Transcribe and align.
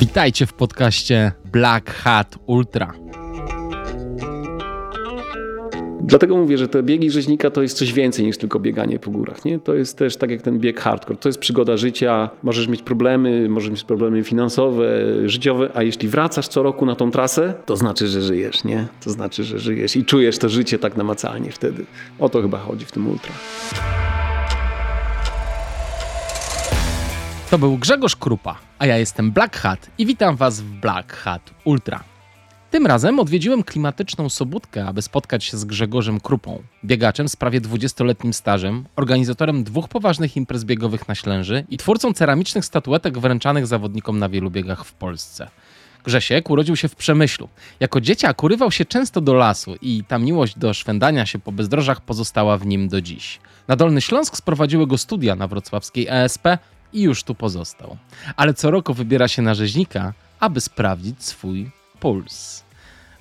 Witajcie 0.00 0.46
w 0.46 0.52
podcaście 0.52 1.32
Black 1.52 1.90
Hat 1.90 2.38
Ultra. 2.46 2.92
Dlatego 6.00 6.36
mówię, 6.36 6.58
że 6.58 6.68
te 6.68 6.82
biegi 6.82 7.10
rzeźnika 7.10 7.50
to 7.50 7.62
jest 7.62 7.78
coś 7.78 7.92
więcej 7.92 8.24
niż 8.24 8.38
tylko 8.38 8.60
bieganie 8.60 8.98
po 8.98 9.10
górach. 9.10 9.44
Nie? 9.44 9.58
To 9.58 9.74
jest 9.74 9.98
też 9.98 10.16
tak 10.16 10.30
jak 10.30 10.42
ten 10.42 10.58
bieg 10.58 10.80
hardcore. 10.80 11.18
To 11.18 11.28
jest 11.28 11.38
przygoda 11.38 11.76
życia. 11.76 12.30
Możesz 12.42 12.68
mieć 12.68 12.82
problemy, 12.82 13.48
możesz 13.48 13.70
mieć 13.70 13.84
problemy 13.84 14.24
finansowe, 14.24 14.88
życiowe, 15.24 15.70
a 15.74 15.82
jeśli 15.82 16.08
wracasz 16.08 16.48
co 16.48 16.62
roku 16.62 16.86
na 16.86 16.96
tą 16.96 17.10
trasę, 17.10 17.54
to 17.66 17.76
znaczy, 17.76 18.08
że 18.08 18.22
żyjesz, 18.22 18.64
nie? 18.64 18.86
To 19.04 19.10
znaczy, 19.10 19.44
że 19.44 19.58
żyjesz 19.58 19.96
i 19.96 20.04
czujesz 20.04 20.38
to 20.38 20.48
życie 20.48 20.78
tak 20.78 20.96
namacalnie 20.96 21.52
wtedy. 21.52 21.84
O 22.18 22.28
to 22.28 22.42
chyba 22.42 22.58
chodzi 22.58 22.84
w 22.84 22.92
tym 22.92 23.08
ultra. 23.08 23.32
To 27.50 27.58
był 27.58 27.78
Grzegorz 27.78 28.16
Krupa, 28.16 28.69
a 28.80 28.86
ja 28.86 28.98
jestem 28.98 29.32
Black 29.32 29.56
Hat 29.56 29.90
i 29.98 30.06
witam 30.06 30.36
Was 30.36 30.60
w 30.60 30.64
Black 30.64 31.12
Hat 31.12 31.50
Ultra. 31.64 32.04
Tym 32.70 32.86
razem 32.86 33.18
odwiedziłem 33.18 33.62
klimatyczną 33.62 34.28
Sobótkę, 34.28 34.86
aby 34.86 35.02
spotkać 35.02 35.44
się 35.44 35.56
z 35.56 35.64
Grzegorzem 35.64 36.20
Krupą, 36.20 36.62
biegaczem 36.84 37.28
z 37.28 37.36
prawie 37.36 37.60
20-letnim 37.60 38.32
stażem, 38.32 38.84
organizatorem 38.96 39.64
dwóch 39.64 39.88
poważnych 39.88 40.36
imprez 40.36 40.64
biegowych 40.64 41.08
na 41.08 41.14
Ślęży 41.14 41.64
i 41.68 41.76
twórcą 41.76 42.12
ceramicznych 42.12 42.64
statuetek 42.64 43.18
wręczanych 43.18 43.66
zawodnikom 43.66 44.18
na 44.18 44.28
wielu 44.28 44.50
biegach 44.50 44.84
w 44.84 44.92
Polsce. 44.92 45.48
Grzesiek 46.04 46.50
urodził 46.50 46.76
się 46.76 46.88
w 46.88 46.96
Przemyślu. 46.96 47.48
Jako 47.80 48.00
dzieciak 48.00 48.42
urywał 48.42 48.70
się 48.70 48.84
często 48.84 49.20
do 49.20 49.34
lasu 49.34 49.74
i 49.82 50.04
ta 50.08 50.18
miłość 50.18 50.58
do 50.58 50.74
szwendania 50.74 51.26
się 51.26 51.38
po 51.38 51.52
bezdrożach 51.52 52.00
pozostała 52.00 52.58
w 52.58 52.66
nim 52.66 52.88
do 52.88 53.00
dziś. 53.00 53.40
Na 53.68 53.76
Dolny 53.76 54.00
Śląsk 54.00 54.36
sprowadziły 54.36 54.86
go 54.86 54.98
studia 54.98 55.36
na 55.36 55.48
wrocławskiej 55.48 56.06
ESP 56.10 56.44
i 56.92 57.02
już 57.02 57.22
tu 57.22 57.34
pozostał. 57.34 57.96
Ale 58.36 58.54
co 58.54 58.70
roku 58.70 58.94
wybiera 58.94 59.28
się 59.28 59.42
na 59.42 59.54
rzeźnika, 59.54 60.12
aby 60.40 60.60
sprawdzić 60.60 61.24
swój 61.24 61.70
puls. 62.00 62.64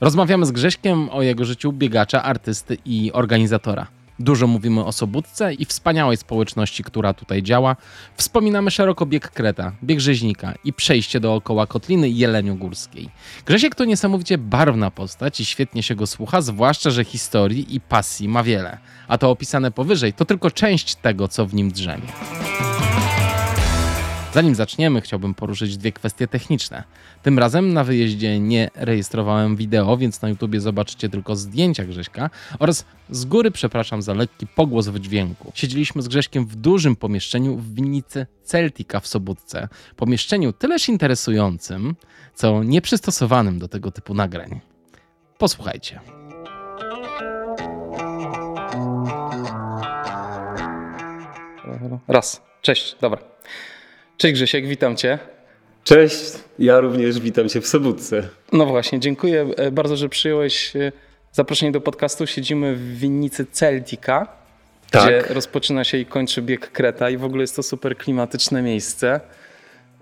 Rozmawiamy 0.01 0.45
z 0.45 0.51
Grześkiem 0.51 1.09
o 1.09 1.21
jego 1.21 1.45
życiu 1.45 1.73
biegacza, 1.73 2.23
artysty 2.23 2.77
i 2.85 3.11
organizatora. 3.13 3.87
Dużo 4.19 4.47
mówimy 4.47 4.85
o 4.85 4.91
Sobótce 4.91 5.53
i 5.53 5.65
wspaniałej 5.65 6.17
społeczności, 6.17 6.83
która 6.83 7.13
tutaj 7.13 7.43
działa. 7.43 7.75
Wspominamy 8.17 8.71
szeroko 8.71 9.05
bieg 9.05 9.31
Kreta, 9.31 9.71
bieg 9.83 9.99
Rzeźnika 9.99 10.53
i 10.63 10.73
przejście 10.73 11.19
dookoła 11.19 11.67
Kotliny 11.67 12.09
Jeleniogórskiej. 12.09 13.09
Grzesiek 13.45 13.75
to 13.75 13.85
niesamowicie 13.85 14.37
barwna 14.37 14.91
postać 14.91 15.39
i 15.39 15.45
świetnie 15.45 15.83
się 15.83 15.95
go 15.95 16.07
słucha, 16.07 16.41
zwłaszcza, 16.41 16.89
że 16.89 17.03
historii 17.03 17.75
i 17.75 17.81
pasji 17.81 18.29
ma 18.29 18.43
wiele. 18.43 18.77
A 19.07 19.17
to 19.17 19.29
opisane 19.29 19.71
powyżej 19.71 20.13
to 20.13 20.25
tylko 20.25 20.51
część 20.51 20.95
tego, 20.95 21.27
co 21.27 21.45
w 21.45 21.53
nim 21.53 21.71
drzemie. 21.71 22.07
Zanim 24.33 24.55
zaczniemy, 24.55 25.01
chciałbym 25.01 25.33
poruszyć 25.33 25.77
dwie 25.77 25.91
kwestie 25.91 26.27
techniczne. 26.27 26.83
Tym 27.23 27.39
razem 27.39 27.73
na 27.73 27.83
wyjeździe 27.83 28.39
nie 28.39 28.69
rejestrowałem 28.75 29.55
wideo, 29.55 29.97
więc 29.97 30.21
na 30.21 30.29
YouTubie 30.29 30.61
zobaczycie 30.61 31.09
tylko 31.09 31.35
zdjęcia 31.35 31.85
Grześka 31.85 32.29
oraz 32.59 32.85
z 33.09 33.25
góry 33.25 33.51
przepraszam 33.51 34.01
za 34.01 34.13
lekki 34.13 34.47
pogłos 34.47 34.87
w 34.87 34.99
dźwięku. 34.99 35.51
Siedzieliśmy 35.55 36.01
z 36.01 36.07
Grześkiem 36.07 36.45
w 36.45 36.55
dużym 36.55 36.95
pomieszczeniu 36.95 37.57
w 37.57 37.73
winnicy 37.73 38.27
Celtica 38.43 38.99
w 38.99 39.07
Sobótce. 39.07 39.67
Pomieszczeniu 39.95 40.53
tyleż 40.53 40.89
interesującym, 40.89 41.95
co 42.35 42.63
nieprzystosowanym 42.63 43.59
do 43.59 43.67
tego 43.67 43.91
typu 43.91 44.13
nagrań. 44.13 44.59
Posłuchajcie. 45.37 45.99
Raz. 52.07 52.41
Cześć, 52.61 52.95
dobra. 53.01 53.28
Cześć 54.19 54.33
Grzesiek, 54.33 54.67
witam 54.67 54.95
Cię. 54.95 55.19
Cześć, 55.83 56.23
ja 56.59 56.79
również 56.79 57.19
witam 57.19 57.49
Cię 57.49 57.61
w 57.61 57.67
Sobótce. 57.67 58.29
No 58.51 58.65
właśnie, 58.65 58.99
dziękuję 58.99 59.47
e, 59.57 59.71
bardzo, 59.71 59.95
że 59.95 60.09
przyjąłeś 60.09 60.75
e, 60.75 60.91
zaproszenie 61.31 61.71
do 61.71 61.81
podcastu. 61.81 62.27
Siedzimy 62.27 62.75
w 62.75 62.97
winnicy 62.97 63.45
Celtica, 63.51 64.27
tak. 64.91 65.03
gdzie 65.03 65.33
rozpoczyna 65.33 65.83
się 65.83 65.97
i 65.97 66.05
kończy 66.05 66.41
bieg 66.41 66.71
Kreta 66.71 67.09
i 67.09 67.17
w 67.17 67.23
ogóle 67.23 67.41
jest 67.43 67.55
to 67.55 67.63
super 67.63 67.97
klimatyczne 67.97 68.61
miejsce, 68.61 69.19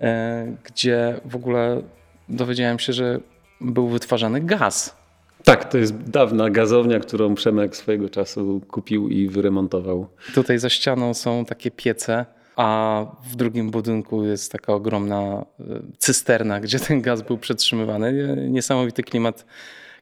e, 0.00 0.56
gdzie 0.64 1.20
w 1.24 1.36
ogóle 1.36 1.82
dowiedziałem 2.28 2.78
się, 2.78 2.92
że 2.92 3.20
był 3.60 3.88
wytwarzany 3.88 4.40
gaz. 4.40 4.96
Tak, 5.44 5.72
to 5.72 5.78
jest 5.78 5.96
dawna 5.96 6.50
gazownia, 6.50 7.00
którą 7.00 7.34
Przemek 7.34 7.76
swojego 7.76 8.08
czasu 8.08 8.60
kupił 8.68 9.08
i 9.08 9.28
wyremontował. 9.28 10.08
Tutaj 10.34 10.58
za 10.58 10.68
ścianą 10.68 11.14
są 11.14 11.44
takie 11.44 11.70
piece 11.70 12.37
a 12.58 13.06
w 13.24 13.36
drugim 13.36 13.70
budynku 13.70 14.24
jest 14.24 14.52
taka 14.52 14.72
ogromna 14.72 15.44
e, 15.60 15.64
cysterna, 15.98 16.60
gdzie 16.64 16.80
ten 16.80 17.02
gaz 17.02 17.22
był 17.22 17.38
przetrzymywany. 17.38 18.36
Niesamowity 18.50 19.02
klimat. 19.02 19.46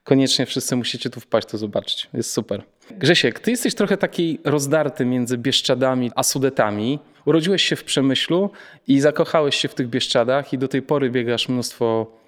Koniecznie 0.04 0.46
wszyscy 0.46 0.76
musicie 0.76 1.10
tu 1.10 1.20
wpaść, 1.20 1.48
to 1.48 1.58
zobaczyć. 1.58 2.08
Jest 2.14 2.30
super. 2.32 2.62
Grzesiek, 2.90 3.40
ty 3.40 3.50
jesteś 3.50 3.74
trochę 3.74 3.96
taki 3.96 4.38
rozdarty 4.44 5.04
między 5.04 5.38
Bieszczadami 5.38 6.10
a 6.14 6.22
Sudetami. 6.22 6.98
Urodziłeś 7.24 7.62
się 7.62 7.76
w 7.76 7.84
Przemyślu 7.84 8.50
i 8.88 9.00
zakochałeś 9.00 9.56
się 9.56 9.68
w 9.68 9.74
tych 9.74 9.88
Bieszczadach 9.88 10.52
i 10.52 10.58
do 10.58 10.68
tej 10.68 10.82
pory 10.82 11.10
biegasz 11.10 11.48
mnóstwo 11.48 12.06
E, 12.06 12.25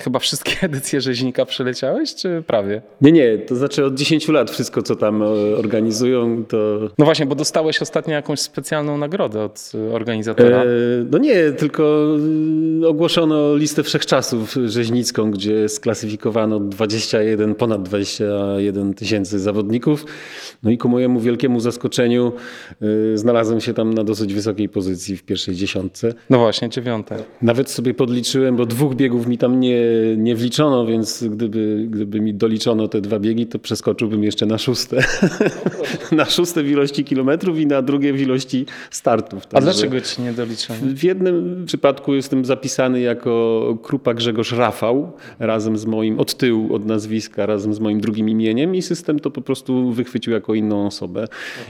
chyba 0.00 0.18
wszystkie 0.18 0.52
edycje 0.66 1.00
rzeźnika 1.00 1.46
przeleciałeś, 1.46 2.14
czy 2.14 2.42
prawie? 2.46 2.82
Nie, 3.00 3.12
nie, 3.12 3.38
to 3.38 3.56
znaczy 3.56 3.84
od 3.84 3.94
10 3.94 4.28
lat 4.28 4.50
wszystko, 4.50 4.82
co 4.82 4.96
tam 4.96 5.22
e, 5.22 5.26
organizują, 5.56 6.44
to... 6.44 6.56
No 6.98 7.04
właśnie, 7.04 7.26
bo 7.26 7.34
dostałeś 7.34 7.82
ostatnio 7.82 8.14
jakąś 8.14 8.40
specjalną 8.40 8.98
nagrodę 8.98 9.42
od 9.42 9.72
e, 9.74 9.94
organizatora. 9.94 10.62
E, 10.62 10.66
no 11.10 11.18
nie, 11.18 11.52
tylko 11.52 12.06
ogłoszono 12.86 13.56
listę 13.56 13.82
wszechczasów 13.82 14.56
rzeźnicką, 14.66 15.30
gdzie 15.30 15.68
sklasyfikowano 15.68 16.60
21, 16.60 17.54
ponad 17.54 17.82
21 17.82 18.94
tysięcy 18.94 19.38
zawodników. 19.38 20.04
No 20.62 20.70
i 20.70 20.78
ku 20.78 20.88
mojemu 20.88 21.20
wielkiemu 21.20 21.60
zaskoczeniu 21.60 22.32
y, 22.82 23.18
znalazłem 23.18 23.60
się 23.60 23.74
tam 23.74 23.94
na 23.94 24.04
dosyć 24.04 24.34
wysokiej 24.34 24.68
pozycji 24.68 25.16
w 25.16 25.22
pierwszej 25.22 25.54
dziesiątce. 25.54 26.14
No 26.30 26.38
właśnie, 26.38 26.68
dziewiąte. 26.68 27.16
Nawet 27.42 27.70
sobie 27.70 27.94
podliczyłem, 27.94 28.56
bo 28.56 28.66
dwóch 28.66 28.94
biegów 28.94 29.26
mi 29.26 29.38
tam 29.38 29.60
nie, 29.62 29.80
nie 30.16 30.36
wliczono, 30.36 30.86
więc 30.86 31.24
gdyby, 31.24 31.86
gdyby 31.90 32.20
mi 32.20 32.34
doliczono 32.34 32.88
te 32.88 33.00
dwa 33.00 33.18
biegi, 33.18 33.46
to 33.46 33.58
przeskoczyłbym 33.58 34.24
jeszcze 34.24 34.46
na 34.46 34.58
szóste. 34.58 35.04
na 36.12 36.24
szóste 36.24 36.62
w 36.62 36.70
ilości 36.70 37.04
kilometrów 37.04 37.58
i 37.58 37.66
na 37.66 37.82
drugie 37.82 38.12
w 38.12 38.20
ilości 38.20 38.66
startów. 38.90 39.42
A 39.52 39.60
dlaczego 39.60 40.00
ci 40.00 40.22
nie 40.22 40.32
doliczono? 40.32 40.78
W 40.82 41.02
jednym 41.02 41.64
przypadku 41.66 42.14
jestem 42.14 42.44
zapisany 42.44 43.00
jako 43.00 43.78
Krupa 43.82 44.14
Grzegorz 44.14 44.52
Rafał, 44.52 45.12
razem 45.38 45.78
z 45.78 45.86
moim, 45.86 46.20
od 46.20 46.34
tyłu, 46.34 46.74
od 46.74 46.86
nazwiska, 46.86 47.46
razem 47.46 47.74
z 47.74 47.80
moim 47.80 48.00
drugim 48.00 48.28
imieniem 48.28 48.74
i 48.74 48.82
system 48.82 49.20
to 49.20 49.30
po 49.30 49.40
prostu 49.40 49.92
wychwycił 49.92 50.32
jako 50.32 50.54
inną 50.54 50.86
osobę. 50.86 51.26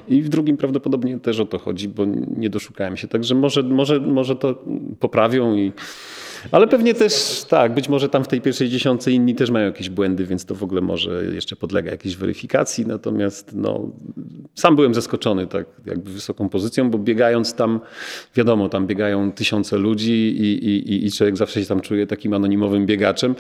I 0.09 0.23
w 0.23 0.29
drugim 0.29 0.57
prawdopodobnie 0.57 1.19
też 1.19 1.41
o 1.41 1.47
to 1.47 1.59
chodzi, 1.59 1.89
bo 1.89 2.05
nie 2.37 2.51
doszukałem 2.51 2.97
się. 2.97 3.09
Także 3.09 3.35
może, 3.35 3.63
może, 3.63 4.01
może 4.01 4.37
to 4.37 4.65
poprawią 5.01 5.57
i 5.57 5.73
ale 6.51 6.67
pewnie 6.67 6.95
też 6.95 7.45
tak, 7.49 7.75
być 7.75 7.89
może 7.89 8.09
tam 8.09 8.25
w 8.25 8.29
tej 8.29 8.41
pierwszej 8.41 8.69
dziesiątce 8.69 9.13
inni 9.13 9.35
też 9.35 9.51
mają 9.51 9.67
jakieś 9.67 9.91
błędy, 9.91 10.27
więc 10.27 10.45
to 10.45 10.55
w 10.55 10.63
ogóle 10.63 10.81
może 10.81 11.25
jeszcze 11.25 11.57
podlega 11.57 11.91
jakiejś 11.91 12.17
weryfikacji. 12.17 12.87
Natomiast 12.87 13.51
no, 13.55 13.91
sam 14.55 14.77
byłem 14.77 14.95
zaskoczony 14.95 15.47
tak 15.47 15.67
jakby 15.87 16.11
wysoką 16.11 16.49
pozycją, 16.49 16.91
bo 16.91 16.99
biegając 16.99 17.55
tam, 17.55 17.81
wiadomo, 18.35 18.69
tam 18.69 18.87
biegają 18.87 19.33
tysiące 19.33 19.77
ludzi 19.77 20.13
i, 20.13 20.69
i, 20.69 21.07
i 21.07 21.13
człowiek 21.13 21.37
zawsze 21.37 21.61
się 21.61 21.67
tam 21.67 21.81
czuje 21.81 22.07
takim 22.07 22.35
anonimowym 22.35 22.87
biegaczem. 22.87 23.35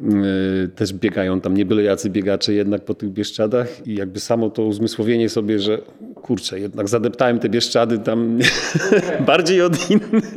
Y, 0.00 0.68
też 0.68 0.92
biegają 0.92 1.40
tam 1.40 1.56
nie 1.56 1.64
byle 1.64 1.82
jacy 1.82 2.10
biegacze 2.10 2.52
jednak 2.52 2.84
po 2.84 2.94
tych 2.94 3.10
Bieszczadach 3.10 3.86
i 3.86 3.94
jakby 3.94 4.20
samo 4.20 4.50
to 4.50 4.62
uzmysłowienie 4.62 5.28
sobie, 5.28 5.58
że 5.58 5.78
kurczę, 6.14 6.60
jednak 6.60 6.88
zadeptałem 6.88 7.38
te 7.38 7.48
Bieszczady 7.48 7.98
tam 7.98 8.38
bardziej 9.26 9.62
od 9.62 9.90
innych, 9.90 10.32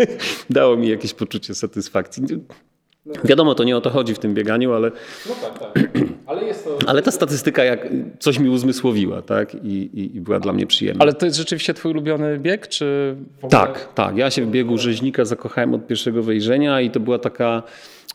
dało 0.50 0.78
mi 0.78 0.90
jakieś 0.90 1.14
poczucie 1.14 1.56
satysfakcji. 1.56 2.24
Wiadomo, 3.24 3.56
to 3.56 3.64
nie 3.64 3.78
o 3.78 3.82
to 3.82 3.90
chodzi 3.90 4.14
w 4.14 4.20
tym 4.20 4.34
bieganiu, 4.34 4.74
ale, 4.74 4.92
no 5.30 5.36
tak, 5.42 5.60
tak. 5.60 5.90
ale, 6.26 6.54
to... 6.54 6.80
ale 6.90 7.02
ta 7.02 7.12
statystyka 7.12 7.64
jak 7.64 7.88
coś 8.20 8.40
mi 8.40 8.50
uzmysłowiła 8.50 9.22
tak? 9.22 9.56
I, 9.56 9.68
i, 9.68 10.16
i 10.16 10.22
była 10.22 10.40
dla 10.40 10.54
mnie 10.54 10.68
przyjemna. 10.68 11.02
Ale 11.02 11.14
to 11.14 11.26
jest 11.26 11.38
rzeczywiście 11.38 11.74
twój 11.74 11.92
ulubiony 11.92 12.40
bieg? 12.40 12.68
Czy 12.68 13.16
ogóle... 13.38 13.50
Tak, 13.50 13.94
tak. 13.94 14.18
Ja 14.18 14.32
się 14.32 14.46
w 14.46 14.52
biegu 14.52 14.78
rzeźnika 14.78 15.26
zakochałem 15.26 15.74
od 15.74 15.88
pierwszego 15.88 16.24
wejrzenia 16.24 16.82
i 16.82 16.92
to 16.92 17.00
była 17.00 17.20
taka 17.20 17.64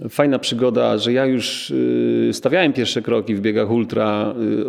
fajna 0.08 0.38
przygoda, 0.38 0.98
że 0.98 1.12
ja 1.12 1.26
już 1.26 1.70
y, 1.70 2.30
stawiałem 2.32 2.72
pierwsze 2.72 3.02
kroki 3.02 3.34
w 3.34 3.40
biegach 3.40 3.70
ultra 3.70 4.34
y, 4.60 4.68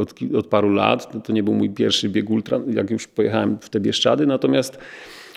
od, 0.00 0.14
od 0.38 0.46
paru 0.46 0.72
lat. 0.72 1.24
To 1.24 1.32
nie 1.32 1.42
był 1.42 1.54
mój 1.54 1.70
pierwszy 1.70 2.08
bieg 2.08 2.30
ultra, 2.30 2.60
jak 2.66 2.90
już 2.90 3.06
pojechałem 3.08 3.58
w 3.60 3.70
te 3.70 3.80
Bieszczady. 3.80 4.26
Natomiast 4.26 4.78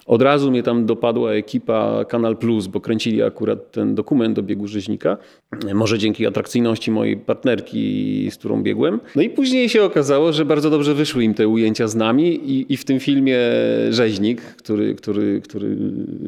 Od 0.05 0.21
razu 0.21 0.51
mnie 0.51 0.63
tam 0.63 0.85
dopadła 0.85 1.31
ekipa 1.31 2.05
Kanal 2.05 2.37
Plus, 2.37 2.67
bo 2.67 2.81
kręcili 2.81 3.23
akurat 3.23 3.71
ten 3.71 3.95
dokument 3.95 4.39
o 4.39 4.43
biegu 4.43 4.67
rzeźnika. 4.67 5.17
Może 5.73 5.97
dzięki 5.97 6.27
atrakcyjności 6.27 6.91
mojej 6.91 7.17
partnerki, 7.17 8.27
z 8.31 8.37
którą 8.37 8.63
biegłem. 8.63 8.99
No 9.15 9.21
i 9.21 9.29
później 9.29 9.69
się 9.69 9.83
okazało, 9.83 10.33
że 10.33 10.45
bardzo 10.45 10.69
dobrze 10.69 10.93
wyszły 10.93 11.23
im 11.23 11.33
te 11.33 11.47
ujęcia 11.47 11.87
z 11.87 11.95
nami 11.95 12.51
i, 12.51 12.73
i 12.73 12.77
w 12.77 12.85
tym 12.85 12.99
filmie 12.99 13.37
Rzeźnik, 13.89 14.41
który, 14.41 14.95
który, 14.95 15.41
który 15.41 15.77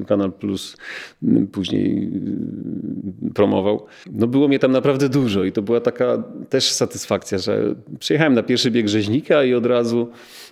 Kanal 0.07 0.31
Plus 0.31 0.77
później 1.51 2.11
promował, 3.33 3.85
no 4.11 4.27
było 4.27 4.47
mnie 4.47 4.59
tam 4.59 4.71
naprawdę 4.71 5.09
dużo 5.09 5.43
i 5.43 5.51
to 5.51 5.61
była 5.61 5.79
taka 5.79 6.23
też 6.49 6.71
satysfakcja, 6.71 7.37
że 7.37 7.75
przyjechałem 7.99 8.33
na 8.33 8.43
pierwszy 8.43 8.71
bieg 8.71 8.87
Rzeźnika 8.87 9.43
i 9.43 9.53
od 9.53 9.65
razu, 9.65 10.07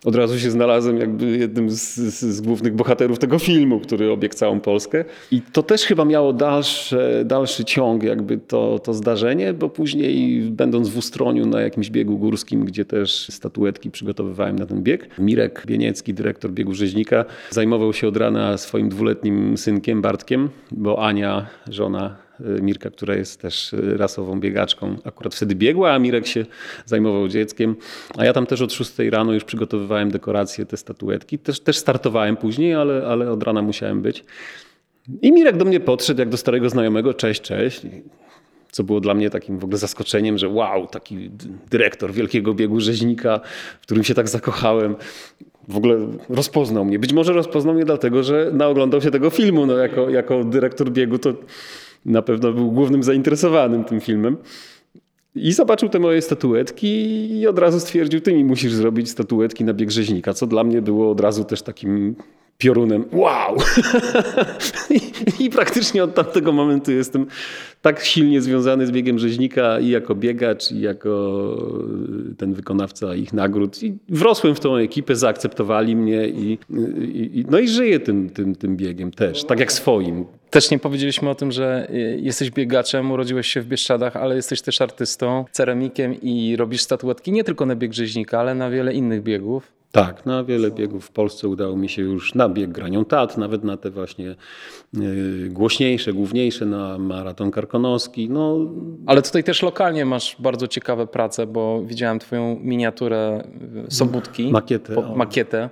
od 0.05 0.15
razu 0.15 0.39
się 0.39 0.51
znalazłem 0.51 0.97
jakby 0.97 1.37
jednym 1.37 1.71
z, 1.71 1.95
z, 1.95 2.19
z 2.19 2.41
głównych 2.41 2.75
bohaterów 2.75 3.18
tego 3.19 3.39
filmu, 3.39 3.79
który 3.79 4.11
obiegł 4.11 4.35
całą 4.35 4.59
Polskę. 4.59 5.05
I 5.31 5.41
to 5.41 5.63
też 5.63 5.81
chyba 5.81 6.05
miało 6.05 6.33
dalsze, 6.33 7.23
dalszy 7.25 7.65
ciąg 7.65 8.03
jakby 8.03 8.37
to, 8.37 8.79
to 8.79 8.93
zdarzenie, 8.93 9.53
bo 9.53 9.69
później 9.69 10.41
będąc 10.41 10.89
w 10.89 10.97
Ustroniu 10.97 11.45
na 11.45 11.61
jakimś 11.61 11.89
biegu 11.89 12.17
górskim, 12.17 12.65
gdzie 12.65 12.85
też 12.85 13.27
statuetki 13.29 13.91
przygotowywałem 13.91 14.59
na 14.59 14.65
ten 14.65 14.83
bieg, 14.83 15.19
Mirek 15.19 15.63
Bieniecki, 15.65 16.13
dyrektor 16.13 16.51
biegu 16.51 16.73
Rzeźnika, 16.73 17.25
zajmował 17.49 17.93
się 17.93 18.07
od 18.07 18.17
rana 18.17 18.57
swoim 18.57 18.89
dwuletnim 18.89 19.57
synkiem 19.57 20.01
Bartkiem, 20.01 20.49
bo 20.71 21.05
Ania, 21.05 21.47
żona 21.69 22.28
Mirka, 22.61 22.89
która 22.89 23.15
jest 23.15 23.41
też 23.41 23.73
y, 23.73 23.97
rasową 23.97 24.39
biegaczką, 24.39 24.95
akurat 25.03 25.35
wtedy 25.35 25.55
biegła, 25.55 25.91
a 25.91 25.99
Mirek 25.99 26.27
się 26.27 26.45
zajmował 26.85 27.27
dzieckiem. 27.27 27.75
A 28.17 28.25
ja 28.25 28.33
tam 28.33 28.45
też 28.45 28.61
od 28.61 28.73
6 28.73 28.99
rano 28.99 29.33
już 29.33 29.43
przygotowywałem 29.43 30.11
dekoracje, 30.11 30.65
te 30.65 30.77
statuetki. 30.77 31.39
Też, 31.39 31.59
też 31.59 31.77
startowałem 31.77 32.37
później, 32.37 32.73
ale, 32.73 33.07
ale 33.07 33.31
od 33.31 33.43
rana 33.43 33.61
musiałem 33.61 34.01
być. 34.01 34.23
I 35.21 35.31
Mirek 35.31 35.57
do 35.57 35.65
mnie 35.65 35.79
podszedł 35.79 36.19
jak 36.19 36.29
do 36.29 36.37
starego 36.37 36.69
znajomego, 36.69 37.13
cześć, 37.13 37.41
cześć. 37.41 37.81
Co 38.71 38.83
było 38.83 38.99
dla 38.99 39.13
mnie 39.13 39.29
takim 39.29 39.59
w 39.59 39.63
ogóle 39.63 39.77
zaskoczeniem, 39.77 40.37
że 40.37 40.49
wow, 40.49 40.87
taki 40.87 41.31
dyrektor 41.69 42.11
wielkiego 42.11 42.53
biegu 42.53 42.79
rzeźnika, 42.79 43.39
w 43.81 43.83
którym 43.83 44.03
się 44.03 44.13
tak 44.13 44.29
zakochałem 44.29 44.95
w 45.69 45.77
ogóle 45.77 45.97
rozpoznał 46.29 46.85
mnie. 46.85 46.99
Być 46.99 47.13
może 47.13 47.33
rozpoznał 47.33 47.75
mnie 47.75 47.85
dlatego, 47.85 48.23
że 48.23 48.51
naoglądał 48.53 49.01
się 49.01 49.11
tego 49.11 49.29
filmu. 49.29 49.65
No, 49.65 49.77
jako, 49.77 50.09
jako 50.09 50.43
dyrektor 50.43 50.91
biegu 50.91 51.19
to 51.19 51.33
na 52.05 52.21
pewno 52.21 52.53
był 52.53 52.71
głównym 52.71 53.03
zainteresowanym 53.03 53.83
tym 53.83 54.01
filmem. 54.01 54.37
I 55.35 55.53
zobaczył 55.53 55.89
te 55.89 55.99
moje 55.99 56.21
statuetki 56.21 56.87
i 57.39 57.47
od 57.47 57.59
razu 57.59 57.79
stwierdził, 57.79 58.21
ty 58.21 58.33
mi 58.33 58.45
musisz 58.45 58.73
zrobić 58.73 59.09
statuetki 59.09 59.63
na 59.63 59.73
bieg 59.73 59.91
rzeźnika, 59.91 60.33
co 60.33 60.47
dla 60.47 60.63
mnie 60.63 60.81
było 60.81 61.11
od 61.11 61.19
razu 61.21 61.43
też 61.43 61.61
takim 61.61 62.15
piorunem. 62.59 63.05
Wow! 63.11 63.57
I, 64.89 65.01
I, 65.43 65.49
praktycznie 65.49 66.03
od 66.03 66.15
tamtego 66.15 66.51
momentu 66.51 66.91
jestem 66.91 67.25
tak 67.81 68.03
silnie 68.03 68.41
związany 68.41 68.87
z 68.87 68.91
biegiem 68.91 69.19
rzeźnika 69.19 69.79
i 69.79 69.89
jako 69.89 70.15
biegacz, 70.15 70.71
i 70.71 70.81
jako 70.81 71.55
ten 72.37 72.53
wykonawca 72.53 73.15
ich 73.15 73.33
nagród. 73.33 73.83
I 73.83 73.97
wrosłem 74.09 74.55
w 74.55 74.59
tą 74.59 74.75
ekipę, 74.75 75.15
zaakceptowali 75.15 75.95
mnie 75.95 76.27
i, 76.27 76.57
i 77.09 77.45
no 77.49 77.59
i 77.59 77.67
żyję 77.67 77.99
tym, 77.99 78.29
tym, 78.29 78.55
tym 78.55 78.77
biegiem 78.77 79.11
też, 79.11 79.43
tak 79.43 79.59
jak 79.59 79.71
swoim. 79.71 80.25
Też 80.49 80.71
nie 80.71 80.79
powiedzieliśmy 80.79 81.29
o 81.29 81.35
tym, 81.35 81.51
że 81.51 81.87
y, 81.89 82.19
jesteś 82.21 82.51
biegaczem, 82.51 83.11
urodziłeś 83.11 83.47
się 83.47 83.61
w 83.61 83.67
Bieszczadach, 83.67 84.15
ale 84.15 84.35
jesteś 84.35 84.61
też 84.61 84.81
artystą, 84.81 85.45
ceramikiem 85.51 86.21
i 86.21 86.55
robisz 86.55 86.81
statuetki 86.81 87.31
nie 87.31 87.43
tylko 87.43 87.65
na 87.65 87.75
bieg 87.75 87.93
rzeźnika, 87.93 88.39
ale 88.39 88.55
na 88.55 88.69
wiele 88.69 88.93
innych 88.93 89.23
biegów. 89.23 89.78
Tak, 89.91 90.25
na 90.25 90.43
wiele 90.43 90.71
biegów 90.71 91.05
w 91.05 91.11
Polsce 91.11 91.47
udało 91.47 91.75
mi 91.75 91.89
się 91.89 92.01
już 92.01 92.35
na 92.35 92.49
bieg 92.49 92.71
granią 92.71 93.05
tat, 93.05 93.37
nawet 93.37 93.63
na 93.63 93.77
te 93.77 93.89
właśnie 93.89 94.35
yy, 94.93 95.49
głośniejsze, 95.49 96.13
główniejsze, 96.13 96.65
na 96.65 96.97
maraton 96.97 97.51
karkonoski. 97.51 98.29
No. 98.29 98.57
Ale 99.05 99.21
tutaj 99.21 99.43
też 99.43 99.61
lokalnie 99.63 100.05
masz 100.05 100.35
bardzo 100.39 100.67
ciekawe 100.67 101.07
prace, 101.07 101.47
bo 101.47 101.83
widziałem 101.85 102.19
twoją 102.19 102.59
miniaturę 102.61 103.43
y, 103.87 103.91
Sobótki. 103.91 104.51
Makietę. 104.51 104.95
Po, 104.95 105.15
makietę 105.15 105.69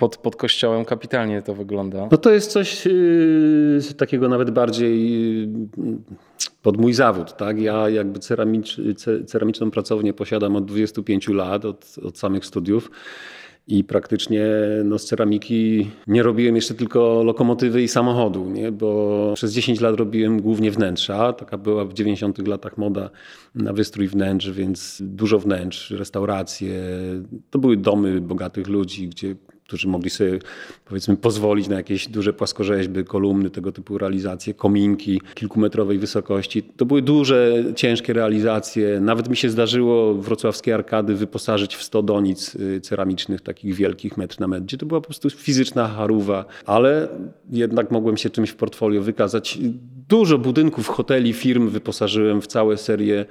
pod, 0.00 0.16
pod 0.16 0.36
kościołem 0.36 0.84
kapitalnie 0.84 1.42
to 1.42 1.54
wygląda. 1.54 2.08
No 2.10 2.18
to 2.18 2.30
jest 2.30 2.52
coś 2.52 2.86
yy, 2.86 3.94
takiego 3.96 4.28
nawet 4.28 4.50
bardziej 4.50 5.10
yy, 5.40 5.96
pod 6.62 6.76
mój 6.76 6.92
zawód. 6.92 7.36
Tak? 7.36 7.60
Ja 7.60 7.88
jakby 7.88 8.18
ceramicz, 8.18 8.80
ceramiczną 9.26 9.70
pracownię 9.70 10.12
posiadam 10.12 10.56
od 10.56 10.64
25 10.64 11.28
lat, 11.28 11.64
od, 11.64 11.96
od 12.02 12.18
samych 12.18 12.46
studiów. 12.46 12.90
I 13.68 13.84
praktycznie 13.84 14.46
no, 14.84 14.98
z 14.98 15.04
ceramiki 15.04 15.90
nie 16.06 16.22
robiłem 16.22 16.56
jeszcze 16.56 16.74
tylko 16.74 17.22
lokomotywy 17.22 17.82
i 17.82 17.88
samochodu, 17.88 18.50
nie? 18.50 18.72
bo 18.72 19.32
przez 19.34 19.52
10 19.52 19.80
lat 19.80 19.96
robiłem 19.96 20.42
głównie 20.42 20.70
wnętrza. 20.70 21.32
Taka 21.32 21.58
była 21.58 21.84
w 21.84 21.92
90 21.92 22.48
latach 22.48 22.78
moda 22.78 23.10
na 23.54 23.72
wystrój 23.72 24.08
wnętrz, 24.08 24.50
więc 24.50 25.02
dużo 25.04 25.38
wnętrz, 25.38 25.90
restauracje. 25.90 26.82
To 27.50 27.58
były 27.58 27.76
domy 27.76 28.20
bogatych 28.20 28.68
ludzi, 28.68 29.08
gdzie 29.08 29.36
którzy 29.70 29.88
mogli 29.88 30.10
sobie 30.10 30.38
powiedzmy 30.84 31.16
pozwolić 31.16 31.68
na 31.68 31.76
jakieś 31.76 32.08
duże 32.08 32.32
płaskorzeźby, 32.32 33.04
kolumny, 33.04 33.50
tego 33.50 33.72
typu 33.72 33.98
realizacje, 33.98 34.54
kominki 34.54 35.20
kilkumetrowej 35.34 35.98
wysokości. 35.98 36.62
To 36.62 36.86
były 36.86 37.02
duże, 37.02 37.64
ciężkie 37.76 38.12
realizacje. 38.12 39.00
Nawet 39.00 39.28
mi 39.28 39.36
się 39.36 39.50
zdarzyło 39.50 40.14
wrocławskie 40.14 40.74
arkady 40.74 41.14
wyposażyć 41.14 41.76
w 41.76 41.82
100 41.82 42.02
donic 42.02 42.54
y, 42.54 42.80
ceramicznych, 42.80 43.40
takich 43.40 43.74
wielkich, 43.74 44.16
metr 44.16 44.40
na 44.40 44.48
metr, 44.48 44.64
gdzie 44.64 44.78
to 44.78 44.86
była 44.86 45.00
po 45.00 45.06
prostu 45.06 45.30
fizyczna 45.30 45.88
haruwa, 45.88 46.44
ale 46.66 47.08
jednak 47.50 47.90
mogłem 47.90 48.16
się 48.16 48.30
czymś 48.30 48.50
w 48.50 48.56
portfolio 48.56 49.02
wykazać. 49.02 49.58
Dużo 50.08 50.38
budynków, 50.38 50.88
hoteli, 50.88 51.32
firm 51.32 51.68
wyposażyłem 51.68 52.40
w 52.40 52.46
całe 52.46 52.76
serie 52.76 53.26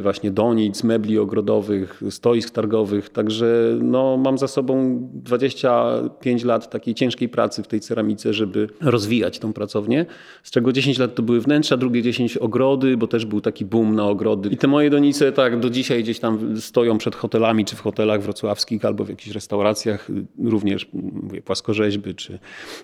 właśnie 0.00 0.30
donic, 0.30 0.84
mebli 0.84 1.18
ogrodowych, 1.18 2.02
stoisk 2.10 2.50
targowych. 2.50 3.10
Także 3.10 3.78
no, 3.82 4.16
mam 4.16 4.38
za 4.38 4.48
sobą 4.48 4.98
25 5.14 6.44
lat 6.44 6.70
takiej 6.70 6.94
ciężkiej 6.94 7.28
pracy 7.28 7.62
w 7.62 7.66
tej 7.66 7.80
ceramice, 7.80 8.34
żeby 8.34 8.68
rozwijać 8.80 9.38
tą 9.38 9.52
pracownię. 9.52 10.06
Z 10.42 10.50
czego 10.50 10.72
10 10.72 10.98
lat 10.98 11.14
to 11.14 11.22
były 11.22 11.40
wnętrza, 11.40 11.76
drugie 11.76 12.02
10 12.02 12.36
ogrody, 12.36 12.96
bo 12.96 13.06
też 13.06 13.26
był 13.26 13.40
taki 13.40 13.64
boom 13.64 13.94
na 13.94 14.08
ogrody. 14.08 14.48
I 14.48 14.56
te 14.56 14.66
moje 14.66 14.90
donice 14.90 15.32
tak 15.32 15.60
do 15.60 15.70
dzisiaj 15.70 16.02
gdzieś 16.02 16.18
tam 16.18 16.60
stoją 16.60 16.98
przed 16.98 17.14
hotelami, 17.14 17.64
czy 17.64 17.76
w 17.76 17.80
hotelach 17.80 18.22
wrocławskich, 18.22 18.84
albo 18.84 19.04
w 19.04 19.08
jakichś 19.08 19.34
restauracjach, 19.34 20.08
również 20.44 20.88
mówię, 20.92 21.42
płaskorzeźby, 21.42 22.14
czy, 22.14 22.38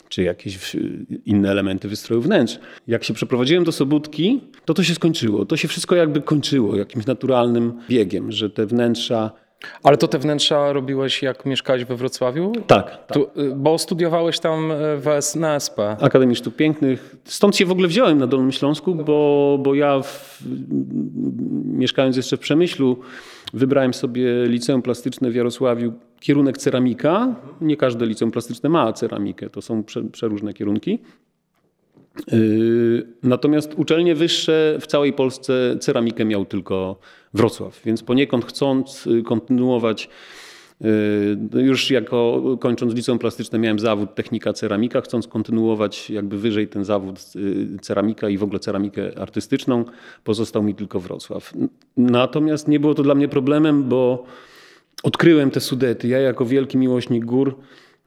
czy 0.09 0.23
jakieś 0.23 0.77
inne 1.25 1.51
elementy 1.51 1.89
wystroju 1.89 2.23
wnętrz. 2.23 2.59
Jak 2.87 3.05
się 3.05 3.15
przeprowadziłem 3.15 3.65
do 3.65 3.73
Sobótki, 3.73 4.41
to 4.65 4.75
to 4.75 4.83
się 4.83 4.95
skończyło. 4.95 5.47
To 5.47 5.57
się 5.57 5.69
wszystko 5.69 5.95
jakby 5.97 6.21
kończyło 6.21 6.72
jakimś 6.77 7.07
naturalnym 7.07 7.73
biegiem, 7.89 8.33
że 8.33 8.51
te 8.51 8.67
wnętrza 8.67 9.31
ale 9.83 9.97
to 9.97 10.09
te 10.09 10.19
wnętrza 10.19 10.73
robiłeś 10.73 11.23
jak 11.23 11.47
mieszkałeś 11.47 11.85
we 11.85 11.97
Wrocławiu? 11.97 12.53
Tak. 12.67 13.07
tak. 13.07 13.13
Tu, 13.13 13.41
y, 13.41 13.55
bo 13.57 13.79
studiowałeś 13.79 14.39
tam 14.39 14.71
y, 14.71 14.75
w, 14.77 15.37
na 15.37 15.57
SP. 15.67 15.79
Akademii 16.01 16.37
Sztuk 16.37 16.57
Pięknych. 16.57 17.17
Stąd 17.25 17.57
się 17.57 17.67
w 17.67 17.71
ogóle 17.71 17.89
wziąłem 17.89 18.19
na 18.19 18.27
Dolnym 18.27 18.53
Śląsku, 18.53 18.95
bo, 18.95 19.59
bo 19.63 19.75
ja 19.75 20.03
w, 20.03 20.43
mieszkając 21.65 22.17
jeszcze 22.17 22.37
w 22.37 22.41
Przemyślu 22.41 22.99
wybrałem 23.55 23.95
sobie 23.95 24.47
liceum 24.47 24.83
plastyczne 24.83 25.31
w 25.31 25.35
Jarosławiu, 25.35 25.93
kierunek 26.21 26.59
ceramika. 26.59 27.35
Nie 27.61 27.77
każde 27.77 28.07
liceum 28.07 28.31
plastyczne 28.31 28.69
ma 28.69 28.93
ceramikę, 28.93 29.51
to 29.51 29.63
są 29.63 29.85
prze, 29.85 30.05
przeróżne 30.05 30.53
kierunki. 30.53 30.99
Yy, 32.33 33.07
natomiast 33.23 33.75
uczelnie 33.77 34.15
wyższe 34.15 34.79
w 34.81 34.87
całej 34.87 35.13
Polsce 35.13 35.77
ceramikę 35.81 36.25
miał 36.25 36.45
tylko 36.45 36.97
Wrocław, 37.35 37.81
więc 37.85 38.03
poniekąd 38.03 38.45
chcąc 38.45 39.07
y, 39.07 39.23
kontynuować, 39.23 40.09
yy, 40.81 41.63
już 41.63 41.91
jako 41.91 42.43
kończąc 42.61 42.95
liceum 42.95 43.19
plastyczne 43.19 43.59
miałem 43.59 43.79
zawód 43.79 44.15
technika 44.15 44.53
ceramika, 44.53 45.01
chcąc 45.01 45.29
kontynuować 45.29 46.11
jakby 46.11 46.39
wyżej 46.39 46.69
ten 46.69 46.85
zawód 46.85 47.19
y, 47.37 47.79
ceramika 47.83 48.29
i 48.29 48.39
w 48.39 48.43
ogóle 48.43 48.61
ceramikę 48.61 49.19
artystyczną, 49.19 49.85
pozostał 50.25 50.63
mi 50.63 50.75
tylko 50.75 51.01
Wrocław. 51.01 51.53
Natomiast 51.97 52.69
nie 52.69 52.81
było 52.81 52.95
to 52.95 53.03
dla 53.03 53.15
mnie 53.15 53.29
problemem, 53.29 53.89
bo 53.89 54.25
odkryłem 55.03 55.51
te 55.51 55.61
Sudety. 55.61 56.09
Ja 56.09 56.19
jako 56.19 56.45
wielki 56.45 56.79
miłośnik 56.79 57.25
gór 57.25 57.57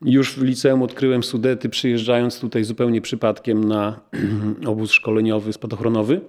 już 0.01 0.35
w 0.35 0.41
liceum 0.43 0.83
odkryłem 0.83 1.23
Sudety, 1.23 1.69
przyjeżdżając 1.69 2.39
tutaj 2.39 2.63
zupełnie 2.63 3.01
przypadkiem 3.01 3.63
na 3.63 3.99
obóz 4.71 4.91
szkoleniowy, 4.91 5.53
spadochronowy, 5.53 6.21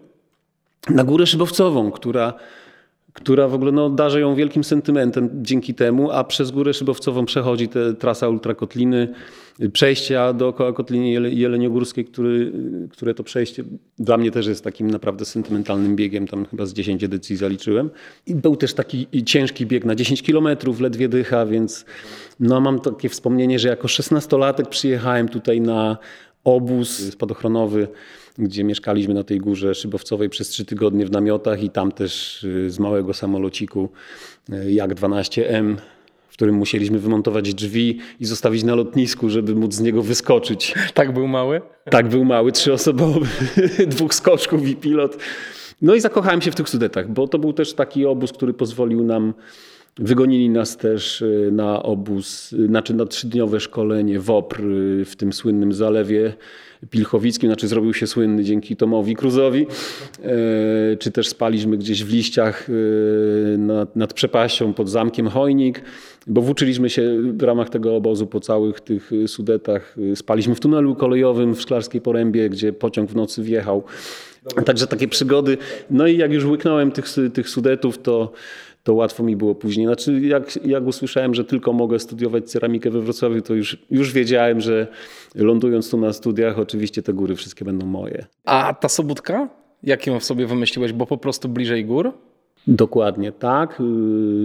na 0.91 1.05
Górę 1.05 1.27
Szybowcową, 1.27 1.91
która, 1.91 2.35
która 3.17 3.49
w 3.49 3.55
ogóle 3.55 3.73
no, 3.73 3.91
darzę 3.91 4.21
ją 4.21 4.35
wielkim 4.35 4.65
sentymentem 4.65 5.31
dzięki 5.35 5.75
temu, 5.75 6.11
a 6.11 6.25
przez 6.25 6.51
Górę 6.51 6.75
Szybowcową 6.75 7.27
przechodzi 7.27 7.69
ta 7.69 7.81
trasa 7.99 8.29
Ultrakotliny, 8.29 9.09
przejścia 9.73 10.33
dookoła 10.33 10.73
Kotliny 10.73 11.31
Jeleniogórskiej, 11.31 12.05
który, 12.05 12.53
które 12.91 13.15
to 13.15 13.25
przejście 13.25 13.65
dla 13.99 14.17
mnie 14.17 14.31
też 14.31 14.47
jest 14.47 14.65
takim 14.65 14.91
naprawdę 14.91 15.25
sentymentalnym 15.25 15.97
biegiem, 15.97 16.27
tam 16.27 16.45
chyba 16.45 16.67
z 16.67 16.73
10 16.73 17.05
edycji 17.05 17.37
zaliczyłem. 17.37 17.91
I 18.27 18.35
był 18.35 18.57
też 18.57 18.75
taki 18.75 19.07
ciężki 19.27 19.67
bieg 19.67 19.85
na 19.85 19.95
10 19.95 20.23
kilometrów, 20.23 20.81
ledwie 20.81 21.09
dycha, 21.09 21.47
więc 21.47 21.85
no, 22.41 22.61
mam 22.61 22.81
takie 22.81 23.09
wspomnienie, 23.09 23.59
że 23.59 23.69
jako 23.69 23.89
16-latek 23.89 24.69
przyjechałem 24.69 25.29
tutaj 25.29 25.61
na 25.61 25.99
obóz 26.47 27.13
spadochronowy, 27.13 27.89
gdzie 28.39 28.65
mieszkaliśmy 28.65 29.15
na 29.15 29.25
tej 29.25 29.39
górze 29.39 29.75
szybowcowej 29.75 30.29
przez 30.29 30.49
trzy 30.49 30.65
tygodnie 30.65 31.07
w 31.07 31.11
namiotach 31.11 31.63
i 31.63 31.71
tam 31.71 31.93
też 31.93 32.45
y, 32.45 32.71
z 32.71 32.79
małego 32.79 33.15
samolociku 33.15 33.89
y, 34.53 34.73
jak 34.73 34.95
12M 34.95 35.77
w 36.29 36.33
którym 36.37 36.55
musieliśmy 36.55 36.99
wymontować 36.99 37.55
drzwi 37.55 37.99
i 38.21 38.27
zostawić 38.27 38.65
na 38.65 38.75
lotnisku, 38.75 39.31
żeby 39.31 39.55
móc 39.55 39.75
z 39.75 39.81
niego 39.81 40.03
wyskoczyć. 40.03 40.75
Tak 40.95 41.13
był 41.13 41.29
mały? 41.29 41.61
Tak 41.91 42.09
był 42.09 42.25
mały, 42.25 42.53
trzyosobowy, 42.53 43.27
dwóch 43.87 44.15
skoczków 44.15 44.69
i 44.69 44.77
pilot. 44.77 45.17
No 45.83 45.95
i 45.95 46.01
zakochałem 46.01 46.43
się 46.43 46.51
w 46.51 46.55
tych 46.55 46.69
Sudetach, 46.69 47.11
bo 47.11 47.29
to 47.29 47.39
był 47.39 47.53
też 47.53 47.75
taki 47.75 48.07
obóz, 48.07 48.33
który 48.33 48.55
pozwolił 48.55 49.05
nam 49.05 49.35
Wygonili 49.99 50.51
nas 50.51 50.77
też 50.77 51.23
y, 51.23 51.51
na 51.53 51.83
obóz, 51.83 52.53
y, 52.53 52.67
znaczy 52.67 52.95
na 52.95 53.07
trzydniowe 53.07 53.61
szkolenie 53.61 54.21
WOPR 54.21 54.61
y, 54.61 55.05
w 55.05 55.17
tym 55.17 55.33
słynnym 55.33 55.73
zalewie 55.73 56.33
Pilchowickim, 56.91 57.49
znaczy 57.49 57.69
zrobił 57.69 57.95
się 57.95 58.07
słynny 58.07 58.45
dzięki 58.45 58.77
Tomowi 58.77 59.17
Cruzowi, 59.17 59.67
e, 60.23 60.97
czy 60.97 61.11
też 61.13 61.29
spaliśmy 61.29 61.77
gdzieś 61.77 62.05
w 62.05 62.13
liściach 62.13 62.69
nad, 63.59 63.97
nad 63.97 64.13
przepaścią 64.15 64.73
pod 64.73 64.89
zamkiem 64.89 65.29
Chojnik, 65.29 65.83
bo 66.27 66.43
włóczyliśmy 66.43 66.91
się 66.91 67.19
w 67.33 67.43
ramach 67.43 67.71
tego 67.71 67.97
obozu 67.97 68.27
po 68.27 68.41
całych 68.41 68.81
tych 68.81 69.11
Sudetach. 69.27 69.97
Spaliśmy 70.15 70.55
w 70.55 70.61
tunelu 70.61 70.95
kolejowym 70.95 71.55
w 71.55 71.61
Szklarskiej 71.61 72.01
Porębie, 72.01 72.51
gdzie 72.51 72.73
pociąg 72.73 73.11
w 73.11 73.17
nocy 73.17 73.43
wjechał. 73.43 73.85
Także 74.65 74.87
takie 74.87 75.09
przygody. 75.09 75.59
No 75.91 76.07
i 76.07 76.17
jak 76.17 76.33
już 76.33 76.45
łyknąłem 76.45 76.93
tych, 76.93 77.07
tych 77.35 77.49
Sudetów, 77.49 77.99
to 77.99 78.33
to 78.87 78.95
łatwo 78.95 79.23
mi 79.23 79.37
było 79.37 79.55
później. 79.55 79.87
Znaczy, 79.87 80.21
jak, 80.21 80.67
jak 80.67 80.87
usłyszałem, 80.87 81.35
że 81.35 81.45
tylko 81.45 81.73
mogę 81.73 81.99
studiować 81.99 82.51
ceramikę 82.51 82.91
we 82.91 83.01
Wrocławiu, 83.01 83.43
to 83.43 83.55
już, 83.55 83.79
już 83.91 84.13
wiedziałem, 84.13 84.61
że 84.61 84.87
lądując 85.35 85.91
tu 85.91 85.97
na 85.97 86.13
studiach, 86.13 86.59
oczywiście 86.59 87.03
te 87.03 87.13
góry 87.13 87.37
wszystkie 87.37 87.65
będą 87.65 87.87
moje. 87.87 88.27
A 88.45 88.75
ta 88.75 88.89
Sobótka? 88.89 89.49
Jak 89.83 90.07
ją 90.07 90.21
w 90.21 90.25
sobie 90.25 90.47
wymyśliłeś? 90.47 90.93
Bo 90.93 91.07
po 91.07 91.19
prostu 91.19 91.49
bliżej 91.49 91.85
gór? 91.85 92.13
Dokładnie 92.67 93.33
tak. 93.33 93.81
Y, 93.81 93.85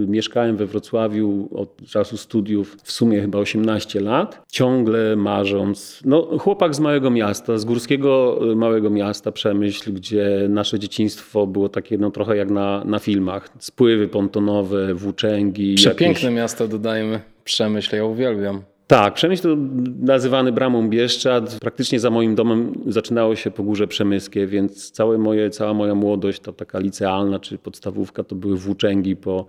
mieszkałem 0.08 0.56
we 0.56 0.66
Wrocławiu 0.66 1.48
od 1.54 1.86
czasu 1.86 2.16
studiów 2.16 2.76
w 2.82 2.92
sumie 2.92 3.20
chyba 3.20 3.38
18 3.38 4.00
lat, 4.00 4.42
ciągle 4.48 5.16
marząc. 5.16 6.02
No, 6.04 6.38
chłopak 6.38 6.74
z 6.74 6.80
małego 6.80 7.10
miasta, 7.10 7.58
z 7.58 7.64
górskiego 7.64 8.40
y, 8.52 8.56
małego 8.56 8.90
miasta 8.90 9.32
Przemyśl, 9.32 9.92
gdzie 9.92 10.46
nasze 10.48 10.78
dzieciństwo 10.78 11.46
było 11.46 11.68
takie 11.68 11.98
no, 11.98 12.10
trochę 12.10 12.36
jak 12.36 12.50
na, 12.50 12.84
na 12.84 12.98
filmach. 12.98 13.48
Spływy 13.58 14.08
pontonowe, 14.08 14.94
włóczęgi. 14.94 15.74
Przepiękne 15.74 16.22
jakieś... 16.22 16.36
miasto, 16.36 16.68
dodajmy. 16.68 17.20
Przemyśl, 17.44 17.96
ja 17.96 18.04
uwielbiam. 18.04 18.62
Tak, 18.92 19.14
Przemyśl 19.14 19.42
to 19.42 19.56
nazywany 20.00 20.52
bramą 20.52 20.88
Bieszczad. 20.88 21.58
Praktycznie 21.60 22.00
za 22.00 22.10
moim 22.10 22.34
domem 22.34 22.72
zaczynało 22.86 23.36
się 23.36 23.50
po 23.50 23.62
Górze 23.62 23.86
Przemyskie, 23.86 24.46
więc 24.46 24.90
całe 24.90 25.18
moje, 25.18 25.50
cała 25.50 25.74
moja 25.74 25.94
młodość, 25.94 26.40
to 26.40 26.52
taka 26.52 26.78
licealna 26.78 27.38
czy 27.38 27.58
podstawówka, 27.58 28.24
to 28.24 28.34
były 28.34 28.56
włóczęgi 28.56 29.16
po 29.16 29.46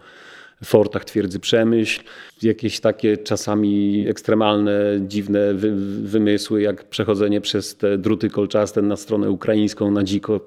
fortach 0.63 1.05
twierdzy 1.05 1.39
Przemyśl. 1.39 2.03
Jakieś 2.41 2.79
takie 2.79 3.17
czasami 3.17 4.05
ekstremalne, 4.09 4.81
dziwne 5.07 5.53
wy, 5.53 5.71
wymysły, 6.01 6.61
jak 6.61 6.83
przechodzenie 6.83 7.41
przez 7.41 7.75
te 7.75 7.97
druty 7.97 8.29
kolczaste 8.29 8.81
na 8.81 8.95
stronę 8.95 9.29
ukraińską 9.29 9.91
na 9.91 10.03
dziko. 10.03 10.39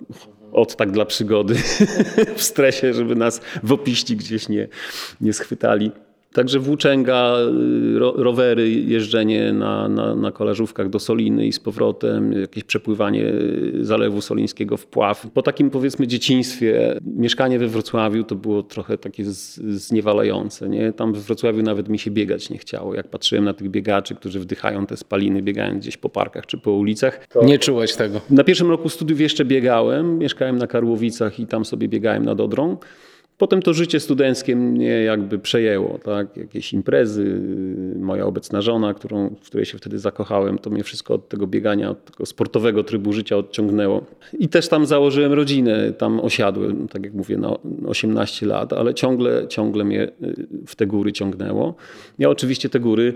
Od 0.52 0.76
tak 0.76 0.90
dla 0.90 1.04
przygody 1.04 1.54
w 2.36 2.42
stresie, 2.42 2.94
żeby 2.94 3.14
nas 3.16 3.40
w 3.62 3.72
opiści 3.72 4.16
gdzieś 4.16 4.48
nie, 4.48 4.68
nie 5.20 5.32
schwytali. 5.32 5.90
Także 6.36 6.58
włóczęga, 6.58 7.36
y, 7.94 7.98
ro, 7.98 8.14
rowery, 8.16 8.70
jeżdżenie 8.70 9.52
na, 9.52 9.88
na, 9.88 10.14
na 10.14 10.32
kolażówkach 10.32 10.88
do 10.88 10.98
Soliny 10.98 11.46
i 11.46 11.52
z 11.52 11.60
powrotem, 11.60 12.32
jakieś 12.32 12.64
przepływanie 12.64 13.32
Zalewu 13.80 14.20
Solińskiego 14.20 14.76
w 14.76 14.86
pław. 14.86 15.26
Po 15.34 15.42
takim 15.42 15.70
powiedzmy 15.70 16.06
dzieciństwie 16.06 17.00
mieszkanie 17.16 17.58
we 17.58 17.68
Wrocławiu 17.68 18.24
to 18.24 18.34
było 18.34 18.62
trochę 18.62 18.98
takie 18.98 19.24
zniewalające. 19.24 20.68
Nie? 20.68 20.92
Tam 20.92 21.12
we 21.12 21.20
Wrocławiu 21.20 21.62
nawet 21.62 21.88
mi 21.88 21.98
się 21.98 22.10
biegać 22.10 22.50
nie 22.50 22.58
chciało. 22.58 22.94
Jak 22.94 23.08
patrzyłem 23.08 23.44
na 23.44 23.54
tych 23.54 23.68
biegaczy, 23.68 24.14
którzy 24.14 24.40
wdychają 24.40 24.86
te 24.86 24.96
spaliny, 24.96 25.42
biegają 25.42 25.78
gdzieś 25.78 25.96
po 25.96 26.08
parkach 26.08 26.46
czy 26.46 26.58
po 26.58 26.72
ulicach. 26.72 27.26
To... 27.26 27.44
Nie 27.44 27.58
czułeś 27.58 27.94
tego? 27.94 28.20
Na 28.30 28.44
pierwszym 28.44 28.70
roku 28.70 28.88
studiów 28.88 29.20
jeszcze 29.20 29.44
biegałem. 29.44 30.18
Mieszkałem 30.18 30.58
na 30.58 30.66
Karłowicach 30.66 31.40
i 31.40 31.46
tam 31.46 31.64
sobie 31.64 31.88
biegałem 31.88 32.24
nad 32.24 32.40
Odrą. 32.40 32.76
Potem 33.38 33.62
to 33.62 33.74
życie 33.74 34.00
studenckie 34.00 34.56
mnie 34.56 34.88
jakby 34.88 35.38
przejęło, 35.38 35.98
tak? 35.98 36.36
Jakieś 36.36 36.72
imprezy, 36.72 37.40
moja 37.98 38.26
obecna 38.26 38.62
żona, 38.62 38.94
którą, 38.94 39.34
w 39.40 39.46
której 39.46 39.66
się 39.66 39.78
wtedy 39.78 39.98
zakochałem, 39.98 40.58
to 40.58 40.70
mnie 40.70 40.84
wszystko 40.84 41.14
od 41.14 41.28
tego 41.28 41.46
biegania, 41.46 41.90
od 41.90 42.04
tego 42.04 42.26
sportowego 42.26 42.84
trybu 42.84 43.12
życia 43.12 43.36
odciągnęło. 43.36 44.04
I 44.38 44.48
też 44.48 44.68
tam 44.68 44.86
założyłem 44.86 45.32
rodzinę, 45.32 45.92
tam 45.92 46.20
osiadłem, 46.20 46.88
tak 46.88 47.04
jak 47.04 47.14
mówię, 47.14 47.36
na 47.36 47.56
18 47.86 48.46
lat, 48.46 48.72
ale 48.72 48.94
ciągle, 48.94 49.48
ciągle 49.48 49.84
mnie 49.84 50.08
w 50.66 50.76
te 50.76 50.86
góry 50.86 51.12
ciągnęło. 51.12 51.74
Ja 52.18 52.30
oczywiście 52.30 52.68
te 52.68 52.80
góry 52.80 53.14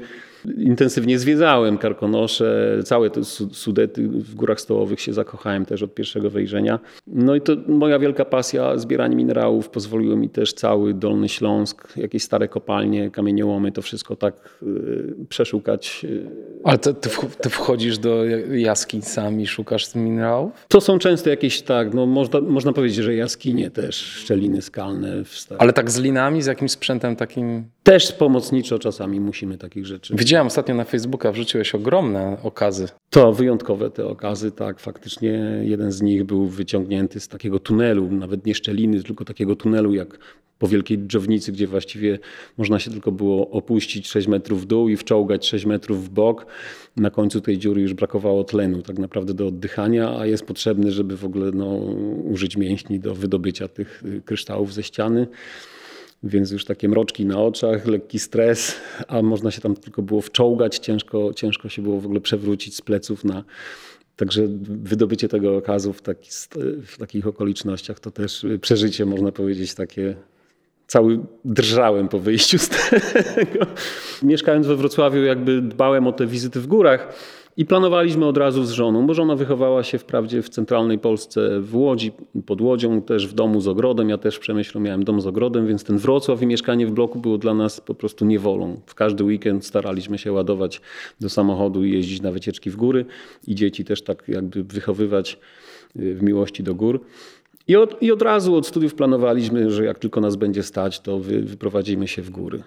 intensywnie 0.59 1.19
zwiedzałem 1.19 1.79
Karkonosze, 1.79 2.79
całe 2.85 3.11
te 3.11 3.25
Sudety 3.53 4.09
w 4.09 4.35
Górach 4.35 4.61
Stołowych 4.61 5.01
się 5.01 5.13
zakochałem 5.13 5.67
też 5.67 5.83
od 5.83 5.95
pierwszego 5.95 6.31
wejrzenia. 6.31 6.81
No 7.07 7.35
i 7.35 7.41
to 7.41 7.53
moja 7.69 7.99
wielka 7.99 8.25
pasja 8.25 8.79
zbieranie 8.79 9.17
minerałów 9.17 9.69
pozwoliło 9.69 10.17
mi 10.17 10.29
też 10.29 10.53
cały 10.53 10.95
Dolny 10.95 11.29
Śląsk, 11.29 11.97
jakieś 11.97 12.23
stare 12.23 12.49
kopalnie, 12.49 13.11
kamieniołomy, 13.11 13.73
to 13.73 13.83
wszystko 13.83 14.17
tak 14.17 14.35
y, 14.63 15.15
przeszukać. 15.29 16.01
Y, 16.05 16.27
Ale 16.65 16.79
to, 16.79 16.95
ty, 16.95 17.11
ty 17.41 17.51
wchodzisz 17.51 17.99
do 17.99 18.25
jaskiń 18.51 19.03
sami, 19.03 19.47
szukasz 19.47 19.95
minerałów? 19.95 20.53
To 20.69 20.81
są 20.81 20.99
często 20.99 21.31
jakieś 21.31 21.63
tak, 21.63 21.95
no 21.95 22.07
można, 22.07 22.41
można 22.41 22.73
powiedzieć, 22.73 23.05
że 23.05 23.15
jaskinie 23.15 23.71
też, 23.71 23.97
szczeliny 23.97 24.63
skalne. 24.63 25.23
Ale 25.59 25.73
tak 25.73 25.91
z 25.91 25.99
linami, 25.99 26.43
z 26.43 26.47
jakimś 26.47 26.71
sprzętem 26.71 27.17
takim? 27.17 27.65
Też 27.83 28.13
pomocniczo 28.13 28.79
czasami 28.79 29.21
musimy 29.21 29.59
takich 29.59 29.87
rzeczy. 29.87 30.15
Widziałem 30.17 30.47
ostatnio 30.47 30.75
na 30.75 30.85
Facebooka, 30.85 31.33
wrzuciłeś 31.33 31.75
ogromne 31.75 32.37
okazy. 32.43 32.89
To 33.11 33.33
wyjątkowe 33.33 33.91
te 33.91 34.07
okazy, 34.07 34.53
tak. 34.53 34.81
Faktycznie 34.81 35.61
jeden 35.63 35.93
z 35.93 36.03
nich 36.03 36.25
był 36.25 36.47
wyciągnięty 36.47 37.21
z 37.21 37.29
takiego 37.29 37.59
tunelu, 37.59 38.11
nawet 38.11 38.47
nie 38.47 38.55
szczeliny, 38.55 39.03
tylko 39.03 39.25
takiego 39.25 39.57
tunelu 39.57 39.95
jak 39.95 40.19
po 40.59 40.69
wielkiej 40.69 40.99
dżownicy, 40.99 41.53
gdzie 41.53 41.67
właściwie 41.67 42.19
można 42.59 42.79
się 42.79 42.91
tylko 42.91 43.13
było 43.13 43.51
opuścić 43.51 44.09
6 44.09 44.29
metrów 44.29 44.63
w 44.63 44.67
dół 44.67 44.89
i 44.89 44.97
wczołgać 44.97 45.47
6 45.47 45.67
metrów 45.67 46.05
w 46.05 46.09
bok. 46.09 46.47
Na 46.97 47.11
końcu 47.11 47.41
tej 47.41 47.59
dziury 47.59 47.83
już 47.83 47.95
brakowało 47.95 48.45
tlenu 48.45 48.83
tak 48.83 48.99
naprawdę 48.99 49.35
do 49.35 49.47
oddychania, 49.47 50.19
a 50.19 50.27
jest 50.27 50.47
potrzebny, 50.47 50.93
żeby 50.93 51.17
w 51.17 51.25
ogóle 51.25 51.51
no, 51.55 51.77
użyć 52.25 52.57
mięśni 52.57 53.01
do 53.01 53.15
wydobycia 53.15 53.69
tych 53.69 54.03
kryształów 54.25 54.75
ze 54.75 54.83
ściany 54.83 55.27
więc 56.23 56.51
już 56.51 56.65
takie 56.65 56.89
mroczki 56.89 57.27
na 57.27 57.43
oczach, 57.43 57.87
lekki 57.87 58.19
stres, 58.19 58.77
a 59.09 59.23
można 59.23 59.51
się 59.51 59.61
tam 59.61 59.77
tylko 59.77 60.03
było 60.03 60.21
wczołgać, 60.21 60.79
ciężko, 60.79 61.35
ciężko 61.35 61.69
się 61.69 61.83
było 61.83 62.01
w 62.01 62.05
ogóle 62.05 62.21
przewrócić 62.21 62.77
z 62.77 62.81
pleców 62.81 63.25
na... 63.25 63.45
Także 64.17 64.43
wydobycie 64.63 65.29
tego 65.29 65.57
okazu 65.57 65.93
w, 65.93 66.03
taki, 66.03 66.31
w 66.87 66.99
takich 66.99 67.27
okolicznościach 67.27 68.01
to 68.01 68.11
też 68.11 68.47
przeżycie, 68.61 69.07
można 69.07 69.33
powiedzieć, 69.33 69.75
takie 69.75 70.17
cały 70.87 71.21
drżałem 71.45 72.09
po 72.09 72.19
wyjściu 72.19 72.59
z 72.59 72.69
tego. 72.69 73.67
Mieszkając 74.23 74.67
we 74.67 74.77
Wrocławiu, 74.77 75.23
jakby 75.23 75.63
dbałem 75.63 76.07
o 76.07 76.13
te 76.13 76.27
wizyty 76.27 76.61
w 76.61 76.67
górach 76.67 77.13
i 77.57 77.67
planowaliśmy 77.67 78.27
od 78.27 78.37
razu 78.37 78.65
z 78.65 78.71
żoną, 78.71 79.07
bo 79.07 79.15
żona 79.15 79.37
wychowała 79.37 79.83
się 79.83 79.99
wprawdzie 79.99 80.43
w 80.43 80.49
centralnej 80.49 80.99
Polsce 80.99 81.61
w 81.61 81.77
Łodzi, 81.77 82.13
pod 82.47 82.61
Łodzią, 82.61 83.03
też 83.03 83.27
w 83.27 83.33
domu 83.33 83.61
z 83.61 83.69
ogrodem. 83.69 84.09
Ja 84.09 84.19
też 84.19 84.37
w 84.37 84.41
Przemyślu 84.41 84.81
miałem 84.81 85.05
dom 85.05 85.21
z 85.21 85.27
ogrodem, 85.27 85.67
więc 85.67 85.85
ten 85.85 85.99
Wrocław 85.99 86.43
i 86.43 86.47
mieszkanie 86.47 86.87
w 86.87 86.91
bloku 86.91 87.19
było 87.19 87.39
dla 87.39 87.55
nas 87.55 87.81
po 87.81 87.95
prostu 87.95 88.25
niewolą. 88.25 88.81
W 88.87 88.95
każdy 88.95 89.25
weekend 89.25 89.67
staraliśmy 89.67 90.19
się 90.19 90.33
ładować 90.33 90.81
do 91.21 91.29
samochodu 91.29 91.85
i 91.85 91.93
jeździć 91.93 92.23
na 92.23 92.33
wycieczki 92.33 92.71
w 92.71 92.77
góry 92.77 93.05
i 93.47 93.55
dzieci 93.55 93.85
też 93.85 94.03
tak 94.03 94.29
jakby 94.29 94.65
wychowywać 94.65 95.39
y, 95.97 96.15
w 96.15 96.23
miłości 96.23 96.63
do 96.63 96.75
gór. 96.75 97.01
I 97.69 97.77
od, 97.77 98.03
I 98.03 98.13
od 98.13 98.23
razu 98.23 98.55
od 98.55 98.67
studiów 98.67 98.95
planowaliśmy, 98.95 99.71
że 99.71 99.85
jak 99.85 99.99
tylko 99.99 100.21
nas 100.21 100.37
będzie 100.37 100.63
stać, 100.63 101.01
to 101.01 101.19
wy, 101.19 101.41
wyprowadzimy 101.41 102.09
się 102.09 102.23
w 102.23 102.31
góry. 102.31 102.63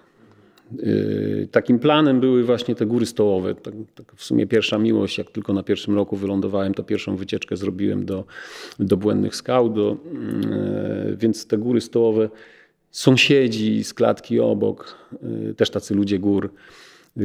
Yy, 0.79 1.47
takim 1.51 1.79
planem 1.79 2.19
były 2.19 2.43
właśnie 2.43 2.75
te 2.75 2.85
góry 2.85 3.05
stołowe. 3.05 3.55
Tak, 3.55 3.73
tak 3.95 4.13
w 4.15 4.23
sumie 4.23 4.47
pierwsza 4.47 4.77
miłość, 4.77 5.17
jak 5.17 5.31
tylko 5.31 5.53
na 5.53 5.63
pierwszym 5.63 5.95
roku 5.95 6.15
wylądowałem, 6.15 6.73
to 6.73 6.83
pierwszą 6.83 7.15
wycieczkę 7.15 7.57
zrobiłem 7.57 8.05
do, 8.05 8.25
do 8.79 8.97
Błędnych 8.97 9.35
Skał, 9.35 9.69
do, 9.69 9.97
yy, 11.07 11.17
więc 11.17 11.47
te 11.47 11.57
góry 11.57 11.81
stołowe 11.81 12.29
sąsiedzi 12.91 13.83
z 13.83 13.93
klatki 13.93 14.39
obok, 14.39 14.97
y, 15.49 15.53
też 15.53 15.69
tacy 15.69 15.95
ludzie 15.95 16.19
gór, 16.19 16.53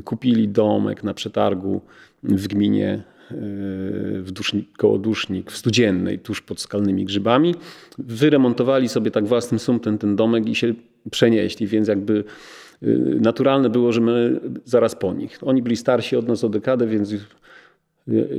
kupili 0.04 0.48
domek 0.48 1.04
na 1.04 1.14
przetargu 1.14 1.80
w 2.22 2.48
gminie 2.48 3.02
w 3.30 4.28
Dusznik, 4.32 4.76
koło 4.76 4.98
Dusznik, 4.98 5.50
w 5.50 5.56
Studziennej, 5.56 6.18
tuż 6.18 6.40
pod 6.42 6.60
Skalnymi 6.60 7.04
Grzybami. 7.04 7.54
Wyremontowali 7.98 8.88
sobie 8.88 9.10
tak 9.10 9.26
własnym 9.26 9.58
sumtem 9.58 9.98
ten 9.98 10.16
domek 10.16 10.48
i 10.48 10.54
się 10.54 10.74
przenieśli, 11.10 11.66
więc 11.66 11.88
jakby 11.88 12.12
y, 12.12 12.24
naturalne 13.20 13.70
było, 13.70 13.92
że 13.92 14.00
my 14.00 14.40
zaraz 14.64 14.94
po 14.94 15.14
nich. 15.14 15.38
Oni 15.42 15.62
byli 15.62 15.76
starsi 15.76 16.16
od 16.16 16.28
nas 16.28 16.44
o 16.44 16.49
dekadę, 16.49 16.87
więc 16.87 17.12
y, 17.12 17.20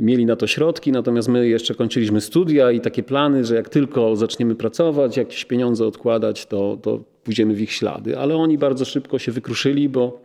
mieli 0.01 0.25
na 0.25 0.35
to 0.35 0.47
środki, 0.47 0.91
natomiast 0.91 1.27
my 1.27 1.47
jeszcze 1.47 1.75
kończyliśmy 1.75 2.21
studia 2.21 2.71
i 2.71 2.81
takie 2.81 3.03
plany, 3.03 3.45
że 3.45 3.55
jak 3.55 3.69
tylko 3.69 4.15
zaczniemy 4.15 4.55
pracować, 4.55 5.17
jakieś 5.17 5.45
pieniądze 5.45 5.85
odkładać, 5.85 6.45
to, 6.45 6.77
to 6.81 7.03
pójdziemy 7.23 7.53
w 7.53 7.61
ich 7.61 7.71
ślady. 7.71 8.17
Ale 8.17 8.35
oni 8.35 8.57
bardzo 8.57 8.85
szybko 8.85 9.19
się 9.19 9.31
wykruszyli, 9.31 9.89
bo 9.89 10.21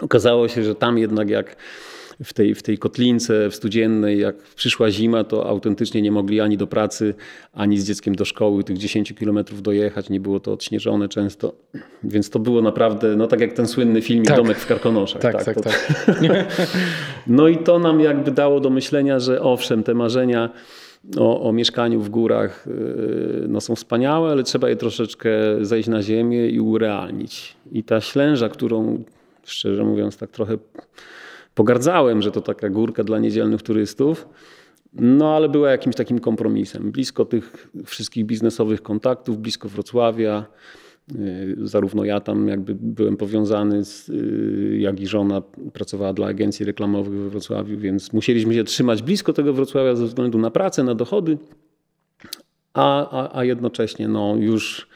okazało 0.00 0.48
się, 0.48 0.64
że 0.64 0.74
tam 0.74 0.98
jednak 0.98 1.30
jak 1.30 1.56
w 2.24 2.32
tej, 2.32 2.54
w 2.54 2.62
tej 2.62 2.78
kotlince 2.78 3.50
w 3.50 3.54
studziennej, 3.54 4.20
jak 4.20 4.36
przyszła 4.36 4.90
zima, 4.90 5.24
to 5.24 5.48
autentycznie 5.48 6.02
nie 6.02 6.12
mogli 6.12 6.40
ani 6.40 6.56
do 6.56 6.66
pracy, 6.66 7.14
ani 7.52 7.78
z 7.78 7.86
dzieckiem 7.86 8.14
do 8.14 8.24
szkoły 8.24 8.64
tych 8.64 8.78
10 8.78 9.12
kilometrów 9.12 9.62
dojechać. 9.62 10.10
Nie 10.10 10.20
było 10.20 10.40
to 10.40 10.52
odśnieżone 10.52 11.08
często. 11.08 11.52
Więc 12.04 12.30
to 12.30 12.38
było 12.38 12.62
naprawdę, 12.62 13.16
no 13.16 13.26
tak 13.26 13.40
jak 13.40 13.52
ten 13.52 13.66
słynny 13.66 14.02
film 14.02 14.24
tak. 14.24 14.36
Domek 14.36 14.58
w 14.58 14.66
Karkonoszach. 14.66 15.22
Tak, 15.22 15.44
tak, 15.44 15.60
tak. 15.60 15.64
tak. 15.64 16.46
no 17.26 17.48
i 17.48 17.58
to 17.58 17.78
nam 17.78 18.00
jakby 18.00 18.30
dało 18.30 18.60
do 18.60 18.70
myślenia, 18.70 19.18
że 19.18 19.40
owszem, 19.40 19.82
te 19.82 19.94
marzenia 19.94 20.50
o, 21.18 21.42
o, 21.42 21.52
mieszkaniu 21.52 22.00
w 22.00 22.08
górach 22.08 22.66
y, 22.66 23.46
no, 23.48 23.60
są 23.60 23.74
wspaniałe, 23.74 24.30
ale 24.30 24.42
trzeba 24.42 24.68
je 24.68 24.76
troszeczkę 24.76 25.30
zejść 25.60 25.88
na 25.88 26.02
ziemię 26.02 26.48
i 26.48 26.60
urealnić. 26.60 27.56
I 27.72 27.82
ta 27.84 28.00
ślęża, 28.00 28.48
którą 28.48 29.04
szczerze 29.44 29.84
mówiąc 29.84 30.16
tak 30.16 30.30
trochę 30.30 30.58
pogardzałem, 31.54 32.22
że 32.22 32.30
to 32.30 32.40
taka 32.40 32.68
górka 32.68 33.04
dla 33.04 33.18
niedzielnych 33.18 33.62
turystów. 33.62 34.28
No 34.92 35.36
ale 35.36 35.48
była 35.48 35.70
jakimś 35.70 35.96
takim 35.96 36.18
kompromisem. 36.18 36.92
Blisko 36.92 37.24
tych 37.24 37.68
wszystkich 37.84 38.26
biznesowych 38.26 38.82
kontaktów, 38.82 39.38
blisko 39.38 39.68
Wrocławia. 39.68 40.46
Y, 41.16 41.56
zarówno 41.58 42.04
ja 42.04 42.20
tam 42.20 42.48
jakby 42.48 42.74
byłem 42.74 43.16
powiązany, 43.16 43.84
z, 43.84 44.08
y, 44.08 44.76
jak 44.78 45.00
i 45.00 45.06
żona 45.06 45.42
pracowała 45.72 46.12
dla 46.12 46.26
agencji 46.26 46.66
reklamowych 46.66 47.14
we 47.14 47.28
Wrocławiu, 47.28 47.78
więc 47.78 48.12
musieliśmy 48.12 48.54
się 48.54 48.64
trzymać 48.64 49.02
blisko 49.02 49.32
tego 49.32 49.52
Wrocławia 49.52 49.96
ze 49.96 50.06
względu 50.06 50.38
na 50.38 50.50
pracę, 50.50 50.84
na 50.84 50.94
dochody, 50.94 51.38
a, 52.74 53.10
a, 53.10 53.38
a 53.38 53.44
jednocześnie 53.44 54.08
no, 54.08 54.36
już 54.36 54.88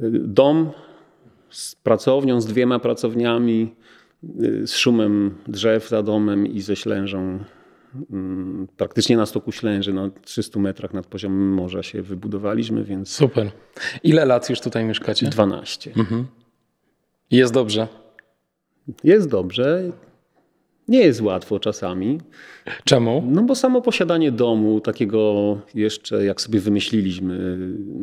y, 0.00 0.10
dom 0.10 0.70
z 1.50 1.74
pracownią, 1.74 2.40
z 2.40 2.46
dwiema 2.46 2.78
pracowniami, 2.78 3.74
z 4.64 4.70
szumem 4.70 5.34
drzew 5.48 5.88
za 5.88 6.02
domem 6.02 6.46
i 6.46 6.60
ze 6.60 6.76
ślężą 6.76 7.38
mm, 8.10 8.68
praktycznie 8.76 9.16
na 9.16 9.26
stoku 9.26 9.52
ślęży, 9.52 9.92
na 9.92 10.10
300 10.22 10.60
metrach 10.60 10.94
nad 10.94 11.06
poziomem 11.06 11.52
morza 11.52 11.82
się 11.82 12.02
wybudowaliśmy, 12.02 12.84
więc... 12.84 13.10
Super. 13.10 13.50
Ile 14.02 14.24
lat 14.24 14.50
już 14.50 14.60
tutaj 14.60 14.84
mieszkacie? 14.84 15.28
12. 15.28 15.90
Mhm. 15.96 16.26
Jest 17.30 17.52
dobrze? 17.52 17.88
Jest 19.04 19.28
dobrze. 19.28 19.92
Nie 20.90 21.00
jest 21.00 21.20
łatwo 21.20 21.60
czasami. 21.60 22.20
Czemu? 22.84 23.24
No 23.26 23.42
bo 23.42 23.54
samo 23.54 23.82
posiadanie 23.82 24.32
domu, 24.32 24.80
takiego 24.80 25.58
jeszcze 25.74 26.24
jak 26.24 26.40
sobie 26.40 26.60
wymyśliliśmy, 26.60 27.58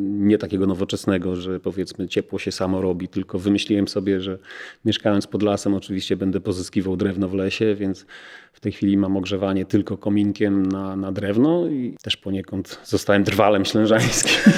nie 0.08 0.38
takiego 0.38 0.66
nowoczesnego, 0.66 1.36
że 1.36 1.60
powiedzmy 1.60 2.08
ciepło 2.08 2.38
się 2.38 2.52
samo 2.52 2.80
robi, 2.80 3.08
tylko 3.08 3.38
wymyśliłem 3.38 3.88
sobie, 3.88 4.20
że 4.20 4.38
mieszkając 4.84 5.26
pod 5.26 5.42
lasem 5.42 5.74
oczywiście 5.74 6.16
będę 6.16 6.40
pozyskiwał 6.40 6.96
drewno 6.96 7.28
w 7.28 7.34
lesie, 7.34 7.74
więc 7.74 8.06
w 8.52 8.60
tej 8.60 8.72
chwili 8.72 8.96
mam 8.96 9.16
ogrzewanie 9.16 9.64
tylko 9.64 9.96
kominkiem 9.96 10.66
na, 10.66 10.96
na 10.96 11.12
drewno 11.12 11.66
i 11.66 11.96
też 12.02 12.16
poniekąd 12.16 12.80
zostałem 12.84 13.24
drwalem 13.24 13.64
ślężańskim. 13.64 14.52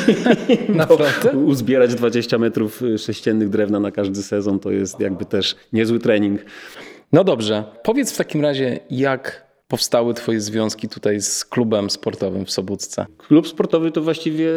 Naprawdę? 0.75 1.39
Uzbierać 1.39 1.95
20 1.95 2.39
metrów 2.39 2.83
sześciennych 2.99 3.49
drewna 3.49 3.81
na 3.81 3.91
każdy 3.91 4.23
sezon 4.23 4.59
to 4.59 4.71
jest 4.71 5.01
jakby 5.01 5.25
też 5.25 5.57
niezły 5.73 5.99
trening. 5.99 6.41
No 7.13 7.25
dobrze, 7.25 7.65
powiedz 7.83 8.13
w 8.13 8.17
takim 8.17 8.41
razie, 8.41 8.81
jak 8.91 9.51
powstały 9.69 10.15
Twoje 10.15 10.41
związki 10.41 10.89
tutaj 10.89 11.21
z 11.21 11.45
klubem 11.45 11.91
sportowym 11.91 12.45
w 12.45 12.51
Sobótce? 12.51 13.07
Klub 13.19 13.49
sportowy 13.49 13.93
to 13.93 14.03
właściwie 14.03 14.51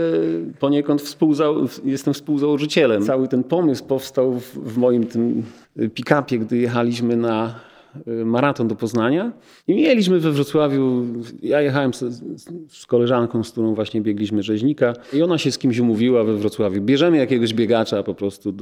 poniekąd 0.59 1.01
współza 1.01 1.45
jestem 1.85 2.13
współzałożycielem. 2.13 3.05
Cały 3.05 3.27
ten 3.27 3.43
pomysł 3.43 3.85
powstał 3.85 4.39
w, 4.39 4.73
w 4.73 4.77
moim 4.77 5.07
tym 5.07 5.43
pick-upie, 5.93 6.39
gdy 6.39 6.57
jechaliśmy 6.57 7.17
na 7.17 7.59
maraton 8.25 8.67
do 8.67 8.75
Poznania. 8.75 9.31
I 9.67 9.75
mieliśmy 9.75 10.19
we 10.19 10.31
Wrocławiu, 10.31 11.05
ja 11.41 11.61
jechałem 11.61 11.93
z, 11.93 12.23
z, 12.69 12.85
koleżanką, 12.85 13.43
z 13.43 13.51
którą 13.51 13.75
właśnie 13.75 14.01
biegliśmy 14.01 14.43
rzeźnika 14.43 14.93
i 15.13 15.21
ona 15.21 15.37
się 15.37 15.51
z 15.51 15.57
kimś 15.57 15.79
umówiła 15.79 16.23
we 16.23 16.37
Wrocławiu. 16.37 16.81
Bierzemy 16.81 17.17
jakiegoś 17.17 17.53
biegacza 17.53 18.03
po 18.03 18.15
prostu 18.15 18.53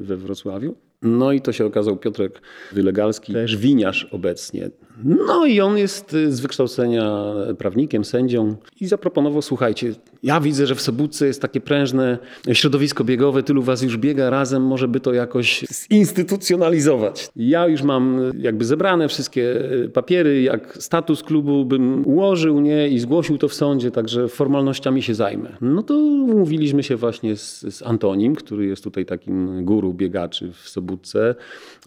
we 0.00 0.16
Wrocławiu. 0.16 0.74
No 1.02 1.32
i 1.32 1.40
to 1.40 1.52
się 1.52 1.66
okazał 1.66 1.96
Piotrek 1.96 2.42
Wylegalski, 2.72 3.32
też 3.32 3.56
winiarz 3.56 4.08
obecnie. 4.12 4.70
No 5.04 5.46
i 5.46 5.60
on 5.60 5.78
jest 5.78 6.16
z 6.28 6.40
wykształcenia 6.40 7.34
prawnikiem, 7.58 8.04
sędzią 8.04 8.56
i 8.80 8.86
zaproponował, 8.86 9.42
słuchajcie, 9.42 9.94
ja 10.22 10.40
widzę, 10.40 10.66
że 10.66 10.74
w 10.74 10.80
Sobótce 10.80 11.26
jest 11.26 11.42
takie 11.42 11.60
prężne 11.60 12.18
środowisko 12.52 13.04
biegowe, 13.04 13.42
tylu 13.42 13.62
was 13.62 13.82
już 13.82 13.96
biega 13.96 14.30
razem, 14.30 14.62
może 14.62 14.88
by 14.88 15.00
to 15.00 15.12
jakoś 15.12 15.64
zinstytucjonalizować. 15.92 17.28
Ja 17.36 17.66
już 17.66 17.82
mam 17.82 18.20
jakby 18.38 18.64
zebrane 18.64 19.08
wszystkie 19.08 19.54
papiery, 19.92 20.42
jak 20.42 20.76
status 20.80 21.22
klubu 21.22 21.64
bym 21.64 22.06
ułożył 22.06 22.60
nie, 22.60 22.88
i 22.88 22.98
zgłosił 22.98 23.38
to 23.38 23.48
w 23.48 23.54
sądzie, 23.54 23.90
także 23.90 24.28
formalnościami 24.28 25.02
się 25.02 25.14
zajmę. 25.14 25.56
No 25.60 25.82
to 25.82 25.94
umówiliśmy 25.94 26.82
się 26.82 26.96
właśnie 26.96 27.36
z, 27.36 27.60
z 27.74 27.82
Antonim, 27.82 28.34
który 28.34 28.66
jest 28.66 28.84
tutaj 28.84 29.06
takim 29.06 29.64
guru 29.64 29.94
biegaczy 29.94 30.52
w 30.52 30.68
Sobótce. 30.68 31.34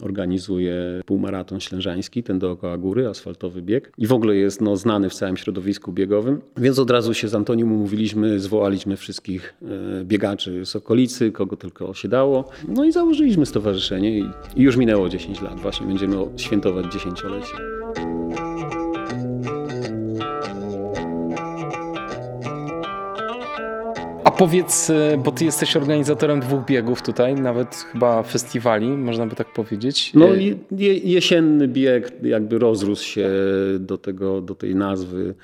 Organizuje 0.02 0.74
półmaraton 1.06 1.60
ślężański, 1.60 2.22
ten 2.22 2.38
dookoła 2.38 2.78
góry, 2.78 3.08
asfaltowy 3.08 3.62
bieg 3.62 3.92
i 3.98 4.06
w 4.06 4.12
ogóle 4.12 4.36
jest 4.36 4.60
no, 4.60 4.76
znany 4.76 5.10
w 5.10 5.14
całym 5.14 5.36
środowisku 5.36 5.92
biegowym. 5.92 6.40
Więc 6.56 6.78
od 6.78 6.90
razu 6.90 7.14
się 7.14 7.28
z 7.28 7.34
Antonim 7.34 7.72
umówiliśmy 7.72 8.23
my 8.24 8.40
zwołaliśmy 8.40 8.96
wszystkich 8.96 9.54
e, 9.62 10.04
biegaczy 10.04 10.66
z 10.66 10.76
okolicy, 10.76 11.32
kogo 11.32 11.56
tylko 11.56 11.94
się 11.94 12.08
dało. 12.08 12.44
No 12.68 12.84
i 12.84 12.92
założyliśmy 12.92 13.46
stowarzyszenie 13.46 14.18
i 14.18 14.30
już 14.56 14.76
minęło 14.76 15.08
10 15.08 15.40
lat. 15.40 15.60
Właśnie 15.60 15.86
będziemy 15.86 16.16
świętować 16.36 16.92
dziesięciolecie. 16.92 17.52
A 24.24 24.30
powiedz, 24.30 24.90
e, 24.90 25.18
bo 25.24 25.32
ty 25.32 25.44
jesteś 25.44 25.76
organizatorem 25.76 26.40
dwóch 26.40 26.64
biegów 26.64 27.02
tutaj, 27.02 27.34
nawet 27.34 27.74
chyba 27.92 28.22
festiwali, 28.22 28.88
można 28.88 29.26
by 29.26 29.36
tak 29.36 29.52
powiedzieć. 29.52 30.14
No 30.14 30.26
e, 30.26 30.38
je, 30.70 30.98
jesienny 30.98 31.68
bieg 31.68 32.12
jakby 32.22 32.58
rozrósł 32.58 33.04
się 33.04 33.30
do, 33.78 33.98
tego, 33.98 34.40
do 34.40 34.54
tej 34.54 34.74
nazwy. 34.74 35.34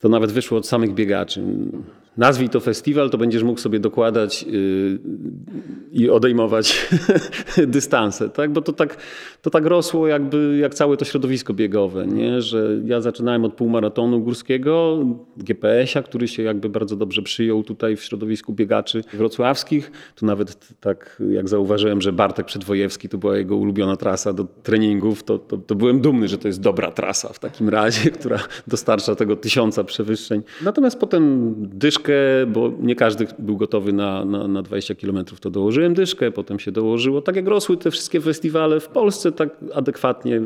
To 0.00 0.08
nawet 0.08 0.32
wyszło 0.32 0.58
od 0.58 0.66
samych 0.66 0.94
biegaczy 0.94 1.42
nazwij 2.18 2.48
to 2.48 2.60
festiwal, 2.60 3.10
to 3.10 3.18
będziesz 3.18 3.42
mógł 3.42 3.60
sobie 3.60 3.80
dokładać 3.80 4.42
yy, 4.42 4.98
i 5.92 6.10
odejmować 6.10 6.88
dystanse, 7.66 8.28
tak? 8.28 8.52
Bo 8.52 8.62
to 8.62 8.72
tak, 8.72 8.96
to 9.42 9.50
tak 9.50 9.66
rosło 9.66 10.08
jakby 10.08 10.58
jak 10.60 10.74
całe 10.74 10.96
to 10.96 11.04
środowisko 11.04 11.54
biegowe, 11.54 12.06
nie? 12.06 12.42
Że 12.42 12.80
ja 12.84 13.00
zaczynałem 13.00 13.44
od 13.44 13.54
półmaratonu 13.54 14.20
górskiego, 14.20 15.04
GPS-a, 15.36 16.02
który 16.02 16.28
się 16.28 16.42
jakby 16.42 16.68
bardzo 16.68 16.96
dobrze 16.96 17.22
przyjął 17.22 17.62
tutaj 17.62 17.96
w 17.96 18.02
środowisku 18.02 18.52
biegaczy 18.52 19.04
wrocławskich. 19.12 19.92
Tu 20.14 20.26
nawet 20.26 20.58
tak 20.80 21.22
jak 21.30 21.48
zauważyłem, 21.48 22.00
że 22.00 22.12
Bartek 22.12 22.46
Przedwojewski 22.46 23.08
to 23.08 23.18
była 23.18 23.36
jego 23.36 23.56
ulubiona 23.56 23.96
trasa 23.96 24.32
do 24.32 24.44
treningów, 24.44 25.22
to, 25.22 25.38
to, 25.38 25.56
to 25.56 25.74
byłem 25.74 26.00
dumny, 26.00 26.28
że 26.28 26.38
to 26.38 26.48
jest 26.48 26.60
dobra 26.60 26.90
trasa 26.90 27.32
w 27.32 27.38
takim 27.38 27.68
razie, 27.68 28.10
która 28.18 28.38
dostarcza 28.66 29.14
tego 29.14 29.36
tysiąca 29.36 29.84
przewyższeń. 29.84 30.42
Natomiast 30.62 30.98
potem 30.98 31.54
dyszka 31.58 32.07
dyszkę, 32.08 32.46
bo 32.46 32.72
nie 32.80 32.94
każdy 32.94 33.26
był 33.38 33.56
gotowy 33.56 33.92
na, 33.92 34.24
na, 34.24 34.48
na 34.48 34.62
20 34.62 34.94
km, 34.94 35.24
to 35.40 35.50
dołożyłem 35.50 35.94
dyszkę, 35.94 36.30
potem 36.30 36.58
się 36.58 36.72
dołożyło. 36.72 37.22
Tak 37.22 37.36
jak 37.36 37.46
rosły 37.46 37.76
te 37.76 37.90
wszystkie 37.90 38.20
festiwale 38.20 38.80
w 38.80 38.88
Polsce, 38.88 39.32
tak 39.32 39.48
adekwatnie 39.74 40.40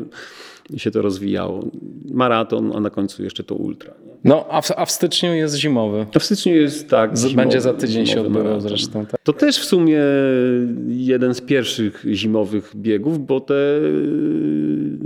się 0.77 0.91
to 0.91 1.01
rozwijało. 1.01 1.65
Maraton, 2.11 2.71
a 2.75 2.79
na 2.79 2.89
końcu 2.89 3.23
jeszcze 3.23 3.43
to 3.43 3.55
ultra. 3.55 3.93
Nie? 4.05 4.13
No, 4.23 4.45
a 4.49 4.61
w, 4.61 4.71
a 4.71 4.85
w, 4.85 4.91
styczniu 4.91 5.33
jest 5.33 5.55
zimowy. 5.55 6.05
A 6.15 6.19
w 6.19 6.23
styczniu 6.23 6.55
jest 6.55 6.89
tak. 6.89 7.17
Zimowy, 7.17 7.35
Będzie 7.35 7.61
za 7.61 7.73
tydzień 7.73 8.05
się 8.05 8.21
odbywał 8.21 8.61
zresztą. 8.61 9.05
Tak. 9.05 9.21
To 9.23 9.33
też 9.33 9.57
w 9.57 9.65
sumie 9.65 9.99
jeden 10.87 11.33
z 11.33 11.41
pierwszych 11.41 12.05
zimowych 12.11 12.71
biegów, 12.75 13.25
bo 13.25 13.39
te 13.39 13.79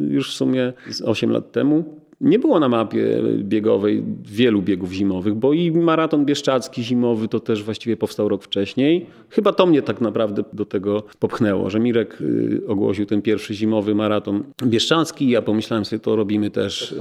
już 0.09 0.31
w 0.31 0.33
sumie 0.35 0.73
8 1.05 1.31
lat 1.31 1.51
temu 1.51 1.96
nie 2.21 2.39
było 2.39 2.59
na 2.59 2.69
mapie 2.69 3.21
biegowej 3.37 4.03
wielu 4.23 4.61
biegów 4.61 4.91
zimowych, 4.91 5.35
bo 5.35 5.53
i 5.53 5.71
maraton 5.71 6.25
bieszczacki 6.25 6.83
zimowy 6.83 7.27
to 7.27 7.39
też 7.39 7.63
właściwie 7.63 7.97
powstał 7.97 8.29
rok 8.29 8.43
wcześniej. 8.43 9.05
Chyba 9.29 9.53
to 9.53 9.65
mnie 9.65 9.81
tak 9.81 10.01
naprawdę 10.01 10.43
do 10.53 10.65
tego 10.65 11.03
popchnęło, 11.19 11.69
że 11.69 11.79
Mirek 11.79 12.21
y, 12.21 12.61
ogłosił 12.67 13.05
ten 13.05 13.21
pierwszy 13.21 13.53
zimowy 13.53 13.95
maraton 13.95 14.43
bieszczacki. 14.63 15.29
Ja 15.29 15.41
pomyślałem 15.41 15.85
sobie, 15.85 15.99
to 15.99 16.15
robimy 16.15 16.51
też. 16.51 16.95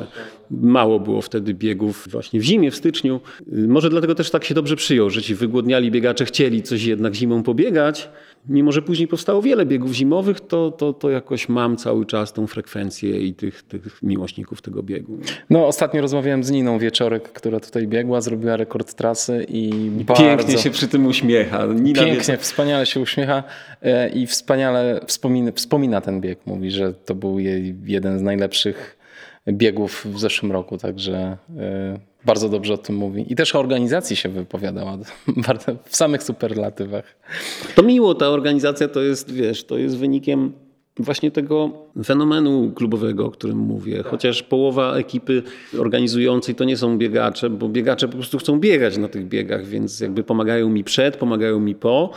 Mało 0.50 1.00
było 1.00 1.22
wtedy 1.22 1.54
biegów 1.54 2.08
właśnie 2.10 2.40
w 2.40 2.42
zimie, 2.42 2.70
w 2.70 2.76
styczniu. 2.76 3.20
Y, 3.52 3.68
może 3.68 3.90
dlatego 3.90 4.14
też 4.14 4.30
tak 4.30 4.44
się 4.44 4.54
dobrze 4.54 4.76
przyjął, 4.76 5.10
że 5.10 5.22
ci 5.22 5.34
wygłodniali 5.34 5.90
biegacze 5.90 6.24
chcieli 6.24 6.62
coś 6.62 6.84
jednak 6.84 7.14
zimą 7.14 7.42
pobiegać 7.42 8.08
mimo 8.48 8.72
że 8.72 8.82
później 8.82 9.08
powstało 9.08 9.42
wiele 9.42 9.66
biegów 9.66 9.92
zimowych, 9.92 10.40
to, 10.40 10.70
to, 10.70 10.92
to 10.92 11.10
jakoś 11.10 11.48
mam 11.48 11.76
cały 11.76 12.06
czas 12.06 12.32
tą 12.32 12.46
frekwencję 12.46 13.20
i 13.20 13.34
tych, 13.34 13.62
tych 13.62 14.02
miłośników 14.02 14.62
tego 14.62 14.82
biegu. 14.82 15.18
No 15.50 15.66
ostatnio 15.66 16.00
rozmawiałem 16.00 16.44
z 16.44 16.50
Niną 16.50 16.78
Wieczorek, 16.78 17.32
która 17.32 17.60
tutaj 17.60 17.86
biegła, 17.86 18.20
zrobiła 18.20 18.56
rekord 18.56 18.94
trasy 18.94 19.46
i, 19.48 19.70
pięknie 20.06 20.36
bardzo... 20.36 20.58
się 20.58 20.70
przy 20.70 20.88
tym 20.88 21.06
uśmiecha. 21.06 21.66
Nina 21.66 22.04
pięknie, 22.04 22.36
wspaniale 22.36 22.86
się 22.86 23.00
uśmiecha 23.00 23.42
e, 23.82 24.08
i 24.08 24.26
wspaniale 24.26 25.00
wspomina, 25.06 25.52
wspomina 25.52 26.00
ten 26.00 26.20
bieg. 26.20 26.38
Mówi, 26.46 26.70
że 26.70 26.94
to 26.94 27.14
był 27.14 27.38
jej 27.38 27.74
jeden 27.84 28.18
z 28.18 28.22
najlepszych 28.22 28.98
biegów 29.48 30.06
w 30.14 30.18
zeszłym 30.18 30.52
roku, 30.52 30.78
także 30.78 31.36
e, 31.58 31.98
bardzo 32.26 32.48
dobrze 32.48 32.74
o 32.74 32.78
tym 32.78 32.96
mówi. 32.96 33.32
I 33.32 33.36
też 33.36 33.54
o 33.54 33.58
organizacji 33.58 34.16
się 34.16 34.28
wypowiadała 34.28 34.98
w 35.84 35.96
samych 35.96 36.22
superlatywach. 36.22 37.16
To 37.74 37.82
miło, 37.82 38.14
ta 38.14 38.28
organizacja 38.28 38.88
to 38.88 39.02
jest, 39.02 39.32
wiesz, 39.32 39.64
to 39.64 39.78
jest 39.78 39.96
wynikiem 39.96 40.52
właśnie 40.98 41.30
tego 41.30 41.70
fenomenu 42.04 42.72
klubowego, 42.74 43.26
o 43.26 43.30
którym 43.30 43.58
mówię. 43.58 44.02
Chociaż 44.02 44.42
połowa 44.42 44.94
ekipy 44.94 45.42
organizującej 45.78 46.54
to 46.54 46.64
nie 46.64 46.76
są 46.76 46.98
biegacze, 46.98 47.50
bo 47.50 47.68
biegacze 47.68 48.08
po 48.08 48.14
prostu 48.14 48.38
chcą 48.38 48.60
biegać 48.60 48.96
na 48.96 49.08
tych 49.08 49.28
biegach, 49.28 49.66
więc 49.66 50.00
jakby 50.00 50.24
pomagają 50.24 50.68
mi 50.68 50.84
przed, 50.84 51.16
pomagają 51.16 51.60
mi 51.60 51.74
po. 51.74 52.10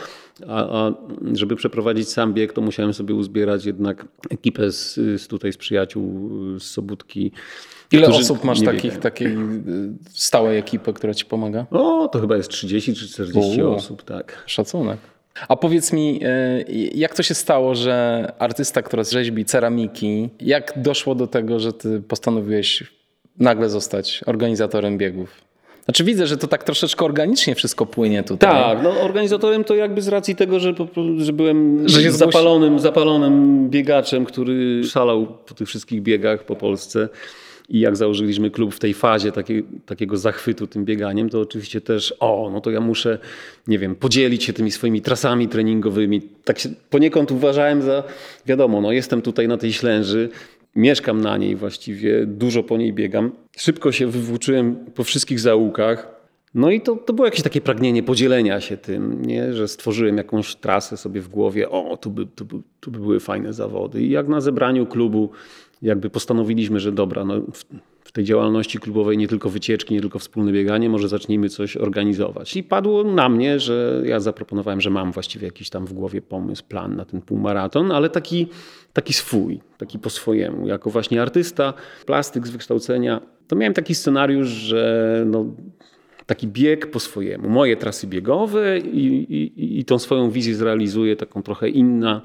A, 0.48 0.86
a 0.86 0.92
żeby 1.32 1.56
przeprowadzić 1.56 2.08
sam 2.08 2.34
bieg, 2.34 2.52
to 2.52 2.60
musiałem 2.60 2.94
sobie 2.94 3.14
uzbierać 3.14 3.64
jednak 3.64 4.08
ekipę 4.30 4.72
z, 4.72 4.94
z 4.94 5.28
tutaj 5.28 5.52
z 5.52 5.56
przyjaciół 5.56 6.30
z 6.58 6.62
Sobótki 6.62 7.32
Ile 7.92 8.08
osób 8.08 8.44
masz 8.44 8.60
takich, 8.60 8.98
takiej 8.98 9.26
y, 9.26 9.36
stałej 10.10 10.58
ekipy, 10.58 10.92
która 10.92 11.14
ci 11.14 11.24
pomaga? 11.24 11.66
O, 11.70 12.08
to 12.08 12.20
chyba 12.20 12.36
jest 12.36 12.50
30 12.50 12.94
czy 12.94 13.08
40 13.08 13.62
U, 13.62 13.70
osób, 13.70 14.02
tak. 14.02 14.42
Szacunek. 14.46 14.98
A 15.48 15.56
powiedz 15.56 15.92
mi, 15.92 16.20
y, 16.24 16.90
jak 16.94 17.14
to 17.14 17.22
się 17.22 17.34
stało, 17.34 17.74
że 17.74 18.26
artysta, 18.38 18.82
który 18.82 19.04
rzeźbi 19.04 19.44
ceramiki, 19.44 20.28
jak 20.40 20.72
doszło 20.76 21.14
do 21.14 21.26
tego, 21.26 21.60
że 21.60 21.72
ty 21.72 22.00
postanowiłeś 22.00 22.84
nagle 23.38 23.70
zostać 23.70 24.20
organizatorem 24.26 24.98
biegów? 24.98 25.50
Znaczy 25.84 26.04
widzę, 26.04 26.26
że 26.26 26.36
to 26.36 26.46
tak 26.46 26.64
troszeczkę 26.64 27.04
organicznie 27.04 27.54
wszystko 27.54 27.86
płynie 27.86 28.22
tutaj. 28.22 28.50
Tak, 28.50 28.82
no 28.82 29.00
organizatorem 29.00 29.64
to 29.64 29.74
jakby 29.74 30.02
z 30.02 30.08
racji 30.08 30.36
tego, 30.36 30.60
że, 30.60 30.74
że 31.16 31.32
byłem 31.32 31.88
że 31.88 32.12
zapalonym, 32.12 32.78
zapalonym 32.78 33.68
biegaczem, 33.70 34.24
który 34.24 34.84
szalał 34.84 35.26
po 35.26 35.54
tych 35.54 35.68
wszystkich 35.68 36.02
biegach 36.02 36.44
po 36.44 36.56
Polsce. 36.56 37.08
I 37.70 37.80
jak 37.80 37.96
założyliśmy 37.96 38.50
klub 38.50 38.74
w 38.74 38.78
tej 38.78 38.94
fazie 38.94 39.32
taki, 39.32 39.62
takiego 39.86 40.16
zachwytu 40.16 40.66
tym 40.66 40.84
bieganiem, 40.84 41.28
to 41.28 41.40
oczywiście 41.40 41.80
też, 41.80 42.14
o, 42.20 42.50
no 42.52 42.60
to 42.60 42.70
ja 42.70 42.80
muszę, 42.80 43.18
nie 43.66 43.78
wiem, 43.78 43.94
podzielić 43.94 44.44
się 44.44 44.52
tymi 44.52 44.70
swoimi 44.70 45.02
trasami 45.02 45.48
treningowymi. 45.48 46.22
Tak 46.44 46.58
się 46.58 46.68
poniekąd 46.90 47.32
uważałem 47.32 47.82
za, 47.82 48.02
wiadomo, 48.46 48.80
no 48.80 48.92
jestem 48.92 49.22
tutaj 49.22 49.48
na 49.48 49.56
tej 49.56 49.72
ślęży, 49.72 50.28
mieszkam 50.76 51.20
na 51.20 51.36
niej 51.36 51.56
właściwie, 51.56 52.26
dużo 52.26 52.62
po 52.62 52.76
niej 52.76 52.92
biegam. 52.92 53.32
Szybko 53.56 53.92
się 53.92 54.06
wywłóczyłem 54.06 54.76
po 54.94 55.04
wszystkich 55.04 55.40
zaułkach. 55.40 56.20
No 56.54 56.70
i 56.70 56.80
to, 56.80 56.96
to 56.96 57.12
było 57.12 57.26
jakieś 57.26 57.42
takie 57.42 57.60
pragnienie 57.60 58.02
podzielenia 58.02 58.60
się 58.60 58.76
tym, 58.76 59.26
nie? 59.26 59.52
że 59.52 59.68
stworzyłem 59.68 60.16
jakąś 60.16 60.54
trasę 60.54 60.96
sobie 60.96 61.20
w 61.20 61.28
głowie, 61.28 61.70
o, 61.70 61.96
tu 61.96 62.10
by, 62.10 62.26
tu, 62.26 62.44
by, 62.44 62.56
tu 62.80 62.90
by 62.90 62.98
były 62.98 63.20
fajne 63.20 63.52
zawody. 63.52 64.02
I 64.02 64.10
jak 64.10 64.28
na 64.28 64.40
zebraniu 64.40 64.86
klubu 64.86 65.30
jakby 65.82 66.10
postanowiliśmy, 66.10 66.80
że 66.80 66.92
dobra, 66.92 67.24
no 67.24 67.40
w, 67.40 67.64
w, 68.04 68.12
tej 68.12 68.24
działalności 68.24 68.78
klubowej 68.78 69.18
nie 69.18 69.28
tylko 69.28 69.50
wycieczki, 69.50 69.94
nie 69.94 70.00
tylko 70.00 70.18
wspólne 70.18 70.52
bieganie, 70.52 70.88
może 70.88 71.08
zacznijmy 71.08 71.48
coś 71.48 71.76
organizować. 71.76 72.56
I 72.56 72.62
padło 72.62 73.04
na 73.04 73.28
mnie, 73.28 73.60
że 73.60 74.02
ja 74.04 74.20
zaproponowałem, 74.20 74.80
że 74.80 74.90
mam 74.90 75.12
właściwie 75.12 75.46
jakiś 75.46 75.70
tam 75.70 75.86
w 75.86 75.92
głowie 75.92 76.22
pomysł, 76.22 76.64
plan 76.68 76.96
na 76.96 77.04
ten 77.04 77.22
półmaraton, 77.22 77.92
ale 77.92 78.10
taki, 78.10 78.46
taki 78.92 79.12
swój, 79.12 79.60
taki 79.78 79.98
po 79.98 80.10
swojemu. 80.10 80.66
Jako 80.66 80.90
właśnie 80.90 81.22
artysta, 81.22 81.74
plastyk 82.06 82.46
z 82.46 82.50
wykształcenia, 82.50 83.20
to 83.48 83.56
miałem 83.56 83.74
taki 83.74 83.94
scenariusz, 83.94 84.48
że 84.48 85.24
no, 85.26 85.44
taki 86.26 86.48
bieg 86.48 86.90
po 86.90 87.00
swojemu, 87.00 87.48
moje 87.48 87.76
trasy 87.76 88.06
biegowe 88.06 88.78
i, 88.78 89.06
i, 89.06 89.78
i 89.80 89.84
tą 89.84 89.98
swoją 89.98 90.30
wizję 90.30 90.54
zrealizuję, 90.54 91.16
taką 91.16 91.42
trochę 91.42 91.68
inna, 91.68 92.22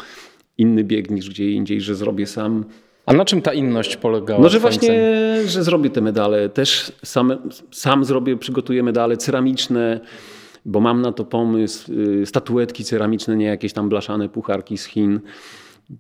inny 0.58 0.84
bieg 0.84 1.12
niż 1.12 1.30
gdzie 1.30 1.52
indziej, 1.52 1.82
że 1.82 1.96
zrobię 1.96 2.26
sam 2.26 2.66
a 3.06 3.14
na 3.14 3.26
czym 3.26 3.42
ta 3.42 3.54
inność 3.54 3.98
polegała? 3.98 4.42
No, 4.42 4.50
że 4.50 4.60
właśnie, 4.60 4.90
że 5.46 5.64
zrobię 5.64 5.90
te 5.90 6.02
medale. 6.02 6.50
Też 6.50 6.92
sam, 7.04 7.38
sam 7.72 8.06
zrobię, 8.06 8.38
przygotuję 8.38 8.84
medale 8.84 9.18
ceramiczne, 9.18 10.00
bo 10.66 10.80
mam 10.80 11.02
na 11.02 11.12
to 11.12 11.26
pomysł. 11.26 11.94
Y, 11.94 12.26
statuetki 12.26 12.84
ceramiczne, 12.84 13.36
nie 13.36 13.46
jakieś 13.46 13.74
tam 13.74 13.90
blaszane 13.90 14.30
pucharki 14.30 14.78
z 14.78 14.86
Chin. 14.86 15.20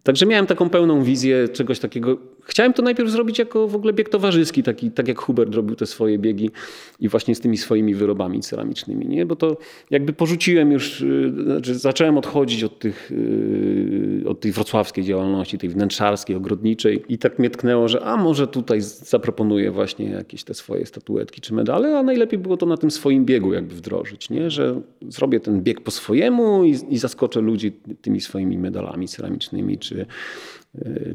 Także 0.03 0.25
miałem 0.25 0.45
taką 0.45 0.69
pełną 0.69 1.03
wizję 1.03 1.49
czegoś 1.49 1.79
takiego. 1.79 2.17
Chciałem 2.45 2.73
to 2.73 2.81
najpierw 2.81 3.09
zrobić 3.09 3.39
jako 3.39 3.67
w 3.67 3.75
ogóle 3.75 3.93
bieg 3.93 4.09
towarzyski, 4.09 4.63
taki, 4.63 4.91
tak 4.91 5.07
jak 5.07 5.19
Hubert 5.19 5.55
robił 5.55 5.75
te 5.75 5.85
swoje 5.85 6.17
biegi 6.19 6.49
i 6.99 7.09
właśnie 7.09 7.35
z 7.35 7.39
tymi 7.39 7.57
swoimi 7.57 7.95
wyrobami 7.95 8.39
ceramicznymi, 8.39 9.07
nie? 9.07 9.25
Bo 9.25 9.35
to 9.35 9.57
jakby 9.89 10.13
porzuciłem 10.13 10.71
już, 10.71 11.01
y, 11.01 11.33
znaczy 11.43 11.75
zacząłem 11.75 12.17
odchodzić 12.17 12.63
od 12.63 12.79
tych, 12.79 13.11
y, 13.11 14.23
od 14.27 14.39
tej 14.39 14.51
wrocławskiej 14.51 15.03
działalności, 15.03 15.57
tej 15.57 15.69
wnętrzarskiej, 15.69 16.35
ogrodniczej 16.35 17.03
i 17.09 17.17
tak 17.17 17.39
mnie 17.39 17.49
tknęło, 17.49 17.87
że 17.87 18.01
a 18.01 18.17
może 18.17 18.47
tutaj 18.47 18.81
zaproponuję 18.81 19.71
właśnie 19.71 20.05
jakieś 20.05 20.43
te 20.43 20.53
swoje 20.53 20.85
statuetki 20.85 21.41
czy 21.41 21.53
medale, 21.53 21.97
a 21.97 22.03
najlepiej 22.03 22.39
było 22.39 22.57
to 22.57 22.65
na 22.65 22.77
tym 22.77 22.91
swoim 22.91 23.25
biegu 23.25 23.53
jakby 23.53 23.75
wdrożyć, 23.75 24.29
nie? 24.29 24.49
Że 24.49 24.81
zrobię 25.09 25.39
ten 25.39 25.61
bieg 25.61 25.81
po 25.81 25.91
swojemu 25.91 26.63
i, 26.63 26.75
i 26.89 26.97
zaskoczę 26.97 27.41
ludzi 27.41 27.71
tymi 28.01 28.21
swoimi 28.21 28.57
medalami 28.57 29.07
ceramicznymi 29.07 29.77
czy, 29.77 30.05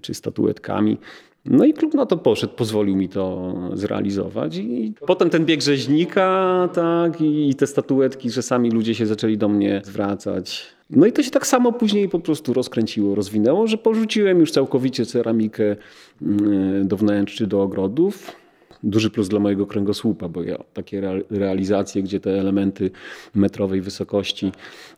czy 0.02 0.14
statuetkami. 0.14 0.98
No 1.44 1.64
i 1.64 1.72
klub 1.72 1.94
na 1.94 2.06
to 2.06 2.16
poszedł, 2.16 2.52
pozwolił 2.56 2.96
mi 2.96 3.08
to 3.08 3.54
zrealizować. 3.74 4.56
I 4.56 4.94
potem 5.06 5.30
ten 5.30 5.44
bieg 5.44 5.62
rzeźnika, 5.62 6.68
tak, 6.72 7.20
i 7.20 7.54
te 7.54 7.66
statuetki, 7.66 8.30
że 8.30 8.42
sami 8.42 8.70
ludzie 8.70 8.94
się 8.94 9.06
zaczęli 9.06 9.38
do 9.38 9.48
mnie 9.48 9.82
zwracać. 9.84 10.66
No 10.90 11.06
i 11.06 11.12
to 11.12 11.22
się 11.22 11.30
tak 11.30 11.46
samo 11.46 11.72
później 11.72 12.08
po 12.08 12.20
prostu 12.20 12.52
rozkręciło, 12.52 13.14
rozwinęło, 13.14 13.66
że 13.66 13.78
porzuciłem 13.78 14.40
już 14.40 14.50
całkowicie 14.50 15.06
ceramikę 15.06 15.76
mm, 16.22 16.88
do 16.88 16.96
wnętrz 16.96 17.34
czy 17.34 17.46
do 17.46 17.62
ogrodów 17.62 18.39
duży 18.82 19.10
plus 19.10 19.28
dla 19.28 19.40
mojego 19.40 19.66
kręgosłupa, 19.66 20.28
bo 20.28 20.42
ja 20.42 20.58
takie 20.74 21.22
realizacje, 21.30 22.02
gdzie 22.02 22.20
te 22.20 22.40
elementy 22.40 22.90
metrowej 23.34 23.80
wysokości 23.80 24.52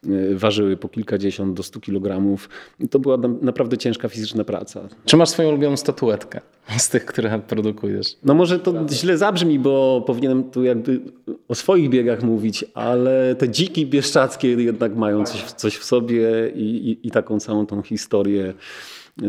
y, 0.07 0.37
ważyły 0.37 0.77
po 0.77 0.89
kilkadziesiąt 0.89 1.57
do 1.57 1.63
stu 1.63 1.81
kilogramów, 1.81 2.49
to 2.91 2.99
była 2.99 3.19
naprawdę 3.43 3.79
ciężka 3.79 4.09
fizyczna 4.09 4.45
praca. 4.45 4.89
Czy 5.05 5.17
masz 5.17 5.29
swoją 5.29 5.49
ulubioną 5.49 5.77
statuetkę 5.77 6.41
z 6.79 6.89
tych, 6.89 7.05
które 7.05 7.39
produkujesz? 7.39 8.17
No 8.25 8.35
może 8.35 8.59
to 8.59 8.87
źle 8.91 9.19
zabrzmi, 9.19 9.59
bo 9.59 10.05
powinienem 10.07 10.45
tu 10.45 10.65
jakby 10.65 11.01
o 11.49 11.55
swoich 11.55 11.91
biegach 11.91 12.23
mówić, 12.23 12.65
ale 12.75 13.35
te 13.35 13.49
dziki 13.49 13.87
bieszczackie 13.87 14.49
jednak 14.49 14.97
mają 14.97 15.25
coś, 15.25 15.43
coś 15.43 15.77
w 15.77 15.85
sobie 15.85 16.51
i, 16.55 16.91
i, 16.91 17.07
i 17.07 17.11
taką 17.11 17.41
całą 17.41 17.67
tą 17.67 17.83
historię. 17.83 18.55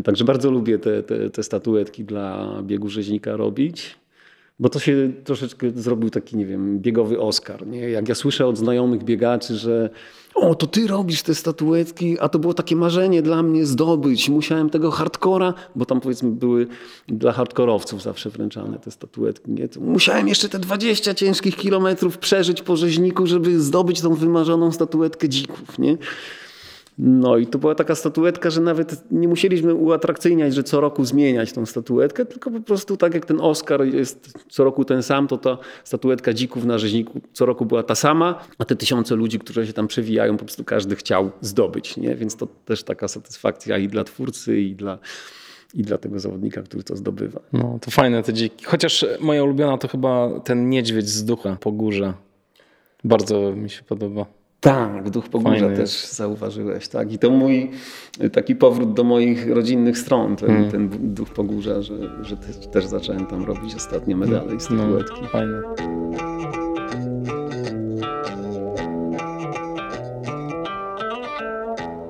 Także 0.04 0.24
bardzo 0.24 0.50
lubię 0.50 0.78
te, 0.78 1.02
te, 1.02 1.30
te 1.30 1.42
statuetki 1.42 2.04
dla 2.04 2.48
biegu 2.62 2.88
rzeźnika 2.88 3.36
robić. 3.36 3.96
Bo 4.64 4.70
to 4.70 4.78
się 4.78 5.12
troszeczkę 5.24 5.70
zrobił 5.70 6.10
taki, 6.10 6.36
nie 6.36 6.46
wiem, 6.46 6.80
biegowy 6.80 7.20
Oscar. 7.20 7.66
Nie? 7.66 7.90
Jak 7.90 8.08
ja 8.08 8.14
słyszę 8.14 8.46
od 8.46 8.58
znajomych 8.58 9.04
biegaczy, 9.04 9.56
że 9.56 9.90
o, 10.34 10.54
to 10.54 10.66
ty 10.66 10.86
robisz 10.86 11.22
te 11.22 11.34
statuetki, 11.34 12.18
a 12.20 12.28
to 12.28 12.38
było 12.38 12.54
takie 12.54 12.76
marzenie 12.76 13.22
dla 13.22 13.42
mnie 13.42 13.66
zdobyć. 13.66 14.28
Musiałem 14.28 14.70
tego 14.70 14.90
hardcora, 14.90 15.54
bo 15.76 15.86
tam 15.86 16.00
powiedzmy 16.00 16.30
były 16.30 16.66
dla 17.08 17.32
hardkorowców 17.32 18.02
zawsze 18.02 18.30
wręczane 18.30 18.78
te 18.78 18.90
statuetki. 18.90 19.50
Nie? 19.50 19.68
Musiałem 19.80 20.28
jeszcze 20.28 20.48
te 20.48 20.58
20 20.58 21.14
ciężkich 21.14 21.56
kilometrów 21.56 22.18
przeżyć 22.18 22.62
po 22.62 22.76
rzeźniku, 22.76 23.26
żeby 23.26 23.60
zdobyć 23.60 24.00
tą 24.00 24.14
wymarzoną 24.14 24.72
statuetkę 24.72 25.28
dzików. 25.28 25.78
Nie? 25.78 25.96
No 26.98 27.36
i 27.36 27.46
to 27.46 27.58
była 27.58 27.74
taka 27.74 27.94
statuetka, 27.94 28.50
że 28.50 28.60
nawet 28.60 29.04
nie 29.10 29.28
musieliśmy 29.28 29.74
uatrakcyjniać, 29.74 30.54
że 30.54 30.62
co 30.62 30.80
roku 30.80 31.04
zmieniać 31.04 31.52
tą 31.52 31.66
statuetkę, 31.66 32.26
tylko 32.26 32.50
po 32.50 32.60
prostu 32.60 32.96
tak 32.96 33.14
jak 33.14 33.26
ten 33.26 33.40
Oscar 33.40 33.84
jest 33.84 34.38
co 34.48 34.64
roku 34.64 34.84
ten 34.84 35.02
sam, 35.02 35.28
to 35.28 35.38
ta 35.38 35.58
statuetka 35.84 36.32
dzików 36.32 36.64
na 36.64 36.78
rzeźniku 36.78 37.20
co 37.32 37.46
roku 37.46 37.66
była 37.66 37.82
ta 37.82 37.94
sama, 37.94 38.44
a 38.58 38.64
te 38.64 38.76
tysiące 38.76 39.14
ludzi, 39.14 39.38
którzy 39.38 39.66
się 39.66 39.72
tam 39.72 39.88
przewijają, 39.88 40.36
po 40.36 40.44
prostu 40.44 40.64
każdy 40.64 40.96
chciał 40.96 41.30
zdobyć. 41.40 41.96
Nie? 41.96 42.16
Więc 42.16 42.36
to 42.36 42.48
też 42.64 42.82
taka 42.82 43.08
satysfakcja 43.08 43.78
i 43.78 43.88
dla 43.88 44.04
twórcy, 44.04 44.60
i 44.60 44.74
dla, 44.74 44.98
i 45.74 45.82
dla 45.82 45.98
tego 45.98 46.20
zawodnika, 46.20 46.62
który 46.62 46.82
to 46.82 46.96
zdobywa. 46.96 47.40
No 47.52 47.78
to 47.80 47.90
fajne 47.90 48.22
te 48.22 48.32
dziki. 48.32 48.64
Chociaż 48.64 49.06
moja 49.20 49.44
ulubiona 49.44 49.78
to 49.78 49.88
chyba 49.88 50.40
ten 50.40 50.70
niedźwiedź 50.70 51.08
z 51.08 51.24
ducha 51.24 51.56
po 51.60 51.72
górze. 51.72 52.14
Bardzo 53.04 53.52
mi 53.52 53.70
się 53.70 53.82
podoba. 53.82 54.26
Tak, 54.64 55.10
duch 55.10 55.28
pogórza 55.28 55.68
też 55.68 56.06
zauważyłeś. 56.06 56.88
Tak? 56.88 57.12
I 57.12 57.18
to 57.18 57.30
mój 57.30 57.70
taki 58.32 58.56
powrót 58.56 58.94
do 58.94 59.04
moich 59.04 59.50
rodzinnych 59.50 59.98
stron, 59.98 60.36
ten, 60.36 60.48
hmm. 60.48 60.70
ten 60.70 60.88
duch 61.14 61.28
pogórza, 61.28 61.82
że, 61.82 61.94
że 62.22 62.36
też, 62.36 62.56
też, 62.56 62.86
zacząłem 62.86 63.26
tam 63.26 63.44
robić 63.44 63.74
ostatnio 63.74 64.16
medale 64.16 64.54
i 64.54 64.60
statuetki. 64.60 65.20
No, 65.22 65.28
fajne. 65.28 65.62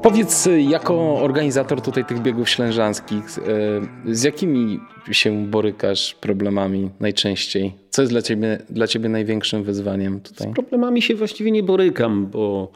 Powiedz, 0.04 0.48
jako 0.58 1.18
organizator 1.18 1.80
tutaj 1.80 2.04
tych 2.04 2.22
biegów 2.22 2.48
ślężanskich, 2.48 3.24
e, 3.38 4.14
z 4.14 4.22
jakimi 4.22 4.80
się 5.12 5.46
borykasz 5.46 6.14
problemami 6.14 6.90
najczęściej? 7.00 7.72
Co 7.90 8.02
jest 8.02 8.12
dla 8.12 8.22
ciebie, 8.22 8.58
dla 8.70 8.86
ciebie 8.86 9.08
największym 9.08 9.64
wyzwaniem 9.64 10.20
tutaj? 10.20 10.50
Z 10.50 10.54
problemami 10.54 11.02
się 11.02 11.14
właściwie 11.14 11.50
nie 11.50 11.62
borykam, 11.62 12.26
bo 12.26 12.72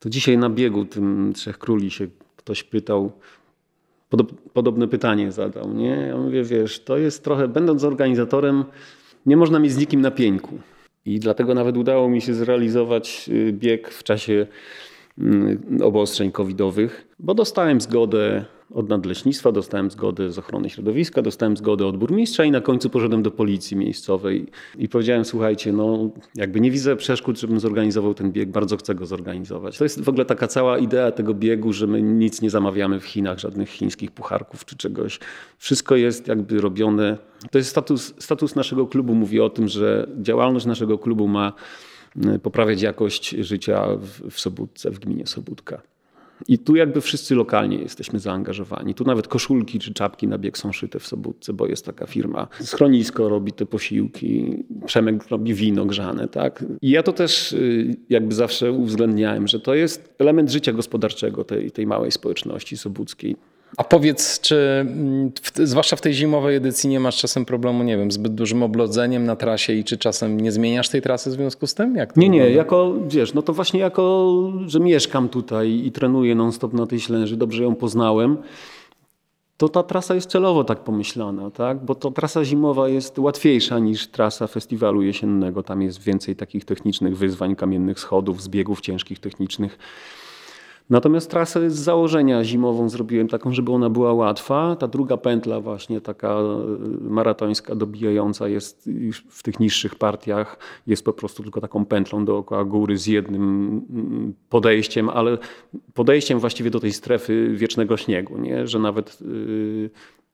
to 0.00 0.10
dzisiaj 0.10 0.38
na 0.38 0.50
biegu 0.50 0.84
tym 0.84 1.32
Trzech 1.36 1.58
Króli 1.58 1.90
się 1.90 2.06
ktoś 2.36 2.62
pytał, 2.62 3.12
podobne 4.52 4.88
pytanie 4.88 5.32
zadał. 5.32 5.74
Nie? 5.74 6.06
Ja 6.08 6.16
mówię, 6.16 6.44
wiesz, 6.44 6.80
to 6.80 6.98
jest 6.98 7.24
trochę, 7.24 7.48
będąc 7.48 7.84
organizatorem, 7.84 8.64
nie 9.26 9.36
można 9.36 9.58
mieć 9.58 9.72
z 9.72 9.78
nikim 9.78 10.00
na 10.00 10.10
pieńku. 10.10 10.58
I 11.04 11.20
dlatego 11.20 11.54
nawet 11.54 11.76
udało 11.76 12.08
mi 12.08 12.20
się 12.20 12.34
zrealizować 12.34 13.28
y, 13.28 13.52
bieg 13.52 13.90
w 13.90 14.02
czasie 14.02 14.46
obostrzeń 15.82 16.32
covidowych, 16.32 17.08
bo 17.18 17.34
dostałem 17.34 17.80
zgodę 17.80 18.44
od 18.74 18.88
nadleśnictwa, 18.88 19.52
dostałem 19.52 19.90
zgodę 19.90 20.32
z 20.32 20.38
ochrony 20.38 20.70
środowiska, 20.70 21.22
dostałem 21.22 21.56
zgodę 21.56 21.86
od 21.86 21.96
burmistrza 21.96 22.44
i 22.44 22.50
na 22.50 22.60
końcu 22.60 22.90
poszedłem 22.90 23.22
do 23.22 23.30
policji 23.30 23.76
miejscowej 23.76 24.46
i 24.78 24.88
powiedziałem, 24.88 25.24
słuchajcie, 25.24 25.72
no 25.72 26.10
jakby 26.34 26.60
nie 26.60 26.70
widzę 26.70 26.96
przeszkód, 26.96 27.40
żebym 27.40 27.60
zorganizował 27.60 28.14
ten 28.14 28.32
bieg, 28.32 28.50
bardzo 28.50 28.76
chcę 28.76 28.94
go 28.94 29.06
zorganizować. 29.06 29.78
To 29.78 29.84
jest 29.84 30.00
w 30.00 30.08
ogóle 30.08 30.24
taka 30.24 30.46
cała 30.46 30.78
idea 30.78 31.12
tego 31.12 31.34
biegu, 31.34 31.72
że 31.72 31.86
my 31.86 32.02
nic 32.02 32.42
nie 32.42 32.50
zamawiamy 32.50 33.00
w 33.00 33.04
Chinach, 33.04 33.38
żadnych 33.38 33.68
chińskich 33.68 34.10
pucharków 34.10 34.64
czy 34.64 34.76
czegoś. 34.76 35.18
Wszystko 35.58 35.96
jest 35.96 36.28
jakby 36.28 36.60
robione. 36.60 37.18
To 37.50 37.58
jest 37.58 37.70
status, 37.70 38.14
status 38.18 38.54
naszego 38.54 38.86
klubu, 38.86 39.14
mówi 39.14 39.40
o 39.40 39.50
tym, 39.50 39.68
że 39.68 40.08
działalność 40.20 40.66
naszego 40.66 40.98
klubu 40.98 41.28
ma 41.28 41.52
poprawiać 42.42 42.82
jakość 42.82 43.30
życia 43.30 43.86
w, 44.30 44.40
Sobótce, 44.40 44.90
w 44.90 44.98
gminie 44.98 45.26
Sobótka. 45.26 45.82
I 46.48 46.58
tu 46.58 46.76
jakby 46.76 47.00
wszyscy 47.00 47.34
lokalnie 47.34 47.78
jesteśmy 47.78 48.18
zaangażowani. 48.18 48.94
Tu 48.94 49.04
nawet 49.04 49.28
koszulki 49.28 49.78
czy 49.78 49.94
czapki 49.94 50.28
na 50.28 50.38
bieg 50.38 50.58
są 50.58 50.72
szyte 50.72 50.98
w 50.98 51.06
Sobótce, 51.06 51.52
bo 51.52 51.66
jest 51.66 51.86
taka 51.86 52.06
firma. 52.06 52.48
Schronisko 52.60 53.28
robi 53.28 53.52
te 53.52 53.66
posiłki, 53.66 54.64
Przemek 54.86 55.28
robi 55.28 55.54
wino 55.54 55.86
grzane. 55.86 56.28
Tak? 56.28 56.64
I 56.82 56.90
ja 56.90 57.02
to 57.02 57.12
też 57.12 57.52
y, 57.52 57.96
jakby 58.08 58.34
zawsze 58.34 58.72
uwzględniałem, 58.72 59.48
że 59.48 59.60
to 59.60 59.74
jest 59.74 60.14
element 60.18 60.50
życia 60.50 60.72
gospodarczego 60.72 61.44
tej, 61.44 61.70
tej 61.70 61.86
małej 61.86 62.12
społeczności 62.12 62.76
sobóckiej. 62.76 63.36
A 63.76 63.84
powiedz, 63.84 64.40
czy 64.40 64.56
mm, 64.56 65.30
w, 65.42 65.68
zwłaszcza 65.68 65.96
w 65.96 66.00
tej 66.00 66.14
zimowej 66.14 66.56
edycji 66.56 66.90
nie 66.90 67.00
masz 67.00 67.16
czasem 67.16 67.44
problemu, 67.44 67.82
nie 67.82 67.96
wiem, 67.96 68.12
zbyt 68.12 68.34
dużym 68.34 68.62
oblodzeniem 68.62 69.24
na 69.24 69.36
trasie 69.36 69.72
i 69.72 69.84
czy 69.84 69.98
czasem 69.98 70.40
nie 70.40 70.52
zmieniasz 70.52 70.88
tej 70.88 71.02
trasy 71.02 71.30
w 71.30 71.32
związku 71.32 71.66
z 71.66 71.74
tym? 71.74 71.96
Jak 71.96 72.16
nie, 72.16 72.28
nie, 72.28 72.50
jako, 72.50 72.94
wiesz, 73.08 73.34
no 73.34 73.42
to 73.42 73.52
właśnie 73.52 73.80
jako, 73.80 74.34
że 74.66 74.80
mieszkam 74.80 75.28
tutaj 75.28 75.70
i 75.70 75.92
trenuję 75.92 76.34
non-stop 76.34 76.72
na 76.72 76.86
tej 76.86 77.00
ślęży, 77.00 77.36
dobrze 77.36 77.62
ją 77.62 77.74
poznałem, 77.74 78.36
to 79.58 79.68
ta 79.68 79.82
trasa 79.82 80.14
jest 80.14 80.30
celowo 80.30 80.64
tak 80.64 80.78
pomyślana, 80.78 81.50
tak? 81.50 81.84
bo 81.84 81.94
to 81.94 82.10
trasa 82.10 82.44
zimowa 82.44 82.88
jest 82.88 83.18
łatwiejsza 83.18 83.78
niż 83.78 84.08
trasa 84.08 84.46
festiwalu 84.46 85.02
jesiennego. 85.02 85.62
Tam 85.62 85.82
jest 85.82 86.02
więcej 86.02 86.36
takich 86.36 86.64
technicznych 86.64 87.16
wyzwań, 87.16 87.56
kamiennych 87.56 88.00
schodów, 88.00 88.42
zbiegów 88.42 88.80
ciężkich 88.80 89.18
technicznych. 89.18 89.78
Natomiast 90.90 91.30
trasę 91.30 91.70
z 91.70 91.74
założenia 91.74 92.44
zimową 92.44 92.88
zrobiłem 92.88 93.28
taką, 93.28 93.52
żeby 93.52 93.72
ona 93.72 93.90
była 93.90 94.12
łatwa. 94.12 94.76
Ta 94.76 94.88
druga 94.88 95.16
pętla 95.16 95.60
właśnie 95.60 96.00
taka 96.00 96.28
e, 96.28 96.66
maratońska, 97.00 97.74
dobijająca 97.74 98.48
jest 98.48 98.90
w 99.28 99.42
tych 99.42 99.60
niższych 99.60 99.94
partiach, 99.94 100.58
jest 100.86 101.04
po 101.04 101.12
prostu 101.12 101.42
tylko 101.42 101.60
taką 101.60 101.84
pętlą 101.84 102.24
dookoła 102.24 102.64
góry 102.64 102.98
z 102.98 103.06
jednym 103.06 103.42
mm, 103.90 104.34
podejściem, 104.48 105.08
ale 105.08 105.38
podejściem 105.94 106.38
właściwie 106.38 106.70
do 106.70 106.80
tej 106.80 106.92
strefy 106.92 107.54
wiecznego 107.54 107.96
śniegu, 107.96 108.38
nie? 108.38 108.66
że 108.66 108.78
nawet 108.78 109.20
yy, 109.20 109.90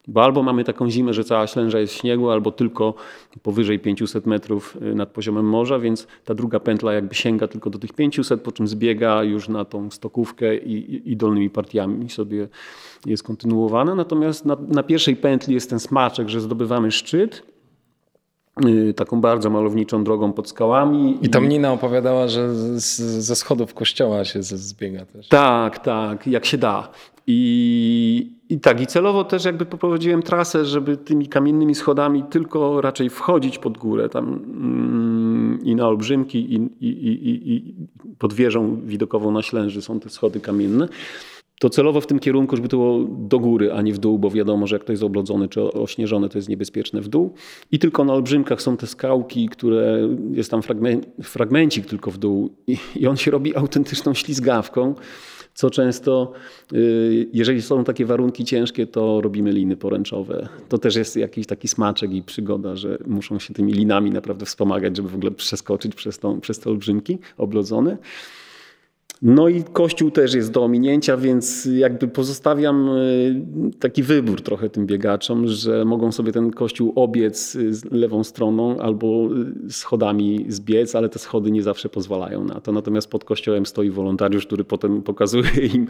bo 0.08 0.24
albo 0.24 0.42
mamy 0.42 0.64
taką 0.64 0.90
zimę, 0.90 1.14
że 1.14 1.24
cała 1.24 1.46
ślęża 1.46 1.78
jest 1.78 1.94
w 1.94 1.96
śniegu, 1.96 2.30
albo 2.30 2.52
tylko 2.52 2.94
powyżej 3.42 3.78
500 3.78 4.26
metrów 4.26 4.76
y, 4.82 4.94
nad 4.94 5.08
poziomem 5.08 5.48
morza, 5.48 5.78
więc 5.78 6.06
ta 6.24 6.34
druga 6.34 6.60
pętla 6.60 6.92
jakby 6.92 7.14
sięga 7.14 7.48
tylko 7.48 7.70
do 7.70 7.78
tych 7.78 7.92
500, 7.92 8.40
po 8.40 8.52
czym 8.52 8.68
zbiega 8.68 9.22
już 9.22 9.48
na 9.48 9.64
tą 9.64 9.90
stokówkę 9.90 10.56
i, 10.56 11.10
i 11.12 11.16
dolnymi 11.16 11.50
partiami 11.50 12.10
sobie 12.10 12.48
jest 13.06 13.22
kontynuowana. 13.22 13.94
Natomiast 13.94 14.44
na, 14.44 14.56
na 14.68 14.82
pierwszej 14.82 15.16
pętli 15.16 15.54
jest 15.54 15.70
ten 15.70 15.80
smaczek, 15.80 16.28
że 16.28 16.40
zdobywamy 16.40 16.90
szczyt, 16.90 17.42
y, 18.66 18.94
taką 18.94 19.20
bardzo 19.20 19.50
malowniczą 19.50 20.04
drogą 20.04 20.32
pod 20.32 20.48
skałami. 20.48 21.18
I 21.22 21.28
tam 21.28 21.48
Nina 21.48 21.72
opowiadała, 21.72 22.28
że 22.28 22.54
z, 22.54 23.00
ze 23.00 23.36
schodów 23.36 23.74
kościoła 23.74 24.24
się 24.24 24.42
zbiega 24.42 25.06
też. 25.06 25.28
Tak, 25.28 25.78
tak, 25.78 26.26
jak 26.26 26.44
się 26.44 26.58
da. 26.58 26.88
I, 27.26 28.32
I 28.48 28.60
tak, 28.60 28.80
i 28.80 28.87
celowo 28.87 29.24
też 29.24 29.44
jakby 29.44 29.66
poprowadziłem 29.66 30.22
trasę, 30.22 30.64
żeby 30.64 30.96
tymi 30.96 31.26
kamiennymi 31.26 31.74
schodami 31.74 32.24
tylko 32.30 32.80
raczej 32.80 33.10
wchodzić 33.10 33.58
pod 33.58 33.78
górę 33.78 34.08
tam 34.08 34.26
mm, 34.26 35.58
i 35.62 35.74
na 35.74 35.88
Olbrzymki 35.88 36.54
i, 36.54 36.56
i, 36.80 36.88
i, 36.88 37.52
i 37.54 37.74
pod 38.18 38.32
wieżą 38.32 38.80
widokową 38.84 39.30
na 39.30 39.42
Ślęży 39.42 39.82
są 39.82 40.00
te 40.00 40.10
schody 40.10 40.40
kamienne. 40.40 40.88
To 41.60 41.70
celowo 41.70 42.00
w 42.00 42.06
tym 42.06 42.18
kierunku, 42.18 42.56
żeby 42.56 42.68
to 42.68 42.76
było 42.76 42.98
do 43.08 43.38
góry, 43.38 43.72
a 43.72 43.82
nie 43.82 43.94
w 43.94 43.98
dół, 43.98 44.18
bo 44.18 44.30
wiadomo, 44.30 44.66
że 44.66 44.76
jak 44.76 44.84
to 44.84 44.92
jest 44.92 45.02
oblodzone 45.02 45.48
czy 45.48 45.62
ośnieżone, 45.62 46.28
to 46.28 46.38
jest 46.38 46.48
niebezpieczne 46.48 47.00
w 47.00 47.08
dół. 47.08 47.34
I 47.72 47.78
tylko 47.78 48.04
na 48.04 48.12
Olbrzymkach 48.12 48.62
są 48.62 48.76
te 48.76 48.87
skałki, 48.87 49.48
które 49.48 50.08
jest 50.32 50.50
tam 50.50 50.62
fragmen 50.62 51.00
fragmencik 51.22 51.87
tylko 51.87 52.10
w 52.10 52.18
dół 52.18 52.50
i, 52.66 52.78
i 52.96 53.06
on 53.06 53.16
się 53.16 53.30
robi 53.30 53.56
autentyczną 53.56 54.14
ślizgawką 54.14 54.94
co 55.54 55.70
często, 55.70 56.32
y, 56.72 57.28
jeżeli 57.32 57.62
są 57.62 57.84
takie 57.84 58.06
warunki 58.06 58.44
ciężkie, 58.44 58.86
to 58.86 59.20
robimy 59.20 59.52
liny 59.52 59.76
poręczowe. 59.76 60.48
To 60.68 60.78
też 60.78 60.96
jest 60.96 61.16
jakiś 61.16 61.46
taki 61.46 61.68
smaczek 61.68 62.12
i 62.12 62.22
przygoda, 62.22 62.76
że 62.76 62.98
muszą 63.06 63.38
się 63.38 63.54
tymi 63.54 63.72
linami 63.72 64.10
naprawdę 64.10 64.46
wspomagać, 64.46 64.96
żeby 64.96 65.08
w 65.08 65.14
ogóle 65.14 65.30
przeskoczyć 65.30 65.94
przez, 65.94 66.18
tą, 66.18 66.40
przez 66.40 66.58
te 66.58 66.70
olbrzymki 66.70 67.18
oblodzone. 67.38 67.96
No 69.24 69.48
i 69.48 69.64
kościół 69.64 70.10
też 70.10 70.34
jest 70.34 70.52
do 70.52 70.64
ominięcia, 70.64 71.16
więc 71.16 71.68
jakby 71.74 72.08
pozostawiam 72.08 72.88
y, 72.88 73.70
taki 73.80 74.02
wybór 74.02 74.42
trochę 74.42 74.70
tym 74.70 74.87
biegaczom, 74.87 75.48
że 75.48 75.84
mogą 75.84 76.12
sobie 76.12 76.32
ten 76.32 76.50
kościół 76.50 76.92
obiec 76.96 77.56
lewą 77.90 78.24
stroną 78.24 78.80
albo 78.80 79.28
y, 79.66 79.72
schodami 79.72 80.44
zbiec, 80.48 80.94
ale 80.94 81.08
te 81.08 81.18
schody 81.18 81.50
nie 81.50 81.62
zawsze 81.62 81.88
pozwalają 81.88 82.44
na 82.44 82.60
to. 82.60 82.72
Natomiast 82.72 83.10
pod 83.10 83.24
kościołem 83.24 83.66
stoi 83.66 83.90
wolontariusz, 83.90 84.46
który 84.46 84.64
potem 84.64 85.02
pokazuje 85.02 85.50
im, 85.74 85.87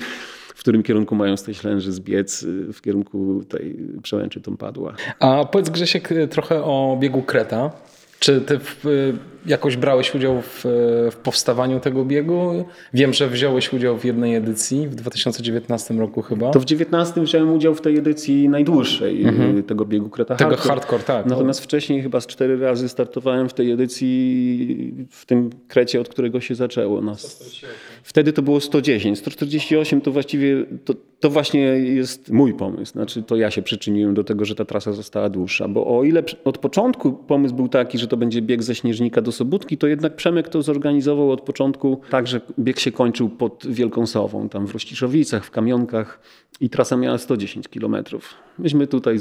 w 0.54 0.60
którym 0.60 0.82
kierunku 0.82 1.14
mają 1.14 1.36
z 1.36 1.42
tej 1.42 1.54
ślęży 1.54 1.92
zbiec, 1.92 2.46
w 2.72 2.80
kierunku 2.80 3.44
tej 3.48 3.76
przełęczy 4.02 4.40
Tompadła. 4.40 4.94
A 5.18 5.44
powiedz 5.44 5.70
Grzesiek 5.70 6.08
trochę 6.30 6.64
o 6.64 6.96
biegu 7.00 7.22
Kreta. 7.22 7.70
Czy 8.18 8.40
ty 8.40 8.60
jakoś 9.46 9.76
brałeś 9.76 10.14
udział 10.14 10.42
w, 10.42 10.60
w, 11.12 11.16
powstawaniu 11.16 11.80
tego 11.80 12.04
biegu? 12.04 12.64
Wiem, 12.94 13.12
że 13.12 13.28
wziąłeś 13.28 13.72
udział 13.72 13.98
w 13.98 14.04
jednej 14.04 14.34
edycji 14.34 14.88
w 14.88 14.94
2019 14.94 15.94
roku 15.94 16.22
chyba. 16.22 16.50
To 16.50 16.60
w 16.60 16.64
2019 16.64 17.20
wziąłem 17.20 17.52
udział 17.52 17.74
w 17.74 17.80
tej 17.80 17.98
edycji 17.98 18.48
najdłuższej 18.48 19.24
mhm. 19.24 19.62
tego 19.62 19.84
biegu 19.84 20.10
Kreta 20.10 20.36
Tego 20.36 20.50
hardcore, 20.50 20.74
hardcore 20.74 21.02
tak. 21.02 21.26
Natomiast 21.26 21.60
no. 21.60 21.64
wcześniej 21.64 22.02
chyba 22.02 22.20
z 22.20 22.26
cztery 22.26 22.60
razy 22.60 22.88
startowałem 22.88 23.48
w 23.48 23.54
tej 23.54 23.70
edycji 23.70 24.94
w 25.10 25.26
tym 25.26 25.50
Krecie, 25.68 26.00
od 26.00 26.08
którego 26.08 26.40
się 26.40 26.54
zaczęło. 26.54 27.00
Nas. 27.00 27.50
Wtedy 28.02 28.32
to 28.32 28.42
było 28.42 28.60
110. 28.60 29.18
148 29.18 30.00
to 30.00 30.12
właściwie 30.12 30.64
to, 30.84 30.94
to 31.20 31.30
właśnie 31.30 31.60
jest 31.78 32.30
mój 32.30 32.54
pomysł. 32.54 32.92
Znaczy 32.92 33.22
to 33.22 33.36
ja 33.36 33.50
się 33.50 33.62
przyczyniłem 33.62 34.14
do 34.14 34.24
tego, 34.24 34.44
że 34.44 34.54
ta 34.54 34.64
trasa 34.64 34.92
została 34.92 35.28
dłuższa. 35.28 35.68
Bo 35.68 35.98
o 35.98 36.04
ile 36.04 36.22
od 36.44 36.58
początku 36.58 37.12
pomysł 37.12 37.54
był 37.54 37.68
taki, 37.68 37.98
że 37.98 38.06
to 38.06 38.16
będzie 38.16 38.42
bieg 38.42 38.62
ze 38.62 38.74
Śnieżnika 38.74 39.20
do 39.20 39.32
Sobótki, 39.34 39.78
to 39.78 39.86
jednak 39.86 40.16
Przemek 40.16 40.48
to 40.48 40.62
zorganizował 40.62 41.30
od 41.30 41.40
początku 41.40 42.00
tak, 42.10 42.26
że 42.26 42.40
bieg 42.58 42.80
się 42.80 42.92
kończył 42.92 43.28
pod 43.28 43.66
Wielką 43.66 44.06
Sową, 44.06 44.48
tam 44.48 44.66
w 44.66 44.72
Rościszowicach, 44.72 45.44
w 45.44 45.50
Kamionkach 45.50 46.20
i 46.60 46.70
trasa 46.70 46.96
miała 46.96 47.18
110 47.18 47.68
kilometrów. 47.68 48.34
Myśmy 48.58 48.86
tutaj, 48.86 49.18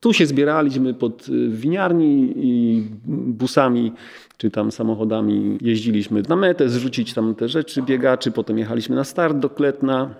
tu 0.00 0.12
się 0.12 0.26
zbieraliśmy 0.26 0.94
pod 0.94 1.28
y, 1.28 1.48
winiarni 1.48 2.32
i 2.36 2.82
busami 3.06 3.92
czy 4.36 4.50
tam 4.50 4.72
samochodami 4.72 5.58
jeździliśmy 5.60 6.22
na 6.28 6.36
metę, 6.36 6.68
zrzucić 6.68 7.14
tam 7.14 7.34
te 7.34 7.48
rzeczy 7.48 7.82
biegaczy, 7.82 8.30
potem 8.30 8.58
jechaliśmy 8.58 8.96
na 8.96 9.04
start 9.04 9.38
do 9.38 9.50
Kletna, 9.50 10.14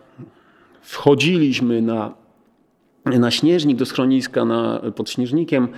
wchodziliśmy 0.82 1.82
na 1.82 2.22
na 3.04 3.30
śnieżnik 3.30 3.76
do 3.76 3.86
schroniska 3.86 4.44
na, 4.44 4.80
pod 4.96 5.10
śnieżnikiem. 5.10 5.68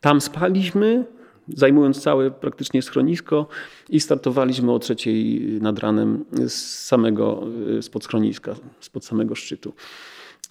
Tam 0.00 0.20
spaliśmy, 0.20 1.04
zajmując 1.48 2.02
całe 2.02 2.30
praktycznie 2.30 2.82
schronisko 2.82 3.46
i 3.88 4.00
startowaliśmy 4.00 4.72
o 4.72 4.78
trzeciej 4.78 5.40
nad 5.60 5.78
ranem 5.78 6.24
z 6.32 6.54
samego, 6.86 7.42
spod 7.80 8.04
schroniska, 8.04 8.54
spod 8.80 9.04
samego 9.04 9.34
szczytu. 9.34 9.72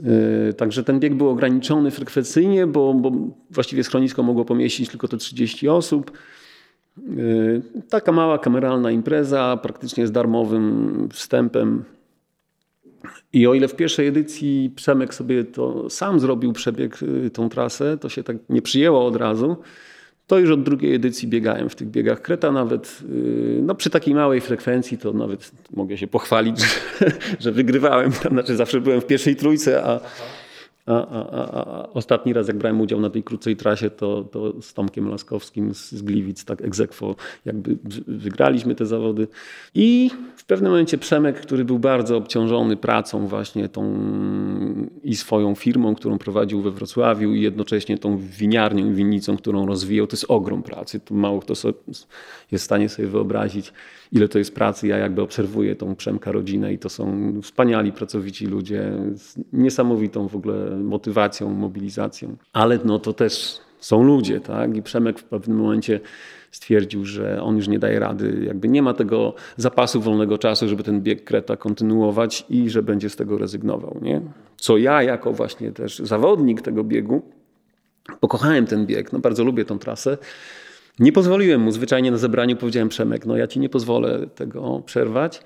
Yy, 0.03 0.53
także 0.53 0.83
ten 0.83 0.99
bieg 0.99 1.15
był 1.15 1.29
ograniczony 1.29 1.91
frekwencyjnie, 1.91 2.67
bo, 2.67 2.93
bo 2.93 3.11
właściwie 3.51 3.83
schronisko 3.83 4.23
mogło 4.23 4.45
pomieścić 4.45 4.89
tylko 4.89 5.07
te 5.07 5.17
30 5.17 5.69
osób. 5.69 6.11
Yy, 6.97 7.61
taka 7.89 8.11
mała 8.11 8.37
kameralna 8.37 8.91
impreza, 8.91 9.57
praktycznie 9.61 10.07
z 10.07 10.11
darmowym 10.11 11.09
wstępem. 11.13 11.83
I 13.33 13.47
o 13.47 13.53
ile 13.53 13.67
w 13.67 13.75
pierwszej 13.75 14.07
edycji 14.07 14.71
Przemek 14.75 15.13
sobie 15.13 15.43
to 15.43 15.89
sam 15.89 16.19
zrobił 16.19 16.53
przebieg, 16.53 16.99
tą 17.33 17.49
trasę, 17.49 17.97
to 17.97 18.09
się 18.09 18.23
tak 18.23 18.37
nie 18.49 18.61
przyjęło 18.61 19.05
od 19.05 19.15
razu 19.15 19.57
to 20.29 20.39
już 20.39 20.51
od 20.51 20.63
drugiej 20.63 20.95
edycji 20.95 21.27
biegałem 21.27 21.69
w 21.69 21.75
tych 21.75 21.87
biegach 21.87 22.21
Kreta 22.21 22.51
nawet 22.51 22.99
no 23.61 23.75
przy 23.75 23.89
takiej 23.89 24.15
małej 24.15 24.41
frekwencji 24.41 24.97
to 24.97 25.13
nawet 25.13 25.51
mogę 25.75 25.97
się 25.97 26.07
pochwalić, 26.07 26.59
że, 26.59 26.67
że 27.43 27.51
wygrywałem. 27.51 28.11
Znaczy 28.11 28.55
zawsze 28.55 28.81
byłem 28.81 29.01
w 29.01 29.05
pierwszej 29.05 29.35
trójce, 29.35 29.83
a, 29.83 29.99
a, 30.89 31.07
a, 31.07 31.81
a, 31.81 31.89
ostatni 31.93 32.33
raz, 32.33 32.47
jak 32.47 32.57
brałem 32.57 32.81
udział 32.81 32.99
na 32.99 33.09
tej 33.09 33.23
krótkiej 33.23 33.55
trasie, 33.55 33.89
to, 33.89 34.23
to 34.23 34.61
z 34.61 34.73
Tomkiem 34.73 35.09
Laskowskim 35.09 35.73
z, 35.73 35.91
z 35.91 36.01
Gliwic, 36.01 36.45
tak 36.45 36.61
egzekwo, 36.61 37.15
jakby 37.45 37.77
wygraliśmy 38.07 38.75
te 38.75 38.85
zawody. 38.85 39.27
I 39.75 40.11
w 40.35 40.45
pewnym 40.45 40.71
momencie 40.71 40.97
Przemek, 40.97 41.41
który 41.41 41.65
był 41.65 41.79
bardzo 41.79 42.17
obciążony 42.17 42.77
pracą 42.77 43.27
właśnie 43.27 43.69
tą 43.69 43.99
i 45.03 45.15
swoją 45.15 45.55
firmą, 45.55 45.95
którą 45.95 46.17
prowadził 46.17 46.61
we 46.61 46.71
Wrocławiu 46.71 47.33
i 47.33 47.41
jednocześnie 47.41 47.97
tą 47.97 48.17
winiarnią 48.17 48.91
i 48.91 48.93
winnicą, 48.93 49.37
którą 49.37 49.65
rozwijał, 49.65 50.07
to 50.07 50.13
jest 50.13 50.25
ogrom 50.27 50.63
pracy. 50.63 50.99
To 50.99 51.13
mało 51.13 51.39
kto 51.39 51.53
jest 52.51 52.63
w 52.63 52.65
stanie 52.65 52.89
sobie 52.89 53.07
wyobrazić, 53.07 53.73
ile 54.11 54.27
to 54.27 54.39
jest 54.39 54.55
pracy. 54.55 54.87
Ja 54.87 54.97
jakby 54.97 55.21
obserwuję 55.21 55.75
tą 55.75 55.95
Przemka 55.95 56.31
rodzinę 56.31 56.73
i 56.73 56.79
to 56.79 56.89
są 56.89 57.33
wspaniali, 57.41 57.91
pracowici 57.91 58.45
ludzie 58.45 58.91
z 59.15 59.37
niesamowitą 59.53 60.27
w 60.27 60.35
ogóle 60.35 60.77
motywacją, 60.77 61.49
mobilizacją. 61.49 62.35
Ale 62.53 62.79
no 62.85 62.99
to 62.99 63.13
też 63.13 63.59
są 63.79 64.03
ludzie, 64.03 64.39
tak? 64.39 64.75
I 64.75 64.81
Przemek 64.81 65.19
w 65.19 65.23
pewnym 65.23 65.57
momencie 65.57 65.99
stwierdził, 66.51 67.05
że 67.05 67.41
on 67.41 67.55
już 67.55 67.67
nie 67.67 67.79
daje 67.79 67.99
rady, 67.99 68.43
jakby 68.45 68.67
nie 68.67 68.81
ma 68.81 68.93
tego 68.93 69.33
zapasu 69.57 70.01
wolnego 70.01 70.37
czasu, 70.37 70.67
żeby 70.67 70.83
ten 70.83 71.01
bieg 71.01 71.23
Kreta 71.23 71.57
kontynuować 71.57 72.45
i 72.49 72.69
że 72.69 72.83
będzie 72.83 73.09
z 73.09 73.15
tego 73.15 73.37
rezygnował. 73.37 73.99
Nie? 74.01 74.21
Co 74.57 74.77
ja 74.77 75.03
jako 75.03 75.33
właśnie 75.33 75.71
też 75.71 75.99
zawodnik 75.99 76.61
tego 76.61 76.83
biegu, 76.83 77.21
pokochałem 78.19 78.65
ten 78.65 78.85
bieg, 78.85 79.13
no 79.13 79.19
bardzo 79.19 79.43
lubię 79.43 79.65
tą 79.65 79.79
trasę, 79.79 80.17
nie 80.99 81.11
pozwoliłem 81.11 81.61
mu, 81.61 81.71
zwyczajnie 81.71 82.11
na 82.11 82.17
zebraniu 82.17 82.55
powiedziałem 82.55 82.89
Przemek, 82.89 83.25
no 83.25 83.37
ja 83.37 83.47
ci 83.47 83.59
nie 83.59 83.69
pozwolę 83.69 84.27
tego 84.35 84.83
przerwać. 84.85 85.41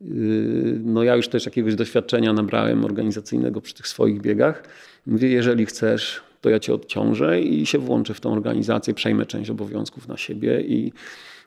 Yy, 0.00 0.80
no 0.84 1.02
ja 1.02 1.16
już 1.16 1.28
też 1.28 1.46
jakiegoś 1.46 1.74
doświadczenia 1.74 2.32
nabrałem 2.32 2.84
organizacyjnego 2.84 3.60
przy 3.60 3.74
tych 3.74 3.88
swoich 3.88 4.20
biegach. 4.20 4.62
Mówię, 5.06 5.28
jeżeli 5.28 5.66
chcesz, 5.66 6.20
to 6.40 6.50
ja 6.50 6.60
cię 6.60 6.74
odciążę 6.74 7.40
i 7.40 7.66
się 7.66 7.78
włączę 7.78 8.14
w 8.14 8.20
tą 8.20 8.32
organizację, 8.32 8.94
przejmę 8.94 9.26
część 9.26 9.50
obowiązków 9.50 10.08
na 10.08 10.16
siebie, 10.16 10.60
i, 10.60 10.92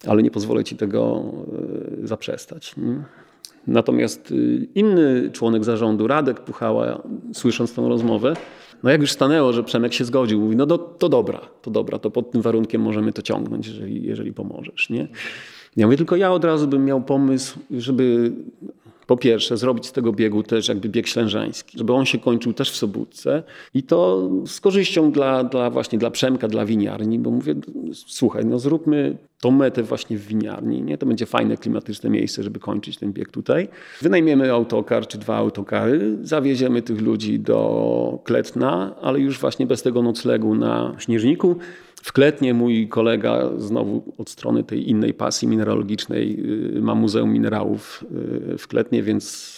ale 0.08 0.24
nie 0.24 0.32
pozwolę 0.32 0.64
ci 0.64 0.76
tego 0.76 1.24
yy, 2.02 2.08
zaprzestać. 2.08 2.78
Nie? 2.78 2.96
Natomiast 3.68 4.32
yy, 4.32 4.68
inny 4.76 5.30
członek 5.34 5.64
zarządu, 5.64 6.08
Radek 6.08 6.40
Puchała, 6.40 7.02
słysząc 7.34 7.74
tą 7.74 7.90
rozmowę, 7.90 8.34
no 8.84 8.90
jak 8.90 9.02
już 9.02 9.12
stanęło, 9.12 9.54
że 9.54 9.64
Przemek 9.64 9.94
się 9.94 10.06
zgodził, 10.06 10.40
mówi, 10.40 10.56
no 10.56 10.66
to, 10.66 10.78
to 10.78 11.10
dobra, 11.10 11.42
to 11.62 11.72
dobra, 11.72 12.00
to 12.00 12.12
pod 12.12 12.32
tym 12.32 12.42
warunkiem 12.42 12.82
możemy 12.82 13.14
to 13.14 13.22
ciągnąć, 13.22 13.68
jeżeli, 13.68 14.04
jeżeli 14.04 14.34
pomożesz. 14.34 14.90
Nie? 14.90 15.08
Ja 15.78 15.88
mówię, 15.88 15.98
tylko 15.98 16.16
ja 16.16 16.32
od 16.32 16.44
razu 16.44 16.68
bym 16.68 16.86
miał 16.86 17.02
pomysł, 17.02 17.60
żeby 17.72 18.32
po 19.08 19.18
pierwsze 19.18 19.58
zrobić 19.58 19.86
z 19.86 19.92
tego 19.92 20.14
biegu 20.14 20.44
też 20.44 20.68
jakby 20.68 20.90
bieg 20.90 21.08
ślężański, 21.08 21.78
żeby 21.78 21.94
on 21.94 22.06
się 22.06 22.20
kończył 22.20 22.54
też 22.54 22.72
w 22.72 22.76
Sobótce 22.76 23.44
i 23.74 23.84
to 23.84 24.30
z 24.46 24.60
korzyścią 24.60 25.12
dla, 25.12 25.44
dla 25.44 25.70
właśnie 25.70 26.00
dla 26.00 26.12
Przemka, 26.12 26.48
dla 26.48 26.66
winiarni, 26.66 27.20
bo 27.20 27.32
mówię, 27.32 27.56
słuchaj, 27.94 28.46
no 28.46 28.60
zróbmy 28.60 29.18
tą 29.42 29.52
metę 29.52 29.84
właśnie 29.84 30.18
w 30.18 30.28
winiarni, 30.28 30.82
nie? 30.82 30.98
To 30.98 31.06
będzie 31.06 31.26
fajne, 31.26 31.58
klimatyczne 31.58 32.10
miejsce, 32.10 32.44
żeby 32.44 32.60
kończyć 32.60 32.98
ten 32.98 33.14
bieg 33.14 33.32
tutaj. 33.32 33.68
Wynajmiemy 34.02 34.52
autokar 34.52 35.08
czy 35.08 35.18
dwa 35.18 35.38
autokary, 35.38 36.18
zawieziemy 36.22 36.82
tych 36.82 37.02
ludzi 37.02 37.40
do 37.40 38.20
Kletna, 38.24 38.96
ale 39.02 39.20
już 39.20 39.40
właśnie 39.40 39.66
bez 39.66 39.82
tego 39.82 40.02
noclegu 40.02 40.56
na 40.56 40.96
Śnieżniku. 40.98 41.56
W 42.08 42.14
Kletnie 42.14 42.54
mój 42.54 42.88
kolega, 42.88 43.50
znowu 43.58 44.04
od 44.18 44.30
strony 44.30 44.64
tej 44.64 44.90
innej 44.90 45.14
pasji 45.14 45.48
mineralogicznej, 45.48 46.40
y, 46.78 46.82
ma 46.82 46.96
Muzeum 46.96 47.34
Minerałów 47.34 48.06
y, 48.54 48.58
w 48.58 48.68
Kletnie, 48.68 49.04
więc 49.04 49.58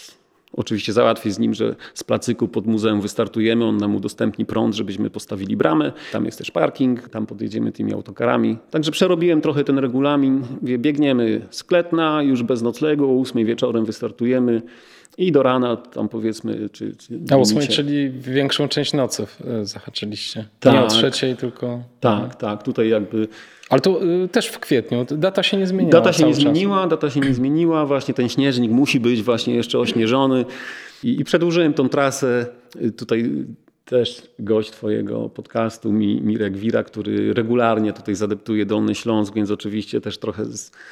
Oczywiście 0.53 0.93
załatwię 0.93 1.31
z 1.31 1.39
nim, 1.39 1.53
że 1.53 1.75
z 1.93 2.03
placyku 2.03 2.47
pod 2.47 2.67
muzeum 2.67 3.01
wystartujemy, 3.01 3.65
on 3.65 3.77
nam 3.77 3.95
udostępni 3.95 4.45
prąd, 4.45 4.75
żebyśmy 4.75 5.09
postawili 5.09 5.57
bramę. 5.57 5.91
Tam 6.11 6.25
jest 6.25 6.37
też 6.37 6.51
parking, 6.51 7.09
tam 7.09 7.25
podjedziemy 7.25 7.71
tymi 7.71 7.93
autokarami. 7.93 8.57
Także 8.71 8.91
przerobiłem 8.91 9.41
trochę 9.41 9.63
ten 9.63 9.79
regulamin. 9.79 10.43
Biegniemy 10.63 11.47
z 11.49 11.63
Kletna, 11.63 12.23
już 12.23 12.43
bez 12.43 12.61
noclegu, 12.61 13.17
o 13.17 13.21
8 13.21 13.45
wieczorem 13.45 13.85
wystartujemy. 13.85 14.61
I 15.17 15.31
do 15.31 15.43
rana 15.43 15.75
tam 15.75 16.09
powiedzmy, 16.09 16.69
czy... 16.69 16.95
czy 16.95 17.19
A 17.31 17.37
ósmej, 17.37 17.67
czyli 17.67 18.09
większą 18.11 18.67
część 18.67 18.93
nocy 18.93 19.27
e, 19.45 19.65
zahaczyliście. 19.65 20.45
Tak. 20.59 20.73
Nie 20.73 20.81
o 20.81 20.87
trzeciej, 20.87 21.35
tylko... 21.35 21.83
Tak, 21.99 22.35
tak. 22.35 22.63
Tutaj 22.63 22.89
jakby... 22.89 23.27
Ale 23.69 23.81
to 23.81 24.03
y, 24.03 24.27
też 24.27 24.47
w 24.47 24.59
kwietniu. 24.59 25.05
Data 25.11 25.43
się 25.43 25.57
nie 25.57 25.67
zmieniła. 25.67 25.91
Data 25.91 26.13
się 26.13 26.25
nie 26.25 26.33
zmieniła, 26.33 26.87
data 26.87 27.09
się 27.09 27.19
nie 27.19 27.33
zmieniła. 27.33 27.85
Właśnie 27.85 28.13
ten 28.13 28.29
śnieżnik 28.29 28.71
musi 28.71 28.99
być 28.99 29.23
właśnie 29.23 29.55
jeszcze 29.55 29.79
ośnieżony. 29.79 30.45
I, 31.03 31.19
i 31.19 31.23
przedłużyłem 31.23 31.73
tą 31.73 31.89
trasę. 31.89 32.45
Y, 32.81 32.91
tutaj 32.91 33.45
też 33.89 34.21
gość 34.39 34.71
Twojego 34.71 35.29
podcastu, 35.29 35.91
Mirek 35.91 36.57
Wira, 36.57 36.83
który 36.83 37.33
regularnie 37.33 37.93
tutaj 37.93 38.15
zadeptuje 38.15 38.65
Dolny 38.65 38.95
Śląsk, 38.95 39.33
więc 39.33 39.51
oczywiście 39.51 40.01
też 40.01 40.17
trochę 40.17 40.43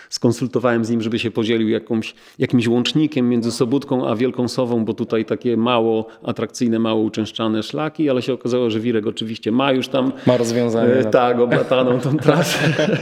skonsultowałem 0.10 0.86
z 0.86 0.90
nim, 0.90 1.02
żeby 1.02 1.20
się 1.20 1.32
podzielił 1.32 1.70
jakąś, 1.70 2.16
jakimś 2.40 2.68
łącznikiem 2.68 3.30
między 3.30 3.52
Sobótką 3.52 4.08
a 4.08 4.16
Wielką 4.16 4.48
Sową, 4.48 4.86
bo 4.86 4.94
tutaj 4.94 5.26
takie 5.26 5.58
mało 5.58 6.08
atrakcyjne, 6.24 6.80
mało 6.80 7.02
uczęszczane 7.02 7.64
szlaki, 7.64 8.10
ale 8.10 8.22
się 8.22 8.34
okazało, 8.34 8.70
że 8.70 8.80
Wirek 8.80 9.08
oczywiście 9.08 9.52
ma 9.52 9.72
już 9.72 9.88
tam... 9.88 10.12
Ma 10.28 10.38
rozwiązanie. 10.38 10.94
E, 10.94 11.06
tak, 11.06 11.40
oblataną 11.40 12.00
tą 12.00 12.18
trasę. 12.18 12.60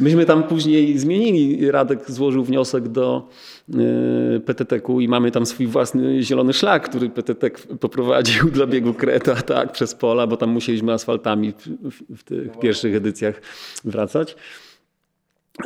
Myśmy 0.00 0.26
tam 0.26 0.42
później 0.42 0.98
zmienili, 0.98 1.70
Radek 1.70 2.10
złożył 2.10 2.44
wniosek 2.44 2.88
do 2.88 3.28
e, 3.74 4.40
PTT-ku 4.40 5.00
i 5.00 5.08
mamy 5.08 5.30
tam 5.30 5.46
swój 5.46 5.66
własny 5.66 6.22
zielony 6.22 6.52
szlak, 6.52 6.88
który 6.88 7.10
PTT 7.10 7.50
poprowadził 7.80 8.50
dla 8.56 8.66
biegu 8.66 8.94
Kreta, 8.94 9.27
tak, 9.34 9.72
przez 9.72 9.94
pola, 9.94 10.26
bo 10.26 10.36
tam 10.36 10.50
musieliśmy 10.50 10.92
asfaltami 10.92 11.52
w, 11.90 12.16
w 12.16 12.24
tych 12.24 12.58
pierwszych 12.58 12.94
edycjach 12.94 13.40
wracać. 13.84 14.36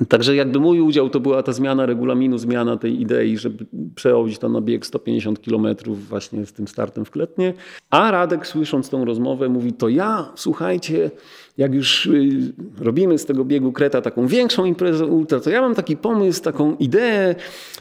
Także 0.09 0.37
jakby 0.37 0.61
mój 0.61 0.81
udział 0.81 1.11
to 1.11 1.21
była 1.21 1.43
ta 1.43 1.53
zmiana 1.53 1.87
regulaminu, 1.87 2.39
zmiana 2.39 2.77
tej 2.77 3.01
idei, 3.01 3.39
żeby 3.39 3.67
przechodzić 3.95 4.39
to 4.39 4.49
na 4.49 4.61
bieg 4.61 4.87
150 4.87 5.39
km 5.39 5.67
właśnie 6.09 6.47
z 6.47 6.53
tym 6.53 6.69
startem 6.69 7.05
w 7.05 7.11
Kletnie. 7.11 7.55
A 7.91 8.11
Radek 8.11 8.47
słysząc 8.47 8.89
tą 8.89 9.05
rozmowę 9.05 9.49
mówi, 9.49 9.73
to 9.73 9.89
ja, 9.89 10.33
słuchajcie, 10.35 11.11
jak 11.59 11.75
już 11.75 12.07
y, 12.07 12.53
robimy 12.81 13.19
z 13.19 13.27
tego 13.27 13.45
biegu 13.45 13.73
Kreta 13.73 14.01
taką 14.01 14.27
większą 14.27 14.65
imprezę 14.65 15.07
ultra, 15.07 15.41
to 15.41 15.51
ja 15.51 15.61
mam 15.61 15.75
taki 15.75 15.97
pomysł, 15.97 16.43
taką 16.43 16.77
ideę, 16.77 17.35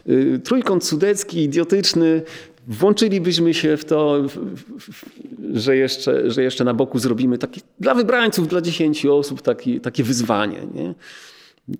y, 0.10 0.40
trójkąt 0.44 0.86
sudecki, 0.86 1.44
idiotyczny, 1.44 2.22
włączylibyśmy 2.68 3.54
się 3.54 3.78
w 3.78 3.86
to, 3.86 4.24
że 5.54 5.76
jeszcze, 5.76 6.32
że 6.32 6.44
jeszcze 6.44 6.64
na 6.64 6.74
boku 6.74 7.00
zrobimy 7.00 7.38
taki, 7.38 7.62
dla 7.80 7.96
wybrańców, 7.96 8.48
dla 8.48 8.62
10 8.62 9.06
osób 9.06 9.42
taki, 9.42 9.80
takie 9.80 10.04
wyzwanie. 10.04 10.68
Nie? 10.74 10.94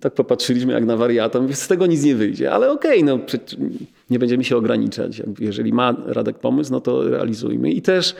Tak 0.00 0.14
popatrzyliśmy 0.14 0.72
jak 0.72 0.84
na 0.84 0.96
wariata, 0.96 1.40
mówię, 1.40 1.54
z 1.54 1.68
tego 1.68 1.86
nic 1.86 2.04
nie 2.04 2.14
wyjdzie, 2.14 2.52
ale 2.52 2.70
okej, 2.70 3.02
okay, 3.02 3.18
no 3.18 3.24
nie 4.10 4.18
będziemy 4.18 4.44
się 4.44 4.56
ograniczać. 4.56 5.22
Jeżeli 5.40 5.72
ma 5.72 5.96
Radek 6.06 6.38
pomysł, 6.38 6.72
no 6.72 6.80
to 6.80 7.10
realizujmy. 7.10 7.70
I 7.70 7.82
też, 7.82 8.14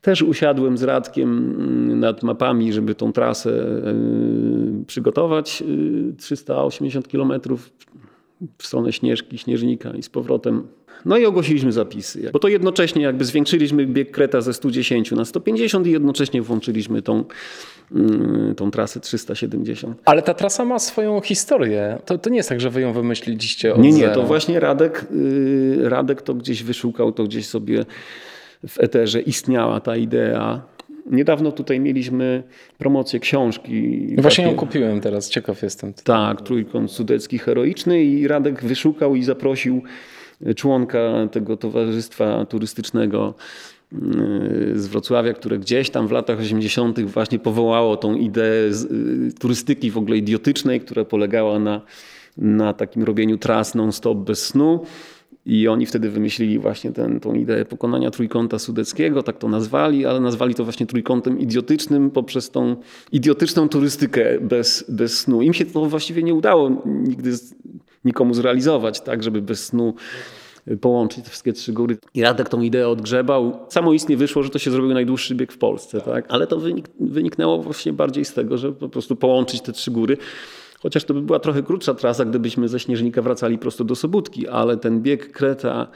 też 0.00 0.22
usiadłem 0.22 0.78
z 0.78 0.82
Radkiem 0.82 1.54
mm, 1.58 2.00
nad 2.00 2.22
mapami, 2.22 2.72
żeby 2.72 2.94
tą 2.94 3.12
trasę 3.12 3.50
yy, 3.50 4.84
przygotować. 4.86 5.60
Yy, 5.60 6.14
380 6.18 7.08
kilometrów 7.08 7.70
w 8.58 8.66
stronę 8.66 8.92
Śnieżki, 8.92 9.38
Śnieżnika 9.38 9.90
i 9.90 10.02
z 10.02 10.08
powrotem 10.08 10.66
no 11.04 11.16
i 11.16 11.26
ogłosiliśmy 11.26 11.72
zapisy, 11.72 12.30
bo 12.32 12.38
to 12.38 12.48
jednocześnie 12.48 13.02
jakby 13.02 13.24
zwiększyliśmy 13.24 13.86
bieg 13.86 14.10
Kreta 14.10 14.40
ze 14.40 14.54
110 14.54 15.12
na 15.12 15.24
150 15.24 15.86
i 15.86 15.90
jednocześnie 15.90 16.42
włączyliśmy 16.42 17.02
tą, 17.02 17.24
mm, 17.92 18.54
tą 18.54 18.70
trasę 18.70 19.00
370. 19.00 19.98
Ale 20.04 20.22
ta 20.22 20.34
trasa 20.34 20.64
ma 20.64 20.78
swoją 20.78 21.20
historię. 21.20 21.98
To, 22.04 22.18
to 22.18 22.30
nie 22.30 22.36
jest 22.36 22.48
tak, 22.48 22.60
że 22.60 22.70
wy 22.70 22.80
ją 22.80 22.92
wymyśliliście 22.92 23.74
od 23.74 23.80
Nie, 23.80 23.92
nie, 23.92 24.08
to 24.08 24.22
właśnie 24.22 24.60
Radek, 24.60 25.06
y, 25.12 25.88
Radek 25.88 26.22
to 26.22 26.34
gdzieś 26.34 26.62
wyszukał, 26.62 27.12
to 27.12 27.24
gdzieś 27.24 27.46
sobie 27.46 27.84
w 28.68 28.80
eterze 28.80 29.20
istniała 29.20 29.80
ta 29.80 29.96
idea. 29.96 30.62
Niedawno 31.10 31.52
tutaj 31.52 31.80
mieliśmy 31.80 32.42
promocję 32.78 33.20
książki. 33.20 34.06
Właśnie 34.18 34.44
ją 34.44 34.54
kupiłem 34.54 35.00
teraz, 35.00 35.28
ciekaw 35.28 35.62
jestem. 35.62 35.92
Tak, 36.04 36.42
Trójkąt 36.42 36.90
Sudecki 36.90 37.38
Heroiczny 37.38 38.04
i 38.04 38.28
Radek 38.28 38.64
wyszukał 38.64 39.16
i 39.16 39.22
zaprosił 39.22 39.82
członka 40.56 41.28
tego 41.32 41.56
towarzystwa 41.56 42.46
turystycznego 42.46 43.34
Y, 43.94 44.80
z 44.80 44.86
Wrocławia, 44.86 45.32
które 45.32 45.58
gdzieś 45.58 45.90
tam 45.90 46.08
w 46.08 46.12
latach 46.12 46.38
80. 46.40 47.00
właśnie 47.00 47.38
powołało 47.38 47.96
tą 47.96 48.14
ideę 48.14 48.70
y, 48.70 49.32
turystyki 49.38 49.90
w 49.90 49.98
ogóle 49.98 50.16
idiotycznej, 50.16 50.80
która 50.80 51.04
polegała 51.04 51.58
na, 51.58 51.80
na 52.38 52.72
takim 52.72 53.02
robieniu 53.02 53.38
tras 53.38 53.74
non-stop 53.74 54.18
bez 54.18 54.46
snu. 54.46 54.84
I 55.46 55.68
oni 55.68 55.86
wtedy 55.86 56.10
wymyślili 56.10 56.58
właśnie 56.58 56.92
tę 56.92 57.18
ideę 57.36 57.64
pokonania 57.64 58.10
trójkąta 58.10 58.58
sudeckiego, 58.58 59.22
tak 59.22 59.38
to 59.38 59.48
nazwali, 59.48 60.06
ale 60.06 60.20
nazwali 60.20 60.54
to 60.54 60.64
właśnie 60.64 60.86
trójkątem 60.86 61.38
idiotycznym 61.40 62.10
poprzez 62.10 62.50
tą 62.50 62.76
idiotyczną 63.12 63.68
turystykę 63.68 64.40
bez, 64.40 64.84
bez 64.88 65.20
snu. 65.20 65.42
Im 65.42 65.54
się 65.54 65.66
to 65.66 65.86
właściwie 65.86 66.22
nie 66.22 66.34
udało 66.34 66.82
nigdy 66.86 67.32
nikomu 68.04 68.34
zrealizować, 68.34 69.00
tak, 69.00 69.22
żeby 69.22 69.42
bez 69.42 69.66
snu 69.66 69.94
połączyć 70.80 71.24
te 71.24 71.30
wszystkie 71.30 71.52
trzy 71.52 71.72
góry. 71.72 71.98
I 72.14 72.22
Radek 72.22 72.48
tą 72.48 72.60
ideę 72.60 72.88
odgrzebał. 72.88 73.58
Samoistnie 73.68 74.16
wyszło, 74.16 74.42
że 74.42 74.50
to 74.50 74.58
się 74.58 74.70
zrobił 74.70 74.94
najdłuższy 74.94 75.34
bieg 75.34 75.52
w 75.52 75.58
Polsce. 75.58 76.00
Tak? 76.00 76.24
Ale 76.28 76.46
to 76.46 76.58
wynik, 76.58 76.88
wyniknęło 77.00 77.62
właśnie 77.62 77.92
bardziej 77.92 78.24
z 78.24 78.34
tego, 78.34 78.58
że 78.58 78.72
po 78.72 78.88
prostu 78.88 79.16
połączyć 79.16 79.60
te 79.60 79.72
trzy 79.72 79.90
góry. 79.90 80.16
Chociaż 80.84 81.04
to 81.04 81.14
by 81.14 81.22
była 81.22 81.38
trochę 81.38 81.62
krótsza 81.62 81.94
trasa, 81.94 82.24
gdybyśmy 82.24 82.68
ze 82.68 82.80
Śnieżnika 82.80 83.22
wracali 83.22 83.58
prosto 83.58 83.84
do 83.84 83.94
Sobótki, 83.94 84.48
ale 84.48 84.76
ten 84.76 85.02
bieg 85.02 85.32
Kreta 85.32 85.88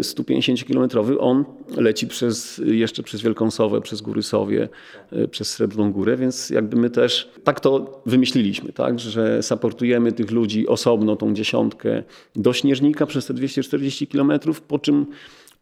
150-kilometrowy, 0.00 1.12
y, 1.12 1.18
on 1.18 1.44
leci 1.76 2.06
przez, 2.06 2.62
jeszcze 2.64 3.02
przez 3.02 3.22
Wielką 3.22 3.50
Sowę, 3.50 3.80
przez 3.80 4.00
Góry 4.00 4.22
Sowie, 4.22 4.68
y, 5.12 5.28
przez 5.28 5.50
Srebrną 5.50 5.92
Górę, 5.92 6.16
więc 6.16 6.50
jakby 6.50 6.76
my 6.76 6.90
też 6.90 7.30
tak 7.44 7.60
to 7.60 8.02
wymyśliliśmy, 8.06 8.72
tak, 8.72 9.00
że 9.00 9.42
supportujemy 9.42 10.12
tych 10.12 10.30
ludzi 10.30 10.68
osobno, 10.68 11.16
tą 11.16 11.34
dziesiątkę 11.34 12.02
do 12.36 12.52
Śnieżnika 12.52 13.06
przez 13.06 13.26
te 13.26 13.34
240 13.34 14.06
kilometrów, 14.06 14.60
po 14.60 14.78
czym 14.78 15.06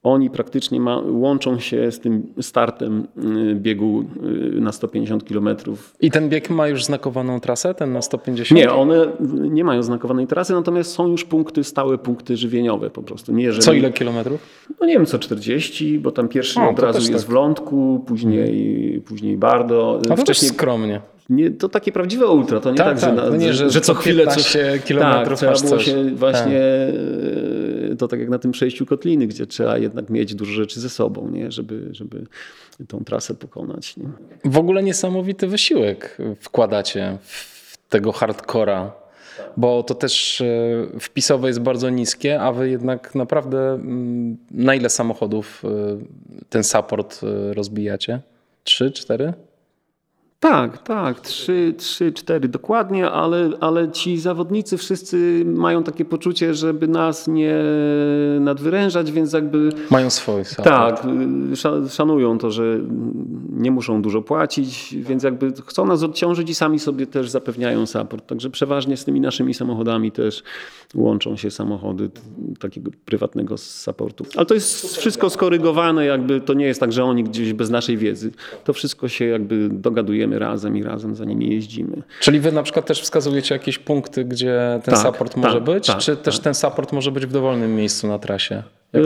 oni 0.02 0.30
praktycznie 0.30 0.80
ma, 0.80 1.02
łączą 1.06 1.58
się 1.58 1.92
z 1.92 2.00
tym 2.00 2.26
startem 2.40 3.06
y, 3.50 3.54
biegu 3.54 4.04
y, 4.56 4.60
na 4.60 4.72
150 4.72 5.24
km. 5.24 5.48
I 6.00 6.10
ten 6.10 6.28
bieg 6.28 6.50
ma 6.50 6.68
już 6.68 6.84
znakowaną 6.84 7.40
trasę, 7.40 7.74
ten 7.74 7.92
na 7.92 8.02
150? 8.02 8.60
Nie, 8.60 8.72
one 8.72 9.06
nie 9.50 9.64
mają 9.64 9.82
znakowanej 9.82 10.26
trasy, 10.26 10.52
natomiast 10.52 10.92
są 10.92 11.08
już 11.08 11.24
punkty, 11.24 11.64
stałe 11.64 11.98
punkty 11.98 12.36
żywieniowe 12.36 12.90
po 12.90 13.02
prostu. 13.02 13.32
Nie, 13.32 13.44
jeżeli... 13.44 13.64
Co 13.64 13.72
ile 13.72 13.92
kilometrów? 13.92 14.46
No 14.80 14.86
nie 14.86 14.92
wiem, 14.92 15.06
co 15.06 15.18
40, 15.18 15.98
bo 15.98 16.12
tam 16.12 16.28
pierwszy 16.28 16.60
o, 16.60 16.70
od 16.70 16.78
razu 16.78 16.98
jest 16.98 17.24
tak. 17.24 17.30
w 17.30 17.34
Lądku, 17.34 18.04
później, 18.06 19.02
później 19.06 19.36
Bardo. 19.36 20.00
A 20.10 20.16
Wcześniej... 20.16 20.50
skromnie. 20.50 21.00
Nie, 21.30 21.50
to 21.50 21.68
takie 21.68 21.92
prawdziwe 21.92 22.26
ultra, 22.26 22.60
to 22.60 22.70
nie 22.70 22.76
tak, 22.76 22.86
tak, 22.86 23.00
tak 23.00 23.24
że, 23.24 23.30
na, 23.30 23.36
nie, 23.36 23.52
że, 23.52 23.70
że, 23.70 23.80
co 23.80 23.94
chwilę 23.94 24.26
coś 24.26 24.56
kilometrów 24.84 25.40
tak, 25.40 25.54
trzeba 25.54 25.68
było 25.68 25.80
się 25.80 26.04
właśnie 26.14 26.60
tak. 26.60 27.59
To 27.98 28.08
tak 28.08 28.20
jak 28.20 28.28
na 28.28 28.38
tym 28.38 28.52
przejściu 28.52 28.86
kotliny, 28.86 29.26
gdzie 29.26 29.46
trzeba 29.46 29.78
jednak 29.78 30.10
mieć 30.10 30.34
dużo 30.34 30.52
rzeczy 30.52 30.80
ze 30.80 30.88
sobą, 30.88 31.28
nie? 31.28 31.52
Żeby, 31.52 31.88
żeby 31.92 32.26
tą 32.88 33.04
trasę 33.04 33.34
pokonać. 33.34 33.96
Nie? 33.96 34.08
W 34.44 34.58
ogóle 34.58 34.82
niesamowity 34.82 35.46
wysiłek 35.46 36.18
wkładacie 36.40 37.18
w 37.22 37.78
tego 37.88 38.12
hardcora, 38.12 38.92
bo 39.56 39.82
to 39.82 39.94
też 39.94 40.40
e, 40.40 40.46
wpisowe 41.00 41.48
jest 41.48 41.60
bardzo 41.60 41.90
niskie, 41.90 42.40
a 42.40 42.52
wy 42.52 42.70
jednak 42.70 43.14
naprawdę 43.14 43.72
mm, 43.72 44.36
na 44.50 44.74
ile 44.74 44.90
samochodów 44.90 45.62
e, 45.64 45.68
ten 46.48 46.64
support 46.64 47.20
e, 47.22 47.54
rozbijacie? 47.54 48.20
Trzy, 48.64 48.90
cztery? 48.90 49.32
Tak, 50.40 50.82
tak, 50.82 51.20
trzy, 51.20 51.74
trzy, 51.78 52.12
cztery 52.12 52.48
dokładnie, 52.48 53.10
ale, 53.10 53.50
ale 53.60 53.90
ci 53.90 54.18
zawodnicy 54.18 54.76
wszyscy 54.76 55.42
mają 55.46 55.82
takie 55.82 56.04
poczucie, 56.04 56.54
żeby 56.54 56.88
nas 56.88 57.28
nie 57.28 57.54
nadwyrężać, 58.40 59.12
więc 59.12 59.32
jakby... 59.32 59.72
Mają 59.90 60.10
swoje. 60.10 60.44
Tak, 60.64 61.06
szanują 61.88 62.38
to, 62.38 62.50
że 62.50 62.80
nie 63.50 63.70
muszą 63.70 64.02
dużo 64.02 64.22
płacić, 64.22 64.96
więc 64.98 65.22
jakby 65.22 65.52
chcą 65.66 65.86
nas 65.86 66.02
odciążyć 66.02 66.50
i 66.50 66.54
sami 66.54 66.78
sobie 66.78 67.06
też 67.06 67.30
zapewniają 67.30 67.86
support. 67.86 68.26
Także 68.26 68.50
przeważnie 68.50 68.96
z 68.96 69.04
tymi 69.04 69.20
naszymi 69.20 69.54
samochodami 69.54 70.12
też 70.12 70.42
łączą 70.94 71.36
się 71.36 71.50
samochody 71.50 72.10
takiego 72.58 72.90
prywatnego 73.04 73.58
supportu. 73.58 74.24
Ale 74.36 74.46
to 74.46 74.54
jest 74.54 74.96
wszystko 74.96 75.30
skorygowane, 75.30 76.06
jakby 76.06 76.40
to 76.40 76.54
nie 76.54 76.66
jest 76.66 76.80
tak, 76.80 76.92
że 76.92 77.04
oni 77.04 77.24
gdzieś 77.24 77.52
bez 77.52 77.70
naszej 77.70 77.96
wiedzy. 77.96 78.30
To 78.64 78.72
wszystko 78.72 79.08
się 79.08 79.24
jakby 79.24 79.68
dogadujemy 79.72 80.29
razem 80.38 80.76
i 80.76 80.82
razem 80.82 81.14
za 81.14 81.24
nimi 81.24 81.50
jeździmy. 81.50 82.02
Czyli 82.20 82.40
wy 82.40 82.52
na 82.52 82.62
przykład 82.62 82.86
też 82.86 83.02
wskazujecie 83.02 83.54
jakieś 83.54 83.78
punkty, 83.78 84.24
gdzie 84.24 84.80
ten 84.84 84.94
tak, 84.94 85.06
support 85.06 85.36
może 85.36 85.54
tak, 85.54 85.64
być, 85.64 85.86
tak, 85.86 85.98
czy 85.98 86.16
też 86.16 86.36
tak. 86.36 86.44
ten 86.44 86.54
support 86.54 86.92
może 86.92 87.12
być 87.12 87.26
w 87.26 87.32
dowolnym 87.32 87.74
miejscu 87.76 88.08
na 88.08 88.18
trasie? 88.18 88.62
To, 88.92 88.98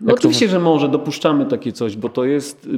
no 0.00 0.14
oczywiście, 0.14 0.46
to... 0.46 0.52
że 0.52 0.58
może, 0.58 0.88
dopuszczamy 0.88 1.46
takie 1.46 1.72
coś, 1.72 1.96
bo 1.96 2.08
to 2.08 2.24
jest, 2.24 2.68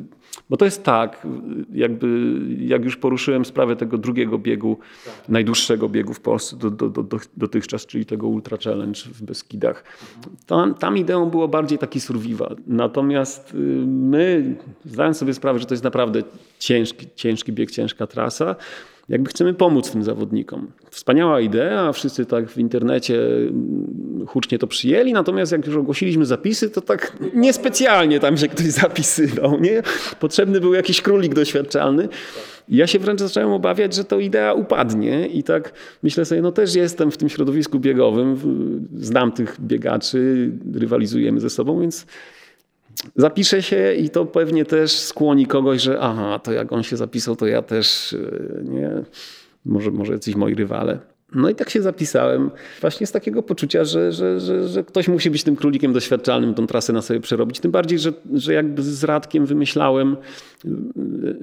bo 0.50 0.56
to 0.56 0.64
jest 0.64 0.82
tak, 0.82 1.26
jakby 1.72 2.38
jak 2.58 2.84
już 2.84 2.96
poruszyłem 2.96 3.44
sprawę 3.44 3.76
tego 3.76 3.98
drugiego 3.98 4.38
biegu, 4.38 4.78
najdłuższego 5.28 5.88
biegu 5.88 6.14
w 6.14 6.20
Polsce 6.20 6.56
do, 6.56 6.70
do, 6.70 6.88
do, 6.88 7.18
dotychczas, 7.36 7.86
czyli 7.86 8.06
tego 8.06 8.26
Ultra 8.26 8.58
Challenge 8.64 9.00
w 9.00 9.22
Beskidach. 9.22 9.84
Tam, 10.46 10.74
tam 10.74 10.96
ideą 10.96 11.30
było 11.30 11.48
bardziej 11.48 11.78
taki 11.78 12.00
survival. 12.00 12.56
Natomiast 12.66 13.54
y, 13.54 13.56
my, 13.86 14.56
zdając 14.84 15.16
sobie 15.18 15.34
sprawę, 15.34 15.58
że 15.58 15.66
to 15.66 15.74
jest 15.74 15.84
naprawdę 15.84 16.22
ciężki, 16.58 17.06
ciężki 17.14 17.52
bieg, 17.52 17.70
ciężka 17.70 18.06
trasa, 18.06 18.56
jakby 19.08 19.30
chcemy 19.30 19.54
pomóc 19.54 19.90
tym 19.90 20.04
zawodnikom. 20.04 20.70
Wspaniała 20.90 21.40
idea, 21.40 21.92
wszyscy 21.92 22.26
tak 22.26 22.50
w 22.50 22.58
internecie 22.58 23.24
mm, 23.24 24.26
hucznie 24.26 24.58
to 24.58 24.66
przyjęli, 24.66 25.12
natomiast 25.12 25.52
jak 25.52 25.66
już 25.66 25.76
ogłosiliśmy 25.76 26.26
zapisy, 26.26 26.70
to 26.70 26.80
tak 26.80 27.16
niespecjalnie 27.34 28.20
tam 28.20 28.36
się 28.36 28.48
ktoś 28.48 28.66
zapisywał. 28.66 29.60
Nie? 29.60 29.82
Potrzebny 30.22 30.60
był 30.60 30.74
jakiś 30.74 31.02
królik 31.02 31.34
doświadczalny. 31.34 32.08
ja 32.68 32.86
się 32.86 32.98
wręcz 32.98 33.20
zacząłem 33.20 33.50
obawiać, 33.50 33.94
że 33.94 34.04
to 34.04 34.20
idea 34.20 34.52
upadnie 34.54 35.26
i 35.26 35.42
tak 35.42 35.72
myślę 36.02 36.24
sobie, 36.24 36.42
no 36.42 36.52
też 36.52 36.74
jestem 36.74 37.10
w 37.10 37.16
tym 37.16 37.28
środowisku 37.28 37.80
biegowym, 37.80 38.36
znam 38.96 39.32
tych 39.32 39.60
biegaczy, 39.60 40.50
rywalizujemy 40.74 41.40
ze 41.40 41.50
sobą, 41.50 41.80
więc 41.80 42.06
zapiszę 43.16 43.62
się 43.62 43.94
i 43.94 44.10
to 44.10 44.26
pewnie 44.26 44.64
też 44.64 44.92
skłoni 44.92 45.46
kogoś, 45.46 45.82
że 45.82 46.00
aha, 46.00 46.38
to 46.38 46.52
jak 46.52 46.72
on 46.72 46.82
się 46.82 46.96
zapisał, 46.96 47.36
to 47.36 47.46
ja 47.46 47.62
też, 47.62 48.12
e, 48.12 48.64
nie, 48.64 48.90
może, 49.64 49.90
może 49.90 50.12
jacyś 50.12 50.34
moi 50.34 50.54
rywale. 50.54 50.98
No 51.34 51.50
i 51.50 51.54
tak 51.54 51.70
się 51.70 51.82
zapisałem, 51.82 52.50
właśnie 52.80 53.06
z 53.06 53.12
takiego 53.12 53.42
poczucia, 53.42 53.84
że, 53.84 54.12
że, 54.12 54.40
że, 54.40 54.68
że, 54.68 54.84
ktoś 54.84 55.08
musi 55.08 55.30
być 55.30 55.44
tym 55.44 55.56
królikiem 55.56 55.92
doświadczalnym, 55.92 56.54
tą 56.54 56.66
trasę 56.66 56.92
na 56.92 57.02
sobie 57.02 57.20
przerobić. 57.20 57.60
Tym 57.60 57.70
bardziej, 57.70 57.98
że, 57.98 58.12
że 58.34 58.54
jakby 58.54 58.82
z 58.82 59.04
Radkiem 59.04 59.46
wymyślałem, 59.46 60.16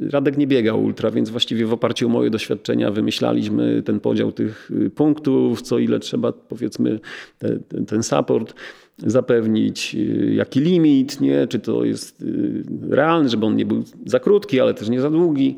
Radek 0.09 0.37
nie 0.37 0.47
biegał 0.47 0.83
ultra, 0.83 1.11
więc 1.11 1.29
właściwie 1.29 1.65
w 1.65 1.73
oparciu 1.73 2.05
o 2.05 2.09
moje 2.09 2.29
doświadczenia 2.29 2.91
wymyślaliśmy 2.91 3.83
ten 3.83 3.99
podział 3.99 4.31
tych 4.31 4.71
punktów, 4.95 5.61
co 5.61 5.79
ile 5.79 5.99
trzeba, 5.99 6.31
powiedzmy, 6.31 6.99
te, 7.39 7.59
ten 7.87 8.03
support 8.03 8.53
zapewnić, 8.97 9.95
y, 9.95 10.33
jaki 10.33 10.59
limit, 10.59 11.21
nie? 11.21 11.47
czy 11.47 11.59
to 11.59 11.85
jest 11.85 12.21
y, 12.21 12.63
realne, 12.89 13.29
żeby 13.29 13.45
on 13.45 13.55
nie 13.55 13.65
był 13.65 13.83
za 14.05 14.19
krótki, 14.19 14.59
ale 14.59 14.73
też 14.73 14.89
nie 14.89 15.01
za 15.01 15.09
długi. 15.09 15.57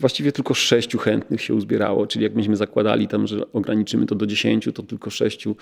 Właściwie 0.00 0.32
tylko 0.32 0.54
sześciu 0.54 0.98
chętnych 0.98 1.42
się 1.42 1.54
uzbierało, 1.54 2.06
czyli 2.06 2.24
jak 2.24 2.34
myśmy 2.34 2.56
zakładali 2.56 3.08
tam, 3.08 3.26
że 3.26 3.52
ograniczymy 3.52 4.06
to 4.06 4.14
do 4.14 4.26
dziesięciu, 4.26 4.72
to 4.72 4.82
tylko 4.82 5.10
sześciu 5.10 5.56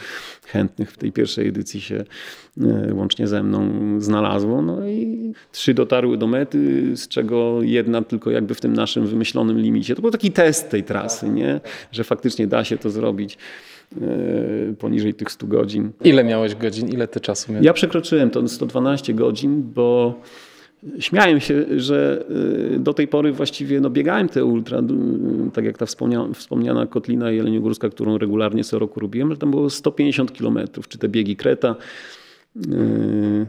chętnych 0.47 0.93
w 0.93 0.97
tej 0.97 1.13
pierwszej 1.13 1.49
edycji 1.49 1.81
się 1.81 2.05
y, 2.89 2.95
łącznie 2.95 3.27
ze 3.27 3.43
mną 3.43 3.71
znalazło. 4.01 4.63
No 4.63 4.89
i 4.89 5.33
trzy 5.53 5.75
dotarły 5.75 6.19
do 6.19 6.27
mety, 6.27 6.93
z 6.97 7.09
czego 7.09 7.63
jedna 7.63 8.03
tylko 8.03 8.31
jakby 8.31 8.55
w 8.55 8.61
tym 8.61 8.73
naszym 8.73 9.07
wymyślonym 9.07 9.59
limicie. 9.59 9.95
To 9.95 10.03
był 10.03 10.11
taki 10.11 10.31
test 10.31 10.71
tej 10.71 10.85
trasy, 10.85 11.29
nie? 11.29 11.61
że 11.93 12.05
faktycznie 12.05 12.47
da 12.47 12.65
się 12.65 12.79
to 12.79 12.91
zrobić. 12.91 13.39
E, 14.03 14.75
poniżej 14.79 15.15
tych 15.15 15.31
100 15.31 15.47
godzin. 15.47 15.91
Ile 16.05 16.25
miałeś 16.25 16.55
godzin? 16.55 16.89
Ile 16.89 17.09
ty 17.09 17.21
czasu 17.21 17.53
miałeś? 17.53 17.67
Ja 17.67 17.73
przekroczyłem 17.73 18.31
to 18.31 18.49
112 18.49 19.15
godzin, 19.15 19.63
bo 19.75 20.21
śmiałem 20.99 21.41
się, 21.41 21.81
że 21.81 22.25
e, 22.75 22.79
do 22.79 22.95
tej 22.95 23.09
pory 23.09 23.33
właściwie 23.33 23.81
no, 23.81 23.91
biegałem 23.91 24.29
te 24.29 24.45
ultra, 24.45 24.83
tak 25.53 25.65
jak 25.65 25.79
ta 25.79 25.87
wspomniana, 25.87 26.35
wspomniana 26.35 26.87
Kotlina 26.87 27.31
Jeleniogórska, 27.31 27.89
którą 27.89 28.19
regularnie 28.19 28.65
co 28.65 28.79
roku 28.79 29.01
robiłem, 29.01 29.29
ale 29.29 29.37
tam 29.37 29.51
było 29.51 29.71
150 29.71 30.33
kilometrów, 30.33 30.89
czy 30.89 30.99
te 30.99 31.09
biegi 31.09 31.37
Kreta. 31.37 31.77
E, 32.57 33.47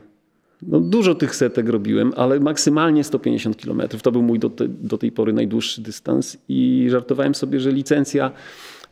No, 0.68 0.80
dużo 0.80 1.16
tych 1.16 1.36
setek 1.36 1.70
robiłem, 1.70 2.14
ale 2.16 2.40
maksymalnie 2.40 3.04
150 3.04 3.62
km. 3.62 3.82
To 4.04 4.12
był 4.12 4.22
mój 4.22 4.40
do, 4.40 4.50
te, 4.50 4.68
do 4.68 4.98
tej 4.98 5.12
pory 5.12 5.34
najdłuższy 5.34 5.82
dystans 5.82 6.38
i 6.50 6.88
żartowałem 6.90 7.36
sobie, 7.36 7.60
że 7.60 7.72
licencja 7.72 8.32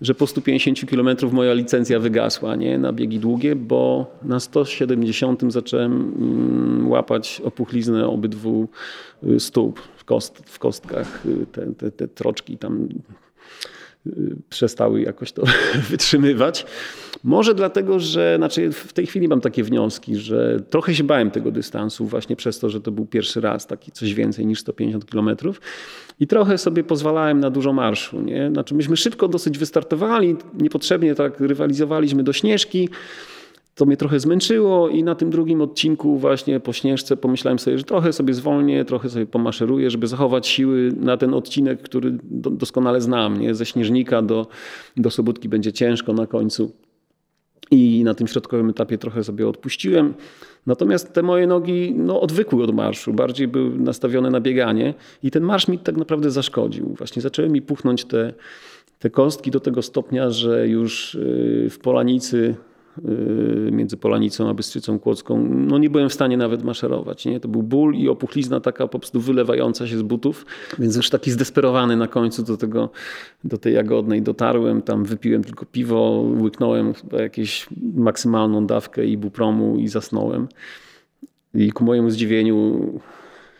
że 0.01 0.15
po 0.15 0.27
150 0.27 0.89
km 0.89 1.09
moja 1.31 1.53
licencja 1.53 1.99
wygasła 1.99 2.55
nie? 2.55 2.77
na 2.77 2.93
biegi 2.93 3.19
długie, 3.19 3.55
bo 3.55 4.11
na 4.23 4.39
170 4.39 5.41
zacząłem 5.47 5.91
mm, 5.91 6.91
łapać 6.91 7.41
opuchliznę 7.45 8.07
obydwu 8.07 8.67
y, 9.23 9.39
stóp 9.39 9.79
w, 9.97 10.05
kost, 10.05 10.41
w 10.45 10.59
kostkach. 10.59 11.25
Y, 11.25 11.45
te, 11.51 11.73
te, 11.73 11.91
te 11.91 12.07
troczki 12.07 12.57
tam 12.57 12.87
przestały 14.49 15.01
jakoś 15.01 15.31
to 15.31 15.43
wytrzymywać. 15.89 16.65
Może 17.23 17.55
dlatego, 17.55 17.99
że 17.99 18.33
znaczy 18.37 18.71
w 18.71 18.93
tej 18.93 19.05
chwili 19.05 19.27
mam 19.27 19.41
takie 19.41 19.63
wnioski, 19.63 20.15
że 20.15 20.59
trochę 20.69 20.95
się 20.95 21.03
bałem 21.03 21.31
tego 21.31 21.51
dystansu 21.51 22.05
właśnie 22.05 22.35
przez 22.35 22.59
to, 22.59 22.69
że 22.69 22.81
to 22.81 22.91
był 22.91 23.05
pierwszy 23.05 23.41
raz 23.41 23.67
taki 23.67 23.91
coś 23.91 24.13
więcej 24.13 24.45
niż 24.45 24.59
150 24.59 25.05
kilometrów 25.05 25.61
i 26.19 26.27
trochę 26.27 26.57
sobie 26.57 26.83
pozwalałem 26.83 27.39
na 27.39 27.49
dużo 27.49 27.73
marszu. 27.73 28.21
Nie? 28.21 28.49
Znaczy 28.53 28.75
myśmy 28.75 28.97
szybko 28.97 29.27
dosyć 29.27 29.57
wystartowali, 29.57 30.35
niepotrzebnie 30.53 31.15
tak 31.15 31.39
rywalizowaliśmy 31.39 32.23
do 32.23 32.33
Śnieżki. 32.33 32.89
To 33.75 33.85
mnie 33.85 33.97
trochę 33.97 34.19
zmęczyło 34.19 34.89
i 34.89 35.03
na 35.03 35.15
tym 35.15 35.29
drugim 35.29 35.61
odcinku 35.61 36.17
właśnie 36.17 36.59
po 36.59 36.73
Śnieżce 36.73 37.17
pomyślałem 37.17 37.59
sobie, 37.59 37.77
że 37.77 37.83
trochę 37.83 38.13
sobie 38.13 38.33
zwolnię, 38.33 38.85
trochę 38.85 39.09
sobie 39.09 39.25
pomaszeruję, 39.25 39.89
żeby 39.89 40.07
zachować 40.07 40.47
siły 40.47 40.93
na 40.97 41.17
ten 41.17 41.33
odcinek, 41.33 41.81
który 41.81 42.17
doskonale 42.31 43.01
znam. 43.01 43.37
Nie? 43.37 43.55
Ze 43.55 43.65
Śnieżnika 43.65 44.21
do, 44.21 44.47
do 44.97 45.09
Sobótki 45.09 45.49
będzie 45.49 45.73
ciężko 45.73 46.13
na 46.13 46.27
końcu 46.27 46.71
i 47.71 48.03
na 48.03 48.13
tym 48.13 48.27
środkowym 48.27 48.69
etapie 48.69 48.97
trochę 48.97 49.23
sobie 49.23 49.47
odpuściłem. 49.47 50.13
Natomiast 50.65 51.13
te 51.13 51.23
moje 51.23 51.47
nogi 51.47 51.93
no, 51.97 52.21
odwykły 52.21 52.63
od 52.63 52.75
marszu, 52.75 53.13
bardziej 53.13 53.47
były 53.47 53.79
nastawione 53.79 54.29
na 54.29 54.41
bieganie 54.41 54.93
i 55.23 55.31
ten 55.31 55.43
marsz 55.43 55.67
mi 55.67 55.79
tak 55.79 55.97
naprawdę 55.97 56.31
zaszkodził. 56.31 56.95
Właśnie 56.97 57.21
zaczęły 57.21 57.49
mi 57.49 57.61
puchnąć 57.61 58.05
te, 58.05 58.33
te 58.99 59.09
kostki 59.09 59.51
do 59.51 59.59
tego 59.59 59.81
stopnia, 59.81 60.29
że 60.29 60.67
już 60.67 61.15
y, 61.15 61.67
w 61.69 61.79
Polanicy 61.79 62.55
między 63.71 63.97
Polanicą 63.97 64.49
a 64.49 64.53
Bystrzycą 64.53 64.99
Kłodzką, 64.99 65.47
no 65.49 65.77
nie 65.77 65.89
byłem 65.89 66.09
w 66.09 66.13
stanie 66.13 66.37
nawet 66.37 66.63
maszerować. 66.63 67.25
Nie? 67.25 67.39
To 67.39 67.47
był 67.47 67.63
ból 67.63 67.95
i 67.95 68.09
opuchlizna 68.09 68.59
taka 68.59 68.87
po 68.87 68.99
prostu 68.99 69.19
wylewająca 69.19 69.87
się 69.87 69.97
z 69.97 70.01
butów, 70.01 70.45
więc 70.79 70.95
już 70.95 71.09
taki 71.09 71.31
zdesperowany 71.31 71.97
na 71.97 72.07
końcu 72.07 72.43
do, 72.43 72.57
tego, 72.57 72.89
do 73.43 73.57
tej 73.57 73.73
Jagodnej 73.73 74.21
dotarłem, 74.21 74.81
tam 74.81 75.03
wypiłem 75.03 75.43
tylko 75.43 75.65
piwo, 75.65 76.25
łyknąłem 76.41 76.93
jakąś 77.11 77.67
maksymalną 77.93 78.65
dawkę 78.65 79.05
ibupromu 79.05 79.77
i 79.77 79.87
zasnąłem. 79.87 80.47
I 81.53 81.71
ku 81.71 81.83
mojemu 81.83 82.09
zdziwieniu 82.09 82.79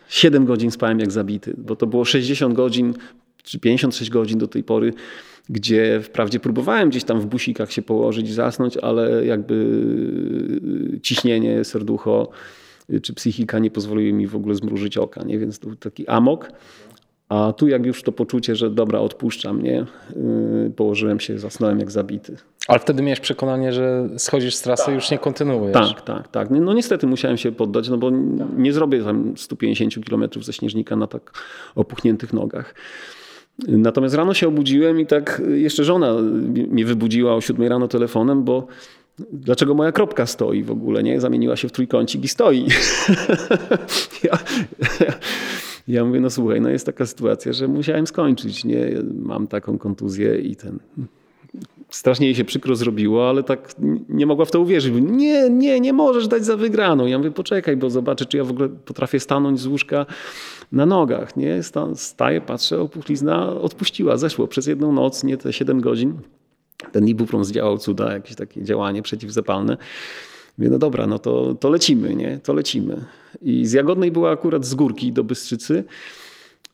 7 0.08 0.44
godzin 0.44 0.70
spałem 0.70 0.98
jak 1.00 1.12
zabity, 1.12 1.54
bo 1.58 1.76
to 1.76 1.86
było 1.86 2.04
60 2.04 2.54
godzin 2.54 2.94
czy 3.42 3.60
56 3.60 4.10
godzin 4.10 4.38
do 4.38 4.48
tej 4.48 4.64
pory 4.64 4.92
gdzie 5.48 6.00
wprawdzie 6.00 6.40
próbowałem 6.40 6.90
gdzieś 6.90 7.04
tam 7.04 7.20
w 7.20 7.26
busikach 7.26 7.72
się 7.72 7.82
położyć 7.82 8.32
zasnąć, 8.34 8.76
ale 8.76 9.26
jakby 9.26 9.54
y, 10.94 11.00
ciśnienie, 11.00 11.64
serducho 11.64 12.28
y, 12.90 13.00
czy 13.00 13.14
psychika 13.14 13.58
nie 13.58 13.70
pozwoliły 13.70 14.12
mi 14.12 14.26
w 14.26 14.36
ogóle 14.36 14.54
zmrużyć 14.54 14.98
oka, 14.98 15.22
nie? 15.24 15.38
więc 15.38 15.58
to 15.58 15.66
był 15.66 15.76
taki 15.76 16.08
amok. 16.08 16.48
A 17.28 17.52
tu 17.52 17.68
jak 17.68 17.86
już 17.86 18.02
to 18.02 18.12
poczucie, 18.12 18.56
że 18.56 18.70
dobra, 18.70 19.00
odpuszczam, 19.00 19.62
nie? 19.62 19.86
Yy, 20.16 20.72
położyłem 20.76 21.20
się, 21.20 21.38
zasnąłem 21.38 21.78
jak 21.78 21.90
zabity. 21.90 22.36
Ale 22.68 22.78
wtedy 22.78 23.02
miałeś 23.02 23.20
przekonanie, 23.20 23.72
że 23.72 24.08
schodzisz 24.16 24.54
z 24.54 24.62
trasy 24.62 24.90
i 24.90 24.94
już 24.94 25.10
nie 25.10 25.18
kontynuujesz. 25.18 25.72
Tak, 25.72 26.00
tak, 26.00 26.28
tak. 26.28 26.50
No 26.50 26.74
niestety 26.74 27.06
musiałem 27.06 27.36
się 27.36 27.52
poddać, 27.52 27.88
no 27.88 27.98
bo 27.98 28.10
nie 28.56 28.72
zrobię 28.72 29.04
tam 29.04 29.34
150 29.36 29.94
km 30.08 30.28
ze 30.40 30.52
Śnieżnika 30.52 30.96
na 30.96 31.06
tak 31.06 31.32
opuchniętych 31.74 32.32
nogach. 32.32 32.74
Natomiast 33.68 34.14
rano 34.14 34.34
się 34.34 34.48
obudziłem 34.48 35.00
i 35.00 35.06
tak 35.06 35.42
jeszcze 35.54 35.84
żona 35.84 36.14
mnie 36.68 36.84
wybudziła 36.84 37.34
o 37.34 37.40
7 37.40 37.66
rano 37.68 37.88
telefonem, 37.88 38.44
bo 38.44 38.66
dlaczego 39.32 39.74
moja 39.74 39.92
kropka 39.92 40.26
stoi 40.26 40.62
w 40.62 40.70
ogóle, 40.70 41.02
nie? 41.02 41.20
Zamieniła 41.20 41.56
się 41.56 41.68
w 41.68 41.72
trójkącik 41.72 42.24
i 42.24 42.28
stoi. 42.28 42.66
ja, 44.24 44.38
ja 45.88 46.04
mówię, 46.04 46.20
no 46.20 46.30
słuchaj, 46.30 46.60
no 46.60 46.68
jest 46.68 46.86
taka 46.86 47.06
sytuacja, 47.06 47.52
że 47.52 47.68
musiałem 47.68 48.06
skończyć, 48.06 48.64
nie? 48.64 48.88
Mam 49.14 49.46
taką 49.46 49.78
kontuzję 49.78 50.38
i 50.38 50.56
ten... 50.56 50.78
Strasznie 51.92 52.26
jej 52.26 52.34
się 52.34 52.44
przykro 52.44 52.76
zrobiło, 52.76 53.28
ale 53.28 53.42
tak 53.42 53.74
nie 54.08 54.26
mogła 54.26 54.44
w 54.44 54.50
to 54.50 54.60
uwierzyć. 54.60 54.94
Nie, 55.00 55.50
nie, 55.50 55.80
nie 55.80 55.92
możesz 55.92 56.28
dać 56.28 56.44
za 56.44 56.56
wygraną. 56.56 57.06
Ja 57.06 57.18
mówię, 57.18 57.30
poczekaj, 57.30 57.76
bo 57.76 57.90
zobaczę, 57.90 58.26
czy 58.26 58.36
ja 58.36 58.44
w 58.44 58.50
ogóle 58.50 58.68
potrafię 58.68 59.20
stanąć 59.20 59.60
z 59.60 59.66
łóżka 59.66 60.06
na 60.72 60.86
nogach. 60.86 61.36
Nie? 61.36 61.60
Staję, 61.94 62.40
patrzę, 62.40 62.80
opuchlizna 62.80 63.48
odpuściła, 63.48 64.16
zeszło 64.16 64.48
przez 64.48 64.66
jedną 64.66 64.92
noc, 64.92 65.24
nie 65.24 65.36
te 65.36 65.52
7 65.52 65.80
godzin. 65.80 66.14
Ten 66.92 67.08
ibuprom 67.08 67.44
zdziałał 67.44 67.78
cuda, 67.78 68.12
jakieś 68.12 68.36
takie 68.36 68.62
działanie 68.62 69.02
przeciwzapalne. 69.02 69.76
Mówię, 70.58 70.70
no 70.70 70.78
dobra, 70.78 71.06
no 71.06 71.18
to, 71.18 71.54
to 71.54 71.70
lecimy, 71.70 72.14
nie? 72.14 72.40
To 72.42 72.52
lecimy. 72.52 73.04
I 73.42 73.66
z 73.66 73.72
Jagodnej 73.72 74.12
była 74.12 74.30
akurat 74.30 74.64
z 74.64 74.74
górki 74.74 75.12
do 75.12 75.24
Bystrzycy. 75.24 75.84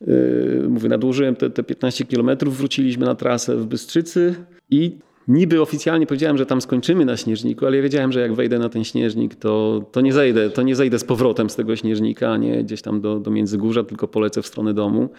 Yy, 0.07 0.65
mówię, 0.69 0.89
nadłożyłem 0.89 1.35
te, 1.35 1.49
te 1.49 1.63
15 1.63 2.05
kilometrów, 2.05 2.57
wróciliśmy 2.57 3.05
na 3.05 3.15
trasę 3.15 3.57
w 3.57 3.65
Bystrzycy 3.65 4.35
i 4.69 4.97
Niby 5.29 5.61
oficjalnie 5.61 6.07
powiedziałem, 6.07 6.37
że 6.37 6.45
tam 6.45 6.61
skończymy 6.61 7.05
na 7.05 7.17
śnieżniku, 7.17 7.65
ale 7.65 7.77
ja 7.77 7.83
wiedziałem, 7.83 8.11
że 8.11 8.19
jak 8.19 8.33
wejdę 8.33 8.59
na 8.59 8.69
ten 8.69 8.83
śnieżnik, 8.83 9.35
to, 9.35 9.85
to 9.91 10.01
nie 10.01 10.13
zejdę, 10.13 10.49
to 10.49 10.61
nie 10.61 10.75
zejdę 10.75 10.99
z 10.99 11.03
powrotem 11.03 11.49
z 11.49 11.55
tego 11.55 11.75
śnieżnika, 11.75 12.37
nie 12.37 12.63
gdzieś 12.63 12.81
tam 12.81 13.01
do, 13.01 13.19
do 13.19 13.31
Międzygórza, 13.31 13.83
tylko 13.83 14.07
polecę 14.07 14.41
w 14.41 14.47
stronę 14.47 14.73
domu, 14.73 15.09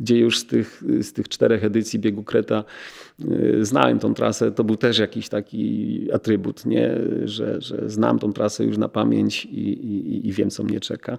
gdzie 0.00 0.18
już 0.18 0.38
z 0.38 0.46
tych, 0.46 0.84
z 1.00 1.12
tych 1.12 1.28
czterech 1.28 1.64
edycji 1.64 1.98
biegu 1.98 2.22
Kreta 2.22 2.64
yy, 3.18 3.64
znałem 3.64 3.98
tą 3.98 4.14
trasę. 4.14 4.52
To 4.52 4.64
był 4.64 4.76
też 4.76 4.98
jakiś 4.98 5.28
taki 5.28 6.08
atrybut, 6.12 6.66
nie? 6.66 6.90
Że, 7.24 7.60
że 7.60 7.82
znam 7.86 8.18
tą 8.18 8.32
trasę 8.32 8.64
już 8.64 8.78
na 8.78 8.88
pamięć 8.88 9.44
i, 9.44 9.68
i, 9.68 10.28
i 10.28 10.32
wiem, 10.32 10.50
co 10.50 10.64
mnie 10.64 10.80
czeka. 10.80 11.18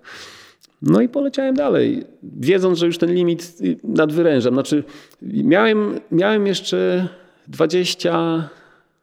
No 0.81 1.01
i 1.01 1.09
poleciałem 1.09 1.55
dalej, 1.55 2.03
wiedząc, 2.23 2.79
że 2.79 2.85
już 2.85 2.97
ten 2.97 3.13
limit 3.13 3.53
nadwyrężam. 3.83 4.53
Znaczy, 4.53 4.83
miałem, 5.21 5.99
miałem 6.11 6.47
jeszcze 6.47 7.07
20 7.49 8.49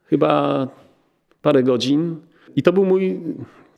chyba 0.04 0.68
parę 1.42 1.62
godzin. 1.62 2.16
I 2.56 2.62
to 2.62 2.72
był 2.72 2.84
mój, 2.84 3.20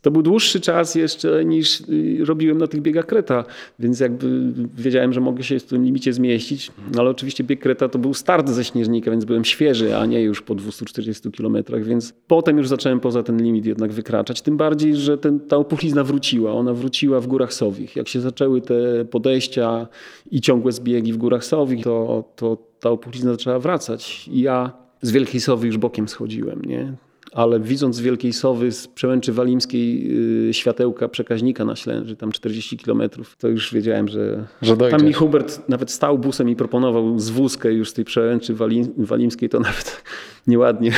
to 0.09 0.13
był 0.13 0.23
dłuższy 0.23 0.61
czas 0.61 0.95
jeszcze 0.95 1.45
niż 1.45 1.81
y, 1.81 2.25
robiłem 2.25 2.59
na 2.59 2.67
tych 2.67 2.81
biegach 2.83 3.07
Kreta, 3.07 3.45
więc 3.79 4.01
jakby 4.01 4.53
wiedziałem, 4.75 5.13
że 5.13 5.21
mogę 5.21 5.43
się 5.43 5.59
w 5.59 5.65
tym 5.65 5.85
limicie 5.85 6.13
zmieścić, 6.13 6.71
no 6.95 7.01
ale 7.01 7.11
oczywiście 7.11 7.45
bieg 7.45 7.61
Kreta 7.61 7.89
to 7.89 7.99
był 7.99 8.15
start 8.15 8.49
ze 8.49 8.65
Śnieżnika, 8.65 9.11
więc 9.11 9.25
byłem 9.25 9.45
świeży, 9.45 9.97
a 9.97 10.07
nie 10.07 10.23
już 10.23 10.43
po 10.43 10.55
240 10.55 11.31
kilometrach, 11.31 11.85
więc 11.85 12.15
potem 12.27 12.59
już 12.59 12.69
zacząłem 12.69 13.01
poza 13.01 13.23
ten 13.23 13.43
limit 13.43 13.67
jednak 13.67 13.93
wykraczać, 13.93 14.43
tym 14.43 14.57
bardziej, 14.57 14.97
że 14.97 15.19
ten, 15.19 15.41
ta 15.41 15.57
opuchlizna 15.57 16.05
wróciła, 16.05 16.53
ona 16.53 16.75
wróciła 16.75 17.21
w 17.21 17.27
Górach 17.27 17.55
Sowich. 17.55 17.97
Jak 17.97 18.09
się 18.09 18.21
zaczęły 18.21 18.61
te 18.61 19.05
podejścia 19.05 19.89
i 20.31 20.41
ciągłe 20.41 20.73
zbiegi 20.73 21.13
w 21.13 21.17
Górach 21.17 21.45
Sowich, 21.45 21.85
to, 21.85 22.25
to 22.37 22.57
ta 22.81 22.91
opuchlizna 22.91 23.31
zaczęła 23.31 23.59
wracać. 23.59 24.29
I 24.29 24.41
ja 24.41 24.73
z 25.03 25.11
Wielkiej 25.11 25.41
Sowy 25.41 25.67
już 25.67 25.79
bokiem 25.79 26.09
schodziłem, 26.09 26.63
nie? 26.65 26.93
Ale 27.39 27.61
widząc 27.61 27.97
z 27.97 28.01
Wielkiej 28.01 28.33
Sowy, 28.33 28.73
z 28.73 28.89
przełęczy 28.89 29.33
walimskiej 29.33 30.09
yy, 30.47 30.55
światełka 30.55 31.09
przekaźnika 31.09 31.65
na 31.65 31.77
Ślęży, 31.77 32.17
tam 32.17 32.33
40 32.33 32.77
kilometrów, 32.77 33.37
to 33.37 33.49
już 33.49 33.75
wiedziałem, 33.75 34.09
że, 34.09 34.47
że 34.63 34.77
tam 34.77 35.05
mi 35.05 35.13
Hubert 35.13 35.69
nawet 35.69 35.91
stał 35.91 36.19
busem 36.19 36.49
i 36.49 36.57
proponował 36.57 37.19
zwózkę 37.19 37.73
już 37.73 37.91
z 37.91 37.93
tej 37.93 38.05
przełęczy 38.05 38.55
walim, 38.55 38.95
walimskiej, 38.97 39.49
to 39.49 39.61
nawet 39.61 40.03
nieładnie 40.47 40.93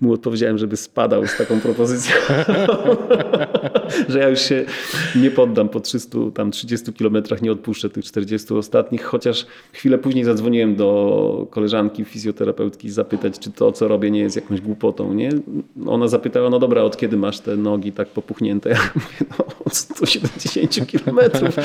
mu 0.00 0.12
odpowiedziałem, 0.12 0.58
żeby 0.58 0.76
spadał 0.76 1.26
z 1.26 1.36
taką 1.36 1.60
propozycją, 1.60 2.16
że 4.08 4.18
ja 4.18 4.28
już 4.28 4.40
się 4.40 4.64
nie 5.16 5.30
poddam 5.30 5.68
po 5.68 5.80
300, 5.80 6.18
tam 6.34 6.50
30 6.50 6.92
kilometrach, 6.92 7.42
nie 7.42 7.52
odpuszczę 7.52 7.90
tych 7.90 8.04
40 8.04 8.54
ostatnich, 8.54 9.02
chociaż 9.02 9.46
chwilę 9.72 9.98
później 9.98 10.24
zadzwoniłem 10.24 10.76
do 10.76 11.46
koleżanki 11.50 12.04
fizjoterapeutki 12.04 12.90
zapytać, 12.90 13.38
czy 13.38 13.50
to, 13.50 13.72
co 13.72 13.88
robię, 13.88 14.10
nie 14.10 14.20
jest 14.20 14.36
jakąś 14.36 14.60
głupotą. 14.60 15.14
Nie? 15.14 15.30
Ona 15.86 16.08
zapytała, 16.08 16.50
no 16.50 16.58
dobra, 16.58 16.82
od 16.82 16.96
kiedy 16.96 17.16
masz 17.16 17.40
te 17.40 17.56
nogi 17.56 17.92
tak 17.92 18.08
popuchnięte? 18.08 18.70
Ja 18.70 18.90
mówię, 18.94 19.34
no 19.38 19.44
od 19.64 19.74
170 19.76 20.86
kilometrów. 20.86 21.56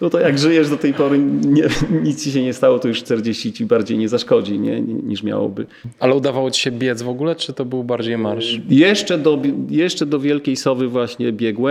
No 0.00 0.10
to 0.10 0.20
jak 0.20 0.38
żyjesz 0.38 0.70
do 0.70 0.76
tej 0.76 0.94
pory, 0.94 1.18
nie, 1.18 1.64
nic 2.02 2.24
ci 2.24 2.32
się 2.32 2.42
nie 2.42 2.52
stało, 2.52 2.78
to 2.78 2.88
już 2.88 2.98
40 2.98 3.52
ci 3.52 3.66
bardziej 3.66 3.98
nie 3.98 4.08
zaszkodzi 4.08 4.58
nie? 4.58 4.80
niż 4.80 5.22
miałoby. 5.22 5.66
Ale 5.98 6.14
udawało 6.14 6.50
ci 6.50 6.60
się 6.60 6.70
biec 6.70 7.02
w 7.02 7.08
ogóle, 7.08 7.36
czy 7.36 7.52
to 7.52 7.64
był 7.64 7.84
bardziej 7.84 8.18
marsz? 8.18 8.60
Jeszcze 8.68 9.18
do, 9.18 9.42
jeszcze 9.70 10.06
do 10.06 10.20
Wielkiej 10.20 10.56
Sowy 10.56 10.88
właśnie 10.88 11.32
biegłem, 11.32 11.67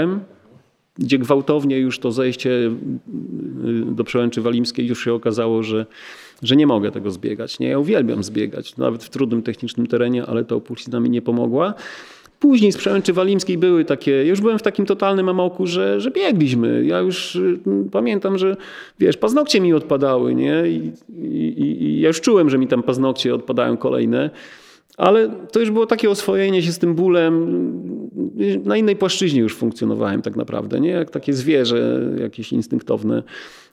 gdzie 0.98 1.20
gwałtownie 1.20 1.80
już 1.80 2.00
to 2.00 2.12
zejście 2.12 2.50
y, 2.50 2.72
do 3.86 4.04
przełęczy 4.04 4.42
walimskiej 4.42 4.88
już 4.88 5.04
się 5.04 5.14
okazało, 5.14 5.64
że, 5.64 5.86
że 6.44 6.56
nie 6.56 6.68
mogę 6.68 6.92
tego 6.92 7.12
zbiegać. 7.12 7.60
Nie, 7.60 7.68
ja 7.68 7.80
uwielbiam 7.80 8.24
zbiegać, 8.24 8.78
nawet 8.78 9.04
w 9.04 9.10
trudnym 9.10 9.44
technicznym 9.44 9.88
terenie, 9.88 10.26
ale 10.26 10.46
ta 10.46 10.56
opuścizna 10.56 11.00
mi 11.00 11.10
nie 11.10 11.22
pomogła. 11.22 11.74
Później 12.40 12.72
z 12.72 12.78
Przełęczy 12.78 13.14
Walimskiej 13.14 13.58
były 13.58 13.86
takie, 13.86 14.12
ja 14.12 14.24
już 14.24 14.42
byłem 14.42 14.60
w 14.60 14.62
takim 14.62 14.86
totalnym 14.86 15.30
amoku, 15.30 15.68
że, 15.68 16.02
że 16.02 16.12
biegliśmy. 16.12 16.86
Ja 16.86 17.00
już 17.00 17.36
y, 17.36 17.60
pamiętam, 17.92 18.38
że 18.38 18.58
wiesz, 19.00 19.18
paznokcie 19.18 19.62
mi 19.62 19.74
odpadały, 19.74 20.36
nie? 20.36 20.64
I, 20.68 20.92
i, 21.24 21.84
i 21.84 22.00
ja 22.02 22.08
już 22.08 22.22
czułem, 22.22 22.50
że 22.50 22.58
mi 22.58 22.68
tam 22.68 22.84
paznokcie 22.84 23.36
odpadają 23.36 23.78
kolejne. 23.78 24.30
Ale 24.98 25.30
to 25.52 25.60
już 25.60 25.72
było 25.72 25.86
takie 25.86 26.10
oswojenie 26.10 26.64
się 26.64 26.72
z 26.72 26.80
tym 26.80 26.96
bólem. 26.96 27.62
Na 28.66 28.78
innej 28.78 28.96
płaszczyźnie 28.96 29.40
już 29.40 29.56
funkcjonowałem 29.56 30.22
tak 30.22 30.36
naprawdę, 30.36 30.80
nie? 30.80 30.90
Jak 30.90 31.12
takie 31.12 31.34
zwierzę 31.34 32.02
jakieś 32.20 32.54
instynktowne, 32.54 33.24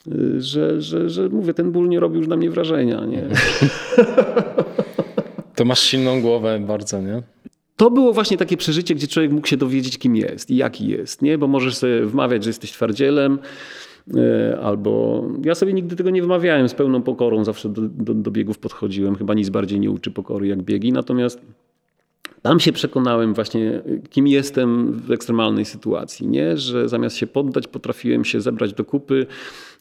y, 0.09 0.41
że, 0.41 0.81
że, 0.81 1.11
że 1.11 1.29
mówię, 1.29 1.55
ten 1.55 1.73
ból 1.73 1.89
nie 1.89 2.01
robi 2.01 2.19
już 2.19 2.29
na 2.29 2.37
mnie 2.37 2.51
wrażenia, 2.51 3.05
nie? 3.05 3.29
To 5.55 5.65
masz 5.65 5.81
silną 5.81 6.21
głowę 6.21 6.61
bardzo, 6.67 7.01
nie? 7.01 7.23
to 7.77 7.91
było 7.91 8.13
właśnie 8.13 8.37
takie 8.37 8.57
przeżycie, 8.57 8.95
gdzie 8.95 9.07
człowiek 9.07 9.33
mógł 9.33 9.47
się 9.47 9.57
dowiedzieć, 9.57 9.99
kim 9.99 10.17
jest 10.17 10.51
i 10.51 10.57
jaki 10.57 10.89
jest, 10.89 11.23
nie? 11.23 11.39
Bo 11.39 11.47
możesz 11.47 11.77
sobie 11.77 12.07
wmawiać, 12.07 12.45
że 12.45 12.51
jesteś 12.51 12.73
twardzielem, 12.73 13.39
e, 14.15 14.59
albo 14.63 15.25
ja 15.45 15.55
sobie 15.55 15.73
nigdy 15.73 15.97
tego 15.97 16.11
nie 16.11 16.23
wymawiałem 16.23 16.69
z 16.69 16.75
pełną 16.75 17.03
pokorą, 17.03 17.45
zawsze 17.45 17.69
do, 17.69 17.83
do, 17.83 18.15
do 18.15 18.31
biegów 18.31 18.59
podchodziłem. 18.59 19.15
Chyba 19.15 19.35
nic 19.35 19.49
bardziej 19.49 19.81
nie 19.81 19.91
uczy 19.91 20.11
pokory 20.11 20.47
jak 20.47 20.63
biegi, 20.63 20.93
natomiast 20.93 21.41
tam 22.45 22.61
się 22.61 22.73
przekonałem 22.73 23.35
właśnie, 23.35 23.83
kim 24.11 24.27
jestem 24.27 24.93
w 24.93 25.11
ekstremalnej 25.11 25.65
sytuacji, 25.65 26.29
nie? 26.29 26.57
że 26.57 26.89
zamiast 26.89 27.17
się 27.17 27.27
poddać, 27.27 27.69
potrafiłem 27.69 28.25
się 28.25 28.41
zebrać 28.41 28.73
do 28.73 28.85
kupy, 28.85 29.27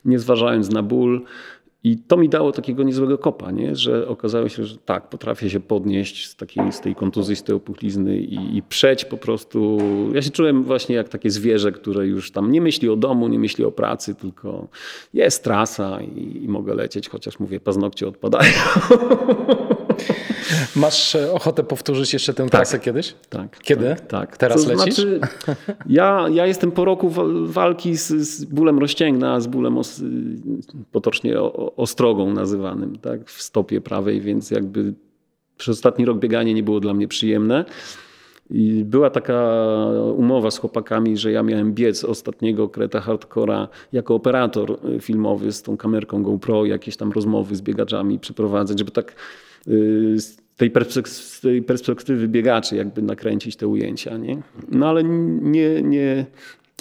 nie 0.05 0.20
zważając 0.20 0.70
na 0.70 0.84
ból, 0.84 1.22
i 1.84 1.97
to 1.97 2.18
mi 2.18 2.30
dało 2.30 2.51
takiego 2.51 2.84
niezłego 2.84 3.18
kopa, 3.18 3.51
nie? 3.51 3.76
że 3.76 4.07
okazało 4.07 4.49
się, 4.49 4.66
że 4.66 4.78
tak, 4.78 5.09
potrafię 5.09 5.49
się 5.49 5.59
podnieść 5.59 6.28
z, 6.30 6.36
takiej, 6.36 6.72
z 6.72 6.82
tej 6.82 6.95
kontuzji, 6.95 7.36
z 7.36 7.43
tej 7.43 7.55
opuchlizny 7.55 8.18
i, 8.18 8.57
i 8.57 8.61
przeć 8.61 9.05
po 9.05 9.18
prostu. 9.18 9.78
Ja 10.14 10.22
się 10.22 10.30
czułem 10.30 10.64
właśnie 10.64 10.95
jak 10.95 11.09
takie 11.09 11.30
zwierzę, 11.30 11.72
które 11.72 12.07
już 12.07 12.32
tam 12.32 12.51
nie 12.51 12.61
myśli 12.61 12.89
o 12.89 12.95
domu, 12.95 13.28
nie 13.28 13.39
myśli 13.39 13.66
o 13.66 13.72
pracy, 13.72 14.16
tylko 14.16 14.68
jest 15.14 15.43
trasa 15.43 16.01
i, 16.01 16.43
i 16.43 16.47
mogę 16.47 16.74
lecieć, 16.76 17.09
chociaż 17.09 17.39
mówię, 17.39 17.59
paznokcie 17.59 18.07
odpadają. 18.07 18.53
Masz 20.75 21.15
e, 21.15 21.33
ochotę 21.33 21.63
powtórzyć 21.63 22.13
jeszcze 22.13 22.33
tę 22.33 22.43
tak, 22.43 22.51
trasę 22.51 22.79
kiedyś? 22.79 23.15
Tak. 23.29 23.59
Kiedy? 23.59 23.89
Tak. 23.89 24.07
tak. 24.07 24.37
Teraz 24.37 24.65
to 24.65 24.69
lecisz? 24.69 24.95
Znaczy, 24.95 25.19
ja, 25.89 26.25
ja 26.31 26.45
jestem 26.45 26.71
po 26.71 26.85
roku 26.85 27.09
walki 27.45 27.97
z, 27.97 28.07
z 28.07 28.45
bólem 28.45 28.79
rozcięgna, 28.79 29.39
z 29.39 29.47
bólem 29.47 29.77
os, 29.77 30.01
potocznie 30.91 31.41
ostrogą 31.77 32.33
nazywanym 32.33 32.97
tak, 32.97 33.29
w 33.29 33.41
stopie 33.41 33.81
prawej, 33.81 34.21
więc 34.21 34.51
jakby 34.51 34.93
przez 35.57 35.77
ostatni 35.77 36.05
rok 36.05 36.19
bieganie 36.19 36.53
nie 36.53 36.63
było 36.63 36.79
dla 36.79 36.93
mnie 36.93 37.07
przyjemne. 37.07 37.65
I 38.49 38.83
była 38.85 39.09
taka 39.09 39.55
umowa 40.17 40.51
z 40.51 40.57
chłopakami, 40.57 41.17
że 41.17 41.31
ja 41.31 41.43
miałem 41.43 41.73
biec 41.73 42.03
ostatniego 42.03 42.69
Kreta 42.69 43.01
Hardcora 43.01 43.67
jako 43.93 44.15
operator 44.15 44.79
filmowy 45.01 45.51
z 45.51 45.61
tą 45.61 45.77
kamerką 45.77 46.23
GoPro, 46.23 46.65
jakieś 46.65 46.97
tam 46.97 47.11
rozmowy 47.11 47.55
z 47.55 47.61
biegaczami 47.61 48.19
przeprowadzać, 48.19 48.79
żeby 48.79 48.91
tak 48.91 49.15
tej, 50.57 50.72
z 51.05 51.39
tej 51.41 51.61
perspektywy 51.61 52.28
biegaczy 52.28 52.76
jakby 52.76 53.01
nakręcić 53.01 53.55
te 53.55 53.68
ujęcia. 53.68 54.18
Nie? 54.18 54.41
No 54.72 54.88
ale 54.89 55.03
nie, 55.03 55.82
nie 55.82 56.26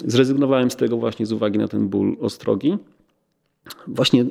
zrezygnowałem 0.05 0.71
z 0.71 0.75
tego 0.75 0.97
właśnie 0.97 1.25
z 1.25 1.31
uwagi 1.31 1.59
na 1.59 1.67
ten 1.67 1.87
ból 1.87 2.17
ostrogi. 2.19 2.77
Właśnie 3.87 4.25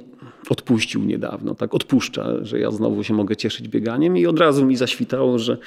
odpuścił 0.48 1.04
niedawno, 1.04 1.54
tak 1.54 1.74
odpuszcza, 1.74 2.44
że 2.44 2.58
ja 2.58 2.70
znowu 2.70 3.04
się 3.04 3.14
mogę 3.14 3.36
cieszyć 3.36 3.68
bieganiem 3.68 4.16
i 4.16 4.26
od 4.26 4.38
razu 4.38 4.66
mi 4.66 4.76
zaświtało, 4.76 5.38
że 5.38 5.58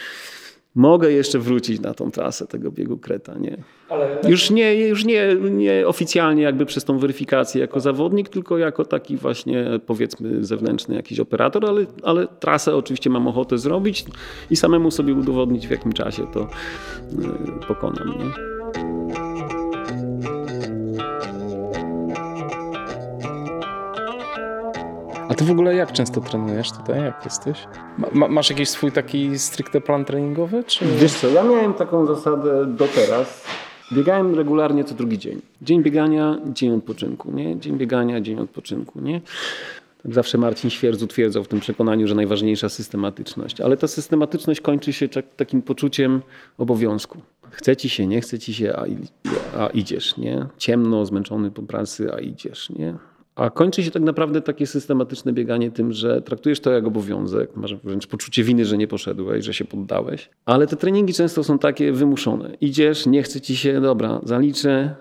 mogę 0.75 1.11
jeszcze 1.11 1.39
wrócić 1.39 1.81
na 1.81 1.93
tą 1.93 2.11
trasę 2.11 2.47
tego 2.47 2.71
biegu 2.71 2.97
Kreta. 2.97 3.37
Nie. 3.37 3.57
Ale... 3.89 4.17
Już, 4.27 4.51
nie, 4.51 4.75
już 4.87 5.05
nie, 5.05 5.35
nie 5.51 5.87
oficjalnie 5.87 6.43
jakby 6.43 6.65
przez 6.65 6.83
tą 6.83 6.99
weryfikację 6.99 7.61
jako 7.61 7.79
zawodnik, 7.79 8.29
tylko 8.29 8.57
jako 8.57 8.85
taki 8.85 9.17
właśnie 9.17 9.65
powiedzmy 9.85 10.45
zewnętrzny 10.45 10.95
jakiś 10.95 11.19
operator, 11.19 11.65
ale, 11.65 11.85
ale 12.03 12.27
trasę 12.27 12.75
oczywiście 12.75 13.09
mam 13.09 13.27
ochotę 13.27 13.57
zrobić 13.57 14.05
i 14.49 14.55
samemu 14.55 14.91
sobie 14.91 15.13
udowodnić 15.13 15.67
w 15.67 15.71
jakim 15.71 15.93
czasie 15.93 16.27
to 16.33 16.41
y, 16.43 17.67
pokonam. 17.67 18.07
Nie? 18.09 18.55
A 25.29 25.33
ty 25.33 25.43
w 25.43 25.51
ogóle 25.51 25.75
jak 25.75 25.91
często 25.91 26.21
trenujesz 26.21 26.71
tutaj, 26.71 27.01
jak 27.01 27.25
jesteś? 27.25 27.67
Ma, 28.13 28.27
masz 28.27 28.49
jakiś 28.49 28.69
swój 28.69 28.91
taki 28.91 29.39
stricte 29.39 29.81
plan 29.81 30.05
treningowy? 30.05 30.63
Czy... 30.63 30.85
Wiesz 30.85 31.13
co, 31.13 31.27
ja 31.27 31.43
miałem 31.43 31.73
taką 31.73 32.05
zasadę 32.05 32.65
do 32.65 32.87
teraz. 32.87 33.45
Biegałem 33.93 34.35
regularnie 34.35 34.83
co 34.83 34.95
drugi 34.95 35.17
dzień. 35.17 35.41
Dzień 35.61 35.83
biegania, 35.83 36.37
dzień 36.53 36.71
odpoczynku, 36.71 37.31
nie? 37.31 37.59
Dzień 37.59 37.77
biegania, 37.77 38.21
dzień 38.21 38.39
odpoczynku, 38.39 39.01
nie? 39.01 39.21
Tak 40.03 40.13
zawsze 40.13 40.37
Marcin 40.37 40.69
Świerz 40.69 41.01
utwierdzał 41.01 41.43
w 41.43 41.47
tym 41.47 41.59
przekonaniu, 41.59 42.07
że 42.07 42.15
najważniejsza 42.15 42.69
systematyczność. 42.69 43.61
Ale 43.61 43.77
ta 43.77 43.87
systematyczność 43.87 44.61
kończy 44.61 44.93
się 44.93 45.09
takim 45.37 45.61
poczuciem 45.61 46.21
obowiązku. 46.57 47.21
Chce 47.49 47.75
ci 47.75 47.89
się, 47.89 48.07
nie 48.07 48.21
chce 48.21 48.39
ci 48.39 48.53
się, 48.53 48.73
a, 48.75 48.85
a 49.59 49.67
idziesz, 49.67 50.17
nie? 50.17 50.45
Ciemno, 50.57 51.05
zmęczony 51.05 51.51
po 51.51 51.61
pracy, 51.61 52.13
a 52.13 52.19
idziesz, 52.19 52.69
nie? 52.69 52.93
A 53.35 53.49
kończy 53.49 53.83
się 53.83 53.91
tak 53.91 54.03
naprawdę 54.03 54.41
takie 54.41 54.67
systematyczne 54.67 55.33
bieganie 55.33 55.71
tym, 55.71 55.93
że 55.93 56.21
traktujesz 56.21 56.59
to 56.59 56.71
jak 56.71 56.85
obowiązek, 56.85 57.55
masz 57.55 57.75
wręcz 57.75 58.07
poczucie 58.07 58.43
winy, 58.43 58.65
że 58.65 58.77
nie 58.77 58.87
poszedłeś, 58.87 59.45
że 59.45 59.53
się 59.53 59.65
poddałeś. 59.65 60.29
Ale 60.45 60.67
te 60.67 60.75
treningi 60.75 61.13
często 61.13 61.43
są 61.43 61.59
takie 61.59 61.91
wymuszone. 61.91 62.57
Idziesz, 62.61 63.05
nie 63.05 63.23
chce 63.23 63.41
ci 63.41 63.55
się, 63.55 63.81
dobra, 63.81 64.21
zaliczę. 64.23 64.95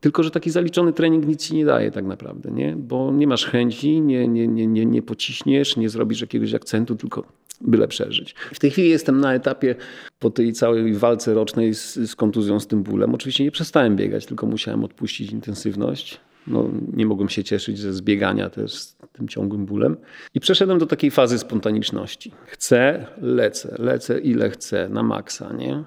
Tylko, 0.00 0.22
że 0.22 0.30
taki 0.30 0.50
zaliczony 0.50 0.92
trening 0.92 1.26
nic 1.26 1.46
ci 1.46 1.54
nie 1.54 1.64
daje 1.64 1.90
tak 1.90 2.04
naprawdę, 2.04 2.50
nie? 2.50 2.76
bo 2.76 3.12
nie 3.12 3.26
masz 3.26 3.44
chęci, 3.46 4.00
nie, 4.00 4.28
nie, 4.28 4.48
nie, 4.48 4.66
nie, 4.66 4.86
nie 4.86 5.02
pociśniesz, 5.02 5.76
nie 5.76 5.88
zrobisz 5.88 6.20
jakiegoś 6.20 6.54
akcentu, 6.54 6.96
tylko 6.96 7.24
byle 7.60 7.88
przeżyć. 7.88 8.34
W 8.34 8.58
tej 8.58 8.70
chwili 8.70 8.88
jestem 8.88 9.20
na 9.20 9.34
etapie 9.34 9.74
po 10.18 10.30
tej 10.30 10.52
całej 10.52 10.94
walce 10.94 11.34
rocznej 11.34 11.74
z, 11.74 11.94
z 11.94 12.16
kontuzją, 12.16 12.60
z 12.60 12.66
tym 12.66 12.82
bólem. 12.82 13.14
Oczywiście 13.14 13.44
nie 13.44 13.50
przestałem 13.50 13.96
biegać, 13.96 14.26
tylko 14.26 14.46
musiałem 14.46 14.84
odpuścić 14.84 15.32
intensywność 15.32 16.20
no, 16.46 16.70
nie 16.92 17.06
mogłem 17.06 17.28
się 17.28 17.44
cieszyć 17.44 17.78
ze 17.78 17.92
zbiegania 17.92 18.50
też 18.50 18.74
z 18.74 18.96
tym 19.12 19.28
ciągłym 19.28 19.66
bólem. 19.66 19.96
I 20.34 20.40
przeszedłem 20.40 20.78
do 20.78 20.86
takiej 20.86 21.10
fazy 21.10 21.38
spontaniczności. 21.38 22.32
Chcę, 22.46 23.06
lecę, 23.20 23.76
lecę 23.78 24.20
ile 24.20 24.50
chcę, 24.50 24.88
na 24.88 25.02
maksa, 25.02 25.52
nie? 25.52 25.84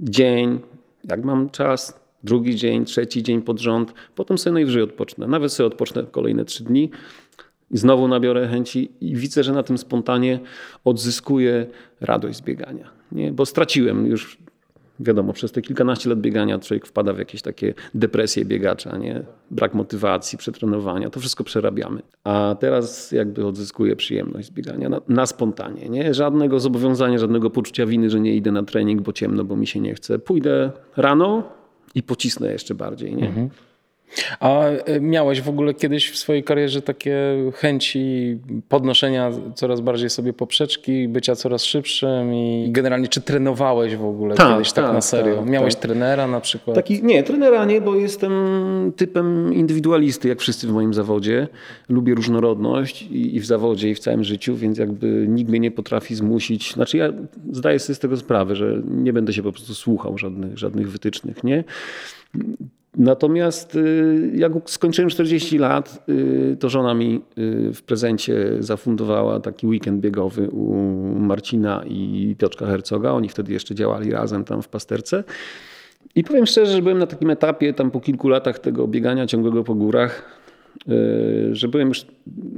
Dzień, 0.00 0.60
jak 1.04 1.24
mam 1.24 1.50
czas, 1.50 2.00
drugi 2.24 2.56
dzień, 2.56 2.84
trzeci 2.84 3.22
dzień 3.22 3.42
pod 3.42 3.60
rząd, 3.60 3.94
potem 4.14 4.38
sobie 4.38 4.54
najwyżej 4.54 4.82
odpocznę. 4.82 5.26
Nawet 5.26 5.52
sobie 5.52 5.66
odpocznę 5.66 6.04
kolejne 6.10 6.44
trzy 6.44 6.64
dni 6.64 6.90
i 7.70 7.78
znowu 7.78 8.08
nabiorę 8.08 8.48
chęci 8.48 8.92
i 9.00 9.16
widzę, 9.16 9.44
że 9.44 9.52
na 9.52 9.62
tym 9.62 9.78
spontanie 9.78 10.40
odzyskuję 10.84 11.66
radość 12.00 12.38
z 12.38 12.40
biegania. 12.40 12.90
Nie? 13.12 13.32
Bo 13.32 13.46
straciłem 13.46 14.06
już 14.06 14.38
wiadomo, 15.00 15.32
przez 15.32 15.52
te 15.52 15.62
kilkanaście 15.62 16.08
lat 16.08 16.20
biegania 16.20 16.58
człowiek 16.58 16.86
wpada 16.86 17.12
w 17.12 17.18
jakieś 17.18 17.42
takie 17.42 17.74
depresje 17.94 18.44
biegacza, 18.44 18.96
nie? 18.96 19.22
brak 19.50 19.74
motywacji, 19.74 20.38
przetrenowania, 20.38 21.10
to 21.10 21.20
wszystko 21.20 21.44
przerabiamy. 21.44 22.02
A 22.24 22.56
teraz 22.60 23.12
jakby 23.12 23.46
odzyskuję 23.46 23.96
przyjemność 23.96 24.48
z 24.48 24.50
biegania 24.50 24.88
na, 24.88 25.00
na 25.08 25.26
spontanie. 25.26 25.88
Nie? 25.88 26.14
Żadnego 26.14 26.60
zobowiązania, 26.60 27.18
żadnego 27.18 27.50
poczucia 27.50 27.86
winy, 27.86 28.10
że 28.10 28.20
nie 28.20 28.36
idę 28.36 28.52
na 28.52 28.62
trening, 28.62 29.02
bo 29.02 29.12
ciemno, 29.12 29.44
bo 29.44 29.56
mi 29.56 29.66
się 29.66 29.80
nie 29.80 29.94
chce. 29.94 30.18
Pójdę 30.18 30.70
rano 30.96 31.42
i 31.94 32.02
pocisnę 32.02 32.52
jeszcze 32.52 32.74
bardziej. 32.74 33.16
Nie? 33.16 33.28
Mhm. 33.28 33.50
A 34.40 34.64
e, 34.64 35.00
miałeś 35.00 35.40
w 35.40 35.48
ogóle 35.48 35.74
kiedyś 35.74 36.10
w 36.10 36.16
swojej 36.16 36.44
karierze 36.44 36.82
takie 36.82 37.16
chęci 37.54 38.38
podnoszenia 38.68 39.30
coraz 39.54 39.80
bardziej 39.80 40.10
sobie 40.10 40.32
poprzeczki, 40.32 41.08
bycia 41.08 41.34
coraz 41.34 41.64
szybszym 41.64 42.34
i 42.34 42.68
generalnie 42.70 43.08
czy 43.08 43.20
trenowałeś 43.20 43.96
w 43.96 44.04
ogóle 44.04 44.34
tak, 44.34 44.52
kiedyś 44.52 44.72
tak, 44.72 44.84
tak 44.84 44.94
na 44.94 45.00
serio? 45.00 45.36
Tak, 45.36 45.46
miałeś 45.46 45.74
tak. 45.74 45.82
trenera 45.82 46.26
na 46.26 46.40
przykład? 46.40 46.74
Taki, 46.74 47.02
nie, 47.02 47.22
trenera 47.22 47.64
nie, 47.64 47.80
bo 47.80 47.94
jestem 47.94 48.32
typem 48.96 49.54
indywidualisty, 49.54 50.28
jak 50.28 50.40
wszyscy 50.40 50.66
w 50.66 50.72
moim 50.72 50.94
zawodzie. 50.94 51.48
Lubię 51.88 52.14
różnorodność 52.14 53.02
i, 53.02 53.36
i 53.36 53.40
w 53.40 53.46
zawodzie, 53.46 53.90
i 53.90 53.94
w 53.94 53.98
całym 53.98 54.24
życiu, 54.24 54.56
więc 54.56 54.78
jakby 54.78 55.26
nikt 55.28 55.50
mnie 55.50 55.60
nie 55.60 55.70
potrafi 55.70 56.14
zmusić. 56.14 56.72
Znaczy 56.72 56.96
ja 56.96 57.12
zdaję 57.52 57.78
sobie 57.78 57.94
z 57.94 57.98
tego 57.98 58.16
sprawę, 58.16 58.56
że 58.56 58.82
nie 58.88 59.12
będę 59.12 59.32
się 59.32 59.42
po 59.42 59.52
prostu 59.52 59.74
słuchał 59.74 60.18
żadnych, 60.18 60.58
żadnych 60.58 60.90
wytycznych, 60.90 61.44
nie? 61.44 61.64
Natomiast 62.96 63.76
y, 63.76 64.32
jak 64.34 64.52
skończyłem 64.66 65.10
40 65.10 65.58
lat, 65.58 66.04
y, 66.08 66.56
to 66.60 66.68
żona 66.68 66.94
mi 66.94 67.20
y, 67.38 67.72
w 67.72 67.82
prezencie 67.82 68.56
zafundowała 68.60 69.40
taki 69.40 69.66
weekend 69.66 70.00
biegowy 70.00 70.50
u 70.50 70.74
Marcina 71.18 71.84
i 71.86 72.34
Piotrka 72.38 72.66
Hercoga. 72.66 73.12
Oni 73.12 73.28
wtedy 73.28 73.52
jeszcze 73.52 73.74
działali 73.74 74.10
razem 74.10 74.44
tam 74.44 74.62
w 74.62 74.68
pasterce. 74.68 75.24
I 76.14 76.24
powiem 76.24 76.46
szczerze, 76.46 76.72
że 76.72 76.82
byłem 76.82 76.98
na 76.98 77.06
takim 77.06 77.30
etapie 77.30 77.72
tam 77.72 77.90
po 77.90 78.00
kilku 78.00 78.28
latach 78.28 78.58
tego 78.58 78.88
biegania 78.88 79.26
ciągłego 79.26 79.64
po 79.64 79.74
górach, 79.74 80.40
że 81.52 81.68
byłem 81.68 81.88
już 81.88 82.06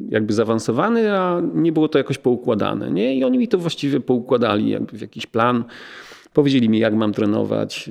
jakby 0.09 0.33
zaawansowany, 0.33 1.13
a 1.13 1.43
nie 1.55 1.73
było 1.73 1.89
to 1.89 1.99
jakoś 1.99 2.19
poukładane. 2.19 2.91
Nie? 2.91 3.17
I 3.17 3.25
oni 3.25 3.39
mi 3.39 3.49
to 3.49 3.59
właściwie 3.59 4.01
poukładali 4.01 4.71
jakby 4.71 4.99
w 4.99 5.01
jakiś 5.01 5.27
plan 5.27 5.65
Powiedzieli 6.37 6.69
mi, 6.69 6.79
jak 6.79 6.95
mam 6.95 7.13
trenować. 7.13 7.91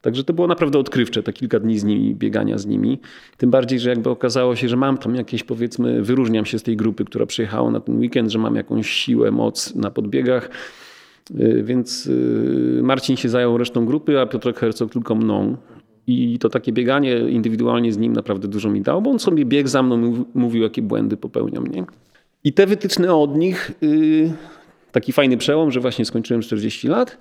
Także 0.00 0.24
to 0.24 0.32
było 0.32 0.46
naprawdę 0.46 0.78
odkrywcze, 0.78 1.22
te 1.22 1.32
kilka 1.32 1.60
dni 1.60 1.78
z 1.78 1.84
nimi, 1.84 2.14
biegania 2.14 2.58
z 2.58 2.66
nimi. 2.66 2.98
Tym 3.36 3.50
bardziej, 3.50 3.80
że 3.80 3.90
jakby 3.90 4.10
okazało 4.10 4.56
się, 4.56 4.68
że 4.68 4.76
mam 4.76 4.98
tam 4.98 5.14
jakieś, 5.14 5.42
powiedzmy, 5.42 6.02
wyróżniam 6.02 6.46
się 6.46 6.58
z 6.58 6.62
tej 6.62 6.76
grupy, 6.76 7.04
która 7.04 7.26
przyjechała 7.26 7.70
na 7.70 7.80
ten 7.80 7.98
weekend, 7.98 8.30
że 8.30 8.38
mam 8.38 8.56
jakąś 8.56 8.90
siłę, 8.90 9.30
moc 9.30 9.74
na 9.74 9.90
podbiegach. 9.90 10.50
Y, 11.40 11.62
więc 11.62 12.06
y, 12.06 12.80
Marcin 12.82 13.16
się 13.16 13.28
zajął 13.28 13.58
resztą 13.58 13.86
grupy, 13.86 14.20
a 14.20 14.26
Piotrek 14.26 14.58
Herzog 14.58 14.92
tylko 14.92 15.14
mną. 15.14 15.56
I 16.06 16.38
to 16.38 16.48
takie 16.48 16.72
bieganie 16.72 17.18
indywidualnie 17.18 17.92
z 17.92 17.98
nim 17.98 18.12
naprawdę 18.12 18.48
dużo 18.48 18.70
mi 18.70 18.80
dało, 18.80 19.00
bo 19.00 19.10
on 19.10 19.18
sobie 19.18 19.44
biegł 19.44 19.68
za 19.68 19.82
mną, 19.82 20.24
mówił, 20.34 20.62
jakie 20.62 20.82
błędy 20.82 21.16
popełniam. 21.16 21.66
Nie? 21.66 21.84
I 22.44 22.52
te 22.52 22.66
wytyczne 22.66 23.14
od 23.14 23.36
nich, 23.36 23.72
y, 23.82 24.32
taki 24.92 25.12
fajny 25.12 25.36
przełom, 25.36 25.70
że 25.70 25.80
właśnie 25.80 26.04
skończyłem 26.04 26.42
40 26.42 26.88
lat 26.88 27.18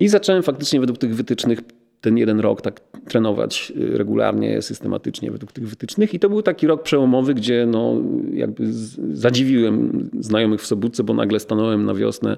i 0.00 0.08
zacząłem 0.08 0.42
faktycznie 0.42 0.80
według 0.80 0.98
tych 0.98 1.16
wytycznych 1.16 1.60
ten 2.04 2.18
jeden 2.18 2.40
rok 2.40 2.62
tak 2.62 2.80
trenować 3.08 3.72
y, 3.76 3.98
regularnie, 3.98 4.62
systematycznie 4.62 5.30
według 5.30 5.52
tych 5.52 5.68
wytycznych. 5.68 6.14
I 6.14 6.18
to 6.18 6.28
był 6.28 6.42
taki 6.42 6.66
rok 6.66 6.82
przełomowy, 6.82 7.34
gdzie 7.34 7.66
no, 7.66 7.94
jakby 8.32 8.72
zadziwiłem 9.12 10.08
znajomych 10.20 10.62
w 10.62 10.66
Sobótce, 10.66 11.04
bo 11.04 11.14
nagle 11.14 11.40
stanąłem 11.40 11.84
na 11.84 11.94
wiosnę 11.94 12.36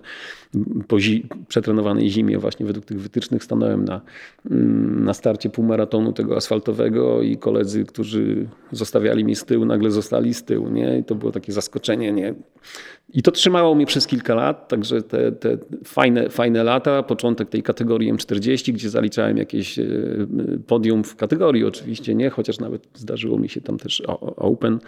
po 0.88 1.00
zi 1.00 1.26
przetrenowanej 1.48 2.10
zimie 2.10 2.38
właśnie 2.38 2.66
według 2.66 2.84
tych 2.84 3.00
wytycznych. 3.00 3.44
Stanąłem 3.44 3.84
na, 3.84 4.00
mm, 4.50 5.04
na 5.04 5.14
starcie 5.14 5.50
półmaratonu 5.50 6.12
tego 6.12 6.36
asfaltowego 6.36 7.22
i 7.22 7.36
koledzy, 7.36 7.84
którzy 7.84 8.46
zostawiali 8.72 9.24
mi 9.24 9.36
z 9.36 9.44
tyłu, 9.44 9.64
nagle 9.64 9.90
zostali 9.90 10.34
z 10.34 10.44
tyłu. 10.44 10.68
Nie? 10.68 10.98
I 10.98 11.04
to 11.04 11.14
było 11.14 11.32
takie 11.32 11.52
zaskoczenie. 11.52 12.12
Nie? 12.12 12.34
I 13.14 13.22
to 13.22 13.30
trzymało 13.30 13.74
mnie 13.74 13.86
przez 13.86 14.06
kilka 14.06 14.34
lat, 14.34 14.68
także 14.68 15.02
te, 15.02 15.32
te 15.32 15.58
fajne, 15.84 16.28
fajne 16.30 16.64
lata, 16.64 17.02
początek 17.02 17.48
tej 17.48 17.62
kategorii 17.62 18.12
M40, 18.12 18.72
gdzie 18.72 18.90
zaliczałem 18.90 19.36
jakieś 19.36 19.78
e, 19.78 19.84
podium 20.66 21.04
w 21.04 21.16
kategorii 21.16 21.64
oczywiście, 21.64 22.14
nie, 22.14 22.30
chociaż 22.30 22.58
nawet 22.58 22.88
zdarzyło 22.94 23.38
mi 23.38 23.48
się 23.48 23.60
tam 23.60 23.78
też 23.78 24.02
Open. 24.36 24.78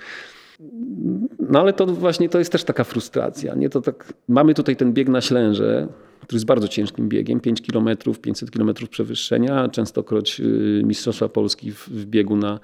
No 1.51 1.61
ale 1.61 1.73
to 1.73 1.87
właśnie 1.87 2.29
to 2.29 2.39
jest 2.39 2.53
też 2.53 2.65
taka 2.65 2.85
frustracja. 2.85 3.55
Nie? 3.55 3.71
To 3.71 3.81
tak, 3.81 4.13
mamy 4.29 4.55
tutaj 4.55 4.77
ten 4.77 4.93
bieg 4.93 5.09
na 5.09 5.21
Ślęże, 5.21 5.89
który 6.21 6.37
jest 6.37 6.47
bardzo 6.47 6.69
ciężkim 6.69 7.09
biegiem, 7.09 7.41
5 7.41 7.63
km, 7.63 7.89
500 8.23 8.51
km 8.51 8.75
przewyższenia, 8.91 9.69
częstokroć 9.69 10.41
y, 10.41 10.83
Mistrzostwa 10.85 11.29
Polski 11.29 11.73
w, 11.73 11.89
w 11.89 12.07
biegu 12.07 12.37
na 12.37 12.61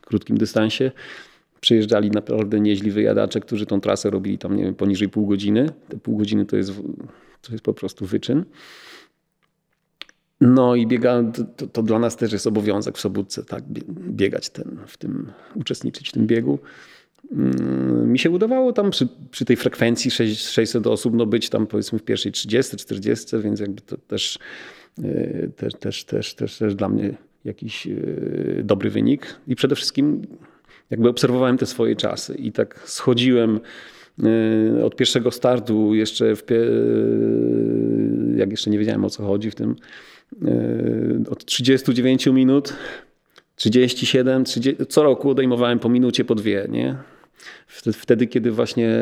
krótkim 0.00 0.38
dystansie 0.38 0.90
przyjeżdżali 1.60 2.10
naprawdę 2.10 2.60
nieźli 2.60 2.90
wyjadacze, 2.90 3.40
którzy 3.40 3.66
tą 3.66 3.80
trasę 3.80 4.10
robili 4.10 4.38
tam 4.38 4.56
nie 4.56 4.64
wiem, 4.64 4.74
poniżej 4.74 5.08
pół 5.08 5.26
godziny. 5.26 5.70
Te 5.88 5.98
pół 5.98 6.16
godziny 6.16 6.46
to 6.46 6.56
jest, 6.56 6.72
to 7.42 7.52
jest 7.52 7.64
po 7.64 7.74
prostu 7.74 8.06
wyczyn. 8.06 8.44
No 10.40 10.74
i 10.74 10.86
biega, 10.86 11.22
to, 11.56 11.66
to, 11.66 11.82
dla 11.82 11.98
nas 11.98 12.16
też 12.16 12.32
jest 12.32 12.46
obowiązek 12.46 12.96
w 12.96 13.00
Sobótce, 13.00 13.44
tak, 13.44 13.64
biegać 14.10 14.50
ten, 14.50 14.78
w 14.86 14.96
tym, 14.96 15.32
uczestniczyć 15.54 16.08
w 16.08 16.12
tym 16.12 16.26
biegu. 16.26 16.58
Mm, 17.32 18.12
mi 18.12 18.18
się 18.18 18.30
udawało 18.30 18.72
tam 18.72 18.90
przy, 18.90 19.08
przy 19.30 19.44
tej 19.44 19.56
frekwencji 19.56 20.10
600 20.10 20.86
osób 20.86 21.14
no 21.14 21.26
być 21.26 21.48
tam 21.48 21.66
powiedzmy 21.66 21.98
w 21.98 22.02
pierwszej 22.02 22.32
30, 22.32 22.76
40, 22.76 23.36
więc 23.38 23.60
jakby 23.60 23.80
to 23.80 23.96
też, 23.96 24.38
e, 25.04 25.48
też, 25.48 25.74
też, 25.74 26.04
też, 26.04 26.34
też, 26.34 26.58
też 26.58 26.74
dla 26.74 26.88
mnie 26.88 27.14
jakiś 27.44 27.86
e, 27.86 27.92
dobry 28.62 28.90
wynik. 28.90 29.36
I 29.46 29.56
przede 29.56 29.74
wszystkim 29.74 30.22
jakby 30.90 31.08
obserwowałem 31.08 31.58
te 31.58 31.66
swoje 31.66 31.96
czasy 31.96 32.34
i 32.34 32.52
tak 32.52 32.82
schodziłem 32.84 33.60
y, 34.78 34.84
od 34.84 34.96
pierwszego 34.96 35.30
startu 35.30 35.94
jeszcze 35.94 36.36
w, 36.36 36.42
jak 38.36 38.50
jeszcze 38.50 38.70
nie 38.70 38.78
wiedziałem 38.78 39.04
o 39.04 39.10
co 39.10 39.24
chodzi 39.24 39.50
w 39.50 39.54
tym 39.54 39.76
od 41.30 41.44
39 41.44 42.26
minut 42.26 42.74
37, 43.56 44.44
30, 44.44 44.86
co 44.86 45.02
roku 45.02 45.30
odejmowałem 45.30 45.78
po 45.78 45.88
minucie, 45.88 46.24
po 46.24 46.34
dwie, 46.34 46.66
nie? 46.70 46.96
Wtedy, 47.92 48.26
kiedy 48.26 48.50
właśnie 48.50 48.98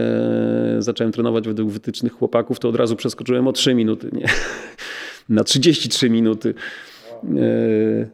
zacząłem 0.78 1.12
trenować 1.12 1.46
według 1.46 1.70
wytycznych 1.70 2.12
chłopaków, 2.12 2.60
to 2.60 2.68
od 2.68 2.76
razu 2.76 2.96
przeskoczyłem 2.96 3.48
o 3.48 3.52
3 3.52 3.74
minuty, 3.74 4.10
nie? 4.12 4.26
Na 5.28 5.44
33 5.44 6.10
minuty. 6.10 6.54
Y, 7.24 8.08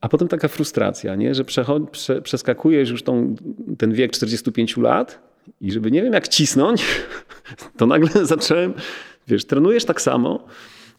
a 0.00 0.08
potem 0.08 0.28
taka 0.28 0.48
frustracja, 0.48 1.14
nie? 1.14 1.34
że 1.34 1.44
prze, 1.44 1.64
przeskakujesz 2.22 2.90
już 2.90 3.02
tą, 3.02 3.34
ten 3.78 3.92
wiek 3.92 4.12
45 4.12 4.76
lat 4.76 5.18
i 5.60 5.72
żeby 5.72 5.90
nie 5.90 6.02
wiem 6.02 6.12
jak 6.12 6.28
cisnąć, 6.28 6.84
to 7.78 7.86
nagle 7.86 8.26
zacząłem, 8.26 8.74
wiesz, 9.28 9.44
trenujesz 9.44 9.84
tak 9.84 10.00
samo, 10.00 10.46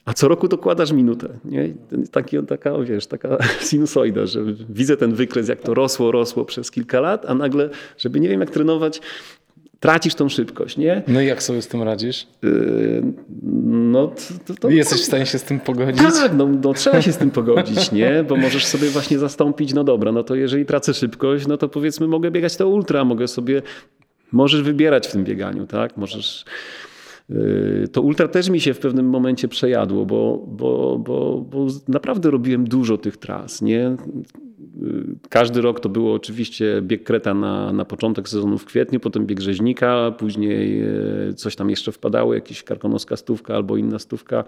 a 0.06 0.14
co 0.14 0.28
roku 0.28 0.48
dokładasz 0.48 0.92
minutę. 0.92 1.30
Nie? 1.46 1.74
Taki, 2.12 2.44
taka, 2.44 2.80
wiesz, 2.80 3.08
taka 3.08 3.38
sinusoida, 3.70 4.26
że 4.26 4.40
widzę 4.70 4.98
ten 4.98 5.14
wykres, 5.14 5.48
jak 5.48 5.62
to 5.62 5.74
rosło, 5.74 6.12
rosło 6.12 6.46
przez 6.46 6.72
kilka 6.72 7.00
lat, 7.00 7.26
a 7.28 7.34
nagle, 7.34 7.70
żeby 7.98 8.20
nie 8.20 8.30
wiem 8.30 8.40
jak 8.40 8.50
trenować, 8.50 9.02
tracisz 9.80 10.16
tą 10.16 10.30
szybkość, 10.30 10.78
nie? 10.78 11.04
No 11.08 11.22
i 11.22 11.26
jak 11.26 11.44
sobie 11.44 11.62
z 11.62 11.68
tym 11.68 11.84
radzisz? 11.84 12.28
Yy, 12.42 13.04
no, 13.64 14.14
to, 14.48 14.54
to, 14.54 14.70
Jesteś 14.70 15.02
w 15.02 15.06
stanie 15.06 15.26
się 15.26 15.40
z 15.40 15.44
tym 15.44 15.60
pogodzić? 15.60 16.02
Tak, 16.02 16.34
no, 16.34 16.48
no, 16.64 16.74
trzeba 16.74 17.02
się 17.02 17.12
z 17.12 17.18
tym 17.18 17.32
pogodzić, 17.32 17.92
nie? 17.92 18.26
Bo 18.30 18.36
możesz 18.36 18.66
sobie 18.66 18.90
właśnie 18.90 19.20
zastąpić, 19.20 19.74
no 19.74 19.84
dobra, 19.84 20.12
no 20.12 20.24
to 20.24 20.36
jeżeli 20.36 20.66
tracę 20.66 20.94
szybkość, 20.94 21.48
no 21.48 21.58
to 21.58 21.70
powiedzmy 21.70 22.08
mogę 22.08 22.32
biegać 22.32 22.56
to 22.56 22.68
ultra, 22.68 23.06
mogę 23.06 23.28
sobie, 23.28 23.62
możesz 24.32 24.62
wybierać 24.62 25.08
w 25.08 25.12
tym 25.12 25.24
bieganiu, 25.24 25.68
tak? 25.68 25.98
Możesz... 25.98 26.46
Yy, 27.30 27.88
to 27.92 28.02
ultra 28.02 28.28
też 28.28 28.50
mi 28.50 28.60
się 28.60 28.74
w 28.74 28.80
pewnym 28.80 29.10
momencie 29.10 29.48
przejadło, 29.48 30.06
bo, 30.06 30.46
bo, 30.48 31.00
bo, 31.00 31.46
bo 31.50 31.68
naprawdę 31.88 32.32
robiłem 32.32 32.66
dużo 32.66 32.98
tych 32.98 33.18
tras. 33.18 33.62
Nie? 33.62 33.96
Każdy 35.30 35.62
rok 35.62 35.80
to 35.80 35.90
było 35.90 36.14
oczywiście 36.14 36.82
bieg 36.82 37.04
Kreta 37.04 37.34
na, 37.34 37.74
na 37.74 37.86
początek 37.86 38.30
sezonu 38.30 38.58
w 38.58 38.66
kwietniu, 38.66 39.00
potem 39.00 39.26
bieg 39.26 39.40
Rzeźnika, 39.40 40.12
później 40.18 40.82
e, 40.82 41.34
coś 41.34 41.56
tam 41.56 41.70
jeszcze 41.70 41.92
wpadało, 41.92 42.34
jakaś 42.34 42.64
karkonoska 42.64 43.18
stówka 43.18 43.56
albo 43.56 43.78
inna 43.78 44.00
stówka. 44.00 44.44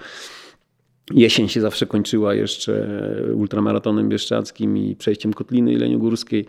Jesień 1.13 1.47
się 1.47 1.61
zawsze 1.61 1.85
kończyła 1.85 2.33
jeszcze 2.33 2.87
ultramaratonem 3.33 4.09
bieszczackim 4.09 4.77
i 4.77 4.95
przejściem 4.95 5.33
Kotliny 5.33 5.71
Jeleniogórskiej, 5.71 6.45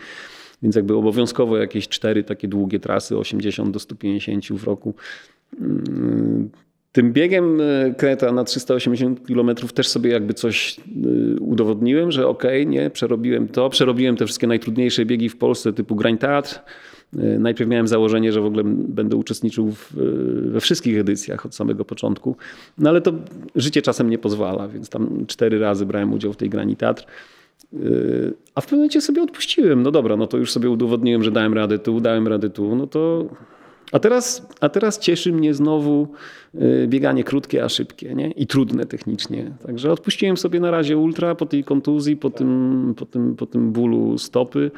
więc 0.62 0.76
jakby 0.76 0.96
obowiązkowo 0.96 1.56
jakieś 1.56 1.88
cztery 1.88 2.24
takie 2.24 2.48
długie 2.48 2.80
trasy, 2.80 3.18
80 3.18 3.70
do 3.70 3.78
150 3.78 4.52
w 4.52 4.64
roku. 4.64 4.94
Tym 6.92 7.12
biegiem 7.12 7.60
e, 7.60 7.94
Kreta 7.94 8.32
na 8.32 8.44
380 8.44 9.26
km 9.26 9.54
też 9.74 9.88
sobie 9.88 10.10
jakby 10.10 10.34
coś 10.34 10.76
e, 10.78 11.40
udowodniłem, 11.40 12.12
że 12.12 12.26
okej, 12.28 12.62
okay, 12.62 12.72
nie, 12.72 12.90
przerobiłem 12.90 13.48
to, 13.48 13.70
przerobiłem 13.70 14.16
te 14.16 14.24
wszystkie 14.24 14.46
najtrudniejsze 14.46 15.04
biegi 15.04 15.28
w 15.28 15.36
Polsce 15.36 15.72
typu 15.72 15.96
Grań 15.96 16.18
Teatr. 16.18 16.60
E, 17.18 17.38
najpierw 17.38 17.70
miałem 17.70 17.88
założenie, 17.88 18.32
że 18.32 18.40
w 18.40 18.46
ogóle 18.46 18.62
będę 18.66 19.16
uczestniczył 19.16 19.72
w, 19.72 19.92
we 20.52 20.60
wszystkich 20.60 20.98
edycjach 20.98 21.46
od 21.46 21.54
samego 21.54 21.84
początku, 21.84 22.36
no 22.78 22.90
ale 22.90 23.00
to 23.00 23.12
życie 23.54 23.82
czasem 23.82 24.10
nie 24.10 24.18
pozwala, 24.18 24.68
więc 24.68 24.88
tam 24.88 25.26
cztery 25.26 25.58
razy 25.58 25.86
brałem 25.86 26.12
udział 26.12 26.32
w 26.32 26.36
tej 26.36 26.50
Grani 26.50 26.76
Teatr. 26.76 27.06
A 28.54 28.60
w 28.60 28.64
pewnym 28.64 28.80
momencie 28.80 29.00
sobie 29.00 29.22
odpuściłem. 29.22 29.82
No 29.82 29.90
dobra, 29.90 30.16
no 30.16 30.26
to 30.26 30.36
już 30.36 30.52
sobie 30.52 30.70
udowodniłem, 30.70 31.22
że 31.22 31.30
dałem 31.30 31.54
radę 31.54 31.78
tu, 31.78 32.00
dałem 32.00 32.28
radę 32.28 32.50
tu, 32.50 32.76
no 32.76 32.86
to 32.86 33.28
a 33.92 33.98
teraz, 33.98 34.46
a 34.60 34.68
teraz 34.68 34.98
cieszy 34.98 35.32
mnie 35.32 35.54
znowu 35.54 36.08
y, 36.54 36.86
bieganie 36.88 37.24
krótkie, 37.24 37.64
a 37.64 37.68
szybkie 37.68 38.14
nie? 38.14 38.30
i 38.30 38.46
trudne 38.46 38.86
technicznie. 38.86 39.52
Także 39.66 39.92
odpuściłem 39.92 40.36
sobie 40.36 40.60
na 40.60 40.70
razie 40.70 40.96
ultra 40.96 41.34
po 41.34 41.46
tej 41.46 41.64
kontuzji, 41.64 42.16
po 42.16 42.30
tym, 42.30 42.94
po 42.96 43.06
tym, 43.06 43.36
po 43.36 43.46
tym 43.46 43.72
bólu 43.72 44.18
stopy. 44.18 44.70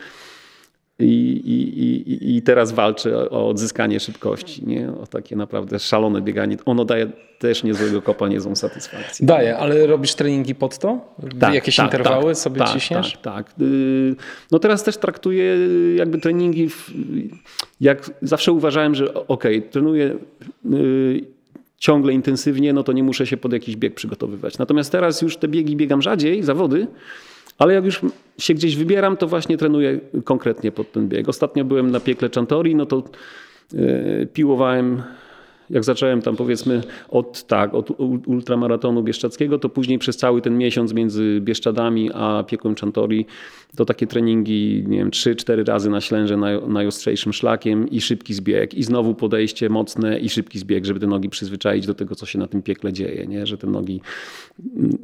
I, 1.00 2.04
i, 2.06 2.36
I 2.36 2.42
teraz 2.42 2.72
walczę 2.72 3.30
o 3.30 3.48
odzyskanie 3.48 4.00
szybkości, 4.00 4.66
nie? 4.66 4.92
o 5.02 5.06
takie 5.06 5.36
naprawdę 5.36 5.78
szalone 5.78 6.20
bieganie. 6.20 6.56
Ono 6.64 6.84
daje 6.84 7.10
też 7.38 7.62
niezłego 7.62 8.02
kopa, 8.02 8.28
niezłą 8.28 8.56
satysfakcję. 8.56 9.26
Daje, 9.26 9.56
ale 9.56 9.86
robisz 9.86 10.14
treningi 10.14 10.54
pod 10.54 10.78
to? 10.78 11.14
Tak, 11.40 11.54
Jakieś 11.54 11.76
tak, 11.76 11.86
interwały 11.86 12.32
tak, 12.32 12.36
sobie 12.36 12.58
tak, 12.58 12.72
ciśniesz? 12.72 13.12
Tak, 13.12 13.22
tak. 13.22 13.60
Y, 13.60 14.14
no 14.50 14.58
teraz 14.58 14.84
też 14.84 14.96
traktuję 14.96 15.56
jakby 15.96 16.18
treningi, 16.18 16.68
w, 16.68 16.90
jak 17.80 18.10
zawsze 18.22 18.52
uważałem, 18.52 18.94
że 18.94 19.14
ok, 19.14 19.44
trenuję 19.70 20.16
y, 20.72 21.24
ciągle 21.78 22.12
intensywnie, 22.12 22.72
no 22.72 22.82
to 22.82 22.92
nie 22.92 23.02
muszę 23.02 23.26
się 23.26 23.36
pod 23.36 23.52
jakiś 23.52 23.76
bieg 23.76 23.94
przygotowywać. 23.94 24.58
Natomiast 24.58 24.92
teraz 24.92 25.22
już 25.22 25.36
te 25.36 25.48
biegi 25.48 25.76
biegam 25.76 26.02
rzadziej, 26.02 26.42
zawody, 26.42 26.86
ale 27.60 27.74
jak 27.74 27.84
już 27.84 28.00
się 28.38 28.54
gdzieś 28.54 28.76
wybieram, 28.76 29.16
to 29.16 29.26
właśnie 29.28 29.58
trenuję 29.58 30.00
konkretnie 30.24 30.72
pod 30.72 30.92
ten 30.92 31.08
bieg. 31.08 31.28
Ostatnio 31.28 31.64
byłem 31.64 31.90
na 31.90 32.00
piekle 32.00 32.28
Chantori, 32.34 32.74
no 32.74 32.86
to 32.86 33.02
yy, 33.72 34.28
piłowałem 34.32 35.02
Jak 35.70 35.84
zacząłem 35.84 36.22
tam 36.22 36.36
powiedzmy 36.36 36.82
od 37.08 37.46
tak, 37.46 37.74
od 37.74 37.90
ultramaratonu 38.26 39.02
bieszczackiego, 39.02 39.58
to 39.58 39.68
później 39.68 39.98
przez 39.98 40.16
cały 40.16 40.42
ten 40.42 40.58
miesiąc 40.58 40.92
między 40.92 41.40
Bieszczadami 41.40 42.10
a 42.14 42.44
piekłem 42.46 42.74
Czantori 42.74 43.26
to 43.76 43.84
takie 43.84 44.06
treningi, 44.06 44.84
nie 44.86 44.98
wiem, 44.98 45.10
3-4 45.10 45.64
razy 45.64 45.90
na 45.90 46.00
ślęże 46.00 46.36
naj, 46.36 46.60
najostrzejszym 46.68 47.32
szlakiem 47.32 47.90
i 47.90 48.00
szybki 48.00 48.34
zbieg 48.34 48.74
i 48.74 48.82
znowu 48.82 49.14
podejście 49.14 49.68
mocne 49.68 50.18
i 50.18 50.28
szybki 50.28 50.58
zbieg, 50.58 50.84
żeby 50.84 51.00
te 51.00 51.06
nogi 51.06 51.28
przyzwyczaić 51.28 51.86
do 51.86 51.94
tego, 51.94 52.14
co 52.14 52.26
się 52.26 52.38
na 52.38 52.46
tym 52.46 52.62
piekle 52.62 52.92
dzieje, 52.92 53.26
nie? 53.26 53.46
że 53.46 53.58
te 53.58 53.66
nogi 53.66 54.00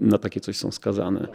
na 0.00 0.18
takie 0.18 0.40
coś 0.40 0.56
są 0.56 0.72
skazane. 0.72 1.28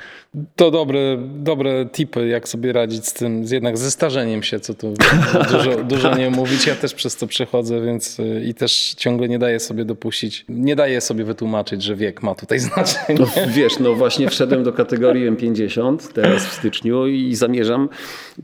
To 0.55 0.71
dobre, 0.71 1.17
dobre 1.36 1.86
tipy, 1.86 2.27
jak 2.27 2.49
sobie 2.49 2.73
radzić 2.73 3.05
z 3.05 3.13
tym, 3.13 3.43
jednak 3.51 3.77
ze 3.77 3.91
starzeniem 3.91 4.43
się, 4.43 4.59
co 4.59 4.73
tu 4.73 4.93
dużo, 5.51 5.84
dużo 5.84 6.17
nie 6.17 6.29
mówić. 6.29 6.67
Ja 6.67 6.75
też 6.75 6.93
przez 6.93 7.15
to 7.15 7.27
przechodzę, 7.27 7.82
więc 7.82 8.19
y, 8.19 8.43
i 8.45 8.53
też 8.53 8.93
ciągle 8.97 9.20
nie 9.28 9.39
daję 9.39 9.59
sobie 9.59 9.86
dopuścić, 9.86 10.45
nie 10.49 10.76
daję 10.76 11.01
sobie 11.01 11.24
wytłumaczyć, 11.24 11.84
że 11.84 11.95
wiek 11.95 12.24
ma 12.24 12.36
tutaj 12.36 12.59
znaczenie. 12.69 13.19
No, 13.19 13.28
wiesz, 13.47 13.80
no 13.80 13.93
właśnie 13.93 14.30
wszedłem 14.30 14.63
do 14.63 14.74
kategorii 14.74 15.32
M50 15.32 16.13
teraz 16.13 16.45
w 16.45 16.53
styczniu 16.53 17.07
i 17.07 17.36
zamierzam, 17.36 17.89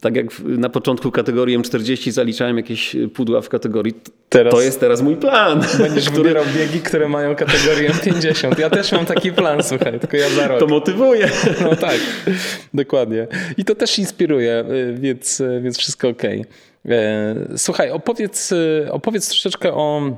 tak 0.01 0.15
jak 0.15 0.25
na 0.43 0.69
początku 0.69 1.11
kategorii 1.11 1.59
M40 1.59 2.11
zaliczałem 2.11 2.57
jakieś 2.57 2.95
pudła 3.13 3.41
w 3.41 3.49
kategorii, 3.49 3.93
teraz, 4.29 4.53
to 4.53 4.61
jest 4.61 4.79
teraz 4.79 5.01
mój 5.01 5.15
plan. 5.15 5.61
Będziesz 5.79 6.05
który... 6.05 6.23
wybierał 6.23 6.43
biegi, 6.55 6.79
które 6.79 7.09
mają 7.09 7.35
kategorię 7.35 7.89
M50. 7.89 8.59
Ja 8.59 8.69
też 8.69 8.91
mam 8.91 9.05
taki 9.05 9.31
plan, 9.31 9.63
słuchaj, 9.63 9.99
tylko 9.99 10.17
ja 10.17 10.29
za 10.29 10.47
rok. 10.47 10.59
To 10.59 10.67
motywuje. 10.67 11.29
No 11.61 11.75
tak, 11.75 11.97
dokładnie. 12.73 13.27
I 13.57 13.65
to 13.65 13.75
też 13.75 13.99
inspiruje, 13.99 14.65
y, 14.71 14.95
więc, 14.99 15.39
y, 15.39 15.61
więc 15.63 15.77
wszystko 15.77 16.09
ok. 16.09 16.23
Słuchaj, 17.57 17.91
opowiedz, 17.91 18.51
y, 18.51 18.87
opowiedz 18.91 19.29
troszeczkę 19.29 19.73
o 19.73 20.17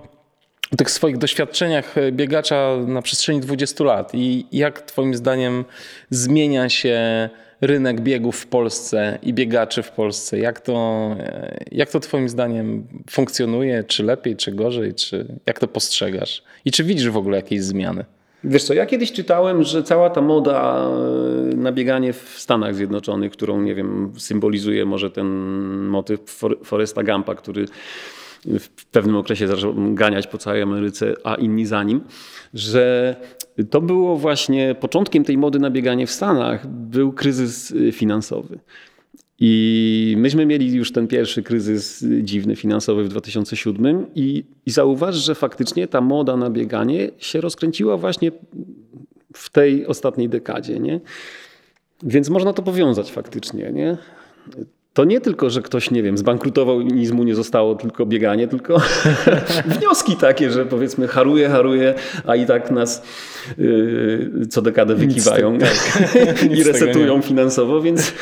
tych 0.78 0.92
swoich 0.92 1.18
doświadczeniach 1.18 1.96
biegacza 2.12 2.78
na 2.88 3.02
przestrzeni 3.02 3.40
20 3.40 3.84
lat 3.84 4.16
i 4.16 4.46
jak 4.52 4.82
Twoim 4.82 5.16
zdaniem 5.16 5.66
zmienia 6.10 6.70
się 6.70 7.30
rynek 7.62 8.02
biegów 8.02 8.38
w 8.38 8.48
Polsce 8.48 9.20
i 9.24 9.34
biegaczy 9.34 9.84
w 9.84 9.92
Polsce? 9.92 10.40
Jak 10.40 10.60
to, 10.60 11.10
jak 11.72 11.92
to 11.92 12.00
Twoim 12.00 12.30
zdaniem 12.30 12.88
funkcjonuje? 13.10 13.84
Czy 13.84 14.04
lepiej, 14.04 14.36
czy 14.36 14.52
gorzej? 14.52 14.94
Czy 14.94 15.26
jak 15.46 15.60
to 15.60 15.68
postrzegasz? 15.68 16.44
I 16.66 16.72
czy 16.72 16.84
widzisz 16.84 17.10
w 17.10 17.18
ogóle 17.18 17.38
jakieś 17.38 17.62
zmiany? 17.64 18.06
Wiesz 18.44 18.64
co, 18.64 18.74
ja 18.74 18.86
kiedyś 18.86 19.12
czytałem, 19.12 19.64
że 19.64 19.84
cała 19.84 20.10
ta 20.10 20.22
moda 20.22 20.88
e, 21.52 21.56
na 21.56 21.72
bieganie 21.72 22.14
w 22.14 22.36
Stanach 22.38 22.76
Zjednoczonych, 22.76 23.32
którą, 23.32 23.62
nie 23.62 23.76
wiem, 23.76 24.14
symbolizuje 24.18 24.86
może 24.86 25.12
ten 25.12 25.28
motyw 25.88 26.20
Foresta 26.64 27.04
Gampa, 27.04 27.36
który 27.36 27.66
w 28.60 28.86
pewnym 28.86 29.16
okresie 29.16 29.48
zaczął 29.48 29.74
ganiać 29.94 30.28
po 30.28 30.38
całej 30.38 30.62
Ameryce, 30.62 31.14
a 31.24 31.36
inni 31.36 31.66
za 31.66 31.84
nim, 31.84 32.02
że 32.54 33.16
to 33.70 33.82
było 33.82 34.18
właśnie 34.18 34.76
początkiem 34.80 35.24
tej 35.24 35.38
mody 35.38 35.60
na 35.60 35.70
bieganie 35.70 36.08
w 36.08 36.12
Stanach, 36.12 36.68
był 36.68 37.14
kryzys 37.14 37.72
y, 37.72 37.92
finansowy. 37.92 38.60
I 39.42 40.16
myśmy 40.18 40.46
mieli 40.46 40.74
już 40.74 40.92
ten 40.92 41.08
pierwszy 41.08 41.44
kryzys 41.44 42.06
dziwny 42.22 42.56
finansowy 42.56 43.04
w 43.04 43.08
2007 43.08 44.06
i, 44.16 44.44
i 44.66 44.72
zauważ, 44.72 45.16
że 45.16 45.36
faktycznie 45.36 45.88
ta 45.88 46.02
moda 46.02 46.38
na 46.38 46.50
bieganie 46.50 47.12
się 47.18 47.42
rozkręciła 47.42 47.98
właśnie 47.98 48.32
w 49.34 49.50
tej 49.50 49.88
ostatniej 49.88 50.30
dekadzie. 50.30 50.80
Nie? 50.80 51.00
Więc 52.04 52.30
można 52.30 52.54
to 52.54 52.62
powiązać 52.62 53.12
faktycznie. 53.12 53.72
Nie? 53.72 53.98
To 54.94 55.06
nie 55.06 55.22
tylko, 55.22 55.50
że 55.50 55.62
ktoś, 55.62 55.92
nie 55.92 56.04
wiem, 56.04 56.18
zbankrutował 56.18 56.82
i 56.82 56.86
nic 56.86 57.12
mu 57.12 57.24
nie 57.24 57.36
zostało, 57.36 57.76
tylko 57.76 58.06
bieganie, 58.06 58.48
tylko 58.48 58.82
wnioski 59.80 60.16
takie, 60.16 60.52
że 60.52 60.66
powiedzmy 60.66 61.08
haruje, 61.08 61.50
haruje, 61.50 61.94
a 62.26 62.36
i 62.36 62.46
tak 62.46 62.72
nas 62.72 63.04
yy, 63.58 64.48
co 64.50 64.62
dekadę 64.62 64.96
wykiwają 64.96 65.58
i 66.58 66.64
resetują 66.64 67.22
finansowo, 67.22 67.82
więc 67.82 68.14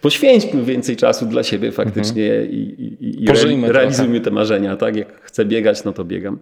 poświęćmy 0.00 0.62
więcej 0.62 0.96
czasu 0.96 1.26
dla 1.26 1.42
siebie 1.42 1.72
faktycznie 1.72 2.32
mhm. 2.32 2.50
i, 2.50 2.56
i, 3.00 3.24
i 3.24 3.28
re, 3.28 3.72
realizujmy 3.72 4.20
te 4.20 4.30
marzenia. 4.30 4.76
Tak? 4.76 4.96
Jak 4.96 5.22
chcę 5.22 5.44
biegać, 5.44 5.84
no 5.84 5.92
to 5.92 6.04
biegam, 6.04 6.38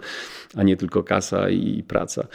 a 0.57 0.63
nie 0.63 0.77
tylko 0.77 1.03
kasa 1.03 1.51
i 1.51 1.85
praca. 1.89 2.27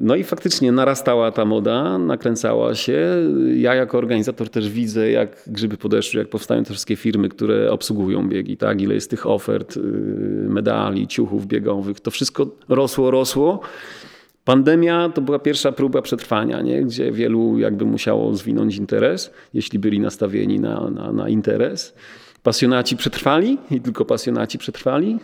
No 0.00 0.16
i 0.16 0.24
faktycznie 0.24 0.72
narastała 0.72 1.30
ta 1.32 1.44
moda, 1.44 1.98
nakręcała 1.98 2.74
się. 2.74 3.16
Ja 3.56 3.74
jako 3.74 3.98
organizator 3.98 4.48
też 4.48 4.70
widzę, 4.70 5.10
jak 5.10 5.42
grzyby 5.46 5.76
podeszły, 5.76 6.18
jak 6.18 6.28
powstają 6.28 6.64
te 6.64 6.70
wszystkie 6.70 6.96
firmy, 6.96 7.28
które 7.28 7.72
obsługują 7.72 8.28
biegi, 8.28 8.56
tak? 8.56 8.80
ile 8.80 8.94
jest 8.94 9.10
tych 9.10 9.26
ofert, 9.26 9.76
y, 9.76 9.80
medali, 10.48 11.06
ciuchów 11.06 11.46
biegowych. 11.46 12.00
To 12.00 12.10
wszystko 12.10 12.46
rosło, 12.68 13.10
rosło. 13.10 13.60
Pandemia 14.44 15.08
to 15.08 15.20
była 15.20 15.38
pierwsza 15.38 15.72
próba 15.72 16.02
przetrwania, 16.02 16.62
nie? 16.62 16.82
gdzie 16.82 17.12
wielu 17.12 17.58
jakby 17.58 17.84
musiało 17.84 18.34
zwinąć 18.34 18.76
interes, 18.76 19.30
jeśli 19.54 19.78
byli 19.78 20.00
nastawieni 20.00 20.60
na, 20.60 20.90
na, 20.90 21.12
na 21.12 21.28
interes. 21.28 21.94
Pasjonaci 22.42 22.96
przetrwali 22.96 23.58
i 23.70 23.80
tylko 23.80 24.04
pasjonaci 24.04 24.58
przetrwali. 24.58 25.18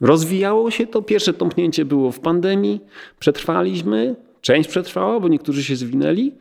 Rozwijało 0.00 0.70
się 0.70 0.86
to. 0.86 1.02
Pierwsze 1.02 1.32
tąpnięcie 1.32 1.84
było 1.84 2.12
w 2.12 2.20
pandemii. 2.20 2.80
Przetrwaliśmy. 3.18 4.16
Część 4.40 4.68
przetrwała, 4.68 5.20
bo 5.20 5.28
niektórzy 5.28 5.64
się 5.64 5.76
zwinęli. 5.76 6.32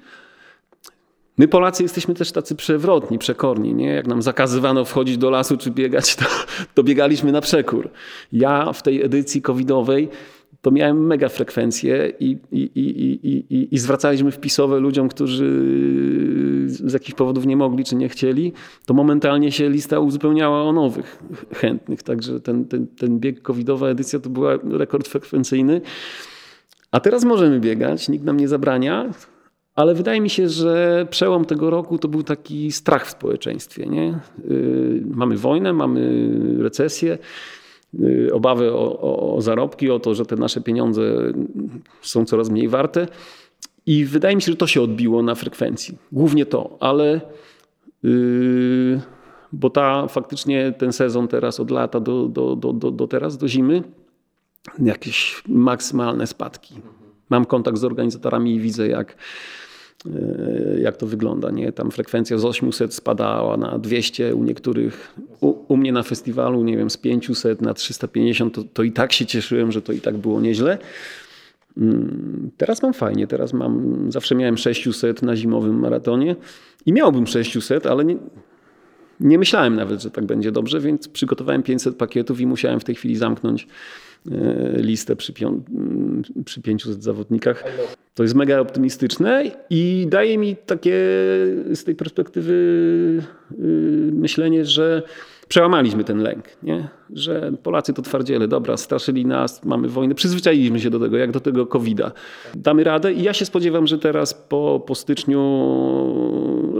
My 1.38 1.48
Polacy 1.48 1.84
jesteśmy 1.84 2.14
też 2.14 2.32
tacy 2.32 2.56
przewrotni, 2.56 3.20
przekorni. 3.20 3.74
Nie? 3.74 3.88
Jak 3.88 4.08
nam 4.08 4.22
zakazywano 4.22 4.86
wchodzić 4.86 5.18
do 5.18 5.30
lasu 5.30 5.58
czy 5.58 5.72
biegać, 5.72 6.16
to, 6.16 6.26
to 6.74 6.84
biegaliśmy 6.84 7.32
na 7.32 7.42
przekór. 7.42 7.90
Ja 8.32 8.74
w 8.74 8.84
tej 8.84 9.04
edycji 9.04 9.42
covidowej 9.42 10.10
to 10.66 10.72
miałem 10.72 11.08
mega 11.08 11.30
frekwencję 11.30 12.14
i, 12.20 12.38
i, 12.52 12.70
i, 12.76 13.68
i, 13.72 13.78
zwracaliśmy 13.78 14.32
wpisowe 14.32 14.80
ludziom, 14.80 15.10
którzy 15.10 15.48
z 16.68 16.94
jakichś 16.94 17.14
powodów 17.14 17.46
nie 17.46 17.58
mogli 17.58 17.84
czy 17.84 17.96
nie 17.96 18.10
chcieli, 18.10 18.54
to 18.86 18.94
momentalnie 18.94 19.52
się 19.52 19.70
lista 19.70 20.00
uzupełniała 20.00 20.64
o 20.64 20.74
nowych 20.74 21.24
chętnych. 21.54 22.04
Także 22.04 22.40
ten, 22.40 22.66
ten, 22.66 22.88
ten 22.88 23.20
bieg 23.20 23.42
covidowa 23.42 23.88
edycja 23.88 24.20
to 24.20 24.30
była 24.30 24.58
rekord 24.70 25.08
frekwencyjny. 25.08 25.82
A 26.92 27.00
teraz 27.00 27.24
możemy 27.24 27.60
biegać, 27.60 28.10
nikt 28.10 28.26
nam 28.26 28.38
nie 28.38 28.48
zabrania, 28.48 29.10
ale 29.76 29.96
wydaje 29.96 30.22
mi 30.22 30.30
się, 30.30 30.50
że 30.50 31.08
przełom 31.10 31.46
tego 31.46 31.70
roku 31.70 31.98
to 31.98 32.08
był 32.08 32.24
taki 32.24 32.72
strach 32.72 33.08
w 33.08 33.12
społeczeństwie. 33.12 33.86
Nie? 33.86 34.20
Yy, 34.50 35.04
mamy 35.06 35.38
wojnę, 35.38 35.74
mamy 35.74 36.30
recesję. 36.60 37.18
Y, 38.04 38.34
obawy 38.34 38.74
o, 38.74 39.36
o, 39.36 39.42
zarobki, 39.42 39.90
o 39.90 40.00
to, 40.00 40.16
że 40.16 40.26
te 40.26 40.36
nasze 40.36 40.62
pieniądze 40.62 41.02
są 42.02 42.26
coraz 42.26 42.50
mniej 42.50 42.68
warte. 42.68 43.08
I 43.86 44.06
wydaje 44.06 44.36
mi 44.36 44.42
się, 44.42 44.52
że 44.52 44.58
to 44.58 44.68
się 44.68 44.82
odbiło 44.82 45.24
na 45.24 45.36
frekwencji. 45.36 45.98
Głównie 46.12 46.46
to, 46.46 46.78
ale 46.80 47.22
yy, 48.04 49.02
bo 49.52 49.70
ta 49.70 50.08
faktycznie 50.08 50.72
ten 50.78 50.94
sezon 50.94 51.28
teraz 51.28 51.60
od 51.60 51.72
lata 51.72 52.00
do, 52.00 52.28
do, 52.28 52.56
do, 52.56 52.74
do, 52.74 52.92
do 52.92 53.08
teraz, 53.08 53.38
do 53.38 53.48
zimy, 53.48 53.84
jakieś 54.80 55.44
maksymalne 55.48 56.28
spadki. 56.28 56.76
Mam 57.30 57.46
kontakt 57.46 57.78
z 57.78 57.84
organizatorami 57.84 58.56
i 58.56 58.60
widzę, 58.60 58.88
jak 58.88 59.16
jak 60.82 60.98
to 60.98 61.08
wygląda. 61.08 61.52
Nie? 61.52 61.72
Tam 61.72 61.92
frekwencja 61.92 62.38
z 62.38 62.46
800 62.46 62.94
spadała 62.94 63.58
na 63.58 63.80
200 63.80 64.36
u 64.36 64.44
niektórych. 64.44 65.16
U, 65.42 65.54
u 65.68 65.78
mnie 65.78 65.92
na 65.92 66.04
festiwalu, 66.04 66.64
nie 66.64 66.78
wiem, 66.78 66.90
z 66.90 66.98
500 66.98 67.62
na 67.62 67.74
350, 67.74 68.54
to, 68.54 68.64
to 68.74 68.84
i 68.84 68.92
tak 68.92 69.14
się 69.14 69.26
cieszyłem, 69.26 69.72
że 69.72 69.82
to 69.82 69.94
i 69.94 70.02
tak 70.02 70.18
było 70.18 70.42
nieźle. 70.42 70.78
Mm, 71.78 72.52
teraz 72.58 72.84
mam 72.84 72.94
fajnie, 72.94 73.28
teraz 73.28 73.54
mam, 73.54 74.06
zawsze 74.12 74.36
miałem 74.36 74.58
600 74.58 75.22
na 75.22 75.36
zimowym 75.36 75.80
maratonie 75.80 76.36
i 76.86 76.94
miałbym 76.94 77.28
600, 77.28 77.86
ale 77.86 78.06
nie, 78.06 78.18
nie 79.20 79.38
myślałem 79.38 79.76
nawet, 79.76 80.02
że 80.02 80.12
tak 80.12 80.26
będzie 80.26 80.52
dobrze, 80.52 80.80
więc 80.80 81.08
przygotowałem 81.08 81.64
500 81.64 81.96
pakietów 81.96 82.42
i 82.42 82.48
musiałem 82.48 82.80
w 82.80 82.84
tej 82.84 82.96
chwili 82.96 83.16
zamknąć 83.16 83.68
E, 84.32 84.82
listę 84.82 85.16
przy, 85.16 85.34
przy 86.46 86.62
500 86.62 87.04
zawodnikach. 87.04 87.64
To 88.16 88.24
jest 88.24 88.36
mega 88.36 88.60
optymistyczne 88.60 89.44
i 89.70 90.08
daje 90.10 90.38
mi 90.38 90.56
takie 90.56 90.92
z 91.74 91.84
tej 91.84 91.96
perspektywy 91.96 92.54
y, 93.52 93.56
myślenie, 94.14 94.66
że 94.66 95.04
przełamaliśmy 95.48 96.04
ten 96.04 96.18
lęk, 96.18 96.46
nie? 96.64 96.88
że 97.14 97.52
Polacy 97.64 97.94
to 97.94 98.02
twardziele, 98.02 98.48
dobra, 98.48 98.78
straszyli 98.78 99.26
nas, 99.26 99.66
mamy 99.66 99.88
wojnę, 99.88 100.16
przyzwyczailiśmy 100.16 100.80
się 100.80 100.90
do 100.90 101.00
tego, 101.00 101.18
jak 101.18 101.32
do 101.32 101.40
tego 101.40 101.68
COVID-a. 101.68 102.12
Damy 102.56 102.84
radę 102.84 103.14
i 103.14 103.24
ja 103.24 103.34
się 103.34 103.46
spodziewam, 103.46 103.88
że 103.88 104.00
teraz 104.00 104.34
po, 104.34 104.84
po 104.88 104.96
styczniu 104.96 105.40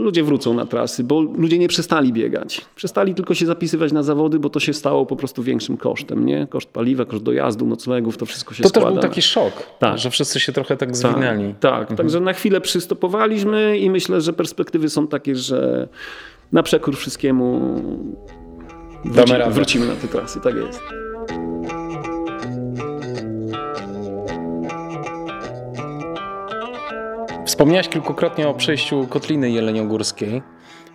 ludzie 0.06 0.22
wrócą 0.22 0.54
na 0.54 0.66
trasy, 0.66 1.04
bo 1.04 1.20
ludzie 1.20 1.58
nie 1.58 1.68
przestali 1.68 2.12
biegać. 2.12 2.60
Przestali 2.76 3.14
tylko 3.14 3.34
się 3.34 3.46
zapisywać 3.46 3.92
na 3.92 4.02
zawody, 4.02 4.38
bo 4.38 4.50
to 4.50 4.60
się 4.60 4.72
stało 4.72 5.06
po 5.06 5.16
prostu 5.16 5.42
większym 5.42 5.76
kosztem, 5.76 6.26
nie? 6.26 6.46
Koszt 6.46 6.68
paliwa, 6.68 7.04
koszt 7.04 7.22
dojazdu, 7.22 7.66
noclegów, 7.66 8.16
to 8.16 8.26
wszystko 8.26 8.54
się 8.54 8.62
to 8.62 8.68
składa. 8.68 8.86
To 8.86 8.92
też 8.94 9.00
był 9.00 9.10
taki 9.10 9.22
szok, 9.22 9.52
tak. 9.78 9.98
że 9.98 10.10
wszyscy 10.10 10.40
się 10.40 10.52
trochę 10.52 10.76
tak, 10.76 10.88
tak 10.88 10.96
zwinęli. 10.96 11.54
Tak, 11.54 11.60
tak. 11.60 11.80
Mhm. 11.80 11.96
także 11.96 12.20
na 12.20 12.32
chwilę 12.32 12.60
przystopowaliśmy 12.60 13.78
i 13.78 13.90
myślę, 13.90 14.20
że 14.20 14.32
perspektywy 14.32 14.88
są 14.88 15.06
takie, 15.06 15.36
że 15.36 15.88
na 16.52 16.62
przekór 16.62 16.96
wszystkiemu 16.96 17.80
wróci, 19.04 19.32
wrócimy 19.50 19.86
na 19.86 19.94
te 19.96 20.08
trasy. 20.08 20.40
Tak 20.40 20.54
jest. 20.56 20.80
Wspomniałeś 27.56 27.88
kilkukrotnie 27.88 28.48
o 28.48 28.54
przejściu 28.54 29.06
Kotliny 29.06 29.50
Jeleniogórskiej 29.50 30.42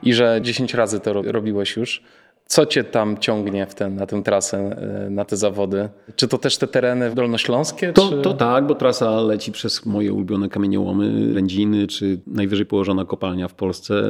i 0.03 0.13
że 0.13 0.39
10 0.41 0.73
razy 0.73 0.99
to 0.99 1.13
robiłeś 1.13 1.77
już. 1.77 2.03
Co 2.45 2.65
cię 2.65 2.83
tam 2.83 3.17
ciągnie 3.17 3.65
w 3.65 3.75
ten, 3.75 3.95
na 3.95 4.05
tę 4.05 4.23
trasę, 4.23 4.57
e, 4.57 5.09
na 5.09 5.25
te 5.25 5.37
zawody? 5.37 5.89
Czy 6.15 6.27
to 6.27 6.37
też 6.37 6.57
te 6.57 6.67
tereny 6.67 7.15
dolnośląskie? 7.15 7.93
To, 7.93 8.09
czy... 8.09 8.21
to 8.21 8.33
tak, 8.33 8.67
bo 8.67 8.75
trasa 8.75 9.21
leci 9.21 9.51
przez 9.51 9.85
moje 9.85 10.13
ulubione 10.13 10.49
kamieniołomy, 10.49 11.33
Lędziny, 11.33 11.87
czy 11.87 12.19
najwyżej 12.27 12.65
położona 12.65 13.05
kopalnia 13.05 13.47
w 13.47 13.53
Polsce, 13.53 14.03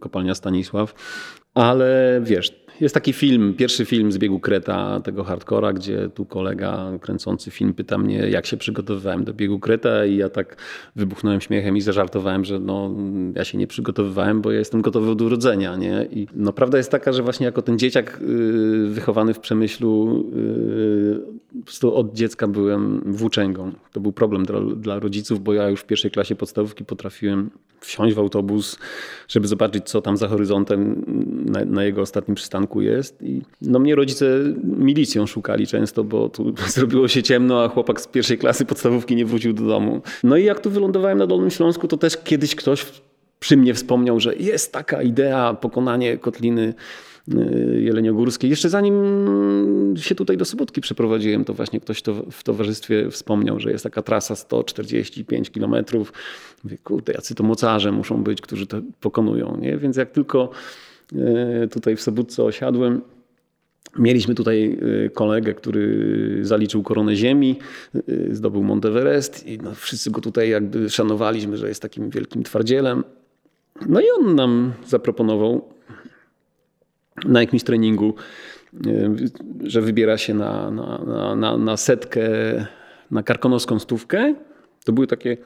kopalnia 0.00 0.34
Stanisław. 0.34 0.94
Ale 1.54 2.20
wiesz, 2.24 2.64
jest 2.80 2.94
taki 2.94 3.12
film, 3.12 3.54
pierwszy 3.54 3.84
film 3.84 4.12
z 4.12 4.18
biegu 4.18 4.40
Kreta, 4.40 5.00
tego 5.00 5.24
hardcora, 5.24 5.72
gdzie 5.72 6.08
tu 6.14 6.24
kolega 6.24 6.90
kręcący 7.00 7.50
film 7.50 7.74
pyta 7.74 7.98
mnie, 7.98 8.16
jak 8.16 8.46
się 8.46 8.56
przygotowywałem 8.56 9.24
do 9.24 9.34
biegu 9.34 9.58
Kreta 9.58 10.04
i 10.04 10.16
ja 10.16 10.28
tak 10.28 10.56
wybuchnąłem 10.96 11.40
śmiechem 11.40 11.76
i 11.76 11.80
zażartowałem, 11.80 12.44
że 12.44 12.58
no, 12.58 12.90
ja 13.34 13.44
się 13.44 13.58
nie 13.58 13.66
przygotowywałem, 13.66 14.40
bo 14.40 14.52
ja 14.52 14.58
jestem 14.58 14.82
gotowy 14.82 15.10
od 15.10 15.20
urodzenia. 15.20 15.76
Nie? 15.76 16.06
I 16.10 16.26
no, 16.34 16.52
prawda 16.52 16.78
jest 16.78 16.90
taka, 16.90 17.12
że 17.12 17.22
właśnie 17.22 17.46
jako 17.46 17.62
ten 17.62 17.78
dzieciak 17.78 18.20
yy, 18.20 18.88
wychowany 18.88 19.34
w 19.34 19.40
Przemyślu 19.40 20.24
yy, 20.34 21.38
po 21.60 21.64
prostu 21.64 21.94
od 21.94 22.14
dziecka 22.14 22.48
byłem 22.48 23.02
włóczęgą. 23.06 23.72
To 23.92 24.00
był 24.00 24.12
problem 24.12 24.44
dla, 24.44 24.60
dla 24.60 24.98
rodziców, 24.98 25.42
bo 25.42 25.52
ja 25.52 25.68
już 25.68 25.80
w 25.80 25.86
pierwszej 25.86 26.10
klasie 26.10 26.34
podstawówki 26.34 26.84
potrafiłem 26.84 27.50
wsiąść 27.80 28.14
w 28.14 28.18
autobus, 28.18 28.78
żeby 29.28 29.48
zobaczyć, 29.48 29.84
co 29.88 30.02
tam 30.02 30.16
za 30.16 30.28
horyzontem 30.28 31.04
na, 31.46 31.64
na 31.64 31.84
jego 31.84 32.02
ostatnim 32.02 32.34
przystanku 32.34 32.80
jest. 32.80 33.22
I 33.22 33.42
no 33.62 33.78
mnie 33.78 33.94
rodzice 33.94 34.26
milicją 34.64 35.26
szukali 35.26 35.66
często, 35.66 36.04
bo 36.04 36.28
tu 36.28 36.54
zrobiło 36.68 37.08
się 37.08 37.22
ciemno, 37.22 37.64
a 37.64 37.68
chłopak 37.68 38.00
z 38.00 38.06
pierwszej 38.06 38.38
klasy 38.38 38.64
podstawówki 38.64 39.16
nie 39.16 39.24
wrócił 39.24 39.52
do 39.52 39.66
domu. 39.66 40.02
No 40.24 40.36
i 40.36 40.44
jak 40.44 40.60
tu 40.60 40.70
wylądowałem 40.70 41.18
na 41.18 41.26
Dolnym 41.26 41.50
Śląsku, 41.50 41.88
to 41.88 41.96
też 41.96 42.16
kiedyś 42.16 42.54
ktoś 42.54 42.86
przy 43.40 43.56
mnie 43.56 43.74
wspomniał, 43.74 44.20
że 44.20 44.36
jest 44.36 44.72
taka 44.72 45.02
idea 45.02 45.54
pokonanie 45.54 46.18
kotliny 46.18 46.74
jeleniogórskiej. 47.80 48.50
Jeszcze 48.50 48.68
zanim 48.68 48.94
się 49.96 50.14
tutaj 50.14 50.36
do 50.36 50.44
Sobótki 50.44 50.80
przeprowadziłem, 50.80 51.44
to 51.44 51.54
właśnie 51.54 51.80
ktoś 51.80 52.02
to 52.02 52.14
w 52.30 52.42
towarzystwie 52.42 53.10
wspomniał, 53.10 53.60
że 53.60 53.70
jest 53.70 53.84
taka 53.84 54.02
trasa 54.02 54.36
145 54.36 55.50
kilometrów. 55.50 56.12
Mówię, 56.64 56.78
kurde, 56.84 57.12
jacy 57.12 57.34
to 57.34 57.44
mocarze 57.44 57.92
muszą 57.92 58.22
być, 58.22 58.40
którzy 58.40 58.66
to 58.66 58.80
pokonują. 59.00 59.56
Nie? 59.60 59.78
Więc 59.78 59.96
jak 59.96 60.10
tylko 60.10 60.50
y, 61.12 61.68
tutaj 61.68 61.96
w 61.96 62.02
Sobótce 62.02 62.44
osiadłem, 62.44 63.00
Mieliśmy 63.98 64.34
tutaj 64.34 64.78
y, 65.06 65.10
kolegę, 65.14 65.54
który 65.54 66.38
zaliczył 66.42 66.82
koronę 66.82 67.16
ziemi, 67.16 67.58
zdobył 68.30 68.62
Monteverest 68.62 69.46
i 69.46 69.58
no, 69.58 69.74
wszyscy 69.74 70.10
go 70.10 70.20
tutaj 70.20 70.50
jakby 70.50 70.90
szanowaliśmy, 70.90 71.56
że 71.56 71.68
jest 71.68 71.82
takim 71.82 72.10
wielkim 72.10 72.42
twardzielem. 72.42 73.04
No 73.86 74.00
i 74.00 74.04
on 74.18 74.34
nam 74.34 74.72
zaproponował 74.86 75.68
na 77.24 77.40
jakimś 77.40 77.62
treningu, 77.62 78.14
że 79.62 79.80
wybiera 79.80 80.18
się 80.18 80.34
na, 80.34 80.70
na, 80.70 81.34
na, 81.36 81.56
na 81.56 81.76
setkę, 81.76 82.20
na 83.10 83.22
karkonoską 83.22 83.78
stówkę. 83.78 84.34
To 84.84 84.92
były 84.92 85.06
takie 85.06 85.36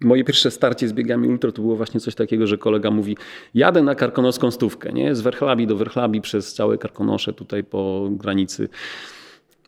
Moje 0.00 0.24
pierwsze 0.24 0.50
starcie 0.50 0.88
z 0.88 0.92
biegami 0.92 1.28
ultra 1.28 1.52
to 1.52 1.62
było 1.62 1.76
właśnie 1.76 2.00
coś 2.00 2.14
takiego, 2.14 2.46
że 2.46 2.58
kolega 2.58 2.90
mówi: 2.90 3.16
Jadę 3.54 3.82
na 3.82 3.94
karkonoską 3.94 4.50
stówkę, 4.50 4.92
nie? 4.92 5.14
z 5.14 5.20
Werchlabi 5.20 5.66
do 5.66 5.76
Werchlabi 5.76 6.20
przez 6.20 6.54
całe 6.54 6.78
karkonosze 6.78 7.32
tutaj 7.32 7.64
po 7.64 8.08
granicy. 8.10 8.68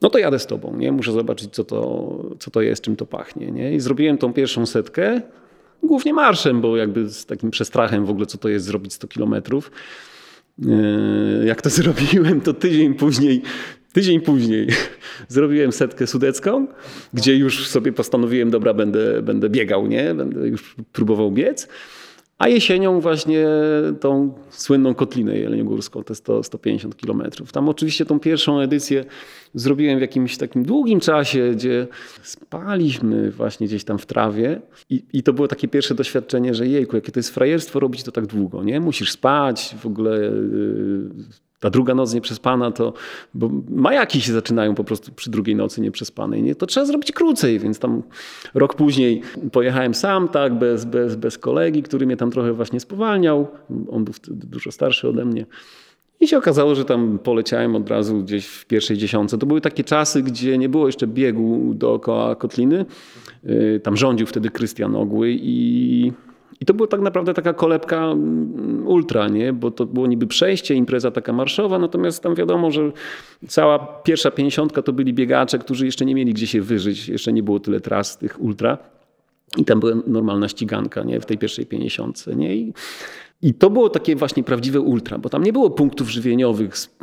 No 0.02 0.10
to 0.10 0.18
jadę 0.18 0.38
z 0.38 0.46
tobą, 0.46 0.76
nie? 0.76 0.92
Muszę 0.92 1.12
zobaczyć, 1.12 1.54
co 1.54 1.64
to, 1.64 2.24
co 2.38 2.50
to 2.50 2.60
jest, 2.60 2.82
czym 2.82 2.96
to 2.96 3.06
pachnie. 3.06 3.50
Nie? 3.50 3.74
I 3.74 3.80
zrobiłem 3.80 4.18
tą 4.18 4.32
pierwszą 4.32 4.66
setkę. 4.66 5.20
Głównie 5.82 6.14
marszem, 6.14 6.60
bo 6.60 6.76
jakby 6.76 7.08
z 7.08 7.26
takim 7.26 7.50
przestrachem 7.50 8.06
w 8.06 8.10
ogóle, 8.10 8.26
co 8.26 8.38
to 8.38 8.48
jest 8.48 8.66
zrobić 8.66 8.92
100 8.92 9.08
kilometrów. 9.08 9.70
E, 10.68 11.46
jak 11.46 11.62
to 11.62 11.70
zrobiłem, 11.80 12.40
to 12.40 12.54
tydzień 12.54 12.94
później, 12.94 13.42
tydzień 13.92 14.20
później 14.20 14.66
zrobiłem 15.28 15.72
setkę 15.72 16.06
sudecką, 16.06 16.66
gdzie 17.14 17.36
już 17.36 17.68
sobie 17.68 17.92
postanowiłem, 17.92 18.50
dobra, 18.50 18.74
będę, 18.74 19.22
będę 19.22 19.50
biegał, 19.50 19.86
nie? 19.86 20.14
Będę 20.14 20.48
już 20.48 20.76
próbował 20.92 21.30
biec. 21.30 21.68
A 22.40 22.48
jesienią 22.48 23.00
właśnie 23.00 23.46
tą 24.00 24.34
słynną 24.50 24.94
Kotlinę 24.94 25.38
Jeleniogórską, 25.38 26.04
te 26.04 26.14
100, 26.14 26.42
150 26.42 26.96
kilometrów. 26.96 27.52
Tam 27.52 27.68
oczywiście 27.68 28.06
tą 28.06 28.20
pierwszą 28.20 28.60
edycję 28.60 29.04
zrobiłem 29.54 29.98
w 29.98 30.00
jakimś 30.00 30.36
takim 30.36 30.62
długim 30.62 31.00
czasie, 31.00 31.50
gdzie 31.52 31.86
spaliśmy 32.22 33.30
właśnie 33.30 33.66
gdzieś 33.66 33.84
tam 33.84 33.98
w 33.98 34.06
trawie 34.06 34.60
i, 34.90 35.02
i 35.12 35.22
to 35.22 35.32
było 35.32 35.48
takie 35.48 35.68
pierwsze 35.68 35.94
doświadczenie, 35.94 36.54
że 36.54 36.66
jejku, 36.66 36.96
jakie 36.96 37.12
to 37.12 37.18
jest 37.18 37.34
frajerstwo 37.34 37.80
robić 37.80 38.02
to 38.02 38.12
tak 38.12 38.26
długo, 38.26 38.64
nie? 38.64 38.80
Musisz 38.80 39.12
spać, 39.12 39.74
w 39.78 39.86
ogóle... 39.86 40.32
Ta 41.60 41.70
druga 41.70 41.94
noc 41.94 42.14
nieprzespana 42.14 42.70
to, 42.70 42.92
bo 43.34 43.50
majaki 43.70 44.20
się 44.20 44.32
zaczynają 44.32 44.74
po 44.74 44.84
prostu 44.84 45.12
przy 45.12 45.30
drugiej 45.30 45.56
nocy 45.56 45.80
nieprzespanej, 45.80 46.42
nie? 46.42 46.54
to 46.54 46.66
trzeba 46.66 46.86
zrobić 46.86 47.12
krócej, 47.12 47.58
więc 47.58 47.78
tam 47.78 48.02
rok 48.54 48.74
później 48.74 49.22
pojechałem 49.52 49.94
sam, 49.94 50.28
tak, 50.28 50.58
bez, 50.58 50.84
bez, 50.84 51.16
bez 51.16 51.38
kolegi, 51.38 51.82
który 51.82 52.06
mnie 52.06 52.16
tam 52.16 52.30
trochę 52.30 52.52
właśnie 52.52 52.80
spowalniał, 52.80 53.48
on 53.90 54.04
był 54.04 54.14
wtedy 54.14 54.46
dużo 54.46 54.72
starszy 54.72 55.08
ode 55.08 55.24
mnie. 55.24 55.46
I 56.20 56.28
się 56.28 56.38
okazało, 56.38 56.74
że 56.74 56.84
tam 56.84 57.18
poleciałem 57.18 57.76
od 57.76 57.90
razu 57.90 58.22
gdzieś 58.22 58.46
w 58.46 58.66
pierwszej 58.66 58.96
dziesiątce. 58.96 59.38
To 59.38 59.46
były 59.46 59.60
takie 59.60 59.84
czasy, 59.84 60.22
gdzie 60.22 60.58
nie 60.58 60.68
było 60.68 60.86
jeszcze 60.86 61.06
biegu 61.06 61.74
dookoła 61.74 62.34
Kotliny. 62.34 62.84
Y, 63.44 63.80
tam 63.82 63.96
rządził 63.96 64.26
wtedy 64.26 64.50
Krystian 64.50 64.96
Ogły 64.96 65.30
i 65.30 66.12
i 66.60 66.64
to 66.64 66.74
była 66.74 66.88
tak 66.88 67.00
naprawdę 67.00 67.34
taka 67.34 67.52
kolebka 67.52 67.96
mm, 67.96 68.86
ultra, 68.86 69.28
nie? 69.28 69.52
bo 69.52 69.70
to 69.70 69.86
było 69.86 70.06
niby 70.06 70.26
przejście, 70.26 70.74
impreza 70.74 71.10
taka 71.10 71.32
marszowa, 71.32 71.78
natomiast 71.78 72.22
tam 72.22 72.34
wiadomo, 72.34 72.70
że 72.70 72.92
cała 73.48 73.78
pierwsza 73.78 74.30
pięćdziesiątka 74.30 74.82
to 74.82 74.92
byli 74.92 75.14
biegacze, 75.14 75.58
którzy 75.58 75.86
jeszcze 75.86 76.04
nie 76.04 76.14
mieli 76.14 76.34
gdzie 76.34 76.46
się 76.46 76.62
wyżyć, 76.62 77.08
jeszcze 77.08 77.32
nie 77.32 77.42
było 77.42 77.60
tyle 77.60 77.80
tras 77.80 78.18
tych 78.18 78.40
ultra. 78.42 78.78
I 79.56 79.64
tam 79.64 79.80
była 79.80 79.92
normalna 80.06 80.48
ściganka 80.48 81.02
nie? 81.02 81.20
w 81.20 81.26
tej 81.26 81.38
pierwszej 81.38 81.66
pięćdziesiątce. 81.66 82.36
Nie? 82.36 82.56
I, 82.56 82.74
I 83.42 83.54
to 83.54 83.70
było 83.70 83.88
takie 83.88 84.16
właśnie 84.16 84.42
prawdziwe 84.42 84.80
ultra, 84.80 85.18
bo 85.18 85.28
tam 85.28 85.42
nie 85.42 85.52
było 85.52 85.70
punktów 85.70 86.10
żywieniowych 86.10 86.78
z 86.78 86.96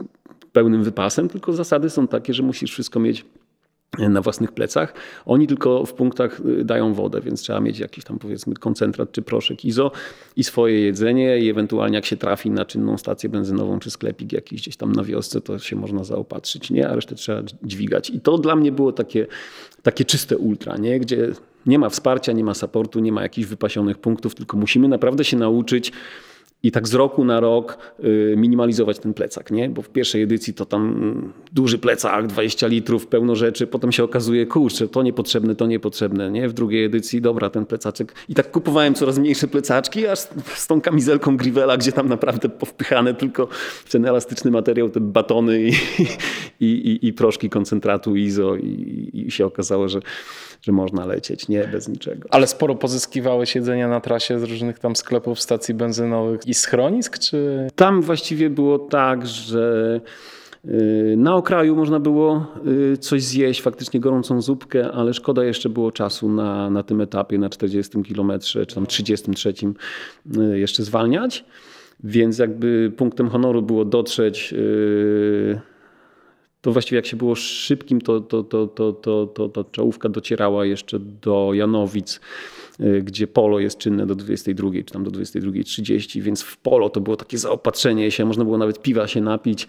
pełnym 0.51 0.83
wypasem, 0.83 1.29
tylko 1.29 1.53
zasady 1.53 1.89
są 1.89 2.07
takie, 2.07 2.33
że 2.33 2.43
musisz 2.43 2.71
wszystko 2.71 2.99
mieć 2.99 3.25
na 3.99 4.21
własnych 4.21 4.51
plecach. 4.51 4.93
Oni 5.25 5.47
tylko 5.47 5.85
w 5.85 5.93
punktach 5.93 6.39
y, 6.39 6.65
dają 6.65 6.93
wodę, 6.93 7.21
więc 7.21 7.41
trzeba 7.41 7.59
mieć 7.59 7.79
jakiś 7.79 8.03
tam 8.03 8.19
powiedzmy 8.19 8.53
koncentrat 8.53 9.11
czy 9.11 9.21
proszek 9.21 9.65
izo 9.65 9.91
i 10.35 10.43
swoje 10.43 10.79
jedzenie 10.79 11.39
i 11.39 11.49
ewentualnie 11.49 11.95
jak 11.95 12.05
się 12.05 12.17
trafi 12.17 12.51
na 12.51 12.65
czynną 12.65 12.97
stację 12.97 13.29
benzynową 13.29 13.79
czy 13.79 13.91
sklepik 13.91 14.33
jakiś 14.33 14.61
gdzieś 14.61 14.77
tam 14.77 14.91
na 14.91 15.03
wiosce, 15.03 15.41
to 15.41 15.59
się 15.59 15.75
można 15.75 16.03
zaopatrzyć, 16.03 16.71
nie? 16.71 16.89
A 16.89 16.95
resztę 16.95 17.15
trzeba 17.15 17.43
dźwigać. 17.63 18.09
I 18.09 18.19
to 18.19 18.37
dla 18.37 18.55
mnie 18.55 18.71
było 18.71 18.91
takie, 18.91 19.27
takie 19.83 20.05
czyste 20.05 20.37
ultra, 20.37 20.77
nie? 20.77 20.99
Gdzie 20.99 21.31
nie 21.65 21.79
ma 21.79 21.89
wsparcia, 21.89 22.31
nie 22.31 22.43
ma 22.43 22.53
supportu, 22.53 22.99
nie 22.99 23.11
ma 23.11 23.21
jakichś 23.21 23.47
wypasionych 23.47 23.97
punktów, 23.97 24.35
tylko 24.35 24.57
musimy 24.57 24.87
naprawdę 24.87 25.23
się 25.23 25.37
nauczyć 25.37 25.91
i 26.63 26.71
tak 26.71 26.87
z 26.87 26.93
roku 26.93 27.25
na 27.25 27.39
rok 27.39 27.77
y, 28.03 28.33
minimalizować 28.37 28.99
ten 28.99 29.13
plecak, 29.13 29.51
nie? 29.51 29.69
Bo 29.69 29.81
w 29.81 29.89
pierwszej 29.89 30.21
edycji 30.21 30.53
to 30.53 30.65
tam 30.65 31.33
duży 31.53 31.77
plecak, 31.77 32.27
20 32.27 32.67
litrów, 32.67 33.07
pełno 33.07 33.35
rzeczy, 33.35 33.67
potem 33.67 33.91
się 33.91 34.03
okazuje, 34.03 34.45
kurczę, 34.45 34.87
to 34.87 35.03
niepotrzebne, 35.03 35.55
to 35.55 35.67
niepotrzebne, 35.67 36.31
nie? 36.31 36.49
W 36.49 36.53
drugiej 36.53 36.85
edycji, 36.85 37.21
dobra, 37.21 37.49
ten 37.49 37.65
plecaczek. 37.65 38.13
I 38.29 38.35
tak 38.35 38.51
kupowałem 38.51 38.93
coraz 38.93 39.17
mniejsze 39.17 39.47
plecaczki, 39.47 40.07
aż 40.07 40.19
z 40.55 40.67
tą 40.67 40.81
kamizelką 40.81 41.37
Grivela, 41.37 41.77
gdzie 41.77 41.91
tam 41.91 42.09
naprawdę 42.09 42.49
powpychane 42.49 43.13
tylko 43.13 43.47
w 43.85 43.91
ten 43.91 44.05
elastyczny 44.05 44.51
materiał, 44.51 44.89
te 44.89 44.99
batony 44.99 45.61
i, 45.61 45.71
i, 46.59 46.65
i, 46.65 47.07
i 47.07 47.13
proszki 47.13 47.49
koncentratu 47.49 48.15
ISO 48.15 48.55
i, 48.55 49.11
i 49.27 49.31
się 49.31 49.45
okazało, 49.45 49.89
że 49.89 49.99
że 50.61 50.71
można 50.71 51.05
lecieć, 51.05 51.47
nie 51.47 51.67
bez 51.67 51.87
niczego. 51.87 52.27
Ale 52.31 52.47
sporo 52.47 52.75
pozyskiwałeś 52.75 53.55
jedzenia 53.55 53.87
na 53.87 53.99
trasie 53.99 54.39
z 54.39 54.43
różnych 54.43 54.79
tam 54.79 54.95
sklepów, 54.95 55.41
stacji 55.41 55.73
benzynowych 55.73 56.41
i 56.47 56.53
schronisk, 56.53 57.19
czy? 57.19 57.67
Tam 57.75 58.01
właściwie 58.01 58.49
było 58.49 58.79
tak, 58.79 59.27
że 59.27 60.01
y, 60.65 61.15
na 61.17 61.35
okraju 61.35 61.75
można 61.75 61.99
było 61.99 62.45
y, 62.93 62.97
coś 62.97 63.23
zjeść, 63.23 63.61
faktycznie 63.61 63.99
gorącą 63.99 64.41
zupkę, 64.41 64.91
ale 64.91 65.13
szkoda 65.13 65.43
jeszcze 65.43 65.69
było 65.69 65.91
czasu 65.91 66.29
na, 66.29 66.69
na 66.69 66.83
tym 66.83 67.01
etapie, 67.01 67.37
na 67.37 67.49
40 67.49 68.03
kilometrze, 68.03 68.65
czy 68.65 68.75
tam 68.75 68.87
33 68.87 69.53
y, 70.37 70.59
jeszcze 70.59 70.83
zwalniać. 70.83 71.45
Więc 72.03 72.37
jakby 72.37 72.91
punktem 72.97 73.29
honoru 73.29 73.61
było 73.61 73.85
dotrzeć 73.85 74.53
to 76.67 76.71
właściwie 76.71 76.95
jak 76.95 77.05
się 77.05 77.17
było 77.17 77.35
szybkim, 77.35 78.01
to, 78.01 78.21
to, 78.21 78.43
to, 78.43 78.67
to, 78.67 78.93
to, 78.93 79.49
to, 79.49 79.63
czołówka 79.63 80.09
docierała 80.09 80.65
jeszcze 80.65 80.99
do 80.99 81.49
Janowic 81.53 82.19
gdzie 83.03 83.27
polo 83.27 83.59
jest 83.59 83.77
czynne 83.77 84.05
do 84.05 84.15
22 84.15 84.69
czy 84.85 84.93
tam 84.93 85.03
do 85.03 85.11
22.30, 85.11 86.21
więc 86.21 86.41
w 86.43 86.57
polo 86.57 86.89
to 86.89 87.01
było 87.01 87.15
takie 87.15 87.37
zaopatrzenie 87.37 88.11
się, 88.11 88.25
można 88.25 88.43
było 88.43 88.57
nawet 88.57 88.81
piwa 88.81 89.07
się 89.07 89.21
napić, 89.21 89.67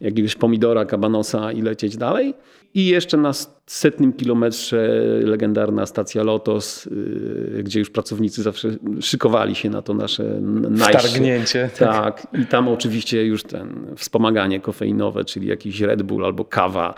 jakiegoś 0.00 0.34
pomidora, 0.34 0.84
kabanosa 0.84 1.52
i 1.52 1.62
lecieć 1.62 1.96
dalej. 1.96 2.34
I 2.74 2.86
jeszcze 2.86 3.16
na 3.16 3.32
setnym 3.66 4.12
kilometrze 4.12 4.88
legendarna 5.22 5.86
stacja 5.86 6.22
Lotos, 6.22 6.86
y, 6.86 7.60
gdzie 7.64 7.78
już 7.78 7.90
pracownicy 7.90 8.42
zawsze 8.42 8.68
szykowali 9.00 9.54
się 9.54 9.70
na 9.70 9.82
to 9.82 9.94
nasze 9.94 10.40
najście. 10.40 10.98
Wtargnięcie. 10.98 11.70
Tak. 11.78 12.26
I 12.42 12.46
tam 12.46 12.68
oczywiście 12.68 13.26
już 13.26 13.42
ten 13.42 13.86
wspomaganie 13.96 14.60
kofeinowe, 14.60 15.24
czyli 15.24 15.48
jakiś 15.48 15.80
Red 15.80 16.02
Bull 16.02 16.24
albo 16.24 16.44
kawa 16.44 16.94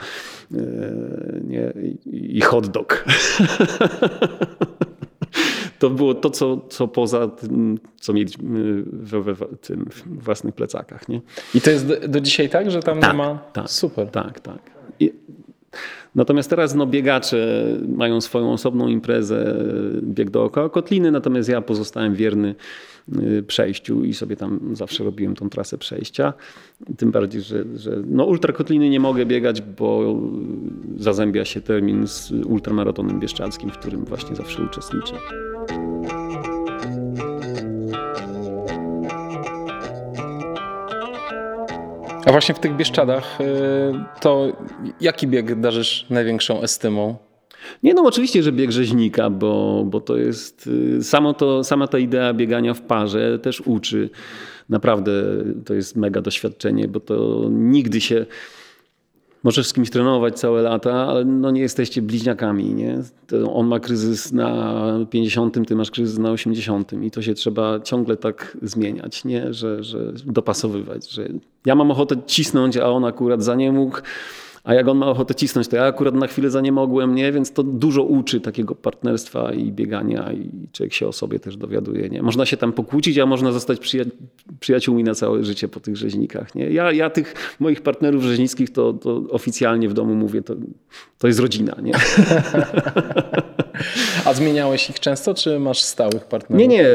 y, 0.52 0.56
nie? 1.44 1.72
i 2.12 2.40
hot 2.40 2.68
dog. 2.68 3.04
to 5.78 5.90
było 5.90 6.14
to, 6.14 6.30
co, 6.30 6.60
co 6.68 6.88
poza 6.88 7.28
tym, 7.28 7.78
co 8.00 8.12
mieliśmy 8.12 8.82
we, 8.92 9.22
we, 9.22 9.34
we 9.34 9.46
tym 9.46 9.88
własnych 10.06 10.54
plecakach. 10.54 11.08
Nie? 11.08 11.20
I 11.54 11.60
to 11.60 11.70
jest 11.70 11.86
do, 11.86 12.08
do 12.08 12.20
dzisiaj 12.20 12.48
tak, 12.48 12.70
że 12.70 12.82
tam 12.82 13.00
tak, 13.00 13.12
nie 13.12 13.18
ma... 13.18 13.38
Tak, 13.52 13.70
Super. 13.70 14.10
Tak, 14.10 14.40
tak. 14.40 14.58
I, 15.00 15.12
Natomiast 16.14 16.50
teraz 16.50 16.74
no, 16.74 16.86
biegacze 16.86 17.64
mają 17.88 18.20
swoją 18.20 18.52
osobną 18.52 18.88
imprezę, 18.88 19.56
bieg 20.02 20.30
dookoła 20.30 20.68
Kotliny, 20.68 21.10
natomiast 21.10 21.48
ja 21.48 21.60
pozostałem 21.60 22.14
wierny 22.14 22.54
y, 23.22 23.42
przejściu 23.42 24.04
i 24.04 24.14
sobie 24.14 24.36
tam 24.36 24.60
zawsze 24.72 25.04
robiłem 25.04 25.34
tą 25.34 25.50
trasę 25.50 25.78
przejścia. 25.78 26.32
Tym 26.96 27.10
bardziej, 27.10 27.42
że, 27.42 27.64
że 27.76 28.02
no 28.06 28.24
ultra 28.24 28.52
Kotliny 28.52 28.90
nie 28.90 29.00
mogę 29.00 29.26
biegać, 29.26 29.62
bo 29.62 30.20
zazębia 30.96 31.44
się 31.44 31.60
termin 31.60 32.06
z 32.06 32.30
ultramaratonem 32.30 33.20
bieszczackim, 33.20 33.70
w 33.70 33.78
którym 33.78 34.04
właśnie 34.04 34.36
zawsze 34.36 34.62
uczestniczę. 34.62 35.14
A 42.26 42.30
właśnie 42.30 42.54
w 42.54 42.58
tych 42.58 42.76
Bieszczadach 42.76 43.40
y, 43.40 43.44
to 44.20 44.52
jaki 45.00 45.26
bieg 45.26 45.60
darzysz 45.60 46.06
największą 46.10 46.62
estymą? 46.62 47.16
Nie, 47.82 47.94
no 47.94 48.02
oczywiście, 48.02 48.42
że 48.42 48.52
bieg 48.52 48.70
rzeźnika, 48.70 49.30
bo, 49.30 49.84
bo 49.86 50.00
to 50.00 50.16
jest 50.16 50.66
y, 50.66 51.04
samo 51.04 51.34
to, 51.34 51.64
sama 51.64 51.88
ta 51.88 51.98
idea 51.98 52.34
biegania 52.34 52.74
w 52.74 52.80
parze 52.80 53.38
też 53.38 53.60
uczy. 53.60 54.10
Naprawdę 54.68 55.12
to 55.64 55.74
jest 55.74 55.96
mega 55.96 56.20
doświadczenie, 56.20 56.88
bo 56.88 57.00
to 57.00 57.46
nigdy 57.50 58.00
się 58.00 58.26
możesz 59.44 59.66
z 59.66 59.72
kimś 59.72 59.90
trenować 59.90 60.38
całe 60.38 60.62
lata, 60.62 60.92
ale 60.92 61.24
no 61.24 61.50
nie 61.50 61.60
jesteście 61.60 62.02
bliźniakami. 62.02 62.74
Nie? 62.74 62.98
To 63.26 63.54
on 63.54 63.66
ma 63.66 63.80
kryzys 63.80 64.32
na 64.32 64.84
50, 65.10 65.68
ty 65.68 65.76
masz 65.76 65.90
kryzys 65.90 66.18
na 66.18 66.30
80 66.30 66.92
i 66.92 67.10
to 67.10 67.22
się 67.22 67.34
trzeba 67.34 67.80
ciągle 67.80 68.16
tak 68.16 68.56
zmieniać, 68.62 69.24
nie? 69.24 69.54
Że, 69.54 69.84
że 69.84 70.12
dopasowywać. 70.26 71.10
Że 71.10 71.28
ja 71.66 71.74
mam 71.74 71.90
ochotę 71.90 72.16
cisnąć, 72.26 72.76
a 72.76 72.88
on 72.90 73.04
akurat 73.04 73.42
za 73.42 73.54
nie 73.54 73.72
mógł 73.72 73.98
a 74.66 74.74
jak 74.74 74.88
on 74.88 74.98
ma 74.98 75.06
ochotę 75.06 75.34
cisnąć, 75.34 75.68
to 75.68 75.76
ja 75.76 75.84
akurat 75.84 76.14
na 76.14 76.26
chwilę 76.26 76.50
za 76.50 76.60
nie 76.60 76.72
mogłem, 76.72 77.14
nie? 77.14 77.32
Więc 77.32 77.52
to 77.52 77.62
dużo 77.62 78.02
uczy 78.02 78.40
takiego 78.40 78.74
partnerstwa 78.74 79.52
i 79.52 79.72
biegania 79.72 80.32
i 80.32 80.68
człowiek 80.72 80.92
się 80.92 81.08
o 81.08 81.12
sobie 81.12 81.40
też 81.40 81.56
dowiaduje, 81.56 82.08
nie? 82.08 82.22
Można 82.22 82.46
się 82.46 82.56
tam 82.56 82.72
pokłócić, 82.72 83.18
a 83.18 83.26
można 83.26 83.52
zostać 83.52 83.80
przyja 83.80 84.04
przyjaciółmi 84.60 85.04
na 85.04 85.14
całe 85.14 85.44
życie 85.44 85.68
po 85.68 85.80
tych 85.80 85.96
rzeźnikach, 85.96 86.54
nie? 86.54 86.70
Ja, 86.70 86.92
ja 86.92 87.10
tych 87.10 87.56
moich 87.60 87.80
partnerów 87.80 88.22
rzeźnickich 88.22 88.70
to, 88.70 88.92
to 88.92 89.22
oficjalnie 89.30 89.88
w 89.88 89.94
domu 89.94 90.14
mówię, 90.14 90.42
to, 90.42 90.54
to 91.18 91.26
jest 91.26 91.40
rodzina, 91.40 91.76
nie? 91.82 91.92
A 94.24 94.34
zmieniałeś 94.34 94.90
ich 94.90 95.00
często, 95.00 95.34
czy 95.34 95.58
masz 95.58 95.80
stałych 95.80 96.24
partnerów? 96.24 96.60
Nie, 96.60 96.68
nie, 96.68 96.86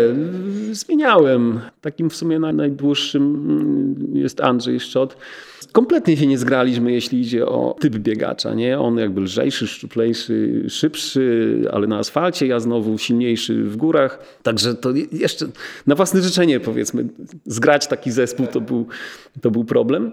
zmieniałem. 0.71 1.59
Takim 1.81 2.09
w 2.09 2.15
sumie 2.15 2.39
najdłuższym 2.39 3.23
mm, 3.23 4.17
jest 4.17 4.41
Andrzej 4.41 4.79
Szczot. 4.79 5.17
Kompletnie 5.71 6.17
się 6.17 6.27
nie 6.27 6.37
zgraliśmy, 6.37 6.91
jeśli 6.91 7.21
idzie 7.21 7.45
o 7.45 7.75
typ 7.79 7.95
biegacza. 7.95 8.53
Nie? 8.53 8.79
On 8.79 8.97
jakby 8.97 9.21
lżejszy, 9.21 9.67
szczuplejszy, 9.67 10.65
szybszy, 10.69 11.55
ale 11.71 11.87
na 11.87 11.97
asfalcie, 11.97 12.47
ja 12.47 12.59
znowu 12.59 12.97
silniejszy 12.97 13.63
w 13.63 13.77
górach. 13.77 14.39
Także 14.43 14.75
to 14.75 14.89
jeszcze 15.11 15.45
na 15.87 15.95
własne 15.95 16.21
życzenie 16.21 16.59
powiedzmy, 16.59 17.05
zgrać 17.45 17.87
taki 17.87 18.11
zespół 18.11 18.47
to 18.47 18.61
był, 18.61 18.87
to 19.41 19.51
był 19.51 19.65
problem. 19.65 20.11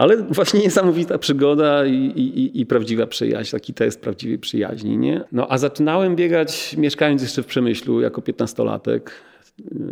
Ale 0.00 0.16
właśnie 0.16 0.60
niesamowita 0.60 1.18
przygoda 1.18 1.86
i, 1.86 1.94
i, 1.94 2.60
i, 2.60 2.66
prawdziwa 2.66 3.06
przyjaźń, 3.06 3.52
taki 3.52 3.74
test 3.74 4.00
prawdziwej 4.00 4.38
przyjaźni. 4.38 4.98
Nie? 4.98 5.24
No, 5.32 5.46
a 5.48 5.58
zaczynałem 5.58 6.16
biegać 6.16 6.76
mieszkając 6.76 7.22
jeszcze 7.22 7.42
w 7.42 7.46
Przemyślu 7.46 8.00
jako 8.00 8.20
15-latek. 8.20 9.00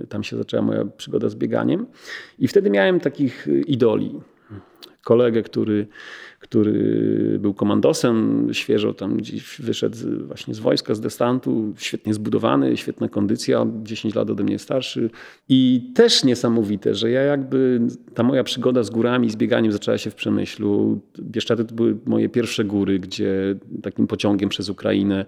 Tam 0.09 0.25
się 0.25 0.37
zaczęła 0.37 0.63
moja 0.63 0.85
przygoda 0.85 1.29
z 1.29 1.35
bieganiem. 1.35 1.87
I 2.39 2.49
wtedy 2.49 2.71
miałem 2.71 3.01
takich 3.01 3.49
idoli 3.67 4.21
kolegę, 5.05 5.43
który, 5.43 5.87
który 6.49 7.39
był 7.41 7.55
komandosem, 7.55 8.49
świeżo 8.53 8.95
tam 8.95 9.17
gdzieś 9.17 9.61
wyszedł 9.61 9.97
właśnie 10.27 10.55
z 10.55 10.59
wojska, 10.59 10.95
z 10.95 11.01
destantu, 11.01 11.75
świetnie 11.77 12.15
zbudowany, 12.15 12.77
świetna 12.77 13.09
kondycja, 13.09 13.67
10 13.83 14.15
lat 14.15 14.31
ode 14.31 14.45
mnie 14.45 14.59
starszy. 14.59 15.11
I 15.49 15.91
też 15.95 16.25
niesamowite, 16.25 16.95
że 16.95 17.11
ja 17.11 17.23
jakby, 17.23 17.81
ta 18.15 18.23
moja 18.23 18.45
przygoda 18.45 18.83
z 18.83 18.91
górami, 18.91 19.31
z 19.31 19.37
bieganiem 19.37 19.73
zaczęła 19.73 19.99
się 19.99 20.11
w 20.11 20.15
Przemyślu. 20.15 21.01
Bieszczady 21.21 21.65
to 21.65 21.75
były 21.75 21.97
moje 22.07 22.29
pierwsze 22.29 22.65
góry, 22.65 22.99
gdzie 22.99 23.55
takim 23.83 24.07
pociągiem 24.07 24.49
przez 24.49 24.69
Ukrainę 24.69 25.27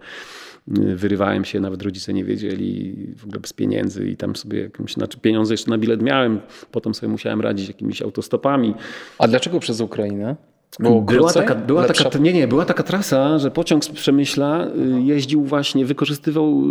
wyrywałem 0.96 1.44
się, 1.44 1.60
nawet 1.60 1.82
rodzice 1.82 2.12
nie 2.12 2.24
wiedzieli, 2.24 2.96
w 3.16 3.24
ogóle 3.24 3.40
bez 3.40 3.52
pieniędzy 3.52 4.08
i 4.08 4.16
tam 4.16 4.36
sobie 4.36 4.60
jakimś, 4.60 4.92
znaczy 4.92 5.18
pieniądze 5.18 5.54
jeszcze 5.54 5.70
na 5.70 5.78
bilet 5.78 6.02
miałem, 6.02 6.40
potem 6.70 6.94
sobie 6.94 7.12
musiałem 7.12 7.40
radzić 7.40 7.68
jakimiś 7.68 8.02
autostopami. 8.02 8.74
A 9.18 9.28
dlaczego 9.28 9.60
przez 9.60 9.80
Ukrainę? 9.80 10.49
Była 10.78 11.32
taka, 11.32 11.54
była 11.54 11.84
taka, 11.84 12.18
nie, 12.18 12.32
nie, 12.32 12.48
była 12.48 12.64
taka 12.64 12.82
trasa, 12.82 13.38
że 13.38 13.50
pociąg 13.50 13.84
z 13.84 13.88
Przemyśla 13.88 14.66
y, 14.66 15.02
jeździł 15.02 15.44
właśnie, 15.44 15.84
wykorzystywał 15.84 16.62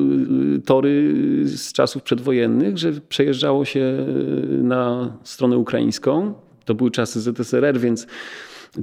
y, 0.55 0.61
tory 0.61 1.13
z 1.45 1.73
czasów 1.73 2.03
przedwojennych, 2.03 2.77
że 2.77 2.91
przejeżdżało 3.09 3.65
się 3.65 3.79
y, 3.79 4.63
na 4.63 5.13
stronę 5.23 5.57
ukraińską. 5.57 6.33
To 6.65 6.75
były 6.75 6.91
czasy 6.91 7.21
ZSRR, 7.21 7.79
więc 7.79 8.07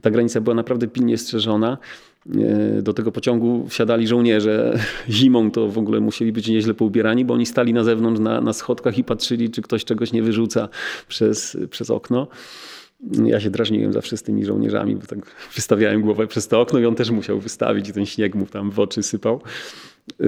ta 0.03 0.11
granica 0.11 0.41
była 0.41 0.55
naprawdę 0.55 0.89
pilnie 0.89 1.19
strzeżona. 1.19 1.79
Do 2.83 2.93
tego 2.93 3.13
pociągu 3.13 3.67
wsiadali 3.69 4.07
żołnierze. 4.07 4.79
Zimą 5.09 5.51
to 5.51 5.69
w 5.69 5.79
ogóle 5.79 6.01
musieli 6.01 6.33
być 6.33 6.49
nieźle 6.49 6.75
poubierani, 6.75 7.25
bo 7.25 7.35
oni 7.35 7.47
stali 7.47 7.73
na 7.73 7.85
zewnątrz 7.85 8.21
na, 8.21 8.41
na 8.41 8.53
schodkach 8.53 8.99
i 8.99 9.05
patrzyli, 9.05 9.51
czy 9.51 9.63
ktoś 9.63 9.85
czegoś 9.85 10.13
nie 10.13 10.23
wyrzuca 10.23 10.69
przez, 11.09 11.57
przez 11.71 11.91
okno. 11.91 12.27
Ja 13.25 13.41
się 13.41 13.51
drażniłem 13.51 13.93
zawsze 13.93 14.17
z 14.17 14.23
tymi 14.23 14.45
żołnierzami, 14.45 14.97
bo 14.97 15.07
tak 15.07 15.19
wystawiałem 15.57 16.03
głowę 16.03 16.27
przez 16.27 16.49
to 16.49 16.61
okno 16.61 16.79
i 16.79 16.87
on 16.87 16.95
też 16.95 17.11
musiał 17.11 17.41
wystawić 17.41 17.89
i 17.89 17.93
ten 17.93 18.07
śnieg 18.07 18.35
mu 18.35 18.47
tam 18.47 18.71
w 18.71 18.81
oczy 18.81 19.03
sypał. 19.03 19.41
E, 20.21 20.25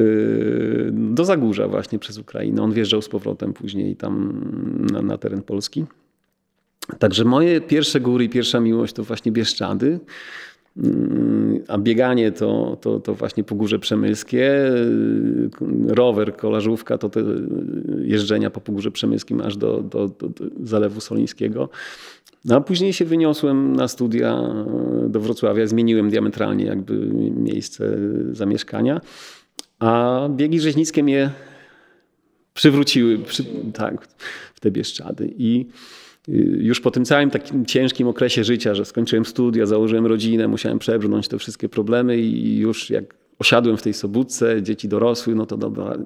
do 0.92 1.24
Zagórza 1.24 1.68
właśnie 1.68 1.98
przez 1.98 2.18
Ukrainę. 2.18 2.62
On 2.62 2.72
wjeżdżał 2.72 3.02
z 3.02 3.08
powrotem 3.08 3.52
później 3.52 3.96
tam 3.96 4.42
na, 4.92 5.02
na 5.02 5.18
teren 5.18 5.42
Polski. 5.42 5.84
Także 6.98 7.24
moje 7.24 7.60
pierwsze 7.60 8.00
góry 8.00 8.24
i 8.24 8.28
pierwsza 8.28 8.60
miłość 8.60 8.92
to 8.92 9.04
właśnie 9.04 9.32
Bieszczady. 9.32 10.00
A 11.68 11.78
bieganie 11.78 12.32
to, 12.32 12.76
to, 12.80 13.00
to 13.00 13.14
właśnie 13.14 13.44
Pogórze 13.44 13.78
Przemyskie, 13.78 14.72
rower, 15.86 16.36
kolażówka 16.36 16.98
to 16.98 17.08
te 17.08 17.20
jeżdżenia 18.02 18.50
po 18.50 18.60
Pogórze 18.60 18.90
Przemyskim 18.90 19.40
aż 19.40 19.56
do, 19.56 19.82
do, 19.82 20.08
do, 20.08 20.28
do 20.28 20.44
Zalewu 20.62 21.00
Solińskiego. 21.00 21.68
No 22.44 22.56
a 22.56 22.60
później 22.60 22.92
się 22.92 23.04
wyniosłem 23.04 23.76
na 23.76 23.88
studia 23.88 24.54
do 25.08 25.20
Wrocławia, 25.20 25.66
zmieniłem 25.66 26.10
diametralnie 26.10 26.64
jakby 26.64 26.98
miejsce 27.36 27.98
zamieszkania, 28.32 29.00
a 29.78 30.20
biegi 30.30 30.60
rzeźnickie 30.60 31.02
mnie 31.02 31.30
przywróciły 32.54 33.18
przy, 33.18 33.44
tak, 33.74 34.08
w 34.54 34.60
te 34.60 34.70
Bieszczady. 34.70 35.34
I 35.38 35.66
już 36.58 36.80
po 36.80 36.90
tym 36.90 37.04
całym 37.04 37.30
takim 37.30 37.66
ciężkim 37.66 38.08
okresie 38.08 38.44
życia, 38.44 38.74
że 38.74 38.84
skończyłem 38.84 39.24
studia, 39.24 39.66
założyłem 39.66 40.06
rodzinę, 40.06 40.48
musiałem 40.48 40.78
przebrnąć 40.78 41.28
te 41.28 41.38
wszystkie 41.38 41.68
problemy 41.68 42.18
i 42.18 42.58
już 42.58 42.90
jak 42.90 43.14
osiadłem 43.38 43.76
w 43.76 43.82
tej 43.82 43.94
sobudce, 43.94 44.62
dzieci 44.62 44.88
dorosły, 44.88 45.34
no 45.34 45.46
to 45.46 45.56
dobra, 45.56 45.96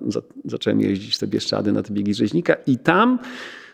zacząłem 0.44 0.80
jeździć 0.80 1.16
w 1.16 1.18
te 1.18 1.26
Bieszczady 1.26 1.72
na 1.72 1.82
te 1.82 1.92
biegi 1.92 2.14
rzeźnika 2.14 2.56
i 2.66 2.78
tam 2.78 3.18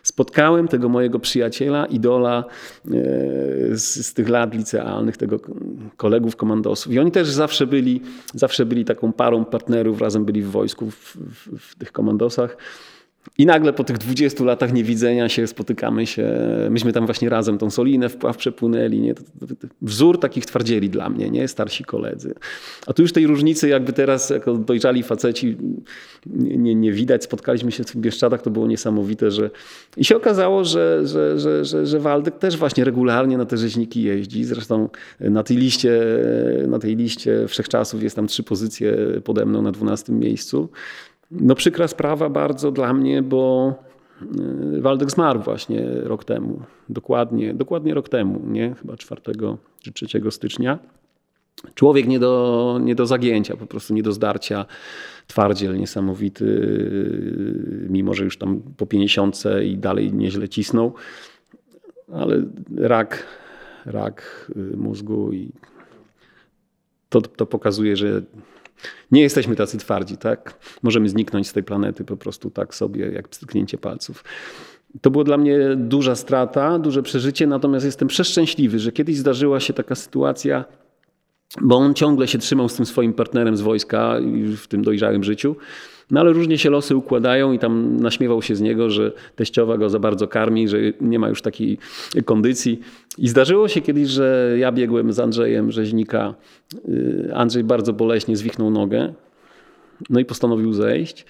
spotkałem 0.03 0.67
tego 0.67 0.89
mojego 0.89 1.19
przyjaciela, 1.19 1.85
idola 1.85 2.43
e, 2.85 2.91
z, 3.71 4.05
z, 4.05 4.13
tych 4.13 4.29
lat 4.29 4.53
licealnych, 4.53 5.17
tego 5.17 5.39
kolegów 5.97 6.35
komandosów. 6.35 6.93
I 6.93 6.99
oni 6.99 7.11
też 7.11 7.29
zawsze 7.29 7.67
byli, 7.67 8.01
zawsze 8.33 8.65
byli 8.65 8.85
taką 8.85 9.13
parą 9.13 9.45
partnerów, 9.45 10.01
razem 10.01 10.25
byli 10.25 10.41
w 10.41 10.51
wojsku, 10.51 10.91
w, 10.91 11.15
w, 11.15 11.59
w 11.59 11.75
tych 11.75 11.91
komandosach. 11.91 12.57
I 13.37 13.45
nagle 13.45 13.73
po 13.73 13.83
tych 13.83 13.97
20 13.97 14.43
latach 14.43 14.73
niewidzenia 14.73 15.29
się 15.29 15.47
spotykamy 15.47 16.07
się. 16.07 16.29
Myśmy 16.69 16.93
tam 16.93 17.05
właśnie 17.05 17.29
razem 17.29 17.57
tą 17.57 17.69
Solinę 17.69 18.09
wpław 18.09 18.37
przepłynęli. 18.37 18.99
Nie? 18.99 19.13
Wzór 19.81 20.19
takich 20.19 20.45
twardzieli 20.45 20.89
dla 20.89 21.09
mnie, 21.09 21.29
nie? 21.29 21.47
starsi 21.47 21.83
koledzy. 21.83 22.35
A 22.87 22.93
tu 22.93 23.01
już 23.01 23.13
tej 23.13 23.27
różnicy 23.27 23.69
jakby 23.69 23.93
teraz 23.93 24.29
jako 24.29 24.53
dojrzali 24.53 25.03
faceci 25.03 25.57
nie, 26.25 26.57
nie, 26.57 26.75
nie 26.75 26.91
widać. 26.91 27.23
Spotkaliśmy 27.23 27.71
się 27.71 27.83
w 27.83 27.95
Bieszczadach, 27.95 28.41
to 28.41 28.49
było 28.49 28.67
niesamowite. 28.67 29.31
Że... 29.31 29.49
I 29.97 30.05
się 30.05 30.15
okazało, 30.15 30.63
że, 30.63 31.07
że, 31.07 31.39
że, 31.39 31.65
że, 31.65 31.85
że 31.85 31.99
Waldek 31.99 32.37
też 32.37 32.57
właśnie 32.57 32.83
regularnie 32.83 33.37
na 33.37 33.45
te 33.45 33.57
rzeźniki 33.57 34.03
jeździ. 34.03 34.43
Zresztą 34.43 34.89
na 35.19 35.43
tej 35.43 35.57
liście, 35.57 36.01
na 36.67 36.79
tej 36.79 36.95
liście 36.95 37.47
wszechczasów 37.47 38.03
jest 38.03 38.15
tam 38.15 38.27
trzy 38.27 38.43
pozycje 38.43 38.97
pode 39.23 39.45
mną 39.45 39.61
na 39.61 39.71
12 39.71 40.13
miejscu. 40.13 40.69
No 41.31 41.55
przykra 41.55 41.87
sprawa 41.87 42.29
bardzo 42.29 42.71
dla 42.71 42.93
mnie, 42.93 43.21
bo 43.21 43.73
y, 44.77 44.81
Waldek 44.81 45.11
zmarł 45.11 45.39
właśnie 45.39 45.87
rok 46.03 46.23
temu. 46.23 46.61
Dokładnie, 46.89 47.53
dokładnie 47.53 47.93
rok 47.93 48.09
temu, 48.09 48.41
nie? 48.47 48.75
Chyba 48.75 48.97
4 48.97 49.21
czy 49.93 50.07
3 50.07 50.31
stycznia. 50.31 50.79
Człowiek 51.75 52.07
nie 52.07 52.19
do, 52.19 52.79
nie 52.83 52.95
do 52.95 53.05
zagięcia, 53.05 53.57
po 53.57 53.65
prostu 53.65 53.93
nie 53.93 54.03
do 54.03 54.11
zdarcia. 54.11 54.65
Twardziel 55.27 55.77
niesamowity, 55.77 56.45
y, 56.45 57.87
mimo 57.89 58.13
że 58.13 58.23
już 58.23 58.37
tam 58.37 58.61
po 58.77 58.85
50 58.85 59.43
i 59.65 59.77
dalej 59.77 60.13
nieźle 60.13 60.49
cisnął. 60.49 60.93
Ale 62.13 62.43
rak, 62.77 63.25
rak 63.85 64.51
y, 64.55 64.77
mózgu 64.77 65.31
i 65.33 65.51
to, 67.09 67.21
to 67.21 67.45
pokazuje, 67.45 67.95
że 67.95 68.21
nie 69.11 69.21
jesteśmy 69.21 69.55
tacy 69.55 69.77
twardzi, 69.77 70.17
tak? 70.17 70.53
Możemy 70.83 71.09
zniknąć 71.09 71.47
z 71.47 71.53
tej 71.53 71.63
planety 71.63 72.03
po 72.03 72.17
prostu 72.17 72.49
tak 72.49 72.75
sobie, 72.75 73.11
jak 73.11 73.27
pstryknięcie 73.27 73.77
palców. 73.77 74.23
To 75.01 75.11
była 75.11 75.23
dla 75.23 75.37
mnie 75.37 75.57
duża 75.75 76.15
strata, 76.15 76.79
duże 76.79 77.03
przeżycie, 77.03 77.47
natomiast 77.47 77.85
jestem 77.85 78.07
przeszczęśliwy, 78.07 78.79
że 78.79 78.91
kiedyś 78.91 79.17
zdarzyła 79.17 79.59
się 79.59 79.73
taka 79.73 79.95
sytuacja, 79.95 80.65
bo 81.61 81.75
on 81.77 81.93
ciągle 81.93 82.27
się 82.27 82.37
trzymał 82.37 82.69
z 82.69 82.75
tym 82.75 82.85
swoim 82.85 83.13
partnerem 83.13 83.57
z 83.57 83.61
wojska 83.61 84.15
w 84.57 84.67
tym 84.67 84.83
dojrzałym 84.83 85.23
życiu. 85.23 85.55
No 86.11 86.19
ale 86.19 86.33
różnie 86.33 86.57
się 86.57 86.69
losy 86.69 86.95
układają 86.95 87.51
i 87.51 87.59
tam 87.59 87.99
naśmiewał 87.99 88.41
się 88.41 88.55
z 88.55 88.61
niego, 88.61 88.89
że 88.89 89.11
teściowa 89.35 89.77
go 89.77 89.89
za 89.89 89.99
bardzo 89.99 90.27
karmi, 90.27 90.67
że 90.67 90.77
nie 91.01 91.19
ma 91.19 91.29
już 91.29 91.41
takiej 91.41 91.77
kondycji. 92.25 92.79
I 93.17 93.27
zdarzyło 93.27 93.67
się 93.67 93.81
kiedyś, 93.81 94.07
że 94.07 94.55
ja 94.57 94.71
biegłem 94.71 95.13
z 95.13 95.19
Andrzejem 95.19 95.71
Rzeźnika. 95.71 96.35
Y, 96.89 97.31
Andrzej 97.33 97.63
bardzo 97.63 97.93
boleśnie 97.93 98.37
zwichnął 98.37 98.71
nogę, 98.71 99.13
no 100.09 100.19
i 100.19 100.25
postanowił 100.25 100.73
zejść. 100.73 101.25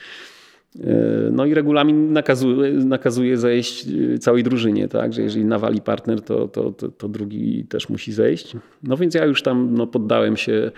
Y, 0.75 0.85
no 1.31 1.45
i 1.45 1.53
regulamin 1.53 2.13
nakazuje, 2.13 2.71
nakazuje 2.71 3.37
zejść 3.37 3.87
y, 3.87 4.19
całej 4.19 4.43
drużynie, 4.43 4.87
tak? 4.87 5.13
że 5.13 5.21
jeżeli 5.21 5.45
nawali 5.45 5.81
partner, 5.81 6.21
to, 6.21 6.47
to, 6.47 6.71
to, 6.71 6.89
to 6.89 7.07
drugi 7.07 7.65
też 7.69 7.89
musi 7.89 8.11
zejść. 8.11 8.55
No 8.83 8.97
więc 8.97 9.13
ja 9.13 9.25
już 9.25 9.43
tam 9.43 9.73
no, 9.73 9.87
poddałem 9.87 10.37
się 10.37 10.71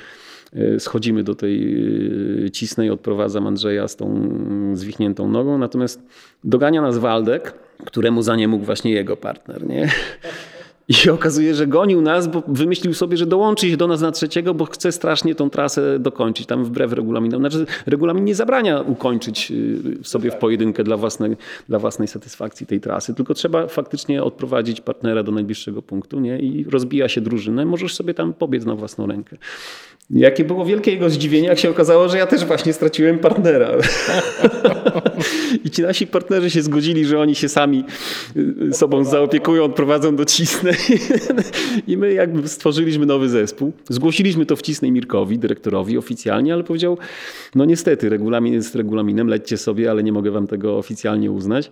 schodzimy 0.79 1.23
do 1.23 1.35
tej 1.35 1.83
e, 2.45 2.51
cisnej, 2.51 2.89
odprowadzam 2.89 3.47
Andrzeja 3.47 3.87
z 3.87 3.95
tą 3.95 4.31
zwichniętą 4.73 5.29
nogą, 5.29 5.57
natomiast 5.57 6.01
dogania 6.43 6.81
nas 6.81 6.97
Waldek, 6.97 7.53
któremu 7.85 8.21
za 8.21 8.35
nie 8.35 8.47
mógł 8.47 8.65
właśnie 8.65 8.91
jego 8.91 9.17
partner. 9.17 9.67
Nie? 9.67 9.89
I 10.87 10.93
się 10.93 11.13
okazuje, 11.13 11.55
że 11.55 11.67
gonił 11.67 12.01
nas, 12.01 12.27
bo 12.27 12.43
wymyślił 12.47 12.93
sobie, 12.93 13.17
że 13.17 13.25
dołączy 13.25 13.69
się 13.69 13.77
do 13.77 13.87
nas 13.87 14.01
na 14.01 14.11
trzeciego, 14.11 14.53
bo 14.53 14.65
chce 14.65 14.91
strasznie 14.91 15.35
tą 15.35 15.49
trasę 15.49 15.99
dokończyć, 15.99 16.47
tam 16.47 16.65
wbrew 16.65 16.93
regulaminom. 16.93 17.41
Znaczy, 17.41 17.65
regulamin 17.85 18.25
nie 18.25 18.35
zabrania 18.35 18.81
ukończyć 18.81 19.51
y, 19.51 20.03
sobie 20.03 20.31
w 20.31 20.35
pojedynkę 20.35 20.83
dla 20.83 20.97
własnej, 20.97 21.37
dla 21.69 21.79
własnej 21.79 22.07
satysfakcji 22.07 22.67
tej 22.67 22.81
trasy, 22.81 23.15
tylko 23.15 23.33
trzeba 23.33 23.67
faktycznie 23.67 24.23
odprowadzić 24.23 24.81
partnera 24.81 25.23
do 25.23 25.31
najbliższego 25.31 25.81
punktu 25.81 26.19
nie? 26.19 26.39
i 26.39 26.63
rozbija 26.69 27.09
się 27.09 27.21
drużynę. 27.21 27.65
Możesz 27.65 27.95
sobie 27.95 28.13
tam 28.13 28.33
pobiec 28.33 28.65
na 28.65 28.75
własną 28.75 29.07
rękę. 29.07 29.37
Jakie 30.13 30.43
było 30.43 30.65
wielkie 30.65 30.91
jego 30.91 31.09
zdziwienie, 31.09 31.47
jak 31.47 31.59
się 31.59 31.69
okazało, 31.69 32.09
że 32.09 32.17
ja 32.17 32.27
też 32.27 32.45
właśnie 32.45 32.73
straciłem 32.73 33.19
partnera. 33.19 33.71
I 35.65 35.69
ci 35.69 35.81
nasi 35.81 36.07
partnerzy 36.07 36.49
się 36.49 36.61
zgodzili, 36.61 37.05
że 37.05 37.19
oni 37.19 37.35
się 37.35 37.49
sami 37.49 37.83
y, 38.37 38.73
sobą 38.73 39.03
zaopiekują, 39.03 39.63
odprowadzą 39.63 40.15
do 40.15 40.25
Cisnej. 40.25 40.75
I 41.87 41.97
my 41.97 42.13
jakby 42.13 42.47
stworzyliśmy 42.47 43.05
nowy 43.05 43.29
zespół. 43.29 43.71
Zgłosiliśmy 43.89 44.45
to 44.45 44.55
w 44.55 44.61
Cisnej 44.61 44.91
Mirkowi, 44.91 45.39
dyrektorowi 45.39 45.97
oficjalnie, 45.97 46.53
ale 46.53 46.63
powiedział, 46.63 46.97
no 47.55 47.65
niestety, 47.65 48.09
regulamin 48.09 48.53
jest 48.53 48.75
regulaminem, 48.75 49.27
lećcie 49.27 49.57
sobie, 49.57 49.91
ale 49.91 50.03
nie 50.03 50.11
mogę 50.11 50.31
wam 50.31 50.47
tego 50.47 50.77
oficjalnie 50.77 51.31
uznać. 51.31 51.71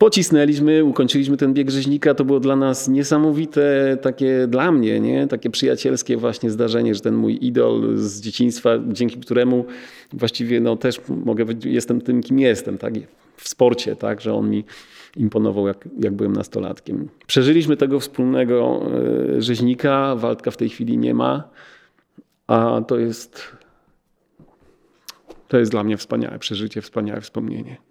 Pocisnęliśmy, 0.00 0.84
ukończyliśmy 0.84 1.36
ten 1.36 1.54
bieg 1.54 1.70
rzeźnika. 1.70 2.14
To 2.14 2.24
było 2.24 2.40
dla 2.40 2.56
nas 2.56 2.88
niesamowite, 2.88 3.96
takie 4.02 4.46
dla 4.46 4.72
mnie, 4.72 5.00
nie? 5.00 5.26
takie 5.26 5.50
przyjacielskie 5.50 6.16
właśnie 6.16 6.50
zdarzenie, 6.50 6.94
że 6.94 7.00
ten 7.00 7.14
mój 7.14 7.38
idol 7.46 7.96
z 7.96 8.20
dzieciństwa, 8.20 8.70
dzięki 8.88 9.20
któremu 9.20 9.64
właściwie 10.12 10.60
no, 10.60 10.76
też 10.76 11.00
mogę 11.08 11.44
być, 11.44 11.64
jestem 11.64 12.00
tym, 12.00 12.22
kim 12.22 12.38
jestem, 12.38 12.78
tak? 12.78 12.94
w 13.36 13.48
sporcie, 13.48 13.96
tak? 13.96 14.20
że 14.20 14.34
on 14.34 14.50
mi 14.50 14.64
imponował, 15.16 15.66
jak, 15.66 15.88
jak 16.00 16.12
byłem 16.12 16.32
nastolatkiem. 16.32 17.08
Przeżyliśmy 17.26 17.76
tego 17.76 18.00
wspólnego 18.00 18.82
e, 19.36 19.42
rzeźnika, 19.42 20.16
Waldka 20.16 20.50
w 20.50 20.56
tej 20.56 20.68
chwili 20.68 20.98
nie 20.98 21.14
ma, 21.14 21.48
a 22.46 22.80
to 22.88 22.98
jest, 22.98 23.42
to 25.48 25.58
jest 25.58 25.70
dla 25.70 25.84
mnie 25.84 25.96
wspaniałe 25.96 26.38
przeżycie, 26.38 26.82
wspaniałe 26.82 27.20
wspomnienie. 27.20 27.89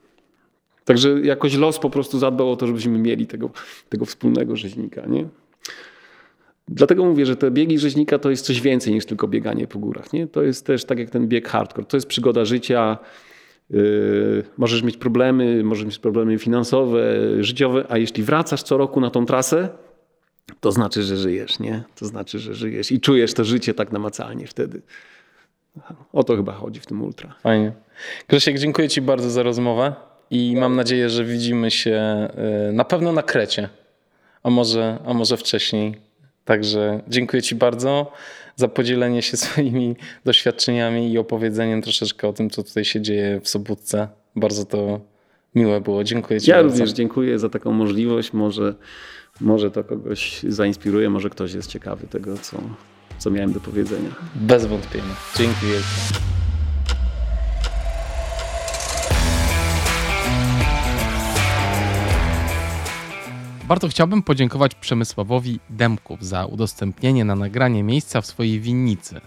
Także 0.89 1.19
jakoś 1.21 1.55
los 1.55 1.79
po 1.79 1.89
prostu 1.89 2.19
zadbał 2.19 2.51
o 2.51 2.55
to, 2.55 2.67
żebyśmy 2.67 2.99
mieli 2.99 3.27
tego, 3.27 3.49
tego 3.89 4.05
wspólnego 4.05 4.55
rzeźnika. 4.55 5.05
Nie? 5.05 5.25
Dlatego 6.67 7.05
mówię, 7.05 7.25
że 7.25 7.35
te 7.35 7.51
biegi 7.51 7.79
rzeźnika 7.79 8.19
to 8.19 8.29
jest 8.29 8.45
coś 8.45 8.61
więcej 8.61 8.93
niż 8.93 9.05
tylko 9.05 9.27
bieganie 9.27 9.67
po 9.67 9.79
górach. 9.79 10.13
Nie? 10.13 10.27
To 10.27 10.43
jest 10.43 10.65
też 10.65 10.85
tak 10.85 10.99
jak 10.99 11.09
ten 11.09 11.27
bieg 11.27 11.47
hardcore. 11.47 11.87
To 11.87 11.97
jest 11.97 12.07
przygoda 12.07 12.45
życia. 12.45 12.97
Yy, 13.69 14.43
możesz 14.57 14.83
mieć 14.83 14.97
problemy, 14.97 15.63
możesz 15.63 15.85
mieć 15.85 15.99
problemy 15.99 16.37
finansowe, 16.37 17.03
życiowe, 17.39 17.85
a 17.89 17.97
jeśli 17.97 18.23
wracasz 18.23 18.63
co 18.63 18.77
roku 18.77 19.01
na 19.01 19.09
tą 19.09 19.25
trasę, 19.25 19.69
to 20.59 20.71
znaczy, 20.71 21.03
że 21.03 21.17
żyjesz, 21.17 21.59
nie? 21.59 21.83
To 21.95 22.05
znaczy, 22.05 22.39
że 22.39 22.53
żyjesz 22.53 22.91
i 22.91 22.99
czujesz 22.99 23.33
to 23.33 23.43
życie 23.43 23.73
tak 23.73 23.91
namacalnie 23.91 24.47
wtedy. 24.47 24.81
O 26.13 26.23
to 26.23 26.35
chyba 26.35 26.53
chodzi 26.53 26.79
w 26.79 26.85
tym 26.85 27.01
ultra. 27.03 27.35
Fajnie. 27.41 27.71
Grzesiek, 28.27 28.59
dziękuję 28.59 28.89
Ci 28.89 29.01
bardzo 29.01 29.29
za 29.29 29.43
rozmowę 29.43 30.08
i 30.31 30.55
mam 30.55 30.75
nadzieję, 30.75 31.09
że 31.09 31.25
widzimy 31.25 31.71
się 31.71 32.27
y, 32.69 32.73
na 32.73 32.85
pewno 32.85 33.11
na 33.11 33.23
Krecie, 33.23 33.69
a 34.43 34.49
może, 34.49 34.97
a 35.05 35.13
może 35.13 35.37
wcześniej. 35.37 35.95
Także 36.45 37.01
dziękuję 37.07 37.41
Ci 37.41 37.55
bardzo 37.55 38.11
za 38.55 38.67
podzielenie 38.67 39.21
się 39.21 39.37
swoimi 39.47 39.95
doświadczeniami 40.25 41.11
i 41.11 41.17
opowiedzeniem 41.17 41.81
troszeczkę 41.81 42.27
o 42.27 42.33
tym, 42.33 42.49
co 42.49 42.63
tutaj 42.63 42.85
się 42.85 43.01
dzieje 43.01 43.39
w 43.43 43.49
Sobótce. 43.49 44.07
Bardzo 44.35 44.65
to 44.65 44.99
miłe 45.55 45.81
było. 45.81 46.03
Dziękuję 46.03 46.41
Ci 46.41 46.49
ja 46.49 46.55
bardzo. 46.55 46.69
Ja 46.69 46.73
również 46.73 46.91
dziękuję 46.91 47.39
za 47.39 47.49
taką 47.49 47.71
możliwość. 47.71 48.33
Może, 48.33 48.75
może 49.41 49.71
to 49.71 49.83
kogoś 49.83 50.41
zainspiruje, 50.47 51.09
może 51.09 51.29
ktoś 51.29 51.53
jest 51.53 51.69
ciekawy 51.69 52.07
tego, 52.07 52.37
co, 52.37 52.57
co 53.17 53.31
miałem 53.31 53.53
do 53.53 53.59
powiedzenia. 53.59 54.09
Bez 54.35 54.65
wątpienia. 54.65 55.15
Dzięki 55.37 55.65
wielkie. 55.65 56.38
Bardzo 63.69 63.87
chciałbym 63.87 64.23
podziękować 64.23 64.75
Przemysławowi 64.75 65.59
Demków 65.69 66.25
za 66.25 66.45
udostępnienie 66.45 67.25
na 67.25 67.35
nagranie 67.35 67.83
miejsca 67.83 68.21
w 68.21 68.25
swojej 68.25 68.59
winnicy. 68.59 69.21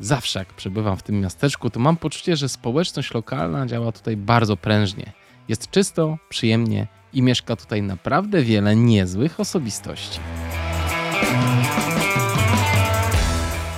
Zawsze 0.00 0.38
jak 0.38 0.54
przebywam 0.54 0.96
w 0.96 1.02
tym 1.02 1.20
miasteczku, 1.20 1.70
to 1.70 1.80
mam 1.80 1.96
poczucie, 1.96 2.36
że 2.36 2.48
społeczność 2.48 3.14
lokalna 3.14 3.66
działa 3.66 3.92
tutaj 3.92 4.16
bardzo 4.16 4.56
prężnie. 4.56 5.12
Jest 5.48 5.70
czysto, 5.70 6.18
przyjemnie 6.28 6.86
i 7.12 7.22
mieszka 7.22 7.56
tutaj 7.56 7.82
naprawdę 7.82 8.42
wiele 8.42 8.76
niezłych 8.76 9.40
osobistości. 9.40 10.20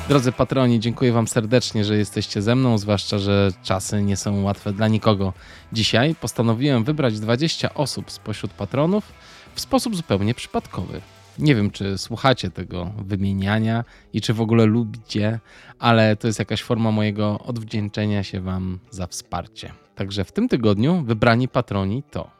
Drodzy 0.08 0.32
patroni, 0.32 0.80
dziękuję 0.80 1.12
Wam 1.12 1.28
serdecznie, 1.28 1.84
że 1.84 1.96
jesteście 1.96 2.42
ze 2.42 2.54
mną, 2.54 2.78
zwłaszcza, 2.78 3.18
że 3.18 3.52
czasy 3.62 4.02
nie 4.02 4.16
są 4.16 4.42
łatwe 4.42 4.72
dla 4.72 4.88
nikogo. 4.88 5.32
Dzisiaj 5.72 6.14
postanowiłem 6.14 6.84
wybrać 6.84 7.20
20 7.20 7.74
osób 7.74 8.10
spośród 8.10 8.52
patronów, 8.52 9.12
w 9.54 9.60
sposób 9.60 9.96
zupełnie 9.96 10.34
przypadkowy. 10.34 11.00
Nie 11.38 11.54
wiem, 11.54 11.70
czy 11.70 11.98
słuchacie 11.98 12.50
tego 12.50 12.92
wymieniania 12.98 13.84
i 14.12 14.20
czy 14.20 14.34
w 14.34 14.40
ogóle 14.40 14.66
lubicie, 14.66 15.40
ale 15.78 16.16
to 16.16 16.26
jest 16.26 16.38
jakaś 16.38 16.62
forma 16.62 16.90
mojego 16.90 17.38
odwdzięczenia 17.38 18.22
się 18.22 18.40
Wam 18.40 18.78
za 18.90 19.06
wsparcie. 19.06 19.72
Także 19.94 20.24
w 20.24 20.32
tym 20.32 20.48
tygodniu 20.48 21.02
wybrani 21.02 21.48
patroni 21.48 22.02
to 22.10 22.30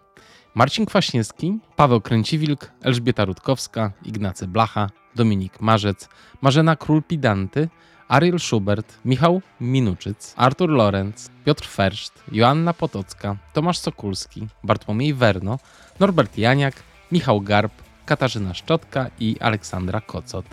Marcin 0.55 0.87
Kwaśniewski, 0.87 1.59
Paweł 1.77 2.01
Kręciwilk, 2.01 2.71
Elżbieta 2.83 3.25
Rutkowska, 3.25 3.93
Ignacy 4.05 4.47
Blacha, 4.47 4.91
Dominik 5.15 5.61
Marzec, 5.61 6.09
Marzena 6.43 6.77
Król-Pidanty 6.77 7.69
Ariel 8.09 8.39
Schubert, 8.39 8.99
Michał 9.05 9.43
Minuczyc, 9.61 10.35
Artur 10.37 10.71
Lorenz, 10.71 11.31
Piotr 11.45 11.67
Ferszt, 11.67 12.23
Joanna 12.33 12.73
Potocka, 12.73 13.37
Tomasz 13.53 13.79
Sokulski, 13.79 14.47
Bartłomiej 14.65 15.15
Werno, 15.15 15.59
Norbert 16.01 16.39
Janiak, 16.39 16.75
Michał 17.15 17.41
Garb, 17.41 17.73
Katarzyna 18.07 18.55
Szczotka 18.55 19.11
i 19.21 19.37
Aleksandra 19.41 20.01
Kocot. 20.01 20.45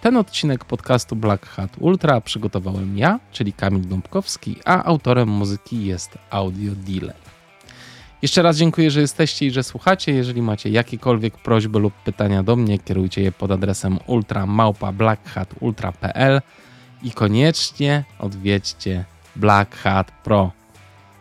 Ten 0.00 0.16
odcinek 0.16 0.64
podcastu 0.64 1.16
Black 1.16 1.46
Hat 1.46 1.76
Ultra 1.80 2.20
przygotowałem 2.20 2.98
ja, 2.98 3.20
czyli 3.32 3.52
Kamil 3.52 3.88
Dąbkowski, 3.88 4.56
a 4.64 4.84
autorem 4.84 5.28
muzyki 5.28 5.84
jest 5.84 6.18
Audio 6.30 6.72
Delay. 6.74 7.16
Jeszcze 8.22 8.42
raz 8.42 8.56
dziękuję, 8.56 8.90
że 8.90 9.00
jesteście 9.00 9.46
i 9.46 9.50
że 9.50 9.62
słuchacie. 9.62 10.12
Jeżeli 10.12 10.42
macie 10.42 10.70
jakiekolwiek 10.70 11.38
prośby 11.38 11.78
lub 11.78 11.94
pytania 11.94 12.42
do 12.42 12.56
mnie, 12.56 12.78
kierujcie 12.78 13.22
je 13.22 13.32
pod 13.32 13.50
adresem 13.50 13.98
ultramałpa.blackhatultra.pl 14.06 16.40
i 17.02 17.10
koniecznie 17.10 18.04
odwiedźcie 18.18 19.04
Black 19.36 19.76
Hat 19.76 20.12
Pro, 20.24 20.50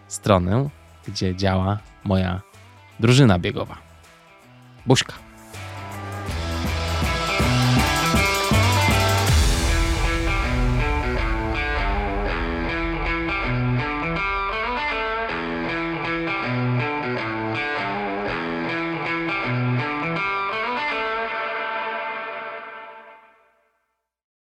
stronę, 0.08 0.70
gdzie 1.08 1.36
działa 1.36 1.80
moja 2.04 2.42
drużyna 3.00 3.40
biegowa. 3.40 3.87
Busca. 4.88 5.27